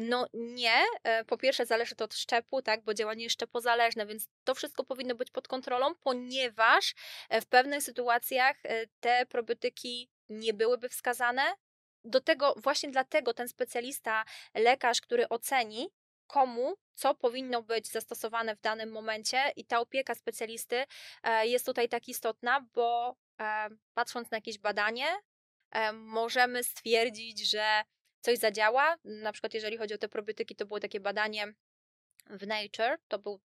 no 0.00 0.26
nie. 0.34 0.84
E, 1.02 1.24
Po 1.24 1.38
pierwsze 1.38 1.66
zależy 1.66 1.94
to 1.94 2.04
od 2.04 2.14
szczepu, 2.14 2.62
tak, 2.62 2.82
bo 2.84 2.94
działanie 2.94 3.24
jest 3.24 3.34
szczepozależne, 3.34 4.06
więc 4.06 4.28
to 4.44 4.54
wszystko 4.54 4.84
powinno 4.84 5.14
być 5.14 5.30
pod 5.30 5.48
kontrolą, 5.48 5.94
ponieważ 5.94 6.94
e, 7.28 7.40
w 7.40 7.46
pewnych 7.46 7.82
sytuacjach 7.82 8.56
e, 8.64 8.86
te 9.00 9.26
probiotyki 9.26 10.10
nie 10.28 10.54
byłyby 10.54 10.88
wskazane. 10.88 11.42
Do 12.04 12.20
tego, 12.20 12.54
właśnie 12.56 12.90
dlatego 12.90 13.34
ten 13.34 13.48
specjalista, 13.48 14.24
lekarz, 14.54 15.00
który 15.00 15.28
oceni, 15.28 15.88
komu, 16.26 16.74
co 16.94 17.14
powinno 17.14 17.62
być 17.62 17.88
zastosowane 17.88 18.56
w 18.56 18.60
danym 18.60 18.92
momencie 18.92 19.52
i 19.56 19.64
ta 19.64 19.80
opieka 19.80 20.14
specjalisty 20.14 20.84
jest 21.42 21.66
tutaj 21.66 21.88
tak 21.88 22.08
istotna, 22.08 22.66
bo 22.74 23.16
patrząc 23.94 24.30
na 24.30 24.36
jakieś 24.36 24.58
badanie, 24.58 25.06
możemy 25.92 26.64
stwierdzić, 26.64 27.50
że 27.50 27.82
coś 28.24 28.38
zadziała. 28.38 28.96
Na 29.04 29.32
przykład 29.32 29.54
jeżeli 29.54 29.76
chodzi 29.76 29.94
o 29.94 29.98
te 29.98 30.08
probiotyki, 30.08 30.56
to 30.56 30.66
było 30.66 30.80
takie 30.80 31.00
badanie 31.00 31.54
w 32.30 32.46
Nature, 32.46 32.98
to 33.08 33.18
był 33.18 33.40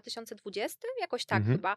2020, 0.00 0.88
jakoś 1.00 1.24
tak 1.24 1.38
Mhm. 1.38 1.56
chyba. 1.56 1.76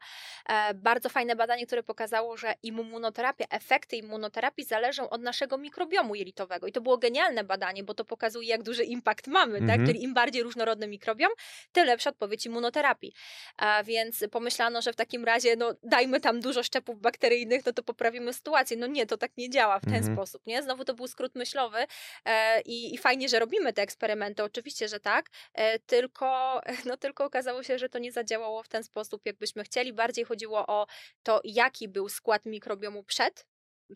E, 0.50 0.74
bardzo 0.74 1.10
fajne 1.10 1.36
badanie, 1.36 1.66
które 1.68 1.84
pokazało, 1.84 2.38
że 2.38 2.54
immunoterapia, 2.64 3.46
efekty 3.50 3.96
immunoterapii 3.96 4.66
zależą 4.66 5.10
od 5.10 5.22
naszego 5.22 5.58
mikrobiomu 5.58 6.16
jelitowego. 6.16 6.68
I 6.68 6.72
to 6.72 6.82
było 6.82 6.98
genialne 6.98 7.44
badanie, 7.44 7.84
bo 7.84 7.94
to 7.94 8.06
pokazuje, 8.06 8.48
jak 8.48 8.64
duży 8.64 8.84
impact 8.84 9.28
mamy, 9.28 9.60
tak? 9.60 9.70
Mhm. 9.70 9.86
Czyli 9.88 10.04
im 10.04 10.14
bardziej 10.14 10.44
różnorodny 10.44 10.88
mikrobiom, 10.88 11.32
tym 11.72 11.86
lepsza 11.86 12.10
odpowiedź 12.10 12.46
immunoterapii. 12.46 13.14
A 13.58 13.84
więc 13.84 14.24
pomyślano, 14.32 14.82
że 14.82 14.94
w 14.94 14.96
takim 14.96 15.26
razie, 15.26 15.56
no 15.56 15.74
dajmy 15.84 16.20
tam 16.20 16.40
dużo 16.40 16.64
szczepów 16.64 17.00
bakteryjnych, 17.02 17.66
no 17.66 17.74
to 17.74 17.84
poprawimy 17.84 18.34
sytuację. 18.34 18.78
No 18.78 18.88
nie, 18.88 19.06
to 19.06 19.18
tak 19.18 19.32
nie 19.38 19.50
działa 19.50 19.80
w 19.80 19.84
ten 19.86 19.94
Mhm. 19.96 20.16
sposób, 20.16 20.42
nie? 20.46 20.64
Znowu 20.64 20.86
to 20.86 20.94
był 20.94 21.08
skrót 21.08 21.36
myślowy 21.36 21.78
e, 22.26 22.62
i, 22.62 22.94
i 22.94 22.98
fajnie, 22.98 23.30
że 23.30 23.40
robimy 23.40 23.74
te 23.74 23.82
eksperymenty, 23.82 24.44
oczywiście, 24.44 24.88
że 24.88 25.00
tak, 25.00 25.30
e, 25.54 25.80
tylko, 25.80 26.62
no 26.90 26.98
tylko 26.98 27.26
okazało 27.26 27.64
się, 27.64 27.80
że 27.80 27.90
to 27.90 28.00
nie 28.00 28.07
zadziałało 28.12 28.64
w 28.64 28.68
ten 28.68 28.84
sposób, 28.84 29.22
jakbyśmy 29.26 29.64
chcieli. 29.64 29.94
Bardziej 29.94 30.26
chodziło 30.26 30.68
o 30.68 30.88
to, 31.24 31.42
jaki 31.44 31.88
był 31.88 32.10
skład 32.10 32.46
mikrobiomu 32.46 33.04
przed 33.04 33.48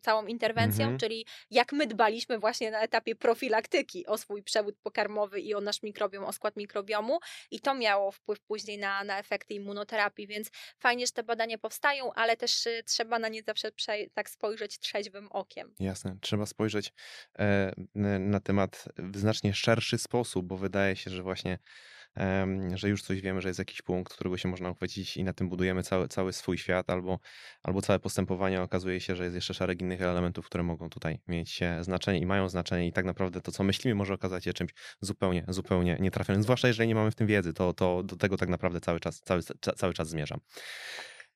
całą 0.02 0.26
interwencją, 0.26 0.84
Mhm. 0.84 1.00
czyli 1.00 1.26
jak 1.50 1.72
my 1.74 1.88
dbaliśmy 1.88 2.40
właśnie 2.40 2.72
na 2.72 2.82
etapie 2.82 3.16
profilaktyki 3.16 4.06
o 4.06 4.18
swój 4.18 4.44
przewód 4.44 4.76
pokarmowy 4.84 5.40
i 5.40 5.54
o 5.54 5.62
nasz 5.62 5.84
mikrobiom, 5.84 6.24
o 6.26 6.34
skład 6.34 6.56
mikrobiomu 6.58 7.20
i 7.52 7.60
to 7.60 7.76
miało 7.76 8.12
wpływ 8.12 8.40
później 8.42 8.78
na, 8.78 9.04
na 9.04 9.20
efekty 9.20 9.54
immunoterapii, 9.54 10.28
więc 10.28 10.50
fajnie, 10.80 11.06
że 11.06 11.12
te 11.12 11.24
badania 11.24 11.58
powstają, 11.58 12.14
ale 12.14 12.38
też 12.38 12.66
y, 12.68 12.84
trzeba 12.86 13.20
na 13.20 13.28
nie 13.28 13.44
zawsze 13.44 13.72
tak 14.14 14.30
spojrzeć 14.30 14.80
trzeźwym 14.80 15.28
okiem. 15.32 15.76
Jasne, 15.80 16.18
trzeba 16.22 16.46
spojrzeć 16.46 16.94
e, 17.40 17.74
na 18.20 18.40
temat 18.40 18.86
w 18.98 19.18
znacznie 19.18 19.54
szerszy 19.54 19.98
sposób, 19.98 20.46
bo 20.46 20.58
wydaje 20.58 20.96
się, 20.96 21.12
że 21.12 21.24
właśnie, 21.24 21.60
że 22.76 22.90
już 22.90 23.04
coś 23.04 23.22
wiemy, 23.22 23.42
że 23.42 23.48
jest 23.48 23.60
jakiś 23.60 23.82
punkt, 23.82 24.14
którego 24.14 24.38
się 24.38 24.50
można 24.50 24.70
uchwycić 24.70 25.18
i 25.18 25.24
na 25.24 25.34
tym 25.34 25.50
budujemy 25.50 25.84
cały, 25.84 26.08
cały 26.08 26.34
swój 26.34 26.58
świat 26.58 26.90
albo, 26.90 27.20
albo 27.64 27.82
całe 27.82 28.00
postępowanie. 28.00 28.62
Okazuje 28.62 29.00
się, 29.00 29.16
że 29.16 29.24
jest 29.24 29.36
jeszcze 29.36 29.54
szereg 29.54 29.82
innych 29.82 30.02
elementów, 30.02 30.46
które 30.46 30.64
mogą 30.64 30.90
tutaj 30.90 31.20
mieć 31.28 31.62
e, 31.64 31.84
znaczenie 31.84 32.20
i 32.20 32.26
mają 32.26 32.50
znaczenie 32.50 32.88
i 32.88 32.94
tak 32.94 33.06
naprawdę 33.06 33.42
to, 33.42 33.52
co 33.52 33.64
myślimy, 33.64 33.96
może 33.96 34.14
okazać 34.14 34.44
się 34.44 34.54
czymś 34.54 34.72
zupełnie, 35.02 35.46
zupełnie 35.48 35.98
nietrafionym. 36.00 36.44
Zwłaszcza 36.44 36.68
jeżeli 36.68 36.88
nie 36.88 36.96
mamy 36.96 37.12
w 37.12 37.16
tym 37.16 37.28
wiedzy, 37.28 37.54
to, 37.54 37.74
to 37.74 38.04
do 38.04 38.16
tego 38.16 38.38
tak 38.38 38.50
naprawdę 38.50 38.82
cały 38.82 39.00
czas, 39.00 39.20
cały, 39.20 39.42
ca- 39.44 39.74
cały 39.74 39.94
czas 39.94 40.10
zmierzam. 40.10 40.40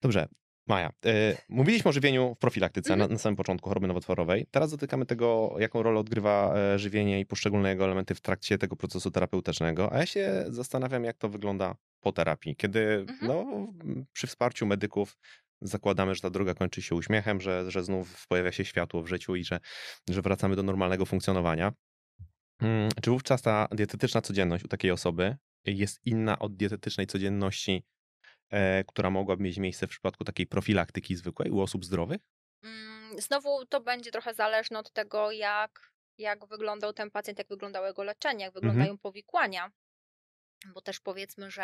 Dobrze, 0.02 0.28
Maja, 0.68 0.92
e, 1.06 1.38
mówiliśmy 1.50 1.90
o 1.90 1.92
żywieniu 1.92 2.36
w 2.36 2.38
profilaktyce 2.38 2.94
Mhm. 2.94 3.10
na, 3.10 3.14
na 3.14 3.20
samym 3.20 3.36
początku 3.36 3.70
choroby 3.70 3.88
nowotworowej. 3.88 4.48
Teraz 4.52 4.72
dotykamy 4.72 5.06
tego, 5.06 5.56
jaką 5.60 5.84
rolę 5.84 6.00
odgrywa 6.00 6.54
e, 6.58 6.80
żywienie 6.80 7.20
i 7.20 7.26
poszczególne 7.26 7.70
jego 7.70 7.86
elementy 7.86 8.16
w 8.16 8.22
trakcie 8.22 8.58
tego 8.58 8.76
procesu 8.76 9.12
terapeutycznego. 9.12 9.94
A 9.94 9.98
ja 9.98 10.06
się 10.06 10.46
zastanawiam, 10.48 11.04
jak 11.04 11.18
to 11.18 11.30
wygląda 11.30 11.76
po 12.02 12.12
terapii, 12.12 12.56
kiedy 12.56 13.06
Mhm. 13.10 13.18
no, 13.28 13.42
m, 13.84 14.06
przy 14.14 14.28
wsparciu 14.28 14.66
medyków 14.66 15.18
zakładamy, 15.62 16.16
że 16.16 16.22
ta 16.22 16.30
droga 16.30 16.54
kończy 16.54 16.82
się 16.82 16.96
uśmiechem, 16.96 17.42
że, 17.42 17.72
że 17.72 17.84
znów 17.84 18.28
pojawia 18.28 18.52
się 18.52 18.66
światło 18.66 19.02
w 19.04 19.08
życiu 19.08 19.36
i 19.36 19.44
że, 19.44 19.60
że 20.10 20.22
wracamy 20.22 20.56
do 20.56 20.64
normalnego 20.64 21.06
funkcjonowania. 21.06 21.74
Mm, 22.62 22.90
Czy 23.02 23.12
wówczas 23.12 23.42
ta 23.42 23.68
dietetyczna 23.72 24.22
codzienność 24.22 24.66
u 24.66 24.68
takiej 24.68 24.92
osoby 24.92 25.36
jest 25.66 26.00
inna 26.06 26.40
od 26.40 26.56
dietetycznej 26.56 27.08
codzienności, 27.08 27.84
która 28.88 29.10
mogłaby 29.10 29.44
mieć 29.44 29.58
miejsce 29.58 29.88
w 29.88 29.90
przypadku 29.90 30.24
takiej 30.24 30.48
profilaktyki 30.48 31.16
zwykłej 31.16 31.52
u 31.52 31.62
osób 31.62 31.86
zdrowych? 31.86 32.22
Mm, 32.64 33.22
Znowu 33.22 33.66
to 33.66 33.82
będzie 33.82 34.12
trochę 34.12 34.34
zależne 34.34 34.80
od 34.80 34.92
tego, 34.92 35.32
jak, 35.32 35.92
jak 36.18 36.46
wyglądał 36.46 36.94
ten 36.94 37.12
pacjent, 37.12 37.40
jak 37.40 37.48
wyglądało 37.48 37.88
jego 37.88 38.04
leczenie, 38.04 38.46
jak 38.46 38.54
wyglądają 38.54 38.98
powikłania. 38.98 39.72
Bo 40.74 40.82
też 40.82 41.00
powiedzmy, 41.00 41.52
że 41.52 41.64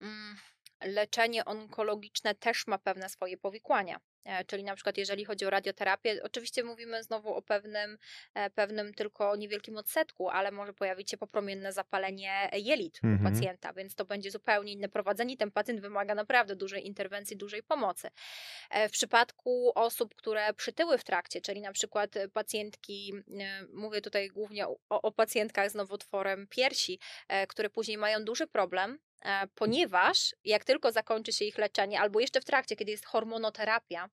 mm, 0.00 0.36
leczenie 0.84 1.44
onkologiczne 1.44 2.34
też 2.34 2.66
ma 2.66 2.78
pewne 2.78 3.08
swoje 3.08 3.36
powikłania. 3.36 4.00
E, 4.24 4.44
Czyli 4.44 4.64
na 4.64 4.74
przykład 4.74 4.98
jeżeli 4.98 5.24
chodzi 5.24 5.46
o 5.46 5.50
radioterapię, 5.50 6.20
oczywiście 6.22 6.64
mówimy 6.64 7.02
znowu 7.02 7.34
o 7.34 7.42
pewnym, 7.42 7.98
e, 8.34 8.50
pewnym 8.50 8.94
tylko 8.94 9.36
niewielkim 9.36 9.76
odsetku, 9.76 10.28
ale 10.28 10.50
może 10.50 10.72
pojawić 10.74 11.10
się 11.10 11.16
popromienne 11.16 11.72
zapalenie 11.72 12.50
jelit 12.52 13.00
Mhm. 13.04 13.20
u 13.20 13.30
pacjenta, 13.30 13.72
więc 13.72 13.94
to 13.94 14.04
będzie 14.04 14.30
zupełnie 14.30 14.72
inne 14.72 14.88
prowadzenie. 14.88 15.36
Ten 15.36 15.50
pacjent 15.50 15.80
wymaga 15.80 16.14
naprawdę 16.14 16.56
dużej 16.56 16.86
interwencji, 16.86 17.36
dużej 17.36 17.62
pomocy. 17.62 18.10
E, 18.70 18.88
W 18.88 18.92
przypadku 18.92 19.72
osób, 19.74 20.14
które 20.14 20.54
przytyły 20.54 20.98
w 20.98 21.04
trakcie, 21.04 21.40
czyli 21.40 21.60
na 21.60 21.72
przykład 21.72 22.10
pacjentki, 22.32 23.12
mówię 23.72 24.00
tutaj 24.00 24.28
głównie 24.28 24.68
o, 24.68 24.76
o 24.88 25.12
pacjentkach 25.12 25.70
z 25.70 25.74
nowotworem 25.74 26.46
piersi, 26.50 26.98
które 27.48 27.70
później 27.70 27.98
mają 27.98 28.24
duży 28.24 28.46
problem, 28.46 28.98
ponieważ 29.54 30.34
jak 30.44 30.64
tylko 30.64 30.92
zakończy 30.92 31.32
się 31.32 31.44
ich 31.44 31.58
leczenie, 31.58 32.00
albo 32.00 32.20
jeszcze 32.20 32.40
w 32.40 32.44
trakcie, 32.44 32.76
kiedy 32.76 32.90
jest 32.90 33.06
hormonoterapia, 33.06 34.08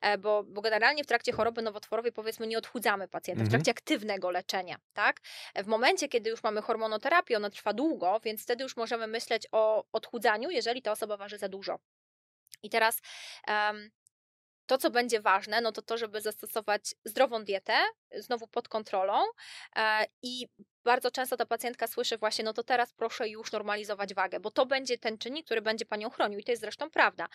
e, 0.00 0.18
bo, 0.18 0.42
bo 0.44 0.60
generalnie 0.60 1.04
w 1.04 1.06
trakcie 1.06 1.32
choroby 1.32 1.62
nowotworowej 1.62 2.12
powiedzmy 2.12 2.46
nie 2.46 2.58
odchudzamy 2.58 3.08
pacjenta, 3.08 3.38
w 3.38 3.46
Mhm. 3.46 3.50
trakcie 3.62 3.70
aktywnego 3.70 4.30
leczenia, 4.30 4.76
tak? 4.92 5.20
W 5.54 5.66
momencie, 5.66 6.08
kiedy 6.08 6.30
już 6.30 6.42
mamy 6.42 6.62
hormonoterapię, 6.62 7.36
ona 7.36 7.50
trwa 7.50 7.72
długo, 7.72 8.20
więc 8.24 8.42
wtedy 8.42 8.62
już 8.62 8.76
możemy 8.76 9.06
myśleć 9.06 9.46
o 9.52 9.84
odchudzaniu, 9.92 10.50
jeżeli 10.50 10.82
ta 10.82 10.92
osoba 10.92 11.16
waży 11.16 11.38
za 11.38 11.48
dużo. 11.48 11.78
I 12.62 12.70
teraz 12.70 13.00
em, 13.46 13.90
to, 14.66 14.78
co 14.78 14.90
będzie 14.90 15.20
ważne, 15.20 15.60
no 15.60 15.72
to 15.72 15.82
to, 15.82 15.98
żeby 15.98 16.20
zastosować 16.20 16.94
zdrową 17.04 17.44
dietę, 17.44 17.74
znowu 18.16 18.46
pod 18.46 18.68
kontrolą 18.68 19.22
e, 19.76 20.04
i 20.22 20.48
bardzo 20.84 21.10
często 21.10 21.36
ta 21.36 21.46
pacjentka 21.46 21.86
słyszy 21.86 22.16
właśnie, 22.18 22.44
no 22.44 22.52
to 22.52 22.62
teraz 22.62 22.92
proszę 22.92 23.28
już 23.28 23.52
normalizować 23.52 24.14
wagę, 24.14 24.40
bo 24.40 24.50
to 24.50 24.66
będzie 24.66 24.98
ten 24.98 25.18
czynnik, 25.18 25.46
który 25.46 25.62
będzie 25.62 25.84
panią 25.84 26.10
chronił 26.10 26.38
i 26.38 26.44
to 26.44 26.52
jest 26.52 26.62
zresztą 26.62 26.90
prawda. 26.90 27.28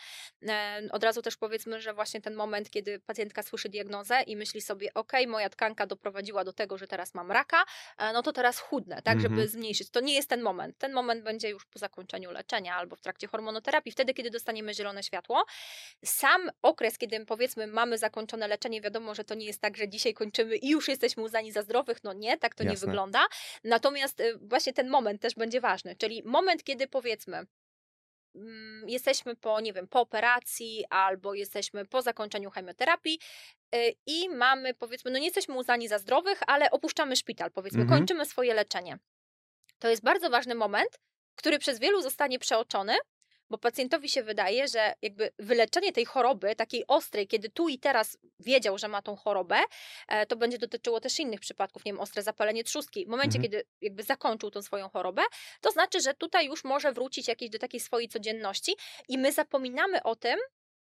Od 0.91 1.03
razu 1.03 1.21
też 1.21 1.37
powiedzmy, 1.37 1.81
że 1.81 1.93
właśnie 1.93 2.21
ten 2.21 2.35
moment, 2.35 2.69
kiedy 2.69 2.99
pacjentka 2.99 3.43
słyszy 3.43 3.69
diagnozę 3.69 4.21
i 4.21 4.35
myśli 4.35 4.61
sobie, 4.61 4.93
ok, 4.93 5.11
moja 5.27 5.49
tkanka 5.49 5.87
doprowadziła 5.87 6.43
do 6.43 6.53
tego, 6.53 6.77
że 6.77 6.87
teraz 6.87 7.13
mam 7.13 7.31
raka, 7.31 7.63
e, 7.97 8.13
no 8.13 8.23
to 8.23 8.33
teraz 8.33 8.59
chudnę, 8.59 9.01
tak, 9.01 9.21
żeby 9.21 9.33
Mhm. 9.35 9.47
zmniejszyć. 9.49 9.89
To 9.89 9.99
nie 9.99 10.13
jest 10.13 10.29
ten 10.29 10.41
moment. 10.41 10.77
Ten 10.77 10.93
moment 10.93 11.23
będzie 11.23 11.49
już 11.49 11.65
po 11.65 11.79
zakończeniu 11.79 12.31
leczenia 12.31 12.75
albo 12.75 12.95
w 12.95 13.01
trakcie 13.01 13.27
hormonoterapii, 13.27 13.91
wtedy, 13.91 14.13
kiedy 14.13 14.29
dostaniemy 14.29 14.73
zielone 14.73 15.03
światło. 15.03 15.45
Sam 16.05 16.51
okres, 16.61 16.97
kiedy 16.97 17.25
powiedzmy 17.25 17.67
mamy 17.67 17.97
zakończone 17.97 18.47
leczenie, 18.47 18.81
wiadomo, 18.81 19.15
że 19.15 19.23
to 19.23 19.35
nie 19.35 19.45
jest 19.45 19.61
tak, 19.61 19.77
że 19.77 19.89
dzisiaj 19.89 20.13
kończymy 20.13 20.55
i 20.57 20.69
już 20.69 20.87
jesteśmy 20.87 21.23
uznani 21.23 21.51
za 21.51 21.61
zdrowych, 21.61 22.03
no 22.03 22.13
nie, 22.13 22.37
tak 22.37 22.55
to 22.55 22.63
nie 22.63 22.69
Jasne. 22.69 22.87
wygląda. 22.87 23.25
Natomiast 23.63 24.19
y, 24.19 24.37
właśnie 24.41 24.73
ten 24.73 24.89
moment 24.89 25.21
też 25.21 25.35
będzie 25.35 25.61
ważny, 25.61 25.95
czyli 25.95 26.23
moment, 26.25 26.63
kiedy 26.63 26.87
powiedzmy 26.87 27.45
mm, 28.35 28.89
jesteśmy 28.89 29.35
po, 29.35 29.61
nie 29.61 29.73
wiem, 29.73 29.87
po 29.87 29.99
operacji 30.01 30.85
albo 30.89 31.33
jesteśmy 31.33 31.85
po 31.85 32.01
zakończeniu 32.01 32.49
chemioterapii 32.51 33.19
y, 33.75 33.93
i 34.05 34.29
mamy, 34.29 34.73
powiedzmy, 34.73 35.11
no 35.11 35.19
nie 35.19 35.25
jesteśmy 35.25 35.55
uznani 35.55 35.87
za 35.87 35.99
zdrowych, 35.99 36.39
ale 36.47 36.71
opuszczamy 36.71 37.15
szpital, 37.15 37.51
powiedzmy, 37.51 37.81
Mhm. 37.81 37.99
kończymy 37.99 38.25
swoje 38.25 38.53
leczenie. 38.53 38.97
To 39.79 39.89
jest 39.89 40.03
bardzo 40.03 40.29
ważny 40.29 40.55
moment, 40.55 40.99
który 41.35 41.59
przez 41.59 41.79
wielu 41.79 42.01
zostanie 42.01 42.39
przeoczony, 42.39 42.95
bo 43.49 43.57
pacjentowi 43.57 44.09
się 44.09 44.23
wydaje, 44.23 44.67
że 44.67 44.93
jakby 45.01 45.31
wyleczenie 45.39 45.91
tej 45.91 46.05
choroby, 46.05 46.55
takiej 46.55 46.83
ostrej, 46.87 47.27
kiedy 47.27 47.49
tu 47.49 47.69
i 47.69 47.79
teraz 47.79 48.17
wiedział, 48.39 48.77
że 48.77 48.87
ma 48.87 49.01
tą 49.01 49.15
chorobę, 49.15 49.57
e, 50.07 50.25
to 50.25 50.35
będzie 50.35 50.57
dotyczyło 50.57 50.99
też 50.99 51.19
innych 51.19 51.39
przypadków, 51.39 51.85
nie 51.85 51.91
wiem, 51.91 52.01
ostre 52.01 52.23
zapalenie 52.23 52.63
trzustki. 52.63 53.05
W 53.05 53.09
momencie, 53.09 53.37
Mhm. 53.37 53.43
kiedy 53.43 53.63
jakby 53.81 54.03
zakończył 54.03 54.51
tą 54.51 54.61
swoją 54.61 54.89
chorobę, 54.89 55.21
to 55.61 55.71
znaczy, 55.71 56.01
że 56.01 56.13
tutaj 56.13 56.45
już 56.45 56.63
może 56.63 56.91
wrócić 56.91 57.27
jakieś 57.27 57.49
do 57.49 57.59
takiej 57.59 57.79
swojej 57.79 58.09
codzienności 58.09 58.75
i 59.07 59.17
my 59.17 59.31
zapominamy 59.31 60.03
o 60.03 60.15
tym, 60.15 60.39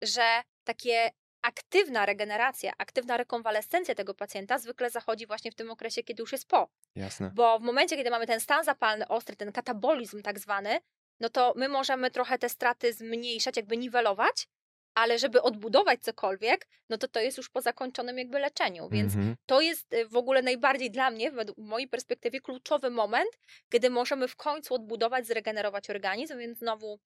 że 0.03 0.43
takie 0.65 1.11
aktywna 1.43 2.07
regeneracja, 2.07 2.73
aktywna 2.79 3.17
rekonwalescencja 3.17 3.95
tego 3.95 4.15
pacjenta 4.15 4.59
zwykle 4.59 4.91
zachodzi 4.91 5.27
właśnie 5.27 5.53
w 5.53 5.55
tym 5.55 5.71
okresie, 5.71 6.03
kiedy 6.03 6.23
już 6.23 6.33
jest 6.33 6.49
po. 6.49 6.69
Jasne. 6.95 7.31
Bo 7.35 7.59
w 7.59 7.63
momencie, 7.63 7.97
kiedy 7.97 8.11
mamy 8.11 8.27
ten 8.27 8.41
stan 8.41 8.65
zapalny 8.65 9.09
ostry, 9.09 9.37
ten 9.37 9.53
katabolizm 9.53 10.23
tak 10.23 10.39
zwany, 10.39 10.79
no 11.21 11.29
to 11.29 11.53
my 11.57 11.69
możemy 11.69 12.11
trochę 12.11 12.39
te 12.39 12.49
straty 12.49 12.93
zmniejszać, 12.93 13.57
jakby 13.57 13.77
niwelować, 13.77 14.49
ale 14.95 15.19
żeby 15.19 15.43
odbudować 15.43 16.01
cokolwiek, 16.03 16.69
no 16.89 16.99
to 16.99 17.09
to 17.09 17.21
jest 17.21 17.37
już 17.37 17.49
po 17.51 17.61
zakończonym 17.61 18.19
jakby 18.19 18.39
leczeniu, 18.39 18.89
więc 18.89 19.15
Mhm. 19.15 19.35
to 19.47 19.61
jest 19.61 19.93
y, 19.93 20.09
w 20.09 20.17
ogóle 20.17 20.43
najbardziej 20.43 20.91
dla 20.91 21.11
mnie, 21.11 21.31
według 21.31 21.59
mojej 21.59 21.89
perspektywie, 21.89 22.41
kluczowy 22.41 22.91
moment, 22.91 23.39
kiedy 23.69 23.91
możemy 23.91 24.29
w 24.29 24.37
końcu 24.37 24.75
odbudować, 24.75 25.27
zregenerować 25.27 25.91
organizm, 25.91 26.39
więc 26.39 26.59
znowu 26.59 26.99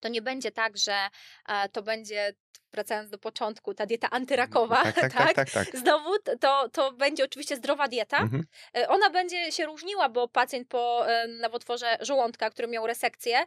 to 0.00 0.08
nie 0.08 0.22
będzie 0.22 0.50
tak, 0.52 0.76
że 0.78 0.94
e, 1.48 1.68
to 1.68 1.82
będzie, 1.82 2.34
wracając 2.72 3.10
do 3.10 3.18
początku, 3.18 3.74
ta 3.74 3.86
dieta 3.86 4.10
antyrakowa, 4.10 4.82
Tak, 4.82 4.94
tak, 5.00 5.12
tak, 5.12 5.34
tak, 5.34 5.50
tak. 5.50 5.76
Znowu 5.76 6.18
t- 6.18 6.38
to, 6.38 6.68
to 6.68 6.92
będzie 6.92 7.24
oczywiście 7.24 7.56
zdrowa 7.56 7.88
dieta. 7.88 8.18
Mhm. 8.18 8.44
E, 8.76 8.88
Ona 8.88 9.10
będzie 9.10 9.52
się 9.52 9.66
różniła, 9.66 10.08
bo 10.08 10.28
pacjent 10.28 10.68
po 10.68 11.08
e, 11.08 11.28
nowotworze 11.28 11.98
żołądka, 12.00 12.50
który 12.50 12.68
miał 12.68 12.86
resekcję, 12.86 13.44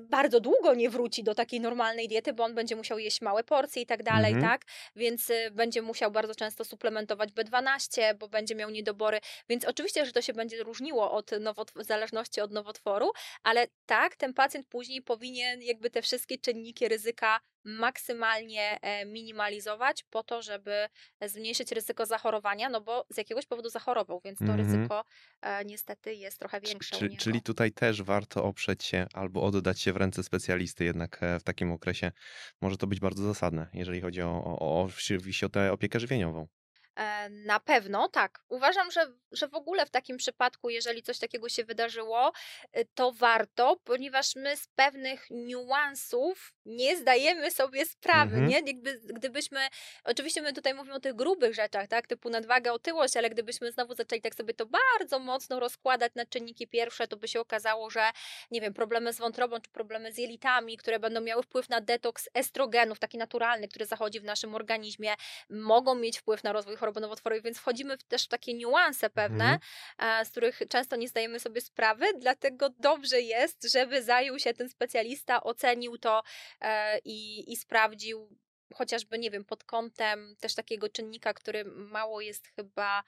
bardzo 0.00 0.40
długo 0.40 0.74
nie 0.74 0.90
wróci 0.90 1.24
do 1.24 1.34
takiej 1.34 1.60
normalnej 1.60 2.08
diety, 2.08 2.32
bo 2.32 2.44
on 2.44 2.54
będzie 2.54 2.76
musiał 2.76 2.98
jeść 2.98 3.20
małe 3.20 3.44
porcje 3.44 3.82
i 3.82 3.86
tak 3.86 4.02
dalej, 4.02 4.32
Mhm. 4.32 4.50
tak? 4.52 4.64
Więc 4.96 5.30
y, 5.30 5.50
będzie 5.52 5.82
musiał 5.82 6.10
bardzo 6.10 6.34
często 6.34 6.64
suplementować 6.64 7.30
B12, 7.32 8.14
bo 8.18 8.28
będzie 8.28 8.54
miał 8.54 8.70
niedobory. 8.70 9.18
Więc 9.48 9.64
oczywiście, 9.64 10.06
że 10.06 10.12
to 10.12 10.22
się 10.22 10.32
będzie 10.32 10.62
różniło 10.62 11.12
od 11.12 11.30
nowotw- 11.30 11.82
w 11.82 11.84
zależności 11.84 12.40
od 12.40 12.52
nowotworu, 12.52 13.10
ale 13.42 13.66
tak, 13.86 14.16
ten 14.16 14.34
pacjent 14.34 14.66
później 14.68 15.02
powinien 15.02 15.62
jakby 15.62 15.90
te 15.90 16.02
wszystkie 16.02 16.38
czynniki 16.38 16.88
ryzyka 16.88 17.40
maksymalnie 17.64 18.78
e, 18.80 19.04
minimalizować 19.06 20.04
po 20.10 20.22
to, 20.22 20.42
żeby 20.42 20.88
zmniejszyć 21.20 21.72
ryzyko 21.72 22.06
zachorowania, 22.06 22.68
no 22.68 22.80
bo 22.80 23.04
z 23.10 23.16
jakiegoś 23.16 23.46
powodu 23.46 23.68
zachorował, 23.68 24.20
więc 24.24 24.38
to 24.38 24.44
Mhm. 24.44 24.58
ryzyko 24.58 25.04
e, 25.42 25.64
niestety 25.64 26.14
jest 26.14 26.38
trochę 26.38 26.60
większe 26.60 26.96
Czy, 26.96 27.16
czyli 27.16 27.42
tutaj 27.42 27.72
też 27.72 28.02
warto 28.02 28.44
oprzeć 28.44 28.84
się 28.84 29.06
albo 29.14 29.42
oddać 29.42 29.80
się 29.80 29.92
w 29.92 29.96
ręce 29.96 30.22
specjalisty, 30.22 30.84
jednak 30.84 31.22
e, 31.22 31.40
w 31.40 31.42
takim 31.42 31.72
okresie 31.72 32.12
może 32.60 32.76
to 32.76 32.86
być 32.86 33.00
bardzo 33.00 33.24
zasadne, 33.24 33.68
jeżeli 33.74 34.00
chodzi 34.00 34.22
o, 34.22 34.44
o, 34.44 34.58
o, 34.58 34.82
oczywiście 34.82 35.46
o 35.46 35.48
tę 35.48 35.72
opiekę 35.72 36.00
żywieniową. 36.00 36.48
E, 36.96 37.28
Na 37.30 37.60
pewno, 37.60 38.08
tak. 38.08 38.40
Uważam, 38.48 38.90
że, 38.90 39.12
że 39.32 39.48
w 39.48 39.54
ogóle 39.54 39.86
w 39.86 39.90
takim 39.90 40.16
przypadku, 40.16 40.70
jeżeli 40.70 41.02
coś 41.02 41.18
takiego 41.18 41.48
się 41.48 41.64
wydarzyło, 41.64 42.32
y, 42.76 42.86
to 42.94 43.12
warto, 43.12 43.76
ponieważ 43.84 44.36
my 44.36 44.56
z 44.56 44.66
pewnych 44.66 45.26
niuansów 45.30 46.54
nie 46.64 46.96
zdajemy 46.96 47.50
sobie 47.50 47.86
sprawy, 47.86 48.36
Mhm. 48.36 48.46
nie? 48.48 48.72
Jakby, 48.72 49.00
gdybyśmy, 49.04 49.60
oczywiście 50.04 50.42
my 50.42 50.52
tutaj 50.52 50.74
mówimy 50.74 50.94
o 50.94 51.00
tych 51.00 51.14
grubych 51.14 51.54
rzeczach, 51.54 51.88
tak, 51.88 52.06
typu 52.06 52.30
nadwaga, 52.30 52.72
otyłość, 52.72 53.16
ale 53.16 53.30
gdybyśmy 53.30 53.72
znowu 53.72 53.94
zaczęli 53.94 54.20
tak 54.20 54.34
sobie 54.34 54.54
to 54.54 54.66
bardzo 54.66 55.18
mocno 55.18 55.60
rozkładać 55.60 56.12
na 56.14 56.26
czynniki 56.26 56.68
pierwsze, 56.68 57.08
to 57.08 57.16
by 57.16 57.28
się 57.28 57.40
okazało, 57.40 57.90
że 57.90 58.10
nie 58.50 58.60
wiem, 58.60 58.74
problemy 58.74 59.12
z 59.12 59.18
wątrobą 59.18 59.60
czy 59.60 59.70
problemy 59.70 60.12
z 60.12 60.18
jelitami, 60.18 60.76
które 60.76 60.98
będą 60.98 61.20
miały 61.20 61.42
wpływ 61.42 61.68
na 61.68 61.80
detoks 61.80 62.28
estrogenów, 62.34 62.98
taki 62.98 63.18
naturalny, 63.18 63.68
który 63.68 63.86
zachodzi 63.86 64.20
w 64.20 64.24
naszym 64.24 64.54
organizmie, 64.54 65.14
mogą 65.50 65.94
mieć 65.94 66.18
wpływ 66.18 66.44
na 66.44 66.52
rozwój 66.52 66.76
choroby 66.82 67.00
nowotworowej, 67.00 67.42
więc 67.42 67.58
wchodzimy 67.58 67.96
w 67.98 68.02
też 68.02 68.24
w 68.24 68.28
takie 68.28 68.54
niuanse 68.54 69.10
pewne, 69.10 69.44
Mhm. 69.44 70.20
e, 70.20 70.24
z 70.24 70.30
których 70.30 70.60
często 70.68 70.96
nie 70.96 71.08
zdajemy 71.08 71.40
sobie 71.40 71.60
sprawy, 71.60 72.06
dlatego 72.18 72.68
dobrze 72.78 73.20
jest, 73.20 73.72
żeby 73.72 74.02
zajął 74.02 74.38
się 74.38 74.54
ten 74.54 74.68
specjalista, 74.68 75.42
ocenił 75.42 75.98
to 75.98 76.22
e, 76.60 76.98
i, 76.98 77.52
i 77.52 77.56
sprawdził 77.56 78.38
chociażby, 78.74 79.18
nie 79.18 79.30
wiem, 79.30 79.44
pod 79.44 79.64
kątem 79.64 80.36
też 80.40 80.54
takiego 80.54 80.88
czynnika, 80.88 81.34
który 81.34 81.64
mało 81.64 82.20
jest 82.20 82.46
chyba 82.56 83.02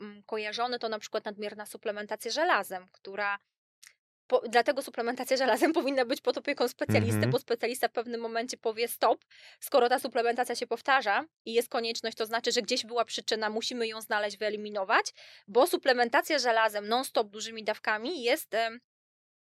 mm, 0.00 0.22
kojarzony, 0.22 0.78
to 0.78 0.88
na 0.88 0.98
przykład 0.98 1.24
nadmierna 1.24 1.66
suplementacja 1.66 2.30
żelazem, 2.30 2.88
która 2.92 3.38
po, 4.26 4.42
dlatego 4.48 4.82
suplementacja 4.82 5.36
żelazem 5.36 5.72
powinna 5.78 6.04
być 6.04 6.20
pod 6.20 6.38
opieką 6.38 6.68
specjalisty, 6.68 7.14
Mhm. 7.14 7.30
bo 7.30 7.38
specjalista 7.38 7.88
w 7.88 7.92
pewnym 7.92 8.20
momencie 8.20 8.56
powie 8.56 8.88
stop. 8.88 9.24
Skoro 9.60 9.88
ta 9.88 9.98
suplementacja 9.98 10.54
się 10.54 10.66
powtarza 10.66 11.24
i 11.44 11.52
jest 11.54 11.68
konieczność, 11.68 12.16
to 12.16 12.26
znaczy, 12.26 12.52
że 12.52 12.62
gdzieś 12.62 12.86
była 12.86 13.04
przyczyna, 13.04 13.50
musimy 13.50 13.88
ją 13.88 14.00
znaleźć, 14.00 14.38
wyeliminować, 14.38 15.06
bo 15.48 15.66
suplementacja 15.66 16.38
żelazem 16.38 16.88
non-stop 16.88 17.28
dużymi 17.28 17.64
dawkami 17.64 18.22
jest. 18.22 18.54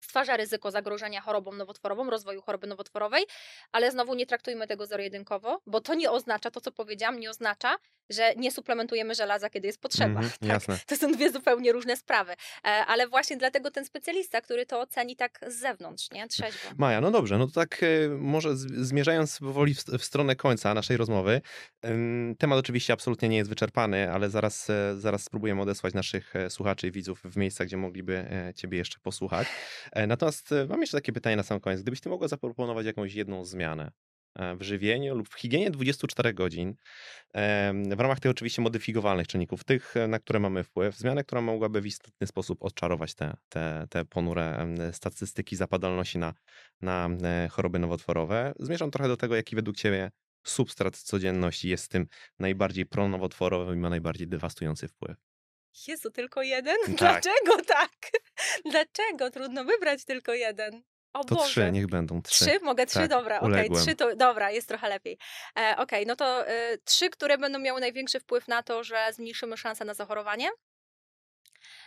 Stwarza 0.02 0.38
ryzyko 0.38 0.72
zagrożenia 0.72 1.22
chorobą 1.22 1.52
nowotworową, 1.54 2.10
rozwoju 2.10 2.42
choroby 2.42 2.68
nowotworowej, 2.68 3.24
ale 3.72 3.92
znowu 3.92 4.16
nie 4.16 4.26
traktujmy 4.26 4.68
tego 4.68 4.86
zero-jedynkowo, 4.86 5.62
bo 5.68 5.82
to 5.82 5.94
nie 5.96 6.12
oznacza, 6.12 6.52
to 6.52 6.62
co 6.62 6.72
powiedziałam, 6.72 7.20
nie 7.20 7.30
oznacza, 7.30 7.76
że 8.10 8.34
nie 8.36 8.52
suplementujemy 8.52 9.16
żelaza, 9.16 9.50
kiedy 9.50 9.68
jest 9.68 9.82
potrzeba. 9.82 10.20
Mhm, 10.20 10.32
jasne. 10.54 10.80
To 10.88 10.96
są 10.96 11.12
dwie 11.12 11.32
zupełnie 11.32 11.72
różne 11.72 11.98
sprawy. 11.98 12.32
E, 12.32 12.68
Ale 12.68 13.08
właśnie 13.08 13.38
dlatego 13.38 13.72
ten 13.72 13.86
specjalista, 13.86 14.42
który 14.42 14.66
to 14.66 14.80
oceni 14.82 15.16
tak 15.16 15.40
z 15.48 15.56
zewnątrz, 15.60 16.12
nie? 16.12 16.28
Trzeźwo. 16.28 16.70
Maja, 16.78 17.02
no 17.02 17.12
dobrze, 17.12 17.38
no 17.38 17.48
to 17.48 17.54
tak 17.54 17.84
e, 17.84 18.10
może 18.10 18.56
z- 18.58 18.88
zmierzając 18.88 19.40
powoli 19.40 19.74
w, 19.76 19.84
w 19.84 20.04
stronę 20.04 20.36
końca 20.36 20.74
naszej 20.74 20.98
rozmowy. 20.98 21.42
em, 21.82 22.36
Temat 22.40 22.60
oczywiście 22.60 22.94
absolutnie 22.94 23.30
nie 23.30 23.38
jest 23.38 23.50
wyczerpany, 23.50 24.12
ale 24.12 24.30
zaraz, 24.30 24.70
e, 24.70 24.96
zaraz 24.98 25.24
spróbujemy 25.24 25.62
odesłać 25.62 25.94
naszych 25.94 26.34
słuchaczy 26.50 26.88
i 26.88 26.92
widzów 26.92 27.22
w 27.24 27.38
miejsca, 27.38 27.66
gdzie 27.66 27.78
mogliby 27.78 28.26
Ciebie 28.56 28.78
jeszcze 28.78 29.00
posłuchać. 29.00 29.48
E, 29.92 30.08
Natomiast 30.08 30.52
e, 30.52 30.66
mam 30.68 30.82
jeszcze 30.82 30.98
takie 30.98 31.14
pytanie 31.14 31.36
na 31.36 31.44
sam 31.44 31.60
koniec. 31.60 31.82
Gdybyś 31.82 32.02
Ty 32.02 32.10
mogła 32.10 32.28
zaproponować 32.28 32.86
jakąś 32.86 33.14
jedną 33.14 33.46
zmianę 33.46 33.92
e, 34.36 34.56
w 34.56 34.62
żywieniu 34.62 35.16
lub 35.16 35.30
w 35.30 35.34
higienie 35.34 35.72
24 35.72 36.34
godzin, 36.34 36.76
w 37.96 38.00
ramach 38.00 38.20
tych 38.20 38.32
oczywiście 38.32 38.62
modyfikowalnych 38.62 39.28
czynników, 39.28 39.64
tych, 39.64 39.94
na 40.08 40.20
które 40.20 40.40
mamy 40.40 40.64
wpływ, 40.64 40.98
zmianę, 40.98 41.24
która 41.24 41.42
mogłaby 41.42 41.82
w 41.82 41.86
istotny 41.86 42.28
sposób 42.28 42.64
odczarować 42.64 43.16
te, 43.16 43.38
te, 43.50 43.88
te 43.90 44.06
ponure 44.06 44.68
statystyki 44.92 45.56
zapadalności 45.56 46.18
na, 46.18 46.34
na 46.82 47.10
choroby 47.52 47.80
nowotworowe. 47.80 48.54
Zmierzam 48.60 48.92
trochę 48.92 49.08
do 49.08 49.18
tego, 49.18 49.36
jaki 49.36 49.56
według 49.56 49.78
Ciebie 49.78 50.12
substrat 50.44 50.98
codzienności 50.98 51.70
jest 51.70 51.92
tym 51.92 52.08
najbardziej 52.40 52.86
pronowotworowym 52.86 53.78
i 53.78 53.82
ma 53.82 53.90
najbardziej 53.90 54.28
dewastujący 54.28 54.88
wpływ. 54.88 55.29
Jezu, 55.88 56.12
tylko 56.12 56.42
jeden? 56.42 56.78
Tak. 56.86 56.98
Dlaczego 56.98 57.64
tak? 57.68 57.92
Dlaczego? 58.72 59.32
Trudno 59.32 59.64
wybrać 59.64 60.06
tylko 60.06 60.34
jeden. 60.34 60.84
O 61.14 61.24
To 61.24 61.36
Boże. 61.36 61.50
trzy, 61.50 61.72
niech 61.72 61.88
będą 61.88 62.22
trzy. 62.22 62.46
Trzy? 62.46 62.60
Mogę 62.60 62.86
trzy? 62.86 63.00
Tak, 63.00 63.10
dobra, 63.10 63.38
okej, 63.40 63.50
uległem. 63.50 63.84
trzy 63.84 63.96
to, 63.96 64.16
dobra, 64.16 64.52
jest 64.52 64.68
trochę 64.68 64.90
lepiej. 64.90 65.18
E, 65.60 65.76
okej, 65.78 66.06
no 66.06 66.16
to 66.16 66.48
e, 66.48 66.78
trzy, 66.78 67.10
które 67.10 67.38
będą 67.38 67.60
miały 67.60 67.82
największy 67.82 68.20
wpływ 68.20 68.48
na 68.48 68.64
to, 68.64 68.84
że 68.84 69.08
zmniejszymy 69.14 69.58
szanse 69.58 69.86
na 69.86 69.94
zachorowanie. 69.94 70.50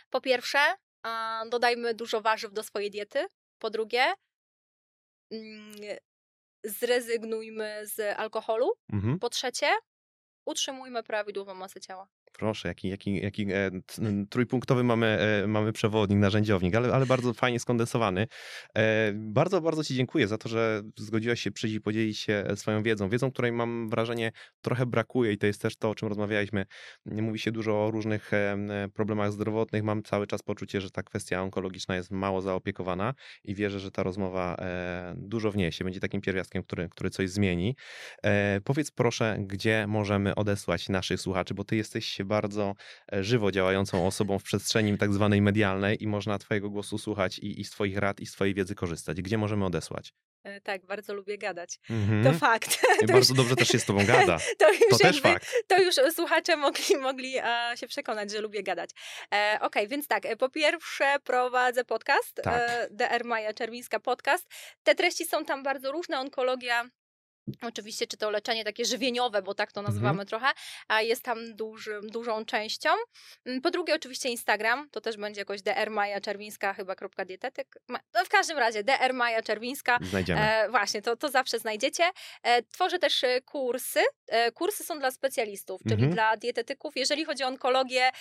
Po 0.09 0.21
pierwsze, 0.21 0.59
a, 1.03 1.43
dodajmy 1.49 1.93
dużo 1.93 2.21
warzyw 2.21 2.53
do 2.53 2.63
swojej 2.63 2.91
diety. 2.91 3.25
Po 3.59 3.69
drugie, 3.69 4.13
mm, 5.31 5.71
zrezygnujmy 6.63 7.81
z 7.83 8.19
alkoholu. 8.19 8.73
Mhm. 8.93 9.19
Po 9.19 9.29
trzecie, 9.29 9.67
utrzymujmy 10.45 11.03
prawidłową 11.03 11.53
masę 11.53 11.81
ciała. 11.81 12.07
Proszę, 12.33 12.67
jaki, 12.67 12.89
jaki, 12.89 13.21
jaki 13.21 13.47
e, 13.51 13.71
trójpunktowy 14.29 14.83
mamy, 14.83 15.07
e, 15.43 15.47
mamy 15.47 15.73
przewodnik, 15.73 16.19
narzędziownik, 16.19 16.75
ale, 16.75 16.93
ale 16.93 17.05
bardzo 17.05 17.33
fajnie 17.33 17.59
skondensowany. 17.59 18.27
E, 18.77 19.11
bardzo, 19.15 19.61
bardzo 19.61 19.83
Ci 19.83 19.95
dziękuję 19.95 20.27
za 20.27 20.37
to, 20.37 20.49
że 20.49 20.81
zgodziłaś 20.97 21.41
się 21.41 21.51
przyjść 21.51 21.75
i 21.75 21.81
podzielić 21.81 22.19
się 22.19 22.45
swoją 22.55 22.83
wiedzą. 22.83 23.09
Wiedzą, 23.09 23.31
której 23.31 23.51
mam 23.51 23.89
wrażenie 23.89 24.31
trochę 24.61 24.85
brakuje 24.85 25.31
i 25.31 25.37
to 25.37 25.47
jest 25.47 25.61
też 25.61 25.75
to, 25.75 25.89
o 25.89 25.95
czym 25.95 26.07
rozmawialiśmy. 26.07 26.65
Mówi 27.05 27.39
się 27.39 27.51
dużo 27.51 27.85
o 27.85 27.91
różnych 27.91 28.31
problemach 28.93 29.31
zdrowotnych. 29.31 29.83
Mam 29.83 30.03
cały 30.03 30.27
czas 30.27 30.41
poczucie, 30.41 30.81
że 30.81 30.91
ta 30.91 31.03
kwestia 31.03 31.41
onkologiczna 31.41 31.95
jest 31.95 32.11
mało 32.11 32.41
zaopiekowana 32.41 33.13
i 33.43 33.55
wierzę, 33.55 33.79
że 33.79 33.91
ta 33.91 34.03
rozmowa 34.03 34.57
dużo 35.15 35.51
wniesie, 35.51 35.83
będzie 35.83 35.99
takim 35.99 36.21
pierwiastkiem, 36.21 36.63
który, 36.63 36.89
który 36.89 37.09
coś 37.09 37.29
zmieni. 37.29 37.75
Powiedz 38.63 38.91
proszę, 38.91 39.37
gdzie 39.39 39.87
możemy 39.87 40.35
odesłać 40.35 40.89
naszych 40.89 41.21
słuchaczy, 41.21 41.53
bo 41.53 41.63
ty 41.63 41.75
jesteś 41.75 42.22
bardzo 42.25 42.75
e, 43.13 43.23
żywo 43.23 43.51
działającą 43.51 44.07
osobą 44.07 44.39
w 44.39 44.43
przestrzeni 44.43 44.97
tak 44.97 45.13
zwanej 45.13 45.41
medialnej 45.41 46.03
i 46.03 46.07
można 46.07 46.39
twojego 46.39 46.69
głosu 46.69 46.97
słuchać 46.97 47.39
i, 47.39 47.61
i 47.61 47.63
z 47.63 47.69
twoich 47.71 47.97
rad 47.97 48.19
i 48.19 48.25
z 48.25 48.31
twojej 48.31 48.53
wiedzy 48.53 48.75
korzystać. 48.75 49.21
Gdzie 49.21 49.37
możemy 49.37 49.65
odesłać? 49.65 50.13
E, 50.43 50.61
tak, 50.61 50.85
bardzo 50.85 51.13
lubię 51.13 51.37
gadać. 51.37 51.79
Mhm. 51.89 52.23
To 52.33 52.33
fakt. 52.39 52.79
I 53.03 53.07
To 53.07 53.13
bardzo 53.13 53.33
dobrze 53.33 53.55
też 53.55 53.67
się 53.67 53.79
z 53.79 53.85
tobą 53.85 54.05
gada. 54.05 54.37
To, 54.59 54.71
już 54.71 54.79
To 54.89 54.97
też 54.97 55.15
jakby- 55.15 55.29
fakt. 55.29 55.47
To 55.67 55.81
już 55.81 55.95
słuchacze 56.15 56.55
mogli, 56.57 56.97
mogli 57.01 57.33
e, 57.37 57.71
się 57.75 57.87
przekonać, 57.87 58.31
że 58.31 58.41
lubię 58.41 58.63
gadać. 58.63 58.89
E, 59.33 59.57
Okej, 59.61 59.87
więc 59.87 60.07
tak, 60.07 60.25
e, 60.25 60.35
po 60.35 60.49
pierwsze 60.49 61.15
prowadzę 61.23 61.85
podcast, 61.85 62.41
Tak. 62.43 62.69
e, 62.69 62.87
DR 62.91 63.25
Maja 63.25 63.53
Czerwińska 63.53 63.99
Podcast. 63.99 64.47
Te 64.83 64.95
treści 64.95 65.25
są 65.25 65.45
tam 65.45 65.63
bardzo 65.63 65.91
różne, 65.91 66.19
onkologia, 66.19 66.89
Oczywiście, 67.61 68.07
czy 68.07 68.17
to 68.17 68.29
leczenie 68.31 68.63
takie 68.63 68.85
żywieniowe, 68.85 69.41
bo 69.41 69.53
tak 69.53 69.71
to 69.71 69.79
Mhm. 69.79 69.93
nazywamy 69.95 70.25
trochę, 70.25 70.47
a 70.87 71.01
jest 71.01 71.23
tam 71.23 71.55
dużym, 71.55 72.09
dużą 72.09 72.45
częścią. 72.45 72.89
Mm, 73.45 73.61
Po 73.61 73.71
drugie, 73.71 73.95
oczywiście 73.95 74.29
Instagram, 74.29 74.89
to 74.89 75.01
też 75.01 75.17
będzie 75.17 75.41
jakoś 75.41 75.61
DR 75.61 75.91
Maja 75.91 76.21
Czerwińska, 76.21 76.73
chyba 76.73 76.95
kropka 76.95 77.25
dietetyk. 77.25 77.77
No 77.89 78.25
w 78.25 78.29
każdym 78.29 78.57
razie 78.57 78.83
DR 78.83 79.13
Maja 79.13 79.41
Czerwińska. 79.41 79.99
Znajdziemy. 80.01 80.41
E, 80.41 80.69
właśnie, 80.69 81.01
to, 81.01 81.15
to 81.15 81.29
zawsze 81.29 81.59
znajdziecie. 81.59 82.03
E, 82.43 82.63
tworzę 82.63 82.99
też 82.99 83.23
e, 83.23 83.41
kursy. 83.41 83.99
E, 84.27 84.51
kursy 84.51 84.83
są 84.83 84.99
dla 84.99 85.11
specjalistów, 85.11 85.81
czyli 85.81 85.93
Mhm. 85.93 86.13
dla 86.13 86.37
dietetyków. 86.37 86.95
Jeżeli 86.97 87.25
chodzi 87.25 87.43
o 87.43 87.47
onkologię, 87.47 88.11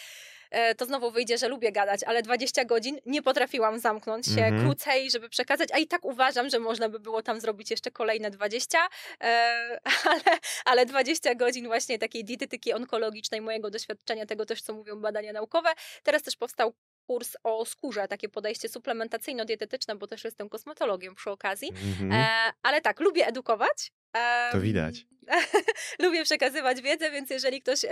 to 0.76 0.84
znowu 0.84 1.10
wyjdzie, 1.10 1.38
że 1.38 1.48
lubię 1.48 1.72
gadać, 1.72 2.00
ale 2.04 2.22
20 2.22 2.64
godzin 2.64 2.98
nie 3.06 3.22
potrafiłam 3.22 3.78
zamknąć 3.78 4.26
się 4.26 4.44
Mhm. 4.44 4.62
krócej, 4.62 5.10
żeby 5.10 5.28
przekazać, 5.28 5.68
a 5.72 5.78
i 5.78 5.86
tak 5.86 6.04
uważam, 6.04 6.50
że 6.50 6.58
można 6.58 6.88
by 6.88 7.00
było 7.00 7.22
tam 7.22 7.40
zrobić 7.40 7.70
jeszcze 7.70 7.90
kolejne 7.90 8.30
20, 8.30 8.78
e, 9.20 9.80
ale, 10.12 10.38
ale 10.64 10.86
20 10.86 11.34
godzin 11.34 11.66
właśnie 11.66 11.98
takiej 11.98 12.24
dietetyki 12.24 12.72
onkologicznej, 12.72 13.40
mojego 13.40 13.70
doświadczenia, 13.70 14.26
tego 14.26 14.46
też, 14.46 14.62
co 14.62 14.74
mówią 14.74 15.00
badania 15.00 15.32
naukowe. 15.32 15.68
Teraz 16.02 16.22
też 16.22 16.36
powstał 16.36 16.72
kurs 17.06 17.36
o 17.42 17.64
skórze, 17.64 18.08
takie 18.08 18.28
podejście 18.28 18.68
suplementacyjno-dietetyczne, 18.68 19.96
bo 19.96 20.06
też 20.06 20.24
jestem 20.24 20.48
kosmetologiem 20.48 21.14
przy 21.14 21.30
okazji. 21.30 21.68
Mhm. 21.68 22.12
E, 22.12 22.26
ale 22.62 22.80
tak, 22.80 23.00
lubię 23.00 23.26
edukować. 23.26 23.92
To 24.52 24.60
widać. 24.60 25.06
lubię 26.02 26.24
przekazywać 26.24 26.82
wiedzę, 26.82 27.10
więc 27.10 27.30
jeżeli 27.30 27.62
ktoś 27.62 27.84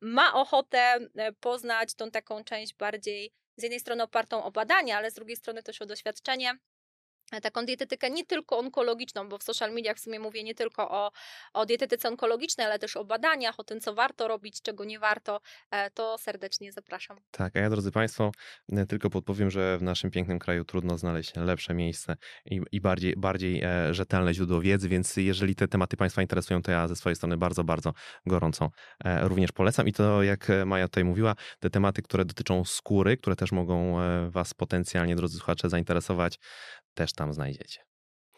ma 0.00 0.34
ochotę 0.34 0.78
e, 0.78 1.32
poznać 1.32 1.94
tą 1.94 2.10
taką 2.10 2.44
część 2.44 2.74
bardziej 2.74 3.32
z 3.56 3.62
jednej 3.62 3.80
strony 3.80 4.02
opartą 4.02 4.44
o 4.44 4.50
badania, 4.50 4.96
ale 4.96 5.10
z 5.10 5.14
drugiej 5.14 5.36
strony 5.36 5.62
też 5.62 5.82
o 5.82 5.86
doświadczenie, 5.86 6.58
taką 7.42 7.66
dietetykę 7.66 8.10
nie 8.10 8.24
tylko 8.24 8.58
onkologiczną, 8.58 9.28
bo 9.28 9.38
w 9.38 9.42
social 9.42 9.72
mediach 9.72 9.96
w 9.96 10.00
sumie 10.00 10.20
mówię 10.20 10.42
nie 10.42 10.54
tylko 10.54 10.90
o, 10.90 11.12
o 11.52 11.66
dietetyce 11.66 12.08
onkologicznej, 12.08 12.66
ale 12.66 12.78
też 12.78 12.96
o 12.96 13.04
badaniach, 13.04 13.60
o 13.60 13.64
tym, 13.64 13.80
co 13.80 13.94
warto 13.94 14.28
robić, 14.28 14.62
czego 14.62 14.84
nie 14.84 14.98
warto, 14.98 15.40
e, 15.70 15.90
to 15.90 16.18
serdecznie 16.18 16.72
zapraszam. 16.72 17.20
Tak, 17.30 17.56
a 17.56 17.60
ja 17.60 17.70
drodzy 17.70 17.92
Państwo, 17.92 18.30
e, 18.72 18.86
tylko 18.86 19.10
podpowiem, 19.10 19.50
że 19.50 19.78
w 19.78 19.82
naszym 19.82 20.10
pięknym 20.10 20.38
kraju 20.38 20.64
trudno 20.64 20.98
znaleźć 20.98 21.36
lepsze 21.36 21.74
miejsce 21.74 22.16
i, 22.44 22.60
i 22.72 22.80
bardziej, 22.80 23.14
bardziej 23.16 23.62
e, 23.62 23.94
rzetelne 23.94 24.34
źródło 24.34 24.60
wiedzy, 24.60 24.88
więc 24.88 25.16
jeżeli 25.16 25.54
te 25.54 25.68
tematy 25.68 25.96
Państwa 25.96 26.22
interesują, 26.22 26.62
to 26.62 26.70
ja 26.70 26.88
ze 26.88 26.96
swojej 26.96 27.16
strony 27.16 27.36
bardzo, 27.36 27.64
bardzo 27.64 27.92
gorąco 28.26 28.70
również 29.22 29.52
polecam 29.52 29.88
i 29.88 29.92
to, 29.92 30.22
jak 30.22 30.48
Maja 30.66 30.88
tutaj 30.88 31.04
mówiła, 31.04 31.34
te 31.60 31.70
tematy, 31.70 32.02
które 32.02 32.24
dotyczą 32.24 32.64
skóry, 32.64 33.16
które 33.16 33.36
też 33.36 33.52
mogą 33.52 33.96
Was 34.30 34.54
potencjalnie, 34.54 35.16
drodzy 35.16 35.38
słuchacze, 35.38 35.68
zainteresować, 35.68 36.38
też 36.98 37.12
tam 37.12 37.32
znajdziecie. 37.32 37.80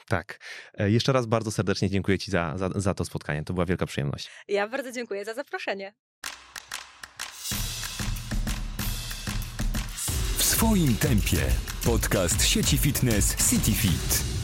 Tak. 0.08 0.38
E, 0.74 0.90
jeszcze 0.90 1.12
raz 1.12 1.26
bardzo 1.26 1.50
serdecznie 1.50 1.90
dziękuję 1.90 2.18
Ci 2.18 2.30
za, 2.30 2.52
za, 2.56 2.70
za 2.74 2.94
to 2.94 3.04
spotkanie. 3.04 3.44
To 3.44 3.52
była 3.52 3.66
wielka 3.66 3.86
przyjemność. 3.86 4.30
Ja 4.48 4.68
bardzo 4.68 4.92
dziękuję 4.92 5.24
za 5.24 5.34
zaproszenie. 5.34 5.94
W 10.38 10.42
swoim 10.42 10.96
tempie. 10.96 11.46
Podcast 11.84 12.46
sieci 12.46 12.78
fitness 12.78 13.50
CityFit. 13.50 14.39